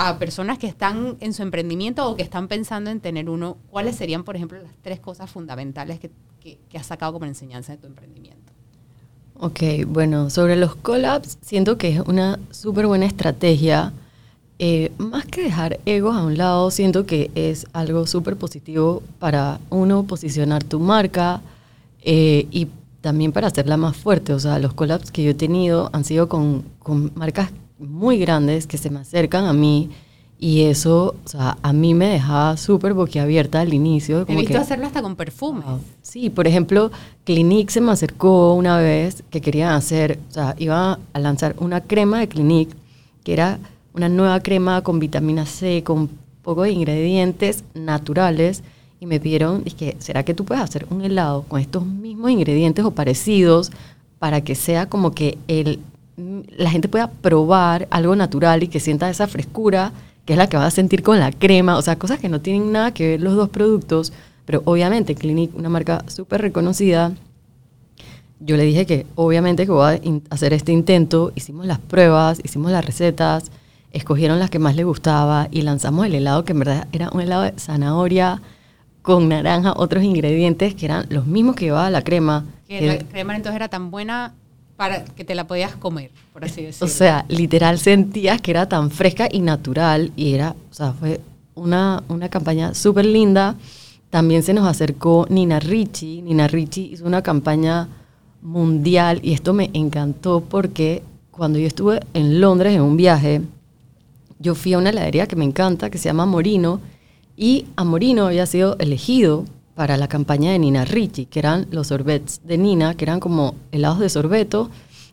a, 0.00 0.18
personas 0.18 0.58
que 0.58 0.68
están 0.68 1.16
en 1.20 1.32
su 1.32 1.42
emprendimiento 1.42 2.08
o 2.08 2.14
que 2.16 2.22
están 2.22 2.46
pensando 2.46 2.88
en 2.90 3.00
tener 3.00 3.28
uno? 3.28 3.56
¿Cuáles 3.70 3.96
serían, 3.96 4.22
por 4.22 4.36
ejemplo, 4.36 4.58
las 4.62 4.72
tres 4.80 5.00
cosas 5.00 5.28
fundamentales 5.30 5.98
que, 5.98 6.10
que- 6.40 6.58
que 6.68 6.78
has 6.78 6.86
sacado 6.86 7.12
como 7.12 7.24
enseñanza 7.26 7.72
de 7.72 7.78
tu 7.78 7.88
emprendimiento? 7.88 8.52
Ok, 9.40 9.60
bueno, 9.88 10.30
sobre 10.30 10.56
los 10.56 10.76
collabs, 10.76 11.38
siento 11.42 11.78
que 11.78 11.88
es 11.96 12.00
una 12.06 12.38
súper 12.50 12.86
buena 12.86 13.06
estrategia. 13.06 13.92
Eh, 14.60 14.90
más 14.98 15.26
que 15.26 15.42
dejar 15.42 15.78
egos 15.84 16.16
a 16.16 16.24
un 16.24 16.36
lado, 16.36 16.70
siento 16.70 17.04
que 17.06 17.30
es 17.34 17.66
algo 17.72 18.06
súper 18.06 18.36
positivo 18.36 19.02
para 19.18 19.60
uno 19.70 20.04
posicionar 20.04 20.62
tu 20.64 20.80
marca 20.80 21.40
eh, 22.02 22.46
y 22.50 22.68
también 23.00 23.30
para 23.32 23.48
hacerla 23.48 23.76
más 23.76 23.96
fuerte. 23.96 24.32
O 24.32 24.40
sea, 24.40 24.58
los 24.58 24.74
collabs 24.74 25.10
que 25.12 25.22
yo 25.22 25.30
he 25.30 25.34
tenido 25.34 25.90
han 25.92 26.04
sido 26.04 26.28
con, 26.28 26.64
con 26.80 27.12
marcas 27.14 27.50
muy 27.78 28.18
grandes 28.18 28.66
que 28.66 28.78
se 28.78 28.90
me 28.90 29.00
acercan 29.00 29.44
a 29.46 29.52
mí 29.52 29.90
y 30.40 30.62
eso, 30.62 31.16
o 31.24 31.28
sea, 31.28 31.58
a 31.62 31.72
mí 31.72 31.94
me 31.94 32.06
dejaba 32.06 32.56
súper 32.56 32.94
boquiabierta 32.94 33.60
al 33.60 33.74
inicio. 33.74 34.20
He 34.22 34.26
como 34.26 34.38
visto 34.38 34.54
que- 34.54 34.58
hacerlo 34.60 34.86
hasta 34.86 35.02
con 35.02 35.16
perfumes. 35.16 35.64
Wow. 35.66 35.80
Sí, 36.02 36.30
por 36.30 36.46
ejemplo, 36.46 36.90
Clinique 37.24 37.72
se 37.72 37.80
me 37.80 37.90
acercó 37.90 38.54
una 38.54 38.78
vez 38.78 39.24
que 39.30 39.40
querían 39.40 39.72
hacer, 39.72 40.18
o 40.30 40.32
sea, 40.32 40.54
iba 40.58 40.98
a 41.12 41.18
lanzar 41.18 41.56
una 41.58 41.80
crema 41.80 42.20
de 42.20 42.28
Clinique 42.28 42.74
que 43.24 43.32
era 43.32 43.58
una 43.94 44.08
nueva 44.08 44.38
crema 44.40 44.82
con 44.82 45.00
vitamina 45.00 45.44
C, 45.44 45.82
con 45.82 46.08
poco 46.42 46.62
de 46.62 46.70
ingredientes 46.70 47.64
naturales 47.74 48.62
y 49.00 49.06
me 49.06 49.18
pidieron, 49.20 49.64
dije, 49.64 49.96
¿será 49.98 50.22
que 50.24 50.34
tú 50.34 50.44
puedes 50.44 50.62
hacer 50.62 50.86
un 50.90 51.02
helado 51.02 51.42
con 51.48 51.60
estos 51.60 51.84
mismos 51.84 52.30
ingredientes 52.30 52.84
o 52.84 52.92
parecidos 52.92 53.70
para 54.20 54.40
que 54.42 54.54
sea 54.54 54.86
como 54.88 55.12
que 55.12 55.36
el, 55.48 55.80
la 56.56 56.70
gente 56.70 56.88
pueda 56.88 57.10
probar 57.10 57.86
algo 57.90 58.16
natural 58.16 58.62
y 58.62 58.68
que 58.68 58.80
sienta 58.80 59.08
esa 59.08 59.26
frescura 59.28 59.92
que 60.24 60.34
es 60.34 60.38
la 60.38 60.48
que 60.48 60.56
va 60.58 60.66
a 60.66 60.70
sentir 60.70 61.02
con 61.02 61.18
la 61.18 61.32
crema, 61.32 61.78
o 61.78 61.82
sea, 61.82 61.96
cosas 61.96 62.18
que 62.18 62.28
no 62.28 62.40
tienen 62.40 62.70
nada 62.72 62.92
que 62.92 63.08
ver 63.10 63.20
los 63.22 63.34
dos 63.34 63.48
productos, 63.48 64.12
pero 64.44 64.60
obviamente 64.66 65.14
Clinique, 65.14 65.56
una 65.56 65.70
marca 65.70 66.04
súper 66.08 66.42
reconocida, 66.42 67.12
yo 68.40 68.56
le 68.56 68.64
dije 68.64 68.84
que 68.86 69.06
obviamente 69.14 69.64
que 69.64 69.72
voy 69.72 69.94
a 69.94 70.34
hacer 70.34 70.52
este 70.52 70.72
intento, 70.72 71.32
hicimos 71.34 71.66
las 71.66 71.78
pruebas, 71.78 72.40
hicimos 72.44 72.70
las 72.70 72.84
recetas, 72.84 73.50
escogieron 73.92 74.38
las 74.38 74.50
que 74.50 74.58
más 74.58 74.76
les 74.76 74.84
gustaba 74.84 75.48
y 75.50 75.62
lanzamos 75.62 76.06
el 76.06 76.14
helado 76.14 76.44
que 76.44 76.52
en 76.52 76.58
verdad 76.60 76.88
era 76.92 77.08
un 77.10 77.20
helado 77.20 77.42
de 77.44 77.54
zanahoria 77.56 78.42
con 79.02 79.28
naranja, 79.28 79.72
otros 79.76 80.04
ingredientes 80.04 80.74
que 80.74 80.84
eran 80.86 81.06
los 81.08 81.26
mismos 81.26 81.56
que 81.56 81.64
llevaba 81.66 81.88
la 81.90 82.02
crema. 82.02 82.44
Que 82.68 82.78
que- 82.80 82.86
la 82.86 82.98
crema 82.98 83.34
entonces 83.34 83.56
era 83.56 83.68
tan 83.68 83.90
buena 83.90 84.34
para 84.78 85.04
que 85.04 85.24
te 85.24 85.34
la 85.34 85.48
podías 85.48 85.74
comer, 85.74 86.12
por 86.32 86.44
así 86.44 86.62
decirlo. 86.62 86.86
o 86.86 86.88
sea, 86.88 87.24
literal 87.28 87.80
sentías 87.80 88.40
que 88.40 88.52
era 88.52 88.68
tan 88.68 88.92
fresca 88.92 89.28
y 89.28 89.40
natural 89.40 90.12
y 90.14 90.34
era, 90.34 90.54
o 90.70 90.74
sea, 90.74 90.92
fue 90.92 91.20
una, 91.56 92.04
una 92.06 92.28
campaña 92.28 92.74
súper 92.74 93.04
linda. 93.04 93.56
También 94.08 94.44
se 94.44 94.54
nos 94.54 94.68
acercó 94.68 95.26
Nina 95.28 95.58
Ricci. 95.58 96.22
Nina 96.22 96.46
Ricci 96.46 96.92
hizo 96.92 97.04
una 97.04 97.22
campaña 97.22 97.88
mundial 98.40 99.18
y 99.24 99.32
esto 99.32 99.52
me 99.52 99.68
encantó 99.72 100.44
porque 100.48 101.02
cuando 101.32 101.58
yo 101.58 101.66
estuve 101.66 101.98
en 102.14 102.40
Londres 102.40 102.76
en 102.76 102.82
un 102.82 102.96
viaje, 102.96 103.42
yo 104.38 104.54
fui 104.54 104.74
a 104.74 104.78
una 104.78 104.90
heladería 104.90 105.26
que 105.26 105.34
me 105.34 105.44
encanta, 105.44 105.90
que 105.90 105.98
se 105.98 106.04
llama 106.04 106.24
Morino, 106.24 106.80
y 107.36 107.66
a 107.74 107.82
Morino 107.82 108.26
había 108.26 108.46
sido 108.46 108.76
elegido 108.78 109.44
para 109.78 109.96
la 109.96 110.08
campaña 110.08 110.50
de 110.50 110.58
Nina 110.58 110.84
Ricci, 110.84 111.26
que 111.26 111.38
eran 111.38 111.68
los 111.70 111.86
sorbets 111.86 112.40
de 112.44 112.58
Nina, 112.58 112.94
que 112.96 113.04
eran 113.04 113.20
como 113.20 113.54
helados 113.70 114.00
de 114.00 114.08
sorbeto, 114.08 114.70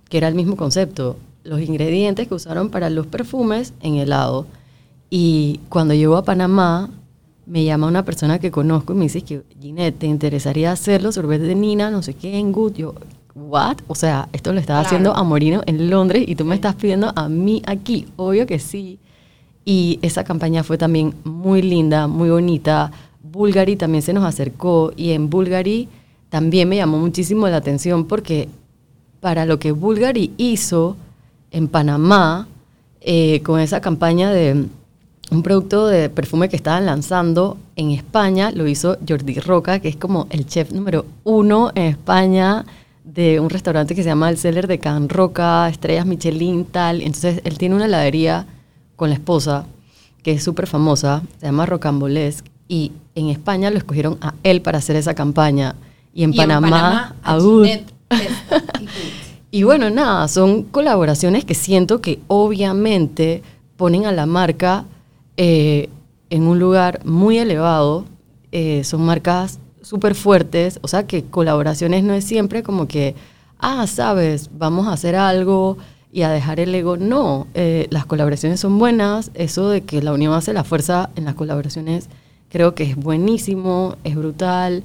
que 0.10 0.18
era 0.18 0.28
el 0.28 0.34
mismo 0.34 0.56
concepto, 0.56 1.18
los 1.44 1.62
ingredientes 1.62 2.28
que 2.28 2.34
usaron 2.34 2.72
para 2.72 2.90
los 2.90 3.06
perfumes 3.06 3.76
en 3.82 3.98
helado. 3.98 4.48
Y 5.12 5.60
cuando 5.70 5.94
llego 5.94 6.18
a 6.18 6.24
Panamá, 6.24 6.90
me 7.46 7.64
llama 7.64 7.86
una 7.86 8.04
persona 8.06 8.40
que 8.40 8.50
conozco 8.50 8.94
y 8.94 8.96
me 8.96 9.04
dice 9.04 9.22
que, 9.22 9.44
Ginette, 9.62 10.00
¿te 10.00 10.08
interesaría 10.08 10.72
hacerlo? 10.72 11.12
Sorbete 11.12 11.44
de 11.44 11.54
Nina, 11.54 11.92
no 11.92 12.02
sé 12.02 12.16
qué, 12.16 12.40
en 12.40 12.52
Good. 12.52 12.74
Yo, 12.74 12.96
¿what? 13.36 13.78
O 13.88 13.94
sea, 13.94 14.30
esto 14.34 14.52
lo 14.52 14.60
estaba 14.60 14.80
Claro. 14.80 14.88
haciendo 14.88 15.14
a 15.16 15.22
Morino 15.24 15.62
en 15.68 15.92
Londres 15.92 16.24
y 16.28 16.36
tú 16.36 16.44
me 16.44 16.56
estás 16.56 16.74
pidiendo 16.74 17.14
a 17.16 17.30
mí 17.30 17.62
aquí. 17.68 18.08
Obvio 18.16 18.48
que 18.48 18.58
sí. 18.58 18.98
Y 19.64 20.00
esa 20.02 20.24
campaña 20.24 20.64
fue 20.64 20.80
también 20.80 21.14
muy 21.24 21.62
linda, 21.62 22.08
muy 22.08 22.32
bonita. 22.32 22.92
Bulgari 23.36 23.76
también 23.76 24.02
se 24.02 24.14
nos 24.14 24.24
acercó 24.24 24.94
y 24.96 25.12
en 25.12 25.30
Bulgari 25.30 25.90
también 26.30 26.70
me 26.70 26.78
llamó 26.78 26.98
muchísimo 26.98 27.48
la 27.50 27.58
atención 27.58 28.06
porque 28.06 28.48
para 29.20 29.46
lo 29.46 29.60
que 29.60 29.74
Bulgari 29.74 30.32
hizo 30.38 30.96
en 31.52 31.68
Panamá, 31.68 32.48
eh, 33.02 33.42
con 33.44 33.60
esa 33.60 33.82
campaña 33.82 34.32
de 34.32 34.66
un 35.32 35.44
producto 35.44 35.88
de 35.88 36.10
perfume 36.10 36.48
que 36.48 36.56
estaban 36.56 36.86
lanzando 36.86 37.58
en 37.76 37.92
España, 37.92 38.52
lo 38.52 38.68
hizo 38.68 38.98
Jordi 39.08 39.36
Roca, 39.40 39.80
que 39.80 39.90
es 39.90 39.98
como 39.98 40.28
el 40.30 40.46
chef 40.46 40.72
número 40.72 41.06
uno 41.26 41.72
en 41.76 41.84
España 41.84 42.66
de 43.04 43.42
un 43.42 43.50
restaurante 43.50 43.96
que 43.96 44.04
se 44.04 44.10
llama 44.10 44.30
El 44.30 44.38
Cellar 44.38 44.68
de 44.68 44.80
Can 44.80 45.10
Roca, 45.10 45.68
Estrellas 45.68 46.06
Michelin, 46.06 46.66
tal. 46.66 47.02
Entonces, 47.02 47.42
él 47.44 47.58
tiene 47.58 47.76
una 47.76 47.86
heladería 47.86 48.46
con 48.96 49.10
la 49.10 49.16
esposa, 49.16 49.66
que 50.24 50.32
es 50.32 50.44
súper 50.44 50.68
famosa, 50.68 51.22
se 51.40 51.48
llama 51.48 51.66
Rocambolesque, 51.66 52.55
y 52.68 52.92
en 53.16 53.30
España 53.30 53.70
lo 53.70 53.78
escogieron 53.78 54.18
a 54.22 54.34
él 54.44 54.62
para 54.62 54.80
hacer 54.80 54.96
esa 54.96 55.14
campaña. 55.14 55.76
Y 56.14 56.24
en, 56.24 56.34
Y 56.34 56.38
Panamá, 56.38 57.16
a 57.24 57.36
a. 57.36 57.40
Ginette. 57.40 57.94
Y 59.56 59.64
bueno, 59.64 59.90
nada, 59.90 60.28
son 60.28 60.64
colaboraciones 60.64 61.46
que 61.46 61.54
siento 61.54 62.02
que 62.02 62.20
obviamente 62.28 63.42
ponen 63.78 64.06
a 64.06 64.12
la 64.12 64.26
marca 64.26 64.84
eh, 65.38 65.88
en 66.30 66.44
un 66.44 66.60
lugar 66.60 67.00
muy 67.06 67.38
elevado. 67.38 68.04
Eh, 68.52 68.84
son 68.84 69.06
marcas 69.06 69.60
súper 69.82 70.14
fuertes, 70.14 70.78
o 70.82 70.90
sea 70.90 71.08
que 71.08 71.24
colaboraciones 71.24 72.04
no 72.04 72.14
es 72.14 72.26
siempre 72.26 72.64
como 72.64 72.90
que, 72.90 73.16
ah, 73.58 73.88
sabes, 73.88 74.50
vamos 74.58 74.88
a 74.88 74.92
hacer 74.92 75.16
algo 75.16 75.78
y 76.12 76.24
a 76.24 76.32
dejar 76.32 76.60
el 76.60 76.76
ego. 76.76 76.98
No, 76.98 77.48
eh, 77.54 77.88
las 77.92 78.06
colaboraciones 78.06 78.60
son 78.60 78.78
buenas, 78.78 79.32
eso 79.36 79.70
de 79.70 79.84
que 79.84 80.02
la 80.02 80.12
unión 80.12 80.34
hace 80.34 80.52
la 80.52 80.66
fuerza 80.66 81.12
en 81.16 81.24
las 81.24 81.36
colaboraciones 81.36 82.10
creo 82.56 82.74
que 82.74 82.84
es 82.84 82.96
buenísimo, 82.96 83.98
es 84.06 84.16
brutal 84.16 84.82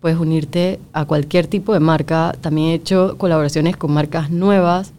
puedes 0.00 0.18
unirte 0.18 0.80
a 0.92 1.04
cualquier 1.04 1.46
tipo 1.46 1.72
de 1.72 1.78
marca. 1.78 2.34
También 2.40 2.70
he 2.70 2.74
hecho 2.74 3.16
colaboraciones 3.18 3.76
con 3.76 3.92
marcas 3.92 4.30
nuevas, 4.30 4.92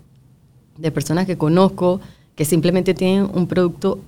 de 0.78 0.92
personas 0.92 1.26
que 1.26 1.38
conozco, 1.38 2.00
que 2.36 2.46
simplemente 2.46 2.94
tienen 2.94 3.30
un 3.34 3.48
producto 3.48 4.00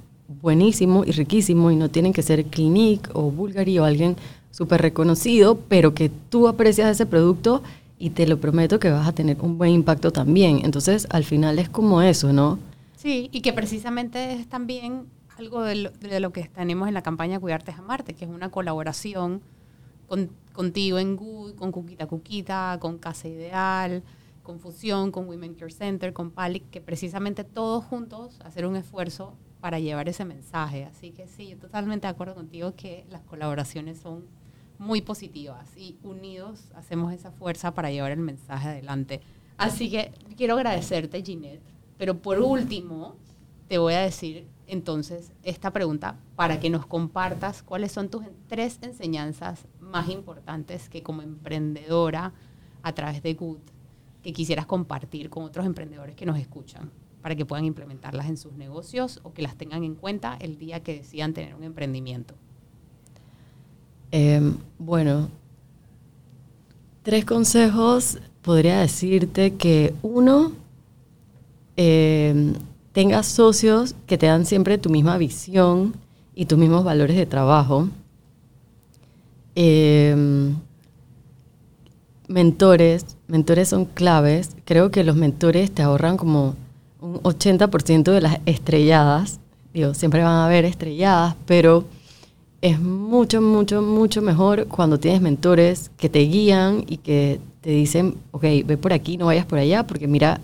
buenísimo 0.41 1.03
y 1.05 1.11
riquísimo 1.11 1.69
y 1.69 1.75
no 1.75 1.89
tienen 1.89 2.13
que 2.13 2.21
ser 2.21 2.45
Clinique 2.45 3.09
o 3.13 3.29
Bulgari 3.29 3.77
o 3.79 3.83
alguien 3.83 4.15
súper 4.51 4.81
reconocido, 4.81 5.59
pero 5.67 5.93
que 5.93 6.09
tú 6.29 6.47
aprecias 6.47 6.91
ese 6.91 7.05
producto 7.05 7.61
y 7.99 8.11
te 8.11 8.25
lo 8.25 8.39
prometo 8.39 8.79
que 8.79 8.89
vas 8.89 9.05
a 9.05 9.11
tener 9.11 9.35
un 9.41 9.57
buen 9.57 9.71
impacto 9.71 10.11
también. 10.11 10.61
Entonces, 10.63 11.07
al 11.09 11.25
final 11.25 11.59
es 11.59 11.67
como 11.67 12.01
eso, 12.01 12.31
¿no? 12.31 12.57
Sí, 12.95 13.29
y 13.33 13.41
que 13.41 13.51
precisamente 13.51 14.31
es 14.31 14.47
también 14.47 15.03
algo 15.41 15.63
de 15.63 15.75
lo, 15.75 15.89
de 15.91 16.19
lo 16.19 16.31
que 16.31 16.43
tenemos 16.45 16.87
en 16.87 16.93
la 16.93 17.01
campaña 17.01 17.39
Cuidarte 17.39 17.71
es 17.71 17.77
Amarte, 17.77 18.13
que 18.13 18.25
es 18.25 18.31
una 18.31 18.49
colaboración 18.51 19.41
con- 20.07 20.29
contigo 20.53 20.99
en 20.99 21.15
Good, 21.15 21.55
con 21.55 21.71
Cuquita 21.71 22.05
Cuquita, 22.07 22.77
con 22.79 22.97
Casa 22.97 23.27
Ideal, 23.27 24.03
con 24.43 24.59
Fusión, 24.59 25.11
con 25.11 25.27
Women 25.27 25.55
Care 25.55 25.71
Center, 25.71 26.13
con 26.13 26.31
Palic, 26.31 26.69
que 26.69 26.81
precisamente 26.81 27.43
todos 27.43 27.83
juntos 27.85 28.39
hacer 28.43 28.65
un 28.65 28.75
esfuerzo 28.75 29.33
para 29.59 29.79
llevar 29.79 30.09
ese 30.09 30.25
mensaje. 30.25 30.85
Así 30.85 31.11
que 31.11 31.27
sí, 31.27 31.49
yo 31.49 31.57
totalmente 31.57 32.07
de 32.07 32.11
acuerdo 32.11 32.35
contigo 32.35 32.73
que 32.75 33.05
las 33.09 33.21
colaboraciones 33.21 33.99
son 33.99 34.25
muy 34.79 35.01
positivas 35.01 35.75
y 35.77 35.97
unidos 36.03 36.71
hacemos 36.75 37.13
esa 37.13 37.31
fuerza 37.31 37.73
para 37.73 37.91
llevar 37.91 38.11
el 38.11 38.19
mensaje 38.19 38.69
adelante. 38.69 39.21
Así 39.57 39.91
que 39.91 40.11
quiero 40.35 40.55
agradecerte, 40.55 41.21
Ginette, 41.23 41.61
pero 41.97 42.17
por 42.17 42.39
último 42.39 43.15
te 43.67 43.77
voy 43.77 43.93
a 43.93 44.01
decir 44.01 44.47
entonces 44.71 45.33
esta 45.43 45.71
pregunta 45.71 46.15
para 46.37 46.59
que 46.59 46.69
nos 46.69 46.85
compartas 46.85 47.61
cuáles 47.61 47.91
son 47.91 48.09
tus 48.09 48.23
tres 48.47 48.79
enseñanzas 48.81 49.65
más 49.81 50.09
importantes 50.09 50.87
que 50.87 51.03
como 51.03 51.21
emprendedora 51.21 52.33
a 52.81 52.93
través 52.93 53.21
de 53.21 53.33
Good 53.33 53.59
que 54.23 54.31
quisieras 54.31 54.65
compartir 54.65 55.29
con 55.29 55.43
otros 55.43 55.65
emprendedores 55.65 56.15
que 56.15 56.25
nos 56.25 56.39
escuchan 56.39 56.89
para 57.21 57.35
que 57.35 57.45
puedan 57.45 57.65
implementarlas 57.65 58.29
en 58.29 58.37
sus 58.37 58.53
negocios 58.53 59.19
o 59.23 59.33
que 59.33 59.41
las 59.41 59.55
tengan 59.55 59.83
en 59.83 59.95
cuenta 59.95 60.37
el 60.39 60.57
día 60.57 60.81
que 60.81 60.95
decidan 60.95 61.33
tener 61.33 61.53
un 61.53 61.63
emprendimiento. 61.63 62.33
Eh, 64.11 64.53
bueno, 64.79 65.29
tres 67.03 67.25
consejos. 67.25 68.19
Podría 68.41 68.79
decirte 68.79 69.55
que 69.55 69.93
uno, 70.01 70.53
eh, 71.77 72.53
tengas 72.93 73.25
socios 73.27 73.95
que 74.07 74.17
te 74.17 74.27
dan 74.27 74.45
siempre 74.45 74.77
tu 74.77 74.89
misma 74.89 75.17
visión 75.17 75.93
y 76.35 76.45
tus 76.45 76.57
mismos 76.57 76.83
valores 76.83 77.15
de 77.15 77.25
trabajo. 77.25 77.89
Eh, 79.55 80.53
mentores, 82.27 83.05
mentores 83.27 83.69
son 83.69 83.85
claves. 83.85 84.51
Creo 84.65 84.91
que 84.91 85.03
los 85.03 85.15
mentores 85.15 85.71
te 85.71 85.81
ahorran 85.81 86.17
como 86.17 86.55
un 86.99 87.15
80% 87.23 88.11
de 88.11 88.21
las 88.21 88.39
estrelladas. 88.45 89.39
Digo, 89.73 89.93
siempre 89.93 90.23
van 90.23 90.33
a 90.33 90.45
haber 90.45 90.65
estrelladas, 90.65 91.35
pero 91.45 91.85
es 92.61 92.79
mucho, 92.79 93.41
mucho, 93.41 93.81
mucho 93.81 94.21
mejor 94.21 94.67
cuando 94.67 94.99
tienes 94.99 95.21
mentores 95.21 95.91
que 95.97 96.09
te 96.09 96.19
guían 96.19 96.83
y 96.87 96.97
que 96.97 97.39
te 97.61 97.71
dicen, 97.71 98.15
ok, 98.31 98.43
ve 98.65 98.77
por 98.77 98.93
aquí, 98.93 99.17
no 99.17 99.27
vayas 99.27 99.45
por 99.45 99.59
allá, 99.59 99.85
porque 99.85 100.07
mira, 100.07 100.41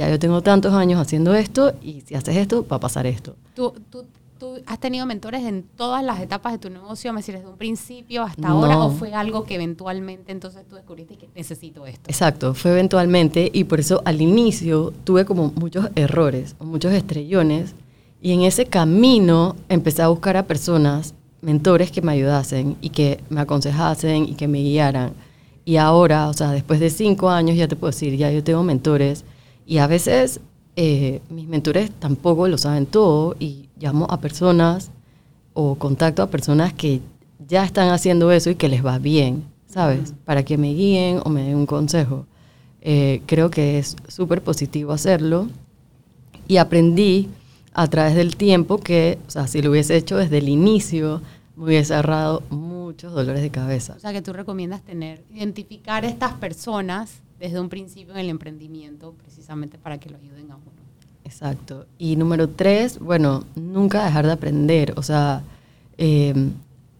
ya 0.00 0.08
yo 0.08 0.18
tengo 0.18 0.40
tantos 0.42 0.72
años 0.72 0.98
haciendo 0.98 1.34
esto 1.34 1.74
y 1.82 2.00
si 2.00 2.14
haces 2.14 2.34
esto, 2.34 2.66
va 2.66 2.76
a 2.76 2.80
pasar 2.80 3.06
esto. 3.06 3.36
¿Tú, 3.54 3.74
tú, 3.90 4.06
tú 4.38 4.54
has 4.64 4.78
tenido 4.80 5.04
mentores 5.04 5.44
en 5.44 5.62
todas 5.76 6.02
las 6.02 6.20
etapas 6.20 6.52
de 6.54 6.58
tu 6.58 6.70
negocio, 6.70 7.12
me 7.12 7.18
decir, 7.18 7.34
desde 7.34 7.48
un 7.50 7.58
principio 7.58 8.22
hasta 8.22 8.48
ahora, 8.48 8.76
No. 8.76 8.86
o 8.86 8.90
fue 8.92 9.12
algo 9.12 9.44
que 9.44 9.56
eventualmente 9.56 10.32
entonces 10.32 10.66
tú 10.66 10.76
descubriste 10.76 11.16
que 11.18 11.28
necesito 11.36 11.84
esto? 11.84 12.00
Exacto, 12.08 12.54
fue 12.54 12.70
eventualmente 12.70 13.50
y 13.52 13.64
por 13.64 13.78
eso 13.78 14.00
al 14.06 14.22
inicio 14.22 14.90
tuve 15.04 15.26
como 15.26 15.52
muchos 15.54 15.90
errores, 15.94 16.56
muchos 16.60 16.94
estrellones 16.94 17.74
y 18.22 18.32
en 18.32 18.40
ese 18.42 18.64
camino 18.64 19.54
empecé 19.68 20.00
a 20.00 20.08
buscar 20.08 20.38
a 20.38 20.46
personas, 20.46 21.12
mentores 21.42 21.90
que 21.90 22.00
me 22.00 22.12
ayudasen 22.12 22.78
y 22.80 22.88
que 22.88 23.20
me 23.28 23.42
aconsejasen 23.42 24.24
y 24.24 24.32
que 24.34 24.48
me 24.48 24.60
guiaran. 24.60 25.12
Y 25.66 25.76
ahora, 25.76 26.28
o 26.28 26.32
sea, 26.32 26.52
después 26.52 26.80
de 26.80 26.88
cinco 26.88 27.28
años 27.28 27.54
ya 27.58 27.68
te 27.68 27.76
puedo 27.76 27.90
decir, 27.92 28.16
ya 28.16 28.30
yo 28.30 28.42
tengo 28.42 28.62
mentores 28.62 29.24
y 29.70 29.78
a 29.78 29.86
veces 29.86 30.40
eh, 30.74 31.20
mis 31.30 31.46
mentores 31.46 31.92
tampoco 31.92 32.48
lo 32.48 32.58
saben 32.58 32.86
todo 32.86 33.36
y 33.38 33.68
llamo 33.78 34.04
a 34.10 34.20
personas 34.20 34.90
o 35.52 35.76
contacto 35.76 36.24
a 36.24 36.26
personas 36.26 36.72
que 36.72 37.00
ya 37.46 37.64
están 37.64 37.90
haciendo 37.90 38.32
eso 38.32 38.50
y 38.50 38.56
que 38.56 38.68
les 38.68 38.84
va 38.84 38.98
bien, 38.98 39.44
¿sabes? 39.68 40.12
Para 40.24 40.44
que 40.44 40.58
me 40.58 40.74
guíen 40.74 41.20
o 41.24 41.28
me 41.28 41.44
den 41.44 41.54
un 41.54 41.66
consejo. 41.66 42.26
Eh, 42.80 43.22
creo 43.26 43.48
que 43.48 43.78
es 43.78 43.94
súper 44.08 44.42
positivo 44.42 44.90
hacerlo 44.90 45.46
y 46.48 46.56
aprendí 46.56 47.28
a 47.72 47.86
través 47.86 48.16
del 48.16 48.34
tiempo 48.34 48.78
que, 48.78 49.18
o 49.28 49.30
sea, 49.30 49.46
si 49.46 49.62
lo 49.62 49.70
hubiese 49.70 49.96
hecho 49.96 50.16
desde 50.16 50.38
el 50.38 50.48
inicio, 50.48 51.22
me 51.54 51.66
hubiese 51.66 51.94
ahorrado 51.94 52.42
muchos 52.50 53.12
dolores 53.12 53.40
de 53.40 53.50
cabeza. 53.50 53.94
O 53.96 54.00
sea, 54.00 54.12
que 54.12 54.20
tú 54.20 54.32
recomiendas 54.32 54.82
tener, 54.82 55.22
identificar 55.32 56.04
estas 56.04 56.32
personas 56.32 57.22
desde 57.40 57.58
un 57.58 57.70
principio 57.70 58.12
en 58.12 58.20
el 58.20 58.28
emprendimiento, 58.28 59.14
precisamente 59.14 59.78
para 59.78 59.98
que 59.98 60.10
lo 60.10 60.18
ayuden 60.18 60.50
a 60.52 60.56
uno. 60.56 60.80
Exacto. 61.24 61.86
Y 61.98 62.16
número 62.16 62.48
tres, 62.50 62.98
bueno, 62.98 63.44
nunca 63.56 64.04
dejar 64.04 64.26
de 64.26 64.32
aprender. 64.32 64.92
O 64.96 65.02
sea, 65.02 65.42
eh, 65.96 66.34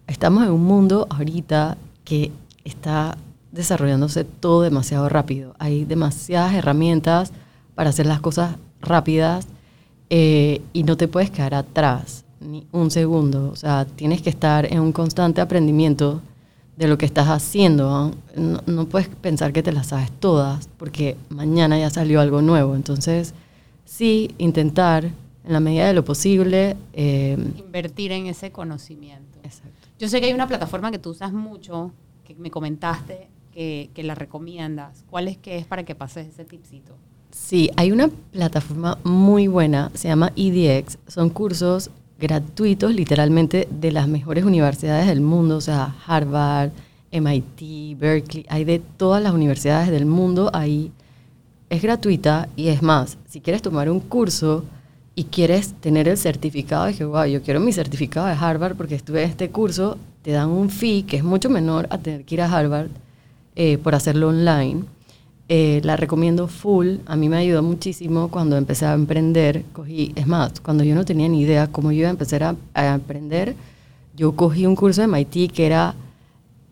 estamos 0.06 0.44
en 0.44 0.50
un 0.50 0.64
mundo 0.64 1.06
ahorita 1.10 1.76
que 2.04 2.32
está 2.64 3.18
desarrollándose 3.52 4.24
todo 4.24 4.62
demasiado 4.62 5.08
rápido. 5.08 5.54
Hay 5.58 5.84
demasiadas 5.84 6.54
herramientas 6.54 7.32
para 7.74 7.90
hacer 7.90 8.06
las 8.06 8.20
cosas 8.20 8.56
rápidas 8.80 9.46
eh, 10.08 10.62
y 10.72 10.84
no 10.84 10.96
te 10.96 11.06
puedes 11.06 11.30
quedar 11.30 11.54
atrás 11.54 12.24
ni 12.40 12.66
un 12.72 12.90
segundo. 12.90 13.50
O 13.50 13.56
sea, 13.56 13.84
tienes 13.84 14.22
que 14.22 14.30
estar 14.30 14.72
en 14.72 14.80
un 14.80 14.92
constante 14.92 15.40
aprendimiento 15.42 16.22
de 16.80 16.88
lo 16.88 16.96
que 16.96 17.04
estás 17.04 17.28
haciendo. 17.28 18.10
No, 18.34 18.62
no 18.66 18.86
puedes 18.86 19.06
pensar 19.08 19.52
que 19.52 19.62
te 19.62 19.70
las 19.70 19.88
sabes 19.88 20.10
todas 20.10 20.66
porque 20.78 21.14
mañana 21.28 21.78
ya 21.78 21.90
salió 21.90 22.20
algo 22.22 22.40
nuevo. 22.40 22.74
Entonces, 22.74 23.34
sí, 23.84 24.34
intentar 24.38 25.04
en 25.04 25.52
la 25.52 25.60
medida 25.60 25.86
de 25.86 25.92
lo 25.92 26.04
posible. 26.06 26.76
eh, 26.94 27.36
Invertir 27.58 28.12
en 28.12 28.26
ese 28.26 28.50
conocimiento. 28.50 29.38
exacto. 29.44 29.70
Yo 29.98 30.08
sé 30.08 30.20
que 30.20 30.28
hay 30.28 30.32
una 30.32 30.48
plataforma 30.48 30.90
que 30.90 30.98
tú 30.98 31.10
usas 31.10 31.32
mucho, 31.34 31.92
que 32.24 32.34
me 32.36 32.50
comentaste 32.50 33.28
que, 33.52 33.90
que 33.92 34.02
la 34.02 34.14
recomiendas. 34.14 35.04
¿Cuál 35.10 35.28
es 35.28 35.36
que 35.36 35.58
es 35.58 35.66
para 35.66 35.84
que 35.84 35.94
pases 35.94 36.28
ese 36.28 36.46
tipcito? 36.46 36.94
Sí, 37.30 37.70
hay 37.76 37.92
una 37.92 38.08
plataforma 38.08 38.96
muy 39.04 39.48
buena, 39.48 39.90
se 39.94 40.08
llama 40.08 40.32
EDX. 40.34 40.96
Son 41.08 41.28
cursos 41.28 41.90
gratuitos, 42.20 42.94
literalmente 42.94 43.66
de 43.70 43.92
las 43.92 44.06
mejores 44.06 44.44
universidades 44.44 45.06
del 45.06 45.20
mundo, 45.20 45.56
o 45.56 45.60
sea, 45.60 45.96
Harvard, 46.06 46.70
MIT, 47.10 47.98
Berkeley, 47.98 48.46
hay 48.48 48.64
de 48.64 48.78
todas 48.78 49.22
las 49.22 49.32
universidades 49.32 49.90
del 49.90 50.06
mundo 50.06 50.50
ahí. 50.52 50.92
Es 51.68 51.82
gratuita 51.82 52.48
y 52.56 52.68
es 52.68 52.82
más, 52.82 53.18
si 53.28 53.40
quieres 53.40 53.62
tomar 53.62 53.90
un 53.90 54.00
curso 54.00 54.64
y 55.14 55.24
quieres 55.24 55.72
tener 55.74 56.08
el 56.08 56.16
certificado 56.16 56.86
de 56.86 57.04
wow, 57.04 57.24
yo 57.24 57.42
quiero 57.42 57.60
mi 57.60 57.72
certificado 57.72 58.26
de 58.26 58.34
Harvard 58.34 58.76
porque 58.76 58.94
estuve 58.94 59.22
en 59.22 59.30
este 59.30 59.50
curso, 59.50 59.98
te 60.22 60.32
dan 60.32 60.50
un 60.50 60.70
fee 60.70 61.04
que 61.04 61.16
es 61.16 61.24
mucho 61.24 61.50
menor 61.50 61.86
a 61.90 61.98
tener 61.98 62.24
que 62.24 62.34
ir 62.36 62.42
a 62.42 62.52
Harvard 62.52 62.90
eh, 63.56 63.78
por 63.78 63.94
hacerlo 63.94 64.28
online. 64.28 64.84
Eh, 65.52 65.80
la 65.82 65.96
recomiendo 65.96 66.46
full. 66.46 66.98
A 67.06 67.16
mí 67.16 67.28
me 67.28 67.38
ayudó 67.38 67.60
muchísimo 67.60 68.28
cuando 68.28 68.56
empecé 68.56 68.86
a 68.86 68.94
emprender. 68.94 69.64
Cogí, 69.72 70.12
es 70.14 70.28
más, 70.28 70.60
cuando 70.60 70.84
yo 70.84 70.94
no 70.94 71.04
tenía 71.04 71.28
ni 71.28 71.40
idea 71.40 71.66
cómo 71.66 71.90
yo 71.90 71.98
iba 71.98 72.08
a 72.08 72.12
empezar 72.12 72.44
a, 72.44 72.54
a 72.72 72.94
emprender, 72.94 73.56
yo 74.16 74.30
cogí 74.36 74.64
un 74.64 74.76
curso 74.76 75.00
de 75.00 75.08
MIT 75.08 75.50
que 75.50 75.66
era 75.66 75.96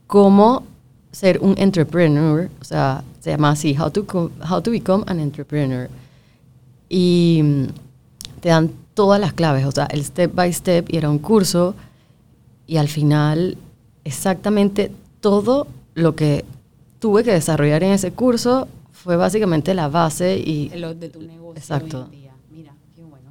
cómo 0.07 0.63
ser 1.11 1.41
un 1.41 1.57
entrepreneur, 1.59 2.49
o 2.61 2.65
sea, 2.65 3.03
se 3.19 3.31
llama 3.31 3.51
así, 3.51 3.77
How 3.77 3.91
to, 3.91 4.31
how 4.49 4.63
to 4.63 4.71
Become 4.71 5.03
an 5.09 5.19
Entrepreneur. 5.19 5.91
Y 6.89 7.41
mm, 7.43 7.65
te 8.41 8.51
dan 8.51 8.71
todas 8.95 9.21
las 9.21 9.33
claves, 9.33 9.67
o 9.67 9.73
sea, 9.73 9.87
el 9.87 10.05
step 10.05 10.33
by 10.33 10.53
step, 10.53 10.87
y 10.89 10.99
era 10.99 11.11
un 11.11 11.19
curso, 11.19 11.75
y 12.69 12.77
al 12.77 12.87
final 12.87 13.59
exactamente 14.05 14.93
todo 15.21 15.67
lo 15.95 16.15
que 16.15 16.45
tuve 16.99 17.25
que 17.25 17.33
desarrollar 17.33 17.83
en 17.83 17.93
ese 17.93 18.13
curso 18.13 18.69
fue 18.93 19.17
básicamente 19.17 19.75
la 19.75 19.89
base 19.89 20.39
y 20.39 20.69
de, 20.69 20.79
lo- 20.79 20.95
de 20.95 21.09
tu 21.09 21.21
negocio 21.23 21.57
Exacto. 21.59 21.99
hoy 21.99 22.05
en 22.05 22.11
día. 22.11 22.33
Mira, 22.51 22.75
qué 22.97 23.03
bueno. 23.05 23.31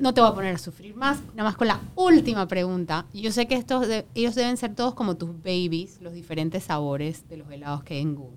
No 0.00 0.14
te 0.14 0.20
voy 0.20 0.30
a 0.30 0.34
poner 0.34 0.54
a 0.54 0.58
sufrir 0.58 0.94
más, 0.96 1.20
nada 1.34 1.44
más 1.50 1.56
con 1.56 1.68
la 1.68 1.80
última 1.94 2.48
pregunta. 2.48 3.04
Yo 3.12 3.30
sé 3.32 3.46
que 3.46 3.54
estos 3.56 3.86
de- 3.86 4.06
ellos 4.14 4.34
deben 4.34 4.56
ser 4.56 4.74
todos 4.74 4.94
como 4.94 5.16
tus 5.16 5.30
babies, 5.42 6.00
los 6.00 6.12
diferentes 6.14 6.64
sabores 6.64 7.28
de 7.28 7.36
los 7.36 7.50
helados 7.50 7.82
que 7.84 7.94
hay 7.94 8.00
en 8.00 8.14
Good. 8.14 8.30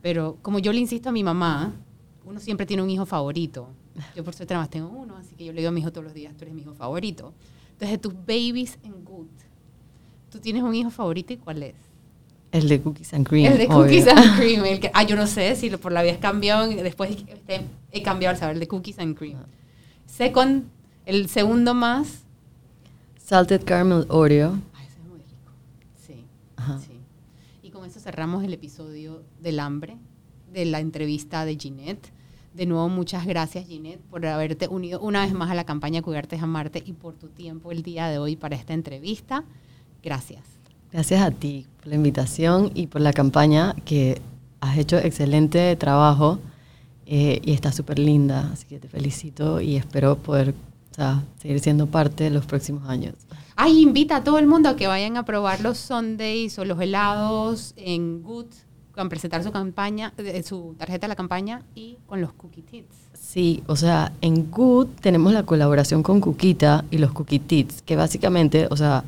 Pero 0.00 0.38
como 0.42 0.58
yo 0.58 0.72
le 0.72 0.78
insisto 0.80 1.08
a 1.10 1.12
mi 1.12 1.22
mamá, 1.24 1.72
uno 2.24 2.40
siempre 2.40 2.64
tiene 2.66 2.82
un 2.82 2.90
hijo 2.90 3.04
favorito. 3.04 3.68
Yo 4.14 4.22
por 4.24 4.34
suerte 4.34 4.54
nada 4.54 4.62
más 4.64 4.70
tengo 4.70 4.88
uno, 4.88 5.16
así 5.16 5.34
que 5.34 5.44
yo 5.44 5.52
le 5.52 5.58
digo 5.60 5.68
a 5.70 5.72
mi 5.72 5.80
hijo 5.80 5.90
todos 5.90 6.04
los 6.04 6.14
días, 6.14 6.34
tú 6.36 6.44
eres 6.44 6.54
mi 6.54 6.62
hijo 6.62 6.72
favorito. 6.72 7.32
Entonces, 7.72 7.90
de 7.90 7.98
tus 7.98 8.14
babies 8.14 8.78
en 8.84 9.04
Good, 9.04 9.26
¿tú 10.30 10.38
tienes 10.38 10.62
un 10.62 10.74
hijo 10.74 10.90
favorito 10.90 11.32
y 11.32 11.36
cuál 11.36 11.62
es? 11.64 11.74
El 12.52 12.68
de 12.68 12.80
Cookies 12.80 13.12
and 13.14 13.26
Cream. 13.26 13.52
El 13.52 13.58
de 13.58 13.66
obvio. 13.66 13.76
Cookies 13.78 14.08
and 14.08 14.36
Cream. 14.38 14.64
El 14.64 14.80
que, 14.80 14.90
ah, 14.94 15.02
yo 15.02 15.16
no 15.16 15.26
sé 15.26 15.54
si 15.56 15.68
lo- 15.70 15.78
por 15.78 15.92
la 15.92 16.02
vida 16.02 16.12
has 16.12 16.18
cambiado. 16.18 16.66
Después 16.68 17.10
este, 17.28 17.62
he 17.92 18.02
cambiado 18.02 18.32
el 18.34 18.38
sabor 18.40 18.54
el 18.54 18.60
de 18.60 18.68
Cookies 18.68 18.98
and 18.98 19.16
Cream. 19.16 19.38
Second, 20.06 20.64
el 21.06 21.28
segundo 21.28 21.74
más. 21.74 22.22
Salted 23.22 23.62
Caramel 23.64 24.06
Oreo. 24.08 24.58
Ah, 24.74 24.82
ese 24.84 24.98
es 24.98 25.04
muy 25.08 25.18
rico. 25.18 25.52
Sí, 26.06 26.24
Ajá. 26.56 26.78
sí. 26.80 26.92
Y 27.62 27.70
con 27.70 27.84
eso 27.84 28.00
cerramos 28.00 28.42
el 28.44 28.54
episodio 28.54 29.22
del 29.40 29.60
hambre, 29.60 29.96
de 30.52 30.64
la 30.64 30.80
entrevista 30.80 31.44
de 31.44 31.56
Ginette. 31.56 32.10
De 32.54 32.64
nuevo, 32.64 32.88
muchas 32.88 33.26
gracias, 33.26 33.66
Ginette, 33.66 34.00
por 34.10 34.24
haberte 34.26 34.66
unido 34.68 34.98
una 35.00 35.24
vez 35.24 35.32
más 35.34 35.50
a 35.50 35.54
la 35.54 35.64
campaña 35.64 36.00
Cuidarte 36.02 36.36
es 36.36 36.42
Amarte 36.42 36.82
y 36.84 36.92
por 36.94 37.14
tu 37.14 37.28
tiempo 37.28 37.70
el 37.70 37.82
día 37.82 38.08
de 38.08 38.18
hoy 38.18 38.34
para 38.36 38.56
esta 38.56 38.72
entrevista. 38.72 39.44
Gracias. 40.02 40.42
Gracias 40.92 41.20
a 41.20 41.30
ti 41.30 41.66
por 41.78 41.88
la 41.88 41.96
invitación 41.96 42.70
y 42.74 42.86
por 42.86 43.00
la 43.00 43.12
campaña 43.12 43.74
que 43.84 44.20
has 44.60 44.78
hecho 44.78 44.96
excelente 44.96 45.76
trabajo 45.76 46.38
eh, 47.06 47.40
y 47.44 47.52
está 47.52 47.72
súper 47.72 47.98
linda. 47.98 48.50
Así 48.52 48.66
que 48.66 48.78
te 48.78 48.88
felicito 48.88 49.60
y 49.60 49.76
espero 49.76 50.16
poder 50.16 50.54
o 50.90 50.94
sea, 50.94 51.24
seguir 51.40 51.60
siendo 51.60 51.86
parte 51.86 52.24
de 52.24 52.30
los 52.30 52.46
próximos 52.46 52.88
años. 52.88 53.14
Ay, 53.56 53.82
invita 53.82 54.16
a 54.16 54.24
todo 54.24 54.38
el 54.38 54.46
mundo 54.46 54.68
a 54.68 54.76
que 54.76 54.86
vayan 54.86 55.16
a 55.16 55.24
probar 55.24 55.60
los 55.60 55.78
sundaes 55.78 56.58
o 56.58 56.64
los 56.64 56.80
helados 56.80 57.74
en 57.76 58.22
Good, 58.22 58.46
con 58.92 59.08
presentar 59.08 59.44
su 59.44 59.52
campaña, 59.52 60.12
eh, 60.18 60.42
su 60.42 60.74
tarjeta 60.78 61.06
de 61.06 61.08
la 61.08 61.16
campaña 61.16 61.62
y 61.74 61.98
con 62.06 62.20
los 62.20 62.32
cookie 62.32 62.62
tits. 62.62 62.96
Sí, 63.14 63.62
o 63.66 63.76
sea, 63.76 64.12
en 64.22 64.50
Good 64.50 64.88
tenemos 65.00 65.32
la 65.32 65.42
colaboración 65.42 66.02
con 66.02 66.20
Cuquita 66.20 66.84
y 66.90 66.98
los 66.98 67.12
Cookie 67.12 67.40
Tits, 67.40 67.82
que 67.82 67.94
básicamente, 67.94 68.68
o 68.70 68.76
sea, 68.76 69.04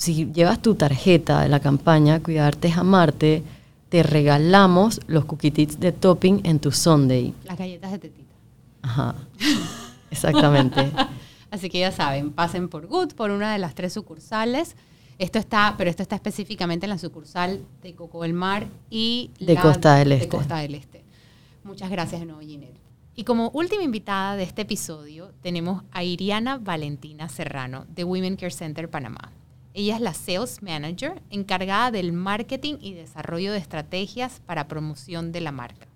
si 0.00 0.32
llevas 0.32 0.62
tu 0.62 0.76
tarjeta 0.76 1.42
de 1.42 1.50
la 1.50 1.60
campaña 1.60 2.20
Cuidarte 2.20 2.68
es 2.68 2.78
Amarte, 2.78 3.42
te 3.90 4.02
regalamos 4.02 4.98
los 5.06 5.26
Cookie 5.26 5.50
Tits 5.50 5.78
de 5.78 5.92
topping 5.92 6.40
en 6.44 6.58
tu 6.58 6.72
Sunday. 6.72 7.34
Las 7.44 7.58
galletas 7.58 7.92
de 7.92 7.98
tetita. 7.98 8.34
Ajá, 8.80 9.14
exactamente. 10.10 10.90
Así 11.50 11.68
que 11.68 11.80
ya 11.80 11.92
saben, 11.92 12.32
pasen 12.32 12.70
por 12.70 12.86
Good, 12.86 13.12
por 13.12 13.30
una 13.30 13.52
de 13.52 13.58
las 13.58 13.74
tres 13.74 13.92
sucursales. 13.92 14.74
Esto 15.18 15.38
está, 15.38 15.74
pero 15.76 15.90
esto 15.90 16.02
está 16.02 16.14
específicamente 16.14 16.86
en 16.86 16.90
la 16.90 16.98
sucursal 16.98 17.60
de 17.82 17.94
Coco 17.94 18.22
del 18.22 18.32
Mar 18.32 18.68
y 18.88 19.30
De 19.38 19.52
la 19.52 19.60
Costa 19.60 19.96
del 19.96 20.08
de 20.08 20.14
Este. 20.14 20.28
Costa 20.28 20.56
del 20.60 20.76
Este. 20.76 21.04
Muchas 21.62 21.90
gracias 21.90 22.22
de 22.22 22.26
nuevo, 22.26 22.40
Ginette. 22.40 22.80
Y 23.16 23.24
como 23.24 23.50
última 23.50 23.82
invitada 23.82 24.36
de 24.36 24.44
este 24.44 24.62
episodio, 24.62 25.30
tenemos 25.42 25.82
a 25.92 26.04
Iriana 26.04 26.56
Valentina 26.56 27.28
Serrano 27.28 27.84
de 27.94 28.04
Women 28.04 28.36
Care 28.36 28.50
Center 28.50 28.88
Panamá. 28.88 29.30
Ella 29.72 29.94
es 29.94 30.00
la 30.00 30.14
Sales 30.14 30.62
Manager 30.62 31.22
encargada 31.30 31.92
del 31.92 32.12
marketing 32.12 32.74
y 32.80 32.94
desarrollo 32.94 33.52
de 33.52 33.58
estrategias 33.58 34.40
para 34.44 34.66
promoción 34.66 35.30
de 35.30 35.40
la 35.40 35.52
marca. 35.52 35.86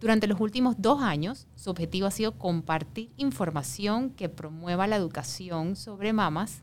Durante 0.00 0.26
los 0.26 0.40
últimos 0.40 0.76
dos 0.78 1.02
años, 1.02 1.46
su 1.54 1.68
objetivo 1.68 2.06
ha 2.06 2.10
sido 2.10 2.32
compartir 2.32 3.10
información 3.18 4.08
que 4.08 4.30
promueva 4.30 4.86
la 4.86 4.96
educación 4.96 5.76
sobre 5.76 6.14
mamas 6.14 6.62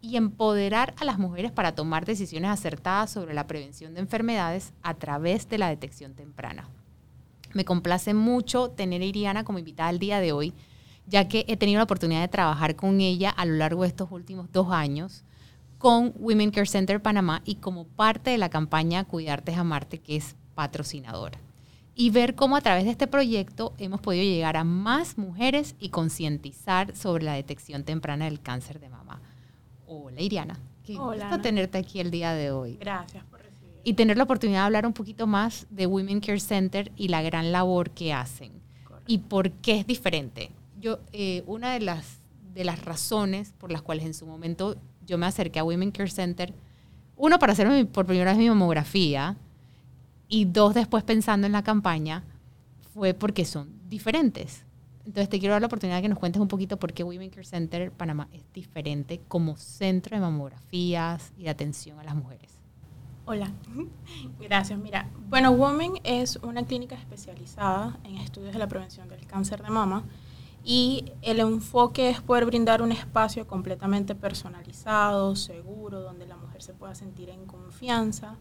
y 0.00 0.16
empoderar 0.16 0.94
a 0.96 1.04
las 1.04 1.18
mujeres 1.18 1.50
para 1.50 1.74
tomar 1.74 2.06
decisiones 2.06 2.50
acertadas 2.50 3.10
sobre 3.10 3.34
la 3.34 3.48
prevención 3.48 3.92
de 3.94 4.00
enfermedades 4.00 4.72
a 4.82 4.94
través 4.94 5.48
de 5.48 5.58
la 5.58 5.68
detección 5.68 6.14
temprana. 6.14 6.68
Me 7.52 7.64
complace 7.64 8.14
mucho 8.14 8.70
tener 8.70 9.02
a 9.02 9.06
Iriana 9.06 9.42
como 9.42 9.58
invitada 9.58 9.88
al 9.88 9.98
día 9.98 10.20
de 10.20 10.30
hoy, 10.30 10.52
ya 11.08 11.26
que 11.26 11.44
he 11.48 11.56
tenido 11.56 11.78
la 11.78 11.84
oportunidad 11.84 12.20
de 12.20 12.28
trabajar 12.28 12.76
con 12.76 13.00
ella 13.00 13.30
a 13.30 13.44
lo 13.44 13.54
largo 13.54 13.82
de 13.82 13.88
estos 13.88 14.12
últimos 14.12 14.52
dos 14.52 14.70
años 14.70 15.24
con 15.78 16.12
Women 16.18 16.50
Care 16.50 16.66
Center 16.66 17.00
Panamá 17.02 17.42
y 17.44 17.56
como 17.56 17.84
parte 17.86 18.30
de 18.30 18.38
la 18.38 18.48
campaña 18.48 19.04
Cuidarte 19.04 19.52
es 19.52 19.58
Amarte, 19.58 19.98
que 19.98 20.16
es 20.16 20.36
patrocinadora. 20.54 21.38
Y 21.94 22.10
ver 22.10 22.34
cómo 22.34 22.56
a 22.56 22.60
través 22.60 22.84
de 22.84 22.90
este 22.90 23.06
proyecto 23.06 23.72
hemos 23.78 24.00
podido 24.00 24.24
llegar 24.24 24.56
a 24.56 24.64
más 24.64 25.16
mujeres 25.16 25.74
y 25.78 25.88
concientizar 25.90 26.94
sobre 26.94 27.24
la 27.24 27.32
detección 27.34 27.84
temprana 27.84 28.26
del 28.26 28.40
cáncer 28.40 28.80
de 28.80 28.88
mama. 28.90 29.20
Hola 29.86 30.20
Iriana, 30.20 30.58
qué 30.84 30.98
Hola, 30.98 31.12
gusto 31.12 31.34
Ana. 31.34 31.42
tenerte 31.42 31.78
aquí 31.78 32.00
el 32.00 32.10
día 32.10 32.32
de 32.34 32.50
hoy 32.50 32.76
Gracias 32.80 33.24
por 33.24 33.40
recibir. 33.40 33.80
y 33.84 33.94
tener 33.94 34.16
la 34.16 34.24
oportunidad 34.24 34.60
de 34.60 34.64
hablar 34.66 34.86
un 34.86 34.92
poquito 34.92 35.26
más 35.26 35.66
de 35.70 35.86
Women 35.86 36.20
Care 36.20 36.40
Center 36.40 36.92
y 36.96 37.08
la 37.08 37.22
gran 37.22 37.52
labor 37.52 37.90
que 37.90 38.12
hacen 38.12 38.52
y 39.06 39.18
por 39.18 39.52
qué 39.52 39.78
es 39.80 39.86
diferente. 39.86 40.50
Yo, 40.80 40.98
eh, 41.12 41.44
una 41.46 41.72
de 41.72 41.80
las, 41.80 42.18
de 42.52 42.64
las 42.64 42.84
razones 42.84 43.52
por 43.56 43.70
las 43.70 43.80
cuales 43.82 44.04
en 44.04 44.14
su 44.14 44.26
momento 44.26 44.76
yo 45.06 45.18
me 45.18 45.26
acerqué 45.26 45.58
a 45.58 45.64
Women 45.64 45.90
Care 45.90 46.10
Center, 46.10 46.54
uno, 47.16 47.38
para 47.38 47.52
hacerme 47.52 47.86
por 47.86 48.06
primera 48.06 48.32
vez 48.32 48.38
mi 48.38 48.48
mamografía 48.48 49.36
y 50.28 50.44
dos, 50.44 50.74
después 50.74 51.02
pensando 51.02 51.46
en 51.46 51.52
la 51.52 51.62
campaña, 51.62 52.24
fue 52.92 53.14
porque 53.14 53.44
son 53.44 53.70
diferentes. 53.88 54.64
Entonces 55.06 55.28
te 55.28 55.38
quiero 55.38 55.52
dar 55.52 55.62
la 55.62 55.68
oportunidad 55.68 55.98
de 55.98 56.02
que 56.02 56.08
nos 56.08 56.18
cuentes 56.18 56.42
un 56.42 56.48
poquito 56.48 56.78
por 56.78 56.92
qué 56.92 57.04
Women 57.04 57.30
Care 57.30 57.44
Center 57.44 57.92
Panamá 57.92 58.28
es 58.32 58.42
diferente 58.52 59.20
como 59.28 59.56
centro 59.56 60.16
de 60.16 60.20
mamografías 60.20 61.32
y 61.38 61.44
de 61.44 61.50
atención 61.50 61.98
a 62.00 62.04
las 62.04 62.16
mujeres. 62.16 62.50
Hola, 63.24 63.50
gracias. 64.40 64.78
Mira, 64.78 65.08
bueno, 65.28 65.52
Women 65.52 65.94
es 66.04 66.36
una 66.36 66.64
clínica 66.64 66.96
especializada 66.96 67.98
en 68.04 68.16
estudios 68.16 68.52
de 68.52 68.58
la 68.58 68.66
prevención 68.66 69.08
del 69.08 69.26
cáncer 69.26 69.62
de 69.62 69.70
mama 69.70 70.04
y 70.68 71.04
el 71.22 71.38
enfoque 71.38 72.10
es 72.10 72.20
poder 72.20 72.44
brindar 72.44 72.82
un 72.82 72.90
espacio 72.90 73.46
completamente 73.46 74.16
personalizado, 74.16 75.36
seguro, 75.36 76.00
donde 76.00 76.26
la 76.26 76.36
mujer 76.36 76.60
se 76.60 76.74
pueda 76.74 76.92
sentir 76.96 77.30
en 77.30 77.46
confianza, 77.46 78.34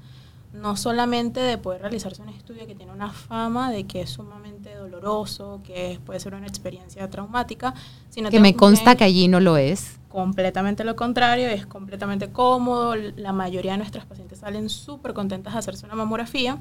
no 0.51 0.75
solamente 0.75 1.39
de 1.39 1.59
poder 1.59 1.81
realizarse 1.81 2.23
un 2.23 2.29
estudio 2.29 2.65
que 2.65 2.73
tiene 2.73 2.91
una 2.91 3.11
fama 3.11 3.71
de 3.71 3.83
que 3.83 4.01
es 4.01 4.09
sumamente 4.09 4.73
doloroso, 4.73 5.61
que 5.63 5.99
puede 6.03 6.19
ser 6.19 6.33
una 6.33 6.47
experiencia 6.47 7.07
traumática, 7.11 7.75
sino 8.09 8.31
Que 8.31 8.39
me 8.39 8.55
consta 8.55 8.95
que 8.95 9.03
allí 9.03 9.27
no 9.27 9.39
lo 9.39 9.57
es. 9.57 9.99
completamente 10.09 10.83
lo 10.83 10.95
contrario, 10.95 11.47
es 11.47 11.67
completamente 11.67 12.31
cómodo, 12.31 12.95
la 12.95 13.33
mayoría 13.33 13.73
de 13.73 13.77
nuestras 13.77 14.05
pacientes 14.05 14.39
salen 14.39 14.69
súper 14.69 15.13
contentas 15.13 15.53
de 15.53 15.59
hacerse 15.59 15.85
una 15.85 15.93
mamografía 15.93 16.57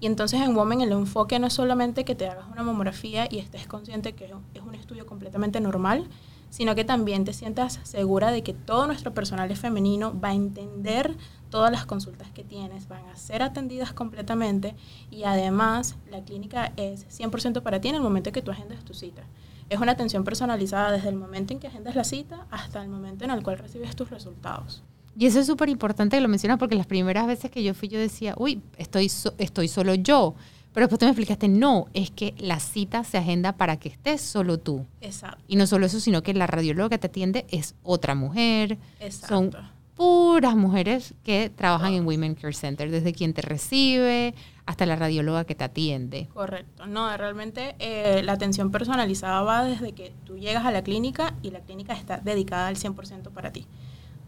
y 0.00 0.06
entonces 0.06 0.40
en 0.40 0.56
Women 0.56 0.80
el 0.80 0.92
enfoque 0.92 1.38
no 1.38 1.46
es 1.46 1.52
solamente 1.52 2.04
que 2.04 2.14
te 2.14 2.28
hagas 2.28 2.46
una 2.50 2.62
mamografía 2.62 3.26
y 3.30 3.38
estés 3.38 3.66
consciente 3.66 4.14
que 4.14 4.26
es 4.54 4.62
un 4.62 4.74
estudio 4.74 5.06
completamente 5.06 5.60
normal, 5.60 6.08
sino 6.50 6.74
que 6.74 6.84
también 6.84 7.24
te 7.24 7.32
sientas 7.32 7.80
segura 7.82 8.30
de 8.30 8.42
que 8.42 8.54
todo 8.54 8.86
nuestro 8.86 9.12
personal 9.12 9.50
es 9.50 9.58
femenino, 9.58 10.18
va 10.18 10.28
a 10.28 10.34
entender 10.34 11.16
todas 11.50 11.72
las 11.72 11.84
consultas 11.84 12.30
que 12.30 12.44
tienes, 12.44 12.88
van 12.88 13.06
a 13.06 13.16
ser 13.16 13.42
atendidas 13.42 13.92
completamente 13.92 14.74
y 15.10 15.24
además 15.24 15.96
la 16.10 16.22
clínica 16.22 16.72
es 16.76 17.06
100% 17.08 17.62
para 17.62 17.80
ti 17.80 17.88
en 17.88 17.96
el 17.96 18.02
momento 18.02 18.32
que 18.32 18.42
tú 18.42 18.50
agendas 18.50 18.84
tu 18.84 18.94
cita. 18.94 19.24
Es 19.68 19.80
una 19.80 19.92
atención 19.92 20.24
personalizada 20.24 20.92
desde 20.92 21.10
el 21.10 21.16
momento 21.16 21.52
en 21.52 21.60
que 21.60 21.66
agendas 21.66 21.94
la 21.94 22.04
cita 22.04 22.46
hasta 22.50 22.82
el 22.82 22.88
momento 22.88 23.24
en 23.24 23.30
el 23.30 23.42
cual 23.42 23.58
recibes 23.58 23.96
tus 23.96 24.10
resultados. 24.10 24.82
Y 25.18 25.26
eso 25.26 25.40
es 25.40 25.46
súper 25.46 25.68
importante 25.68 26.16
que 26.16 26.20
lo 26.20 26.28
mencionas 26.28 26.58
porque 26.58 26.76
las 26.76 26.86
primeras 26.86 27.26
veces 27.26 27.50
que 27.50 27.64
yo 27.64 27.74
fui 27.74 27.88
yo 27.88 27.98
decía, 27.98 28.34
uy, 28.38 28.62
estoy, 28.76 29.10
estoy 29.38 29.66
solo 29.66 29.94
yo. 29.94 30.36
Pero 30.72 30.86
después 30.86 31.00
tú 31.00 31.06
me 31.06 31.10
explicaste, 31.10 31.48
no, 31.48 31.86
es 31.92 32.12
que 32.12 32.34
la 32.38 32.60
cita 32.60 33.02
se 33.02 33.18
agenda 33.18 33.52
para 33.52 33.78
que 33.78 33.88
estés 33.88 34.20
solo 34.20 34.58
tú. 34.58 34.86
Exacto. 35.00 35.42
Y 35.48 35.56
no 35.56 35.66
solo 35.66 35.86
eso, 35.86 35.98
sino 35.98 36.22
que 36.22 36.34
la 36.34 36.46
radióloga 36.46 36.90
que 36.90 36.98
te 36.98 37.08
atiende 37.08 37.46
es 37.48 37.74
otra 37.82 38.14
mujer. 38.14 38.78
Exacto. 39.00 39.26
Son 39.26 39.50
puras 39.96 40.54
mujeres 40.54 41.14
que 41.24 41.50
trabajan 41.50 41.94
en 41.94 42.06
Women 42.06 42.36
Care 42.36 42.52
Center, 42.52 42.88
desde 42.88 43.12
quien 43.12 43.34
te 43.34 43.42
recibe 43.42 44.36
hasta 44.66 44.86
la 44.86 44.94
radióloga 44.94 45.42
que 45.42 45.56
te 45.56 45.64
atiende. 45.64 46.28
Correcto. 46.32 46.86
No, 46.86 47.16
realmente 47.16 47.74
eh, 47.80 48.22
la 48.22 48.34
atención 48.34 48.70
personalizada 48.70 49.42
va 49.42 49.64
desde 49.64 49.90
que 49.90 50.12
tú 50.24 50.38
llegas 50.38 50.64
a 50.64 50.70
la 50.70 50.82
clínica 50.82 51.34
y 51.42 51.50
la 51.50 51.58
clínica 51.58 51.94
está 51.94 52.18
dedicada 52.18 52.68
al 52.68 52.76
100% 52.76 53.30
para 53.32 53.50
ti. 53.50 53.66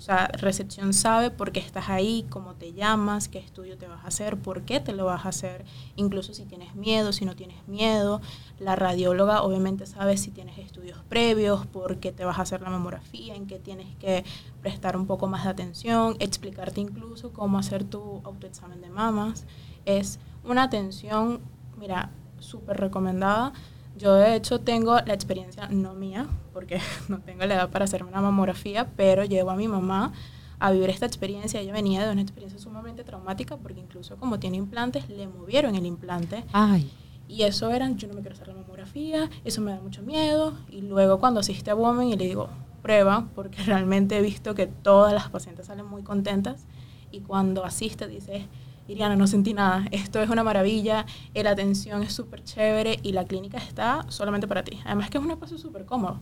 O 0.01 0.03
sea, 0.03 0.29
recepción 0.29 0.95
sabe 0.95 1.31
por 1.31 1.53
qué 1.53 1.61
estás 1.61 1.91
ahí, 1.91 2.25
cómo 2.31 2.55
te 2.55 2.73
llamas, 2.73 3.29
qué 3.29 3.39
estudio 3.39 3.77
te 3.77 3.87
vas 3.87 4.03
a 4.03 4.09
hacer, 4.09 4.39
por 4.39 4.63
qué 4.63 4.81
te 4.81 4.95
lo 4.95 5.05
vas 5.05 5.27
a 5.27 5.29
hacer, 5.29 5.67
incluso 5.95 6.33
si 6.33 6.47
tienes 6.47 6.75
miedo, 6.75 7.13
si 7.13 7.27
no 7.27 7.37
tienes 7.37 7.69
miedo. 7.69 8.23
La 8.59 8.77
radióloga 8.77 9.43
obviamente 9.43 9.85
sabe 9.85 10.17
si 10.17 10.31
tienes 10.31 10.57
estudios 10.57 10.97
previos, 11.11 11.67
por 11.67 11.99
qué 11.99 12.13
te 12.13 12.25
vas 12.25 12.39
a 12.39 12.43
hacer 12.43 12.63
la 12.63 12.71
mamografía, 12.71 13.35
en 13.35 13.47
qué 13.47 13.59
tienes 13.59 13.95
que 13.97 14.25
prestar 14.63 14.97
un 14.97 15.07
poco 15.07 15.27
más 15.27 15.45
de 15.45 15.51
atención, 15.51 16.17
explicarte 16.19 16.81
incluso 16.81 17.35
cómo 17.35 17.59
hacer 17.59 17.85
tu 17.85 18.23
autoexamen 18.25 18.81
de 18.81 18.89
mamas. 18.89 19.45
Es 19.85 20.19
una 20.45 20.63
atención, 20.63 21.43
mira, 21.77 22.11
súper 22.39 22.79
recomendada 22.79 23.53
yo 23.97 24.15
de 24.15 24.35
hecho 24.35 24.61
tengo 24.61 24.95
la 24.95 25.13
experiencia, 25.13 25.69
no 25.69 25.93
mía, 25.95 26.27
porque 26.53 26.81
no 27.09 27.21
tengo 27.21 27.45
la 27.47 27.55
edad 27.55 27.71
para 27.71 27.85
hacerme 27.85 28.11
una 28.11 28.21
mamografía, 28.21 28.89
pero 28.97 29.25
llevo 29.25 29.51
a 29.51 29.57
mi 29.57 29.69
mamá 29.69 30.13
a 30.59 30.71
vivir 30.71 30.91
esta 30.91 31.07
experiencia. 31.07 31.61
Ella 31.61 31.73
venía 31.73 32.05
de 32.05 32.13
una 32.13 32.23
experiencia 32.23 32.59
sumamente 32.59 33.03
traumática 33.03 33.57
porque 33.57 33.81
incluso 33.81 34.17
como 34.17 34.39
tiene 34.39 34.57
implantes, 34.57 35.09
le 35.09 35.27
movieron 35.27 35.75
el 35.75 35.87
implante. 35.87 36.45
Ay. 36.53 36.91
Y 37.27 37.43
eso 37.43 37.71
era, 37.71 37.89
yo 37.91 38.09
no 38.09 38.15
me 38.15 38.21
quiero 38.21 38.35
hacer 38.35 38.49
la 38.49 38.55
mamografía, 38.55 39.31
eso 39.45 39.61
me 39.61 39.71
da 39.71 39.81
mucho 39.81 40.03
miedo. 40.03 40.53
Y 40.69 40.83
luego 40.83 41.21
cuando 41.21 41.41
asiste 41.41 41.71
a 41.71 41.75
Woman 41.75 42.09
y 42.09 42.17
le 42.17 42.27
digo, 42.27 42.49
prueba, 42.83 43.29
porque 43.35 43.63
realmente 43.65 44.19
he 44.19 44.23
visto 44.23 44.55
que 44.55 44.67
todas 44.67 45.13
las 45.13 45.29
pacientes 45.31 45.67
salen 45.67 45.87
muy 45.87 46.03
contentas. 46.03 46.67
Y 47.13 47.21
cuando 47.21 47.65
asiste 47.65 48.07
dice, 48.07 48.47
Iriana, 48.89 49.15
no 49.15 49.27
sentí 49.27 49.55
nada, 49.55 49.87
esto 49.93 50.21
es 50.21 50.29
una 50.29 50.43
maravilla, 50.43 51.07
la 51.35 51.51
atención 51.51 52.03
es 52.03 52.13
súper 52.13 52.43
chévere 52.43 52.99
y 53.03 53.13
la 53.13 53.25
clínica 53.25 53.59
está 53.59 54.05
solamente 54.09 54.49
para 54.49 54.65
ti. 54.65 54.81
Además 54.85 55.11
que 55.11 55.19
es 55.19 55.25
un 55.25 55.31
espacio 55.31 55.59
súper 55.59 55.87
cómodo. 55.87 56.19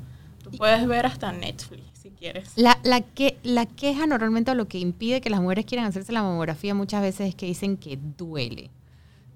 Tú 0.50 0.58
puedes 0.58 0.86
ver 0.86 1.06
hasta 1.06 1.32
Netflix 1.32 1.82
si 1.94 2.10
quieres. 2.10 2.52
La, 2.56 2.78
la, 2.82 3.00
que, 3.00 3.38
la 3.42 3.66
queja 3.66 4.06
normalmente 4.06 4.50
o 4.50 4.54
lo 4.54 4.68
que 4.68 4.78
impide 4.78 5.20
que 5.20 5.30
las 5.30 5.40
mujeres 5.40 5.64
quieran 5.64 5.86
hacerse 5.86 6.12
la 6.12 6.22
mamografía 6.22 6.74
muchas 6.74 7.02
veces 7.02 7.28
es 7.28 7.34
que 7.34 7.46
dicen 7.46 7.76
que 7.76 7.98
duele. 8.16 8.70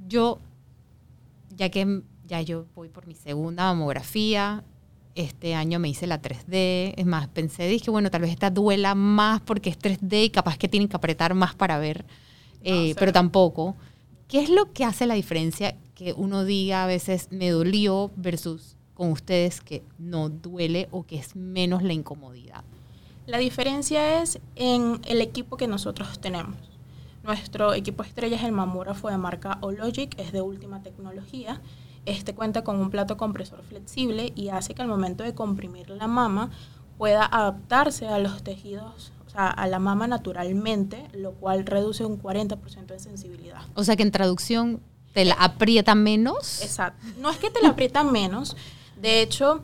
Yo, 0.08 0.38
ya 1.56 1.68
que 1.70 2.02
ya 2.26 2.40
yo 2.40 2.66
voy 2.74 2.88
por 2.88 3.06
mi 3.06 3.14
segunda 3.14 3.64
mamografía, 3.64 4.64
este 5.14 5.54
año 5.54 5.78
me 5.78 5.88
hice 5.88 6.06
la 6.06 6.22
3D, 6.22 6.94
es 6.96 7.04
más, 7.04 7.28
pensé, 7.28 7.66
dije, 7.66 7.90
bueno, 7.90 8.10
tal 8.10 8.22
vez 8.22 8.30
esta 8.30 8.50
duela 8.50 8.94
más 8.94 9.40
porque 9.42 9.70
es 9.70 9.78
3D 9.78 10.24
y 10.24 10.30
capaz 10.30 10.56
que 10.56 10.68
tienen 10.68 10.88
que 10.88 10.96
apretar 10.96 11.34
más 11.34 11.54
para 11.54 11.78
ver 11.78 12.06
eh, 12.64 12.94
pero 12.98 13.12
tampoco. 13.12 13.76
¿Qué 14.28 14.40
es 14.40 14.48
lo 14.48 14.72
que 14.72 14.84
hace 14.84 15.06
la 15.06 15.14
diferencia 15.14 15.76
que 15.94 16.14
uno 16.14 16.44
diga 16.44 16.84
a 16.84 16.86
veces 16.86 17.28
me 17.30 17.50
dolió 17.50 18.10
versus 18.16 18.76
con 19.02 19.10
ustedes 19.10 19.60
que 19.60 19.82
no 19.98 20.28
duele 20.28 20.86
o 20.92 21.02
que 21.02 21.16
es 21.16 21.34
menos 21.34 21.82
la 21.82 21.92
incomodidad? 21.92 22.62
La 23.26 23.38
diferencia 23.38 24.22
es 24.22 24.38
en 24.54 25.00
el 25.06 25.20
equipo 25.20 25.56
que 25.56 25.66
nosotros 25.66 26.20
tenemos. 26.20 26.54
Nuestro 27.24 27.74
equipo 27.74 28.04
estrella 28.04 28.36
es 28.36 28.44
el 28.44 28.52
mamógrafo 28.52 29.08
de 29.08 29.18
marca 29.18 29.58
Ologic, 29.60 30.16
es 30.20 30.30
de 30.30 30.40
última 30.40 30.84
tecnología. 30.84 31.60
Este 32.06 32.32
cuenta 32.32 32.62
con 32.62 32.78
un 32.78 32.90
plato 32.90 33.16
compresor 33.16 33.64
flexible 33.64 34.32
y 34.36 34.50
hace 34.50 34.72
que 34.72 34.82
al 34.82 34.88
momento 34.88 35.24
de 35.24 35.34
comprimir 35.34 35.90
la 35.90 36.06
mama 36.06 36.50
pueda 36.96 37.26
adaptarse 37.26 38.06
a 38.06 38.20
los 38.20 38.44
tejidos 38.44 39.10
a 39.34 39.66
la 39.66 39.80
mama 39.80 40.06
naturalmente, 40.06 41.08
lo 41.12 41.32
cual 41.32 41.66
reduce 41.66 42.04
un 42.04 42.22
40% 42.22 42.86
de 42.86 43.00
sensibilidad. 43.00 43.62
O 43.74 43.82
sea 43.82 43.96
que 43.96 44.04
en 44.04 44.12
traducción 44.12 44.80
te 45.12 45.24
la 45.24 45.34
aprieta 45.34 45.96
menos. 45.96 46.62
Exacto. 46.62 47.04
No 47.18 47.30
es 47.30 47.38
que 47.38 47.50
te 47.50 47.62
la 47.62 47.70
aprieta 47.70 48.04
menos, 48.04 48.56
de 49.02 49.20
hecho 49.20 49.60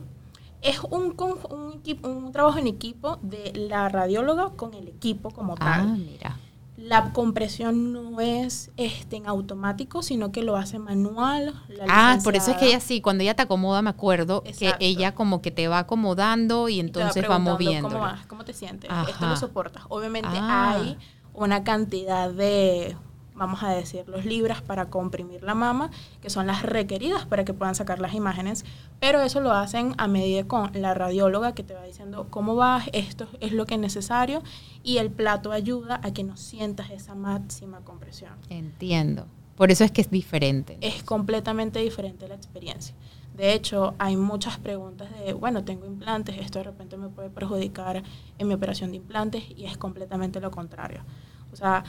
es 0.61 0.79
un, 0.83 1.15
un, 1.17 1.81
un, 2.03 2.31
trabajo 2.31 2.59
en 2.59 2.67
equipo 2.67 3.17
de 3.23 3.53
la 3.55 3.89
radióloga 3.89 4.51
con 4.51 4.73
el 4.73 4.87
equipo 4.87 5.31
como 5.31 5.55
tal. 5.55 5.81
Ah, 5.81 5.95
mira 5.97 6.37
la 6.81 7.11
compresión 7.11 7.91
no 7.91 8.21
es 8.21 8.71
este, 8.77 9.17
en 9.17 9.27
automático, 9.27 10.01
sino 10.01 10.31
que 10.31 10.43
lo 10.43 10.55
hace 10.55 10.79
manual. 10.79 11.53
ah, 11.89 12.17
por 12.23 12.35
eso 12.35 12.51
es 12.51 12.57
que 12.57 12.67
ella 12.67 12.79
sí, 12.79 13.01
cuando 13.01 13.21
ella 13.23 13.35
te 13.35 13.41
acomoda, 13.41 13.81
me 13.81 13.89
acuerdo 13.89 14.43
que 14.43 14.73
ella 14.79 15.13
como 15.13 15.41
que 15.41 15.51
te 15.51 15.67
va 15.67 15.79
acomodando 15.79 16.69
y 16.69 16.79
entonces 16.79 17.29
va, 17.29 17.37
moviendo. 17.37 17.89
¿Cómo 17.89 18.07
¿Cómo 18.27 18.45
te 18.45 18.53
sientes? 18.53 18.89
Esto 19.09 19.27
lo 19.27 19.35
soportas. 19.35 19.83
Obviamente 19.89 20.29
ah. 20.31 20.71
hay 20.71 20.97
una 21.33 21.63
cantidad 21.63 22.31
de 22.31 22.95
vamos 23.39 23.63
a 23.63 23.69
decir, 23.69 24.07
los 24.07 24.25
libras 24.25 24.61
para 24.61 24.89
comprimir 24.89 25.41
la 25.41 25.55
mama, 25.55 25.89
que 26.21 26.29
son 26.29 26.45
las 26.45 26.61
requeridas 26.61 27.25
para 27.25 27.45
que 27.45 27.53
puedan 27.53 27.73
sacar 27.73 27.99
las 27.99 28.13
imágenes, 28.13 28.65
pero 28.99 29.21
eso 29.21 29.39
lo 29.39 29.51
hacen 29.51 29.95
a 29.97 30.07
medida 30.07 30.43
con 30.43 30.69
la 30.73 30.93
radióloga 30.93 31.55
que 31.55 31.63
te 31.63 31.73
va 31.73 31.83
diciendo 31.83 32.27
cómo 32.29 32.55
vas, 32.55 32.87
esto 32.93 33.27
es 33.39 33.53
lo 33.53 33.65
que 33.65 33.75
es 33.75 33.79
necesario, 33.79 34.43
y 34.83 34.97
el 34.97 35.09
plato 35.09 35.51
ayuda 35.51 35.99
a 36.03 36.11
que 36.13 36.23
no 36.23 36.37
sientas 36.37 36.91
esa 36.91 37.15
máxima 37.15 37.79
compresión. 37.79 38.33
Entiendo. 38.49 39.25
Por 39.55 39.71
eso 39.71 39.83
es 39.83 39.91
que 39.91 40.01
es 40.01 40.09
diferente. 40.09 40.77
Es 40.81 41.03
completamente 41.03 41.79
diferente 41.79 42.27
la 42.27 42.35
experiencia. 42.35 42.95
De 43.35 43.53
hecho, 43.53 43.93
hay 43.99 44.17
muchas 44.17 44.57
preguntas 44.57 45.09
de, 45.17 45.31
bueno, 45.31 45.63
tengo 45.63 45.85
implantes, 45.85 46.37
esto 46.37 46.59
de 46.59 46.65
repente 46.65 46.97
me 46.97 47.07
puede 47.07 47.29
perjudicar 47.29 48.03
en 48.37 48.47
mi 48.47 48.53
operación 48.53 48.91
de 48.91 48.97
implantes 48.97 49.43
y 49.55 49.65
es 49.65 49.77
completamente 49.77 50.41
lo 50.41 50.51
contrario. 50.51 51.01
O 51.51 51.55
sea, 51.55 51.83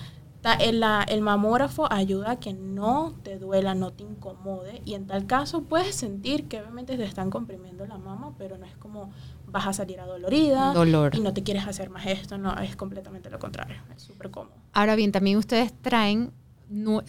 el, 0.61 0.83
el, 1.09 1.21
mamógrafo 1.21 1.91
ayuda 1.93 2.33
a 2.33 2.41
que 2.41 2.53
no 2.53 3.15
te 3.23 3.39
duela, 3.39 3.75
no 3.75 3.93
te 3.93 4.05
incomode 4.05 4.83
y 4.85 4.95
en 4.95 5.07
tal 5.07 5.27
caso 5.27 5.63
puedes 5.63 5.95
sentir 5.95 6.49
que 6.49 6.61
obviamente 6.61 6.97
te 6.97 7.05
están 7.05 7.31
comprimiendo 7.31 7.87
la 7.87 7.99
mama, 7.99 8.35
pero 8.39 8.57
no 8.57 8.65
es 8.65 8.77
como 8.77 9.11
vas 9.47 9.67
a 9.67 9.73
salir 9.73 10.01
adolorida 10.01 10.73
Dolor. 10.73 11.15
y 11.15 11.21
no 11.21 11.35
te 11.35 11.43
quieres 11.43 11.67
hacer 11.67 11.91
más 11.91 12.07
esto, 12.07 12.39
no, 12.39 12.57
es 12.59 12.77
completamente 12.77 13.29
lo 13.31 13.39
contrario, 13.39 13.83
es 13.95 14.03
súper 14.03 14.31
cómodo. 14.31 14.55
Ahora 14.73 14.97
bien, 14.97 15.13
también 15.13 15.37
ustedes 15.37 15.73
traen 15.73 16.33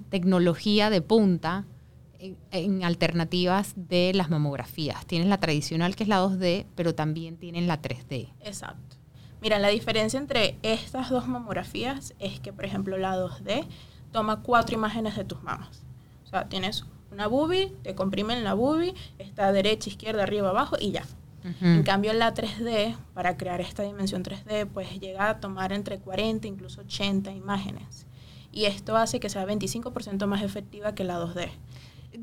tecnología 0.09 0.89
de 0.89 1.01
punta 1.01 1.65
en, 2.19 2.37
en, 2.51 2.83
alternativas 2.83 3.73
de 3.75 4.11
las 4.13 4.29
mamografías. 4.29 5.05
Tienen 5.05 5.29
la 5.29 5.39
tradicional 5.39 5.95
que 5.95 6.03
es 6.03 6.09
la 6.09 6.23
2D, 6.23 6.65
pero 6.75 6.95
también 6.95 7.37
tienen 7.37 7.67
la 7.67 7.81
3D. 7.81 8.33
Exacto. 8.41 9.00
Mira, 9.41 9.57
la 9.57 9.69
diferencia 9.69 10.19
entre 10.19 10.57
estas 10.61 11.09
dos 11.09 11.27
mamografías 11.27 12.13
es 12.19 12.39
que, 12.39 12.53
por 12.53 12.63
ejemplo, 12.63 12.97
la 12.97 13.17
2D 13.17 13.65
toma 14.11 14.41
cuatro 14.41 14.75
imágenes 14.75 15.15
de 15.15 15.25
tus 15.25 15.41
mamas. 15.41 15.83
O 16.25 16.27
sea, 16.27 16.47
tienes 16.47 16.85
una 17.11 17.27
boobie, 17.27 17.73
te 17.81 17.95
comprimen 17.95 18.43
la 18.43 18.53
boobie, 18.53 18.93
está 19.17 19.51
derecha, 19.51 19.89
izquierda, 19.89 20.23
arriba, 20.23 20.49
abajo 20.49 20.77
y 20.79 20.91
ya. 20.91 21.03
En 21.43 21.81
cambio, 21.81 22.13
la 22.13 22.35
3D, 22.35 22.95
para 23.15 23.35
crear 23.35 23.61
esta 23.61 23.81
dimensión 23.81 24.23
3D, 24.23 24.67
pues 24.67 24.99
llega 24.99 25.27
a 25.27 25.39
tomar 25.39 25.73
entre 25.73 25.97
40, 25.97 26.47
incluso 26.47 26.81
80 26.81 27.31
imágenes. 27.31 28.05
Y 28.51 28.65
esto 28.65 28.95
hace 28.95 29.19
que 29.19 29.27
sea 29.27 29.47
25% 29.47 30.27
más 30.27 30.43
efectiva 30.43 30.93
que 30.93 31.03
la 31.03 31.19
2D. 31.19 31.49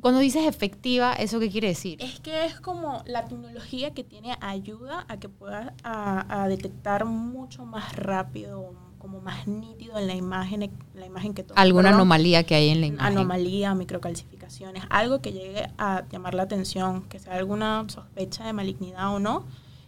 Cuando 0.00 0.20
dices 0.20 0.46
efectiva, 0.46 1.14
¿eso 1.14 1.40
qué 1.40 1.50
quiere 1.50 1.68
decir? 1.68 2.02
Es 2.02 2.20
que 2.20 2.44
es 2.44 2.60
como 2.60 3.02
la 3.06 3.24
tecnología 3.24 3.94
que 3.94 4.04
tiene 4.04 4.36
ayuda 4.40 5.06
a 5.08 5.18
que 5.18 5.28
puedas 5.28 5.72
a, 5.82 6.46
detectar 6.48 7.04
mucho 7.04 7.64
más 7.64 7.96
rápido, 7.96 8.74
como 8.98 9.20
más 9.20 9.46
nítido 9.46 9.98
en 9.98 10.06
la 10.06 10.14
imagen, 10.14 10.70
la 10.94 11.06
imagen 11.06 11.32
que 11.32 11.42
tomas. 11.42 11.62
¿Alguna 11.62 11.90
anomalía 11.90 12.44
que 12.44 12.54
hay 12.54 12.68
en 12.68 12.80
la 12.80 12.86
imagen? 12.86 13.18
Anomalía, 13.18 13.74
microcalcificaciones, 13.74 14.84
algo 14.90 15.20
que 15.20 15.32
llegue 15.32 15.70
a 15.78 16.04
llamar 16.10 16.34
la 16.34 16.42
atención, 16.42 17.02
que 17.08 17.18
sea 17.18 17.34
alguna 17.34 17.84
sospecha 17.88 18.44
de 18.44 18.52
malignidad 18.52 19.14
o 19.14 19.18
no. 19.18 19.46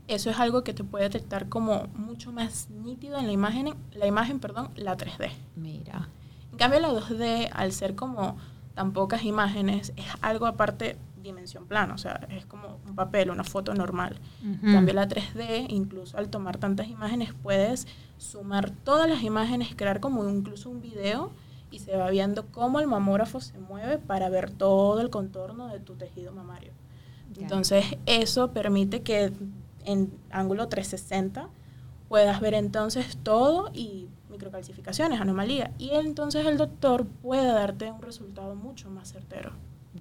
Eso 0.08 0.30
es 0.30 0.40
algo 0.40 0.64
que 0.64 0.72
te 0.72 0.82
puede 0.82 1.04
detectar 1.04 1.48
como 1.48 1.86
mucho 1.94 2.32
más 2.32 2.68
nítido 2.70 3.18
en 3.18 3.26
la 3.26 3.32
imagen, 3.32 3.74
la 3.92 4.06
imagen, 4.06 4.40
perdón, 4.40 4.70
la 4.74 4.96
3D. 4.96 5.30
Mira. 5.56 6.08
En 6.50 6.58
cambio 6.58 6.80
la 6.80 6.90
2D, 6.90 7.48
al 7.52 7.72
ser 7.72 7.94
como 7.94 8.36
tan 8.74 8.92
pocas 8.92 9.24
imágenes, 9.24 9.92
es 9.96 10.06
algo 10.20 10.46
aparte 10.46 10.96
dimensión 11.22 11.66
plana, 11.66 11.94
o 11.94 11.98
sea, 11.98 12.26
es 12.30 12.46
como 12.46 12.78
un 12.86 12.94
papel, 12.94 13.30
una 13.30 13.44
foto 13.44 13.74
normal. 13.74 14.18
En 14.42 14.72
cambio 14.72 14.94
la 14.94 15.08
3D, 15.08 15.66
incluso 15.68 16.16
al 16.16 16.30
tomar 16.30 16.58
tantas 16.58 16.88
imágenes, 16.88 17.34
puedes 17.42 17.86
sumar 18.18 18.70
todas 18.70 19.08
las 19.08 19.22
imágenes, 19.22 19.74
crear 19.76 20.00
como 20.00 20.28
incluso 20.28 20.70
un 20.70 20.80
video 20.80 21.30
y 21.70 21.78
se 21.78 21.96
va 21.96 22.10
viendo 22.10 22.46
cómo 22.46 22.80
el 22.80 22.86
mamógrafo 22.86 23.40
se 23.40 23.58
mueve 23.58 23.98
para 23.98 24.28
ver 24.28 24.50
todo 24.50 25.00
el 25.00 25.10
contorno 25.10 25.68
de 25.68 25.80
tu 25.80 25.94
tejido 25.94 26.32
mamario. 26.32 26.72
Ya. 27.34 27.42
Entonces, 27.42 27.84
eso 28.06 28.52
permite 28.52 29.02
que 29.02 29.32
en 29.84 30.12
ángulo 30.30 30.68
360 30.68 31.48
puedas 32.08 32.40
ver 32.40 32.54
entonces 32.54 33.16
todo 33.22 33.70
y 33.72 34.08
microcalcificaciones, 34.40 35.20
anomalías. 35.20 35.70
Y 35.78 35.90
entonces 35.90 36.46
el 36.46 36.56
doctor 36.56 37.06
puede 37.06 37.46
darte 37.46 37.90
un 37.90 38.00
resultado 38.02 38.54
mucho 38.54 38.88
más 38.90 39.12
certero. 39.12 39.52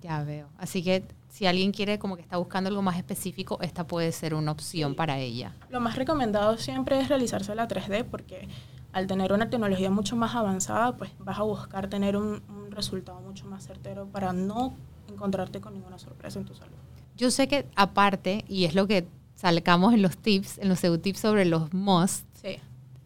Ya 0.02 0.24
veo. 0.24 0.48
Así 0.58 0.84
que 0.84 1.04
si 1.30 1.46
alguien 1.46 1.72
quiere 1.72 2.00
como 2.00 2.16
que 2.16 2.22
está 2.22 2.38
buscando 2.38 2.70
algo 2.70 2.82
más 2.82 2.98
específico, 2.98 3.60
esta 3.62 3.86
puede 3.86 4.12
ser 4.12 4.34
una 4.34 4.52
opción 4.52 4.92
Sí. 4.92 4.96
para 4.98 5.18
ella. 5.20 5.54
Lo 5.70 5.80
más 5.82 5.96
recomendado 5.98 6.58
siempre 6.58 7.00
es 7.02 7.10
realizarse 7.10 7.54
la 7.56 7.68
3D 7.68 8.06
porque 8.06 8.48
al 8.94 9.08
tener 9.08 9.34
una 9.34 9.50
tecnología 9.50 9.92
mucho 9.92 10.16
más 10.16 10.36
avanzada, 10.36 10.96
pues 10.96 11.12
vas 11.20 11.38
a 11.40 11.44
buscar 11.44 11.90
tener 11.90 12.16
un, 12.16 12.42
un 12.50 12.72
resultado 12.72 13.20
mucho 13.22 13.46
más 13.46 13.66
certero 13.66 14.08
para 14.08 14.32
no 14.34 14.74
encontrarte 15.10 15.60
con 15.60 15.74
ninguna 15.74 16.00
sorpresa 16.00 16.40
en 16.40 16.46
tu 16.46 16.54
salud. 16.56 16.76
Yo 17.18 17.30
sé 17.30 17.48
que 17.48 17.68
aparte, 17.76 18.46
y 18.48 18.66
es 18.66 18.74
lo 18.76 18.88
que 18.88 19.06
sacamos 19.36 19.94
en 19.94 20.02
los 20.02 20.18
tips, 20.18 20.58
en 20.60 20.70
los 20.70 20.80
tips 21.02 21.20
sobre 21.20 21.46
los 21.46 21.74
must, 21.74 22.26
Sí, 22.42 22.58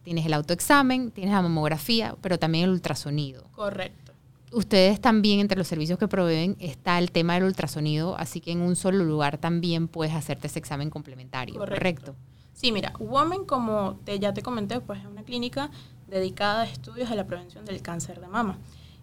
tienes 0.03 0.25
el 0.25 0.34
autoexamen, 0.34 1.11
tienes 1.11 1.34
la 1.34 1.41
mamografía, 1.41 2.15
pero 2.21 2.38
también 2.38 2.65
el 2.65 2.71
ultrasonido. 2.71 3.43
correcto. 3.53 4.03
Ustedes 4.51 5.01
también, 5.01 5.39
entre 5.39 5.57
los 5.57 5.67
servicios 5.67 5.97
que 5.97 6.07
proveen, 6.07 6.55
está 6.59 6.99
el 6.99 7.11
tema 7.11 7.34
del 7.34 7.45
ultrasonido, 7.45 8.15
así 8.17 8.39
que 8.39 8.51
en 8.51 8.61
un 8.61 8.75
solo 8.75 9.03
lugar 9.03 9.39
también 9.39 9.88
puedes 9.88 10.13
hacerte 10.13 10.45
ese 10.45 10.59
examen 10.59 10.91
complementario. 10.91 11.55
Correcto. 11.55 11.80
Correcto. 11.80 12.15
Sí, 12.53 12.71
mira, 12.71 12.93
Women, 12.99 13.45
como 13.45 13.99
te, 14.05 14.19
ya 14.19 14.31
te 14.34 14.43
comenté, 14.43 14.80
pues 14.80 14.99
es 14.99 15.07
una 15.07 15.23
clínica 15.23 15.71
dedicada 16.07 16.61
a 16.61 16.65
estudios 16.65 17.09
de 17.09 17.15
la 17.15 17.25
prevención 17.25 17.65
del 17.65 17.81
cáncer 17.81 18.21
de 18.21 18.27
mama. 18.27 18.59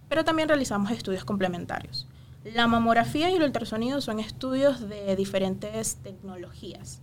Pero 0.09 0.25
también 0.25 0.49
realizamos 0.49 0.93
estudios 0.93 1.25
complementarios. 1.25 2.07
La 2.45 2.69
mamografía 2.69 3.29
y 3.31 3.35
el 3.35 3.43
ultrasonido 3.43 4.01
son 4.01 4.21
estudios 4.21 4.89
de 4.89 5.15
diferentes 5.17 5.97
tecnologías. 5.97 7.03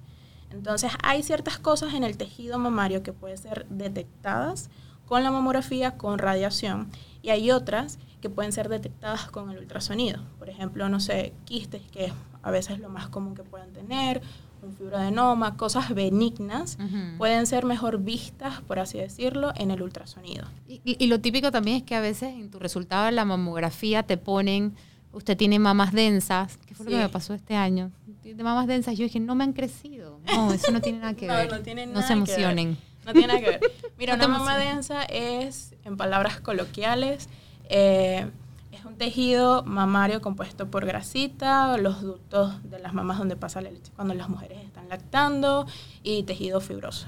Entonces, 0.51 0.91
hay 1.03 1.23
ciertas 1.23 1.57
cosas 1.57 1.93
en 1.93 2.03
el 2.03 2.17
tejido 2.17 2.57
mamario 2.59 3.03
que 3.03 3.13
pueden 3.13 3.37
ser 3.37 3.65
detectadas 3.69 4.69
con 5.05 5.23
la 5.23 5.31
mamografía, 5.31 5.97
con 5.97 6.19
radiación, 6.19 6.89
y 7.21 7.29
hay 7.29 7.51
otras 7.51 7.97
que 8.21 8.29
pueden 8.29 8.51
ser 8.51 8.67
detectadas 8.69 9.29
con 9.29 9.51
el 9.51 9.59
ultrasonido. 9.59 10.21
Por 10.39 10.49
ejemplo, 10.49 10.89
no 10.89 10.99
sé, 10.99 11.33
quistes, 11.45 11.81
que 11.91 12.11
a 12.43 12.51
veces 12.51 12.75
es 12.75 12.79
lo 12.79 12.89
más 12.89 13.07
común 13.09 13.35
que 13.35 13.43
puedan 13.43 13.71
tener, 13.71 14.21
un 14.63 14.73
fibroadenoma, 14.73 15.55
cosas 15.55 15.93
benignas, 15.93 16.77
pueden 17.17 17.45
ser 17.45 17.63
mejor 17.65 17.99
vistas, 17.99 18.59
por 18.61 18.79
así 18.79 18.97
decirlo, 18.97 19.51
en 19.55 19.69
el 19.71 19.81
ultrasonido. 19.83 20.45
Y, 20.67 20.81
y- 20.83 20.97
y 20.99 21.07
lo 21.07 21.21
típico 21.21 21.51
también 21.51 21.77
es 21.77 21.83
que 21.83 21.95
a 21.95 22.01
veces 22.01 22.33
en 22.33 22.49
tu 22.49 22.57
resultado 22.59 23.05
de 23.05 23.11
la 23.11 23.23
mamografía 23.23 24.03
te 24.03 24.17
ponen, 24.17 24.73
usted 25.13 25.37
tiene 25.37 25.59
mamas 25.59 25.93
densas. 25.93 26.57
¿Qué 26.65 26.73
fue 26.73 26.85
lo 26.85 26.91
que 26.91 26.97
me 26.97 27.09
pasó 27.09 27.33
este 27.35 27.55
año? 27.55 27.91
Tiene 28.27 28.43
mamas 28.43 28.67
densas. 28.67 28.97
Yo 28.97 29.05
dije, 29.05 29.21
no 29.21 29.35
me 29.35 29.45
han 29.45 29.53
crecido. 29.53 30.19
No, 30.35 30.51
eso 30.51 30.69
no 30.73 30.81
tiene 30.81 30.99
nada 30.99 31.13
que 31.13 31.27
ver. 31.27 31.49
no 31.49 31.59
tiene 31.61 31.85
No 31.87 31.93
nada 31.93 32.07
se 32.07 32.13
que 32.13 32.19
ver. 32.19 32.27
emocionen. 32.29 32.77
No 33.05 33.13
tiene 33.13 33.27
nada 33.27 33.39
que 33.39 33.45
ver. 33.51 33.59
Mira, 33.97 34.17
No 34.17 34.25
una 34.25 34.37
mama 34.39 34.57
densa 34.57 35.03
es, 35.03 35.73
en 35.85 35.95
palabras 35.95 36.41
coloquiales, 36.41 37.29
eh, 37.69 38.27
es 38.73 38.83
un 38.83 38.95
tejido 38.97 39.63
mamario 39.63 40.19
compuesto 40.19 40.69
por 40.69 40.85
grasita, 40.85 41.77
los 41.77 42.01
ductos 42.01 42.61
de 42.69 42.79
las 42.79 42.93
mamas 42.93 43.17
donde 43.17 43.37
pasa 43.37 43.61
la 43.61 43.71
leche 43.71 43.93
cuando 43.95 44.13
las 44.13 44.27
mujeres 44.27 44.57
están 44.65 44.89
lactando 44.89 45.65
y 46.03 46.23
tejido 46.23 46.59
fibroso. 46.59 47.07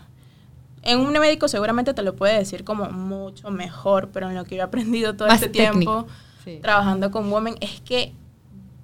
En 0.83 0.99
un 1.01 1.11
médico 1.11 1.49
seguramente 1.49 1.93
te 1.93 2.01
lo 2.01 2.15
puede 2.15 2.37
decir 2.37 2.63
como 2.63 2.85
mucho 2.91 3.51
mejor, 3.51 4.07
pero 4.13 4.29
en 4.29 4.35
lo 4.35 4.45
que 4.45 4.55
yo 4.55 4.61
he 4.61 4.63
aprendido 4.63 5.17
todo 5.17 5.27
Más 5.27 5.41
este 5.41 5.49
técnico. 5.49 6.05
tiempo 6.05 6.07
Sí. 6.45 6.59
trabajando 6.61 7.11
con 7.11 7.29
Women 7.29 7.55
es 7.59 7.81
que 7.81 8.13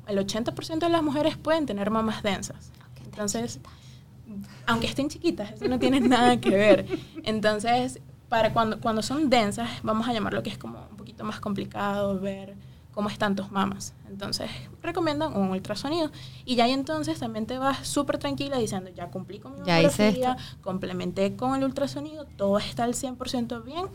el 0.07 0.18
80% 0.18 0.80
de 0.80 0.90
las 0.90 1.03
mujeres 1.03 1.38
pueden 1.38 1.65
tener 1.65 1.90
mamas 1.91 2.23
densas. 2.23 2.72
Entonces, 3.03 3.60
aunque 4.65 4.88
estén 4.88 5.10
chiquitas, 5.10 5.52
eso 5.52 5.68
no 5.68 5.80
tiene 5.80 5.99
nada 5.99 6.40
que 6.40 6.49
ver. 6.49 6.86
Entonces, 7.23 7.99
para 8.30 8.53
cuando, 8.53 8.80
cuando 8.80 9.02
son 9.02 9.30
densas, 9.30 9.69
vamos 9.84 10.07
a 10.07 10.14
llamarlo 10.14 10.44
que 10.44 10.49
es 10.49 10.57
como 10.57 10.88
un 10.90 10.98
poquito 10.98 11.23
más 11.23 11.40
complicado 11.40 12.19
ver 12.19 12.56
cómo 12.95 13.10
están 13.10 13.36
tus 13.36 13.52
mamas. 13.52 13.94
Entonces, 14.10 14.49
recomiendan 14.82 15.36
un 15.36 15.49
ultrasonido. 15.49 16.11
Y 16.45 16.56
ya 16.56 16.64
ahí 16.64 16.72
entonces 16.72 17.19
también 17.19 17.45
te 17.45 17.57
vas 17.57 17.86
súper 17.86 18.18
tranquila 18.18 18.57
diciendo, 18.57 18.90
ya 18.90 19.11
cumplí 19.11 19.40
con 19.40 19.53
mi 19.53 19.60
mamografía, 19.60 20.38
complementé 20.61 21.36
con 21.36 21.56
el 21.56 21.64
ultrasonido, 21.65 22.26
todo 22.38 22.57
está 22.57 22.86
al 22.86 22.94
100% 22.94 23.64
bien. 23.64 23.88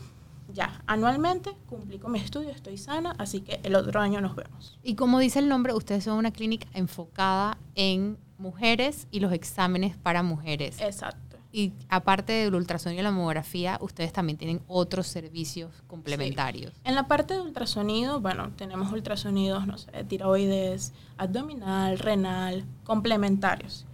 Ya, 0.52 0.82
anualmente 0.86 1.50
cumplí 1.68 1.98
con 1.98 2.12
mi 2.12 2.18
estudio, 2.18 2.50
estoy 2.50 2.78
sana, 2.78 3.14
así 3.18 3.40
que 3.40 3.60
el 3.62 3.74
otro 3.74 4.00
año 4.00 4.20
nos 4.20 4.34
vemos. 4.36 4.78
Y 4.82 4.94
como 4.94 5.18
dice 5.18 5.38
el 5.38 5.48
nombre, 5.48 5.74
ustedes 5.74 6.04
son 6.04 6.16
una 6.18 6.30
clínica 6.30 6.68
enfocada 6.74 7.58
en 7.74 8.18
mujeres 8.38 9.06
y 9.10 9.20
los 9.20 9.32
exámenes 9.32 9.96
para 9.96 10.22
mujeres. 10.22 10.80
Exacto. 10.80 11.30
Y 11.52 11.72
aparte 11.88 12.32
del 12.32 12.54
ultrasonido 12.54 13.00
y 13.00 13.02
la 13.02 13.10
mamografía, 13.10 13.78
ustedes 13.80 14.12
también 14.12 14.38
tienen 14.38 14.62
otros 14.68 15.08
servicios 15.08 15.82
complementarios. 15.88 16.72
En 16.84 16.94
la 16.94 17.08
parte 17.08 17.34
de 17.34 17.40
ultrasonido, 17.40 18.20
bueno, 18.20 18.52
tenemos 18.56 18.92
ultrasonidos, 18.92 19.66
no 19.66 19.76
sé, 19.76 19.90
tiroides, 20.04 20.92
abdominal, 21.16 21.98
renal, 21.98 22.64
complementarios. 22.84 23.84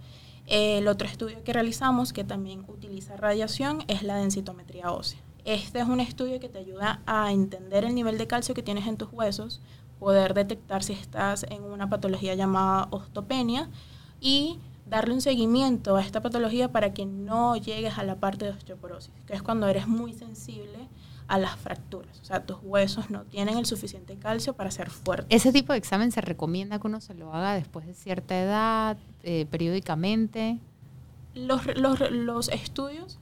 El 0.45 0.87
otro 0.87 1.07
estudio 1.07 1.43
que 1.43 1.51
realizamos, 1.51 2.13
que 2.13 2.23
también 2.23 2.63
utiliza 2.67 3.17
radiación, 3.17 3.83
es 3.87 4.03
la 4.03 4.17
densitometría 4.17 4.91
ósea. 4.91 5.19
Este 5.47 5.79
es 5.79 5.87
un 5.87 6.01
estudio 6.01 6.41
que 6.41 6.49
te 6.49 6.59
ayuda 6.59 6.99
a 7.05 7.31
entender 7.31 7.85
el 7.85 7.95
nivel 7.95 8.17
de 8.17 8.27
calcio 8.27 8.53
que 8.53 8.61
tienes 8.61 8.85
en 8.85 8.97
tus 8.97 9.13
huesos, 9.13 9.61
poder 9.97 10.33
detectar 10.33 10.83
si 10.83 10.91
estás 10.91 11.45
en 11.49 11.63
una 11.63 11.89
patología 11.89 12.35
llamada 12.35 12.89
osteopenia 12.91 13.69
y 14.19 14.59
darle 14.89 15.13
un 15.13 15.21
seguimiento 15.21 15.95
a 15.95 16.01
esta 16.01 16.21
patología 16.21 16.73
para 16.73 16.93
que 16.93 17.05
no 17.05 17.55
llegues 17.55 17.97
a 17.97 18.03
la 18.03 18.15
parte 18.15 18.43
de 18.43 18.51
osteoporosis, 18.51 19.13
que 19.25 19.35
es 19.35 19.41
cuando 19.41 19.69
eres 19.69 19.87
muy 19.87 20.11
sensible 20.11 20.89
a 21.29 21.37
las 21.37 21.55
fracturas. 21.55 22.19
O 22.19 22.25
sea, 22.25 22.45
tus 22.45 22.57
huesos 22.61 23.09
no 23.09 23.23
tienen 23.23 23.57
el 23.57 23.65
suficiente 23.65 24.17
calcio 24.17 24.53
para 24.53 24.69
ser 24.69 24.89
fuertes. 24.89 25.27
¿Ese 25.29 25.53
tipo 25.53 25.71
de 25.71 25.79
examen 25.79 26.11
se 26.11 26.19
recomienda 26.19 26.77
que 26.77 26.87
uno 26.87 26.99
se 26.99 27.13
lo 27.13 27.33
haga 27.33 27.53
después 27.53 27.87
de 27.87 27.93
cierta 27.93 28.37
edad, 28.37 28.97
eh, 29.23 29.45
periódicamente? 29.49 30.59
Los, 31.35 31.65
los, 31.77 32.11
los 32.11 32.49
estudios 32.49 33.17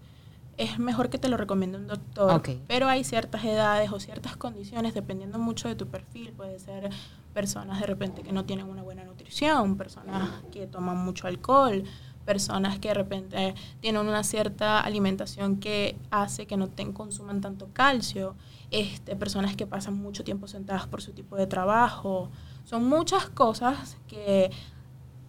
es 0.58 0.80
mejor 0.80 1.10
que 1.10 1.18
te 1.18 1.28
lo 1.28 1.38
recomiende 1.38 1.78
un 1.78 1.88
doctor, 1.88 2.42
pero 2.68 2.88
hay 2.88 3.04
ciertas 3.04 3.44
edades 3.44 3.92
o 3.92 4.00
ciertas 4.00 4.38
condiciones, 4.38 4.94
dependiendo 4.94 5.38
mucho 5.38 5.68
de 5.68 5.76
tu 5.76 5.88
perfil. 5.88 6.32
Puede 6.32 6.60
ser 6.60 6.90
personas 7.34 7.80
de 7.82 7.86
repente 7.86 8.24
que 8.24 8.32
no 8.32 8.46
tienen 8.46 8.68
una 8.70 8.82
buena 8.82 9.04
nutrición, 9.04 9.76
personas 9.78 10.30
que 10.52 10.68
toman 10.68 10.98
mucho 10.98 11.28
alcohol, 11.28 11.84
personas 12.26 12.80
que 12.80 12.88
de 12.90 12.94
repente 12.94 13.56
tienen 13.82 14.08
una 14.08 14.24
cierta 14.24 14.80
alimentación 14.80 15.58
que 15.58 15.98
hace 16.10 16.48
que 16.48 16.58
no 16.58 16.70
te 16.70 16.92
consuman 16.94 17.42
tanto 17.42 17.70
calcio, 17.74 18.36
este, 18.72 19.16
personas 19.16 19.56
que 19.56 19.68
pasan 19.68 19.96
mucho 19.96 20.24
tiempo 20.24 20.48
sentadas 20.48 20.88
por 20.88 21.02
su 21.02 21.12
tipo 21.12 21.36
de 21.36 21.48
trabajo. 21.48 22.32
Son 22.64 22.88
muchas 22.88 23.30
cosas 23.30 23.98
que 24.08 24.50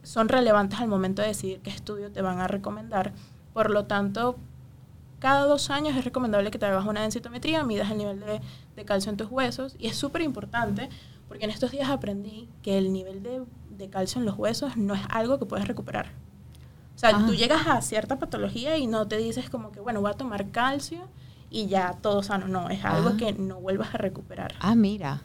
son 0.03 0.29
relevantes 0.29 0.81
al 0.81 0.89
momento 0.89 1.23
de 1.23 1.29
decidir 1.29 1.61
qué 1.61 1.71
estudio 1.71 2.13
te 2.13 2.23
van 2.23 2.39
a 2.39 2.47
recomendar. 2.47 3.13
Por 3.53 3.71
lo 3.71 3.87
tanto, 3.87 4.37
cada 5.19 5.45
dos 5.47 5.71
años 5.71 5.97
es 5.97 6.05
recomendable 6.05 6.51
que 6.51 6.59
te 6.59 6.67
hagas 6.67 6.85
una 6.87 7.03
densitometría, 7.03 7.65
midas 7.65 7.91
el 7.91 7.99
nivel 7.99 8.21
de, 8.21 8.41
de 8.77 8.85
calcio 8.85 9.11
en 9.11 9.17
tus 9.17 9.31
huesos. 9.31 9.75
Y 9.79 9.87
es 9.89 9.97
súper 9.97 10.23
importante 10.23 10.89
porque 11.29 11.45
en 11.45 11.51
estos 11.51 11.71
días 11.71 11.89
aprendí 11.91 12.49
que 12.63 12.79
el 12.79 12.93
nivel 12.93 13.23
de, 13.23 13.43
de 13.71 13.89
calcio 13.91 14.21
en 14.21 14.27
los 14.27 14.37
huesos 14.37 14.77
no 14.77 14.95
es 14.95 15.01
algo 15.11 15.39
que 15.39 15.47
puedes 15.47 15.67
recuperar. 15.67 16.07
O 16.95 16.99
sea, 16.99 17.11
Ah. 17.15 17.25
tú 17.27 17.35
llegas 17.35 17.67
a 17.67 17.81
cierta 17.83 18.19
patología 18.19 18.79
y 18.79 18.87
no 18.87 19.07
te 19.09 19.17
dices 19.19 19.51
como 19.51 19.71
que, 19.73 19.81
bueno, 19.81 20.01
voy 20.01 20.11
a 20.11 20.15
tomar 20.15 20.51
calcio 20.51 21.01
y 21.51 21.67
ya 21.67 21.93
todo 22.01 22.23
sano. 22.23 22.49
No, 22.49 22.71
es 22.71 22.85
algo 22.85 23.11
Ah. 23.11 23.17
que 23.19 23.33
no 23.33 23.61
vuelvas 23.61 23.95
a 23.95 23.99
recuperar. 23.99 24.55
Ah, 24.61 24.75
mira. 24.75 25.21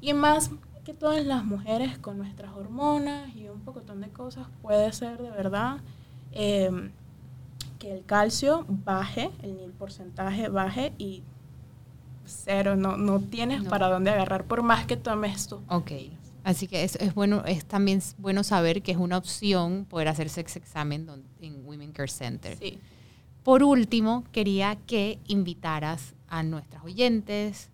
Y 0.00 0.14
más 0.14 0.50
que 0.84 0.94
todas 0.94 1.24
las 1.24 1.44
mujeres 1.44 1.96
con 1.98 2.18
nuestras 2.18 2.52
hormonas 2.56 3.34
y 3.36 3.48
un 3.48 3.60
pocotón 3.60 4.00
de 4.00 4.08
cosas, 4.08 4.48
puede 4.62 4.92
ser 4.92 5.18
de 5.22 5.30
verdad 5.30 5.76
eh, 6.32 6.70
que 7.82 7.92
el 7.92 8.04
calcio 8.04 8.64
baje, 8.68 9.30
el 9.42 9.72
porcentaje 9.76 10.48
baje 10.48 10.92
y 10.98 11.22
cero, 12.24 12.76
no, 12.76 12.96
no 12.96 13.18
tienes 13.20 13.64
No. 13.64 13.70
para 13.70 13.88
dónde 13.88 14.10
agarrar 14.10 14.44
por 14.44 14.62
más 14.62 14.86
que 14.86 14.96
tomes 14.96 15.48
tus 15.48 15.58
Ok. 15.68 15.90
Así 16.44 16.66
que 16.68 16.84
es, 16.84 16.96
es 16.96 17.14
bueno, 17.14 17.44
es 17.44 17.64
también 17.64 18.00
bueno 18.18 18.42
saber 18.44 18.82
que 18.82 18.92
es 18.92 18.98
una 18.98 19.16
opción 19.16 19.84
poder 19.88 20.08
hacerse 20.08 20.40
ese 20.40 20.58
examen 20.58 21.06
don- 21.06 21.24
en 21.40 21.64
Women 21.66 21.92
Care 21.92 22.08
Center. 22.10 22.56
Sí. 22.56 22.78
Por 23.44 23.62
último, 23.64 24.24
quería 24.32 24.76
que 24.86 25.18
invitaras 25.26 26.14
a 26.28 26.42
nuestras 26.44 26.84
oyentes 26.84 27.68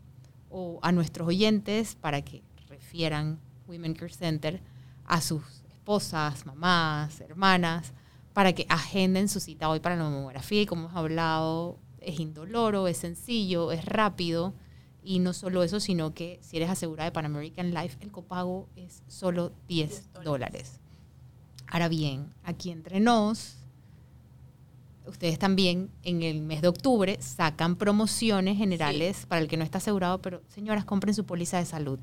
o 0.50 0.78
a 0.82 0.92
nuestros 0.92 1.28
oyentes 1.28 1.94
para 1.96 2.22
que 2.22 2.42
refieran 2.68 3.38
Women 3.68 3.94
Care 3.94 4.12
Center 4.12 4.60
a 5.06 5.20
sus 5.20 5.42
esposas, 5.70 6.44
mamás, 6.46 7.20
hermanas, 7.20 7.92
para 8.38 8.52
que 8.52 8.66
agenden 8.68 9.28
su 9.28 9.40
cita 9.40 9.68
hoy 9.68 9.80
para 9.80 9.96
la 9.96 10.04
mamografía. 10.04 10.62
Y 10.62 10.66
como 10.66 10.82
hemos 10.82 10.96
hablado, 10.96 11.80
es 12.00 12.20
indoloro, 12.20 12.86
es 12.86 12.96
sencillo, 12.96 13.72
es 13.72 13.84
rápido. 13.84 14.54
Y 15.02 15.18
no 15.18 15.32
solo 15.32 15.64
eso, 15.64 15.80
sino 15.80 16.14
que 16.14 16.38
si 16.40 16.56
eres 16.56 16.70
asegurada 16.70 17.06
de 17.06 17.12
Pan 17.12 17.24
American 17.24 17.74
Life, 17.74 17.96
el 17.98 18.12
copago 18.12 18.68
es 18.76 19.02
solo 19.08 19.50
10 19.66 20.12
10 20.12 20.22
dólares. 20.22 20.78
Ahora 21.66 21.88
bien, 21.88 22.32
aquí 22.44 22.70
entre 22.70 23.00
nos, 23.00 23.56
ustedes 25.04 25.40
también 25.40 25.90
en 26.04 26.22
el 26.22 26.40
mes 26.40 26.62
de 26.62 26.68
octubre 26.68 27.16
sacan 27.20 27.74
promociones 27.74 28.56
generales 28.56 29.26
para 29.26 29.40
el 29.40 29.48
que 29.48 29.56
no 29.56 29.64
está 29.64 29.78
asegurado, 29.78 30.22
pero 30.22 30.42
señoras, 30.46 30.84
compren 30.84 31.12
su 31.12 31.26
póliza 31.26 31.58
de 31.58 31.66
salud. 31.66 31.98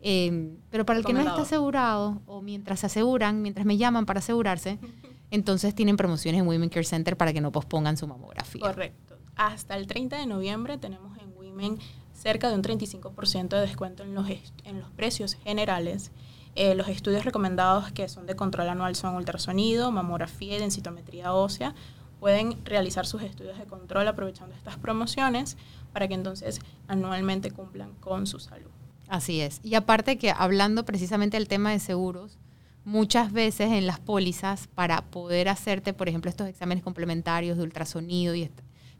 Eh, 0.00 0.56
pero 0.68 0.84
para 0.84 0.98
el 0.98 1.04
que 1.04 1.12
no 1.12 1.20
está 1.20 1.42
asegurado, 1.42 2.22
o 2.26 2.42
mientras 2.42 2.80
se 2.80 2.86
aseguran, 2.86 3.40
mientras 3.40 3.64
me 3.64 3.76
llaman 3.76 4.04
para 4.04 4.18
asegurarse, 4.18 4.80
entonces 5.30 5.74
tienen 5.74 5.96
promociones 5.96 6.40
en 6.40 6.46
Women 6.46 6.68
Care 6.68 6.84
Center 6.84 7.16
para 7.16 7.32
que 7.32 7.40
no 7.40 7.52
pospongan 7.52 7.96
su 7.96 8.06
mamografía. 8.06 8.60
Correcto. 8.60 9.16
Hasta 9.36 9.76
el 9.76 9.86
30 9.86 10.18
de 10.18 10.26
noviembre 10.26 10.78
tenemos 10.78 11.16
en 11.18 11.32
Women 11.36 11.78
cerca 12.14 12.48
de 12.48 12.54
un 12.54 12.62
35% 12.62 13.48
de 13.48 13.60
descuento 13.60 14.02
en 14.02 14.14
los, 14.14 14.28
en 14.64 14.80
los 14.80 14.90
precios 14.90 15.34
generales. 15.34 16.10
Eh, 16.54 16.74
los 16.74 16.88
estudios 16.88 17.24
recomendados 17.24 17.92
que 17.92 18.08
son 18.08 18.26
de 18.26 18.34
control 18.34 18.70
anual 18.70 18.96
son 18.96 19.14
ultrasonido, 19.14 19.92
mamografía 19.92 20.56
y 20.56 20.60
densitometría 20.60 21.34
ósea. 21.34 21.74
Pueden 22.18 22.64
realizar 22.64 23.04
sus 23.04 23.22
estudios 23.22 23.58
de 23.58 23.66
control 23.66 24.08
aprovechando 24.08 24.54
estas 24.54 24.78
promociones 24.78 25.58
para 25.92 26.08
que 26.08 26.14
entonces 26.14 26.60
anualmente 26.88 27.50
cumplan 27.50 27.92
con 28.00 28.26
su 28.26 28.40
salud. 28.40 28.70
Así 29.08 29.40
es. 29.42 29.60
Y 29.62 29.74
aparte 29.74 30.16
que 30.16 30.30
hablando 30.30 30.84
precisamente 30.84 31.36
del 31.36 31.46
tema 31.46 31.70
de 31.70 31.78
seguros, 31.78 32.38
muchas 32.86 33.32
veces 33.32 33.72
en 33.72 33.84
las 33.84 33.98
pólizas 33.98 34.68
para 34.68 35.02
poder 35.02 35.48
hacerte, 35.48 35.92
por 35.92 36.08
ejemplo, 36.08 36.30
estos 36.30 36.46
exámenes 36.46 36.84
complementarios 36.84 37.58
de 37.58 37.64
ultrasonido 37.64 38.34
y 38.36 38.48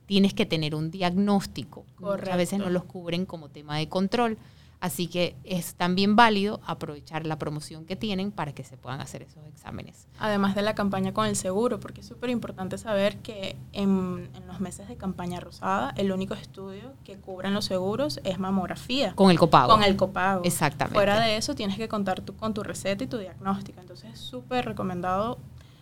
tienes 0.06 0.34
que 0.34 0.44
tener 0.44 0.74
un 0.74 0.90
diagnóstico. 0.90 1.86
A 2.30 2.36
veces 2.36 2.58
no 2.58 2.68
los 2.68 2.84
cubren 2.84 3.24
como 3.26 3.48
tema 3.48 3.78
de 3.78 3.88
control. 3.88 4.38
Así 4.86 5.08
que 5.08 5.34
es 5.42 5.74
también 5.74 6.14
válido 6.14 6.60
aprovechar 6.64 7.26
la 7.26 7.40
promoción 7.40 7.86
que 7.86 7.96
tienen 7.96 8.30
para 8.30 8.52
que 8.52 8.62
se 8.62 8.76
puedan 8.76 9.00
hacer 9.00 9.22
esos 9.22 9.44
exámenes. 9.46 10.06
Además 10.20 10.54
de 10.54 10.62
la 10.62 10.76
campaña 10.76 11.12
con 11.12 11.26
el 11.26 11.34
seguro, 11.34 11.80
porque 11.80 12.02
es 12.02 12.06
súper 12.06 12.30
importante 12.30 12.78
saber 12.78 13.16
que 13.16 13.56
en, 13.72 14.30
los 14.46 14.60
meses 14.60 14.86
de 14.86 14.96
campaña 14.96 15.40
rosada, 15.40 15.92
el 15.96 16.12
único 16.12 16.34
estudio 16.34 16.92
que 17.02 17.16
cubren 17.16 17.52
los 17.52 17.64
seguros 17.64 18.20
es 18.22 18.38
mamografía. 18.38 19.12
Con 19.16 19.32
el 19.32 19.40
copago. 19.40 19.72
Con 19.72 19.82
el 19.82 19.96
copago. 19.96 20.44
Exactamente. 20.44 20.94
Fuera 20.94 21.18
de 21.18 21.36
eso, 21.36 21.56
tienes 21.56 21.76
que 21.78 21.88
contar 21.88 22.22
con 22.38 22.54
tu 22.54 22.62
receta 22.62 23.02
y 23.02 23.08
tu 23.08 23.18
diagnóstico. 23.18 23.80
Entonces 23.80 24.12
es 24.12 24.20
súper 24.20 24.66
recomendado 24.66 25.38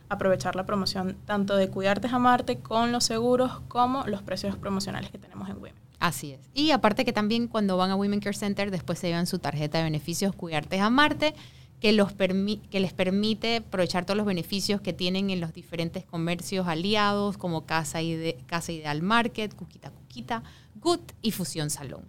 aprovechar 0.08 0.56
la 0.56 0.64
promoción 0.64 1.18
tanto 1.26 1.56
de 1.56 1.68
Cuidarte 1.68 2.08
Amarte 2.08 2.60
con 2.60 2.90
los 2.90 3.04
seguros 3.04 3.60
como 3.68 4.06
los 4.06 4.22
precios 4.22 4.56
promocionales 4.56 5.10
que 5.10 5.18
tenemos 5.18 5.50
en 5.50 5.56
Women. 5.56 5.83
Así 6.04 6.32
es. 6.32 6.40
Y 6.52 6.70
aparte 6.70 7.06
que 7.06 7.14
también 7.14 7.48
cuando 7.48 7.78
van 7.78 7.90
a 7.90 7.96
Women 7.96 8.20
Care 8.20 8.36
Center 8.36 8.70
después 8.70 8.98
se 8.98 9.06
llevan 9.06 9.26
su 9.26 9.38
tarjeta 9.38 9.78
de 9.78 9.84
beneficios 9.84 10.34
Cuidarte 10.34 10.78
Amarte 10.78 11.34
que, 11.80 11.94
los 11.94 12.12
que 12.12 12.80
les 12.80 12.92
permite 12.92 13.56
aprovechar 13.56 14.04
todos 14.04 14.18
los 14.18 14.26
beneficios 14.26 14.82
que 14.82 14.92
tienen 14.92 15.30
en 15.30 15.40
los 15.40 15.54
diferentes 15.54 16.04
comercios 16.04 16.68
aliados 16.68 17.38
como 17.38 17.64
Casa, 17.64 18.00
Casa 18.44 18.72
Ideal 18.72 19.00
Market, 19.00 19.54
Cuquita 19.54 19.92
Cuquita, 19.92 20.42
Good 20.74 21.00
y 21.22 21.30
Fusión 21.30 21.70
Salón. 21.70 22.04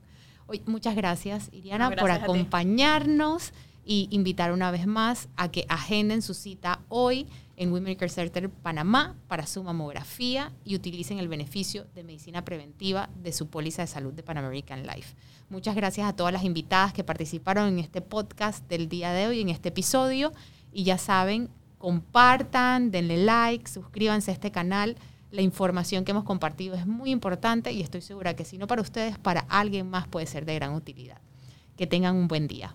Hoy, 0.47 0.61
muchas 0.65 0.97
gracias, 0.97 1.47
Iriana, 1.53 1.89
por 1.91 2.11
acompañarnos 2.11 3.53
y 3.85 4.09
invitar 4.11 4.51
una 4.51 4.72
vez 4.72 4.88
más 4.88 5.30
a 5.38 5.51
que 5.51 5.65
agenden 5.69 6.22
su 6.22 6.34
cita 6.34 6.81
hoy 6.89 7.27
en 7.57 7.72
Women 7.72 7.98
Center 8.10 8.49
Panamá 8.49 9.15
para 9.27 9.45
su 9.45 9.64
mamografía 9.64 10.52
y 10.64 10.76
utilicen 10.76 11.19
el 11.19 11.27
beneficio 11.27 11.86
de 11.94 12.03
medicina 12.03 12.44
preventiva 12.44 13.10
de 13.22 13.32
su 13.32 13.48
póliza 13.48 13.84
de 13.84 13.88
salud 13.88 14.14
de 14.14 14.23
Pan 14.23 14.38
American 14.38 14.86
Life. 14.86 15.15
Muchas 15.49 15.76
gracias 15.76 16.07
a 16.07 16.15
todas 16.15 16.34
las 16.34 16.44
invitadas 16.44 16.94
que 16.94 17.03
participaron 17.03 17.68
en 17.68 17.80
este 17.80 18.02
podcast 18.02 18.68
del 18.68 18.90
día 18.90 19.11
de 19.11 19.27
hoy, 19.27 19.41
en 19.41 19.49
este 19.49 19.69
episodio. 19.69 20.34
Y 20.72 20.84
ya 20.84 20.98
saben, 20.98 21.49
compartan, 21.77 22.91
denle 22.91 23.18
like, 23.18 23.69
suscríbanse 23.69 24.32
a 24.32 24.34
este 24.34 24.52
canal. 24.52 24.98
La 25.32 25.41
información 25.41 26.03
que 26.03 26.11
hemos 26.11 26.23
compartido 26.23 26.76
es 26.76 26.86
muy 26.86 27.11
importante 27.11 27.72
y 27.72 27.82
estoy 27.82 28.02
segura 28.02 28.36
que 28.36 28.45
si 28.45 28.57
no 28.57 28.68
para 28.68 28.82
ustedes, 28.82 29.18
para 29.18 29.41
alguien 29.41 29.90
más 29.90 30.07
puede 30.07 30.26
ser 30.26 30.45
de 30.45 30.56
gran 30.56 30.73
utilidad. 30.73 31.22
Que 31.77 31.88
tengan 31.88 32.15
un 32.15 32.27
buen 32.27 32.48
día. 32.48 32.73